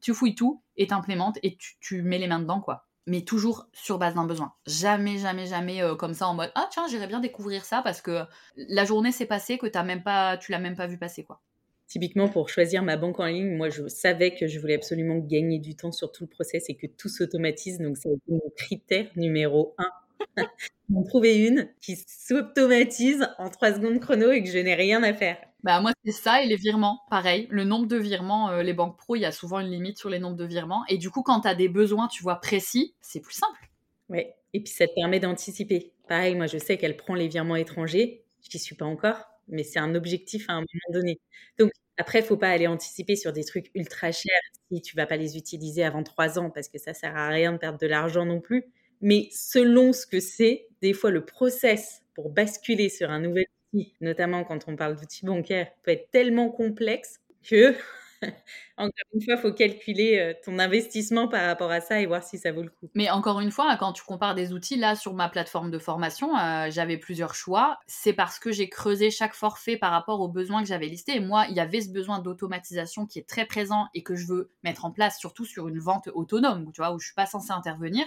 Tu 0.00 0.14
fouilles 0.14 0.34
tout 0.34 0.62
et 0.76 0.86
t'implémentes 0.86 1.38
et 1.42 1.56
tu, 1.80 2.02
mets 2.02 2.18
les 2.18 2.26
mains 2.26 2.40
dedans, 2.40 2.60
quoi 2.60 2.84
mais 3.10 3.22
toujours 3.22 3.68
sur 3.72 3.96
base 3.96 4.14
d'un 4.14 4.26
besoin. 4.26 4.52
Jamais, 4.66 5.16
jamais, 5.16 5.46
jamais 5.46 5.82
euh, 5.82 5.94
comme 5.94 6.12
ça 6.12 6.28
en 6.28 6.34
mode 6.34 6.52
ah 6.54 6.68
tiens 6.70 6.86
j'irais 6.88 7.06
bien 7.06 7.20
découvrir 7.20 7.64
ça 7.64 7.80
parce 7.80 8.02
que 8.02 8.24
la 8.54 8.84
journée 8.84 9.12
s'est 9.12 9.24
passée 9.24 9.56
que 9.56 9.66
as 9.78 9.82
même 9.82 10.02
pas, 10.02 10.36
tu 10.36 10.52
l'as 10.52 10.58
même 10.58 10.76
pas 10.76 10.86
vu 10.86 10.98
passer 10.98 11.24
quoi. 11.24 11.40
Typiquement, 11.88 12.28
pour 12.28 12.50
choisir 12.50 12.82
ma 12.82 12.98
banque 12.98 13.18
en 13.18 13.24
ligne, 13.24 13.56
moi, 13.56 13.70
je 13.70 13.88
savais 13.88 14.34
que 14.34 14.46
je 14.46 14.60
voulais 14.60 14.74
absolument 14.74 15.16
gagner 15.18 15.58
du 15.58 15.74
temps 15.74 15.90
sur 15.90 16.12
tout 16.12 16.24
le 16.24 16.28
process 16.28 16.68
et 16.68 16.76
que 16.76 16.86
tout 16.86 17.08
s'automatise. 17.08 17.78
Donc, 17.78 17.96
c'est 17.96 18.10
mon 18.28 18.42
critère 18.56 19.06
numéro 19.16 19.74
un. 19.78 19.90
M'en 20.90 21.02
trouver 21.02 21.46
une 21.46 21.70
qui 21.80 21.96
s'automatise 21.96 23.26
en 23.38 23.48
trois 23.48 23.72
secondes 23.72 24.00
chrono 24.00 24.32
et 24.32 24.42
que 24.42 24.50
je 24.50 24.58
n'ai 24.58 24.74
rien 24.74 25.02
à 25.02 25.14
faire. 25.14 25.38
Bah 25.64 25.80
moi 25.80 25.92
c'est 26.04 26.12
ça 26.12 26.42
et 26.42 26.46
les 26.46 26.56
virements, 26.56 27.00
pareil. 27.10 27.46
Le 27.50 27.64
nombre 27.64 27.86
de 27.86 27.96
virements, 27.96 28.50
euh, 28.50 28.62
les 28.62 28.74
banques 28.74 28.96
pro, 28.96 29.16
il 29.16 29.20
y 29.20 29.24
a 29.24 29.32
souvent 29.32 29.58
une 29.58 29.70
limite 29.70 29.98
sur 29.98 30.08
les 30.08 30.18
nombres 30.18 30.36
de 30.36 30.44
virements. 30.44 30.84
Et 30.88 30.98
du 30.98 31.10
coup, 31.10 31.22
quand 31.22 31.40
tu 31.40 31.48
as 31.48 31.54
des 31.54 31.68
besoins, 31.68 32.08
tu 32.08 32.22
vois, 32.22 32.36
précis, 32.36 32.94
c'est 33.00 33.20
plus 33.20 33.34
simple. 33.34 33.68
Oui, 34.08 34.24
et 34.54 34.60
puis 34.60 34.72
ça 34.72 34.86
te 34.86 34.94
permet 34.94 35.20
d'anticiper. 35.20 35.92
Pareil, 36.08 36.34
moi 36.36 36.46
je 36.46 36.58
sais 36.58 36.78
qu'elle 36.78 36.96
prend 36.96 37.14
les 37.14 37.28
virements 37.28 37.56
étrangers. 37.56 38.24
Je 38.42 38.56
n'y 38.56 38.60
suis 38.60 38.76
pas 38.76 38.86
encore 38.86 39.27
mais 39.48 39.64
c'est 39.64 39.78
un 39.78 39.94
objectif 39.94 40.48
à 40.48 40.54
un 40.54 40.60
moment 40.60 40.92
donné. 40.92 41.20
Donc, 41.58 41.70
après, 41.96 42.20
il 42.20 42.24
faut 42.24 42.36
pas 42.36 42.50
aller 42.50 42.66
anticiper 42.66 43.16
sur 43.16 43.32
des 43.32 43.44
trucs 43.44 43.70
ultra 43.74 44.12
chers 44.12 44.40
si 44.70 44.80
tu 44.82 44.96
vas 44.96 45.06
pas 45.06 45.16
les 45.16 45.36
utiliser 45.36 45.82
avant 45.84 46.02
trois 46.02 46.38
ans, 46.38 46.50
parce 46.50 46.68
que 46.68 46.78
ça 46.78 46.94
sert 46.94 47.16
à 47.16 47.28
rien 47.28 47.52
de 47.52 47.58
perdre 47.58 47.78
de 47.78 47.86
l'argent 47.86 48.24
non 48.24 48.40
plus. 48.40 48.64
Mais 49.00 49.28
selon 49.32 49.92
ce 49.92 50.06
que 50.06 50.20
c'est, 50.20 50.66
des 50.82 50.92
fois, 50.92 51.10
le 51.10 51.24
process 51.24 52.02
pour 52.14 52.30
basculer 52.30 52.88
sur 52.88 53.10
un 53.10 53.20
nouvel 53.20 53.46
outil, 53.72 53.94
notamment 54.00 54.44
quand 54.44 54.68
on 54.68 54.76
parle 54.76 54.96
d'outils 54.96 55.24
bancaires, 55.26 55.70
peut 55.82 55.92
être 55.92 56.10
tellement 56.10 56.50
complexe 56.50 57.20
que 57.42 57.74
encore 58.76 58.92
une 59.14 59.22
fois, 59.22 59.34
il 59.34 59.40
faut 59.40 59.52
calculer 59.52 60.18
euh, 60.18 60.34
ton 60.44 60.58
investissement 60.58 61.28
par 61.28 61.46
rapport 61.46 61.70
à 61.70 61.80
ça 61.80 62.00
et 62.00 62.06
voir 62.06 62.22
si 62.22 62.38
ça 62.38 62.52
vaut 62.52 62.62
le 62.62 62.70
coup. 62.70 62.90
Mais 62.94 63.10
encore 63.10 63.40
une 63.40 63.50
fois, 63.50 63.76
quand 63.76 63.92
tu 63.92 64.02
compares 64.02 64.34
des 64.34 64.52
outils, 64.52 64.76
là, 64.76 64.96
sur 64.96 65.14
ma 65.14 65.28
plateforme 65.28 65.70
de 65.70 65.78
formation, 65.78 66.36
euh, 66.36 66.68
j'avais 66.70 66.96
plusieurs 66.96 67.34
choix. 67.34 67.78
C'est 67.86 68.12
parce 68.12 68.38
que 68.38 68.52
j'ai 68.52 68.68
creusé 68.68 69.10
chaque 69.10 69.34
forfait 69.34 69.76
par 69.76 69.92
rapport 69.92 70.20
aux 70.20 70.28
besoins 70.28 70.62
que 70.62 70.68
j'avais 70.68 70.88
listés. 70.88 71.16
Et 71.16 71.20
moi, 71.20 71.46
il 71.48 71.56
y 71.56 71.60
avait 71.60 71.80
ce 71.80 71.90
besoin 71.90 72.18
d'automatisation 72.18 73.06
qui 73.06 73.18
est 73.18 73.28
très 73.28 73.46
présent 73.46 73.88
et 73.94 74.02
que 74.02 74.16
je 74.16 74.26
veux 74.26 74.50
mettre 74.64 74.84
en 74.84 74.90
place, 74.90 75.18
surtout 75.18 75.44
sur 75.44 75.68
une 75.68 75.78
vente 75.78 76.08
autonome, 76.14 76.70
tu 76.72 76.80
vois, 76.80 76.92
où 76.92 76.98
je 76.98 77.06
suis 77.06 77.14
pas 77.14 77.26
censée 77.26 77.52
intervenir 77.52 78.04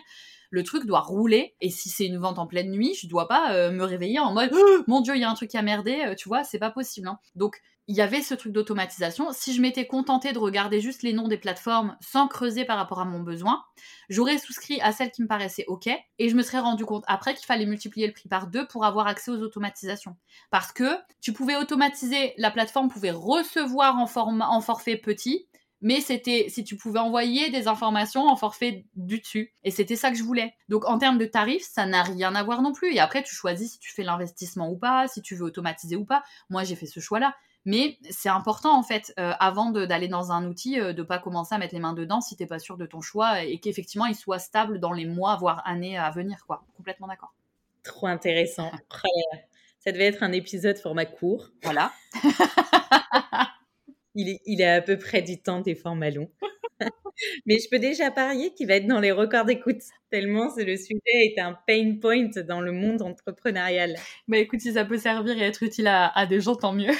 le 0.51 0.63
truc 0.63 0.85
doit 0.85 1.01
rouler. 1.01 1.55
Et 1.59 1.71
si 1.71 1.89
c'est 1.89 2.05
une 2.05 2.19
vente 2.19 2.37
en 2.37 2.45
pleine 2.45 2.69
nuit, 2.69 2.93
je 2.93 3.07
dois 3.07 3.27
pas 3.27 3.53
euh, 3.53 3.71
me 3.71 3.83
réveiller 3.83 4.19
en 4.19 4.33
mode 4.33 4.51
oh, 4.53 4.83
mon 4.87 5.01
dieu, 5.01 5.15
il 5.15 5.21
y 5.21 5.23
a 5.23 5.29
un 5.29 5.33
truc 5.33 5.49
qui 5.49 5.57
a 5.57 5.63
merdé, 5.63 6.13
tu 6.17 6.29
vois, 6.29 6.43
c'est 6.43 6.59
pas 6.59 6.69
possible. 6.69 7.07
Hein. 7.07 7.17
Donc 7.35 7.59
il 7.87 7.95
y 7.95 8.01
avait 8.01 8.21
ce 8.21 8.33
truc 8.35 8.53
d'automatisation. 8.53 9.33
Si 9.33 9.53
je 9.53 9.61
m'étais 9.61 9.85
contentée 9.85 10.31
de 10.31 10.39
regarder 10.39 10.79
juste 10.79 11.03
les 11.03 11.13
noms 11.13 11.27
des 11.27 11.37
plateformes 11.37 11.97
sans 11.99 12.27
creuser 12.27 12.63
par 12.63 12.77
rapport 12.77 12.99
à 12.99 13.05
mon 13.05 13.19
besoin, 13.19 13.63
j'aurais 14.09 14.37
souscrit 14.37 14.79
à 14.81 14.91
celle 14.91 15.11
qui 15.11 15.21
me 15.21 15.27
paraissait 15.27 15.65
OK 15.67 15.87
et 15.87 16.29
je 16.29 16.35
me 16.35 16.41
serais 16.41 16.59
rendu 16.59 16.85
compte 16.85 17.03
après 17.07 17.33
qu'il 17.33 17.45
fallait 17.45 17.65
multiplier 17.65 18.07
le 18.07 18.13
prix 18.13 18.29
par 18.29 18.47
deux 18.47 18.67
pour 18.67 18.85
avoir 18.85 19.07
accès 19.07 19.31
aux 19.31 19.41
automatisations. 19.41 20.15
Parce 20.51 20.71
que 20.71 20.89
tu 21.19 21.33
pouvais 21.33 21.55
automatiser, 21.57 22.33
la 22.37 22.51
plateforme 22.51 22.87
pouvait 22.87 23.11
recevoir 23.11 23.97
en, 23.97 24.07
en 24.39 24.61
forfait 24.61 24.95
petit, 24.95 25.47
mais 25.81 25.99
c'était 25.99 26.45
si 26.49 26.63
tu 26.63 26.75
pouvais 26.77 26.99
envoyer 26.99 27.49
des 27.49 27.67
informations 27.67 28.27
en 28.27 28.35
forfait 28.35 28.85
du 28.95 29.19
dessus. 29.19 29.53
Et 29.63 29.71
c'était 29.71 29.95
ça 29.95 30.11
que 30.11 30.17
je 30.17 30.23
voulais. 30.23 30.53
Donc 30.69 30.85
en 30.85 30.97
termes 30.97 31.17
de 31.17 31.25
tarifs, 31.25 31.63
ça 31.63 31.85
n'a 31.85 32.03
rien 32.03 32.35
à 32.35 32.43
voir 32.43 32.61
non 32.61 32.71
plus. 32.71 32.93
Et 32.93 32.99
après, 32.99 33.23
tu 33.23 33.35
choisis 33.35 33.73
si 33.73 33.79
tu 33.79 33.91
fais 33.91 34.03
l'investissement 34.03 34.69
ou 34.69 34.77
pas, 34.77 35.07
si 35.07 35.21
tu 35.21 35.35
veux 35.35 35.43
automatiser 35.43 35.95
ou 35.95 36.05
pas. 36.05 36.23
Moi, 36.49 36.63
j'ai 36.63 36.75
fait 36.75 36.85
ce 36.85 36.99
choix-là. 36.99 37.35
Mais 37.65 37.99
c'est 38.09 38.29
important 38.29 38.75
en 38.75 38.81
fait, 38.81 39.13
euh, 39.19 39.33
avant 39.39 39.69
d'aller 39.69 40.07
dans 40.07 40.31
un 40.31 40.47
outil, 40.47 40.77
de 40.77 40.81
euh, 40.81 40.93
de 40.93 41.03
pas 41.03 41.19
commencer 41.19 41.53
à 41.53 41.59
mettre 41.59 41.75
les 41.75 41.79
mains 41.79 41.93
dedans 41.93 42.19
si 42.19 42.35
t'es 42.35 42.47
pas 42.47 42.57
sûr 42.57 42.75
de 42.75 42.87
ton 42.87 43.01
choix 43.01 43.43
et 43.43 43.59
qu'effectivement 43.59 44.07
il 44.07 44.15
soit 44.15 44.39
stable 44.39 44.79
dans 44.79 44.93
les 44.93 45.05
mois 45.05 45.35
voire 45.35 45.61
années 45.65 45.97
à 45.97 46.09
venir 46.09 46.43
quoi. 46.47 46.63
Complètement 46.75 47.07
d'accord. 47.07 47.35
Trop 47.83 48.07
intéressant. 48.07 48.71
Oh 48.73 49.07
ça 49.79 49.91
devait 49.91 50.05
être 50.05 50.23
un 50.23 50.31
épisode 50.31 50.77
format 50.77 51.05
court. 51.05 51.49
Voilà. 51.63 51.91
il, 54.15 54.29
est, 54.29 54.41
il 54.45 54.61
est 54.61 54.69
à 54.69 54.81
peu 54.81 54.97
près 54.97 55.21
du 55.21 55.41
temps 55.41 55.61
des 55.61 55.75
formats 55.75 56.09
longs. 56.11 56.31
Mais 57.45 57.59
je 57.59 57.69
peux 57.69 57.79
déjà 57.79 58.11
parier 58.11 58.53
qu'il 58.53 58.67
va 58.67 58.75
être 58.75 58.87
dans 58.87 58.99
les 58.99 59.11
records 59.11 59.45
d'écoute, 59.45 59.81
tellement 60.09 60.49
le 60.57 60.77
sujet 60.77 61.01
est 61.05 61.39
un 61.39 61.57
pain 61.67 61.97
point 62.01 62.29
dans 62.47 62.61
le 62.61 62.71
monde 62.71 63.01
entrepreneurial. 63.01 63.95
Bah 64.27 64.37
écoute, 64.37 64.61
si 64.61 64.73
ça 64.73 64.85
peut 64.85 64.97
servir 64.97 65.37
et 65.37 65.45
être 65.45 65.63
utile 65.63 65.87
à, 65.87 66.07
à 66.17 66.25
des 66.25 66.41
gens, 66.41 66.55
tant 66.55 66.73
mieux. 66.73 66.93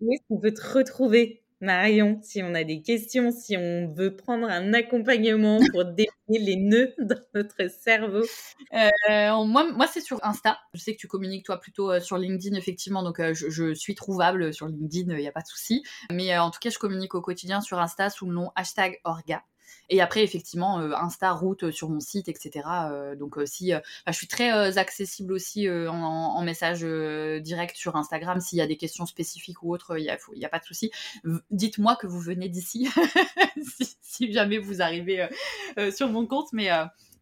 Où 0.00 0.12
est-ce 0.12 0.22
qu'on 0.28 0.40
peut 0.40 0.52
te 0.54 0.62
retrouver 0.62 1.42
Marion, 1.60 2.20
si 2.22 2.42
on 2.42 2.54
a 2.54 2.64
des 2.64 2.82
questions, 2.82 3.30
si 3.30 3.56
on 3.56 3.92
veut 3.94 4.14
prendre 4.14 4.46
un 4.46 4.74
accompagnement 4.74 5.58
pour 5.72 5.84
définir 5.96 6.12
les 6.28 6.56
nœuds 6.56 6.94
dans 6.98 7.20
notre 7.34 7.70
cerveau 7.70 8.22
euh, 8.74 9.44
Moi, 9.44 9.72
moi 9.72 9.86
c'est 9.86 10.02
sur 10.02 10.22
Insta. 10.22 10.58
Je 10.74 10.80
sais 10.80 10.94
que 10.94 11.00
tu 11.00 11.08
communiques 11.08 11.46
toi 11.46 11.58
plutôt 11.58 11.90
euh, 11.90 12.00
sur 12.00 12.18
LinkedIn, 12.18 12.56
effectivement, 12.56 13.02
donc 13.02 13.20
euh, 13.20 13.32
je, 13.32 13.72
suis 13.74 13.94
trouvable 13.94 14.52
sur 14.52 14.66
LinkedIn, 14.66 15.14
il 15.14 15.20
n'y 15.20 15.28
a 15.28 15.32
pas 15.32 15.40
de 15.40 15.46
souci. 15.46 15.82
Mais 16.12 16.36
en 16.38 16.50
tout 16.50 16.58
cas, 16.60 16.70
je 16.70 16.78
communique 16.78 17.14
au 17.14 17.22
quotidien 17.22 17.60
sur 17.62 17.78
Insta 17.78 18.10
sous 18.10 18.26
le 18.26 18.34
nom 18.34 18.50
hashtag 18.54 19.00
Orga. 19.04 19.42
Et 19.88 20.00
après, 20.00 20.22
effectivement, 20.24 20.80
euh, 20.80 20.92
Insta, 20.96 21.32
route 21.32 21.64
euh, 21.64 21.72
sur 21.72 21.88
mon 21.88 22.00
site, 22.00 22.28
etc. 22.28 22.66
Euh, 22.90 23.16
donc, 23.16 23.38
si 23.46 23.72
je 24.06 24.12
suis 24.12 24.26
très 24.26 24.78
accessible 24.78 25.32
aussi 25.32 25.68
en, 25.68 26.42
message 26.42 26.82
direct 27.42 27.76
sur 27.76 27.96
Instagram, 27.96 28.40
s'il 28.40 28.58
y 28.58 28.62
a 28.62 28.66
des 28.66 28.76
questions 28.76 29.06
spécifiques 29.06 29.62
ou 29.62 29.72
autres, 29.72 29.98
il 29.98 30.04
n'y 30.04 30.44
a, 30.44 30.48
pas 30.48 30.58
de 30.58 30.64
souci. 30.64 30.90
Dites-moi 31.50 31.96
que 31.96 32.06
vous 32.06 32.20
venez 32.20 32.48
d'ici, 32.48 32.88
si, 34.02 34.32
jamais 34.32 34.58
vous 34.58 34.80
arrivez 34.80 35.26
sur 35.92 36.08
mon 36.08 36.26
compte. 36.26 36.52
Mais, 36.52 36.68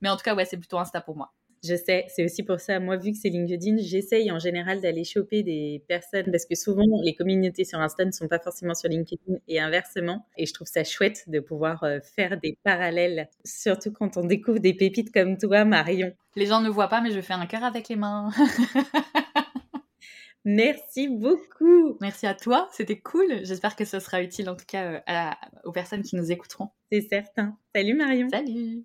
mais 0.02 0.08
en 0.08 0.16
tout 0.16 0.22
cas, 0.22 0.34
ouais, 0.34 0.44
c'est 0.44 0.58
plutôt 0.58 0.78
Insta 0.78 1.00
pour 1.00 1.16
moi. 1.16 1.32
Je 1.66 1.76
sais, 1.76 2.04
c'est 2.08 2.26
aussi 2.26 2.42
pour 2.42 2.60
ça, 2.60 2.78
moi, 2.78 2.98
vu 2.98 3.12
que 3.12 3.16
c'est 3.16 3.30
LinkedIn, 3.30 3.78
j'essaye 3.78 4.30
en 4.30 4.38
général 4.38 4.82
d'aller 4.82 5.02
choper 5.02 5.42
des 5.42 5.82
personnes 5.88 6.30
parce 6.30 6.44
que 6.44 6.54
souvent, 6.54 6.84
les 7.02 7.14
communautés 7.14 7.64
sur 7.64 7.80
Insta 7.80 8.04
ne 8.04 8.10
sont 8.10 8.28
pas 8.28 8.38
forcément 8.38 8.74
sur 8.74 8.90
LinkedIn 8.90 9.38
et 9.48 9.60
inversement. 9.60 10.26
Et 10.36 10.44
je 10.44 10.52
trouve 10.52 10.66
ça 10.66 10.84
chouette 10.84 11.24
de 11.26 11.40
pouvoir 11.40 11.82
euh, 11.84 12.00
faire 12.16 12.38
des 12.38 12.58
parallèles, 12.64 13.30
surtout 13.46 13.92
quand 13.92 14.18
on 14.18 14.26
découvre 14.26 14.58
des 14.58 14.74
pépites 14.74 15.10
comme 15.10 15.38
toi, 15.38 15.64
Marion. 15.64 16.12
Les 16.36 16.44
gens 16.44 16.60
ne 16.60 16.68
voient 16.68 16.88
pas, 16.88 17.00
mais 17.00 17.12
je 17.12 17.22
fais 17.22 17.32
un 17.32 17.46
cœur 17.46 17.64
avec 17.64 17.88
les 17.88 17.96
mains. 17.96 18.30
Merci 20.44 21.08
beaucoup. 21.08 21.96
Merci 22.02 22.26
à 22.26 22.34
toi, 22.34 22.68
c'était 22.72 23.00
cool. 23.00 23.40
J'espère 23.44 23.74
que 23.74 23.86
ce 23.86 24.00
sera 24.00 24.22
utile 24.22 24.50
en 24.50 24.56
tout 24.56 24.66
cas 24.66 25.02
euh, 25.08 25.30
aux 25.64 25.72
personnes 25.72 26.02
qui 26.02 26.16
nous 26.16 26.30
écouteront. 26.30 26.68
C'est 26.92 27.08
certain. 27.08 27.56
Salut 27.74 27.94
Marion. 27.94 28.28
Salut. 28.28 28.84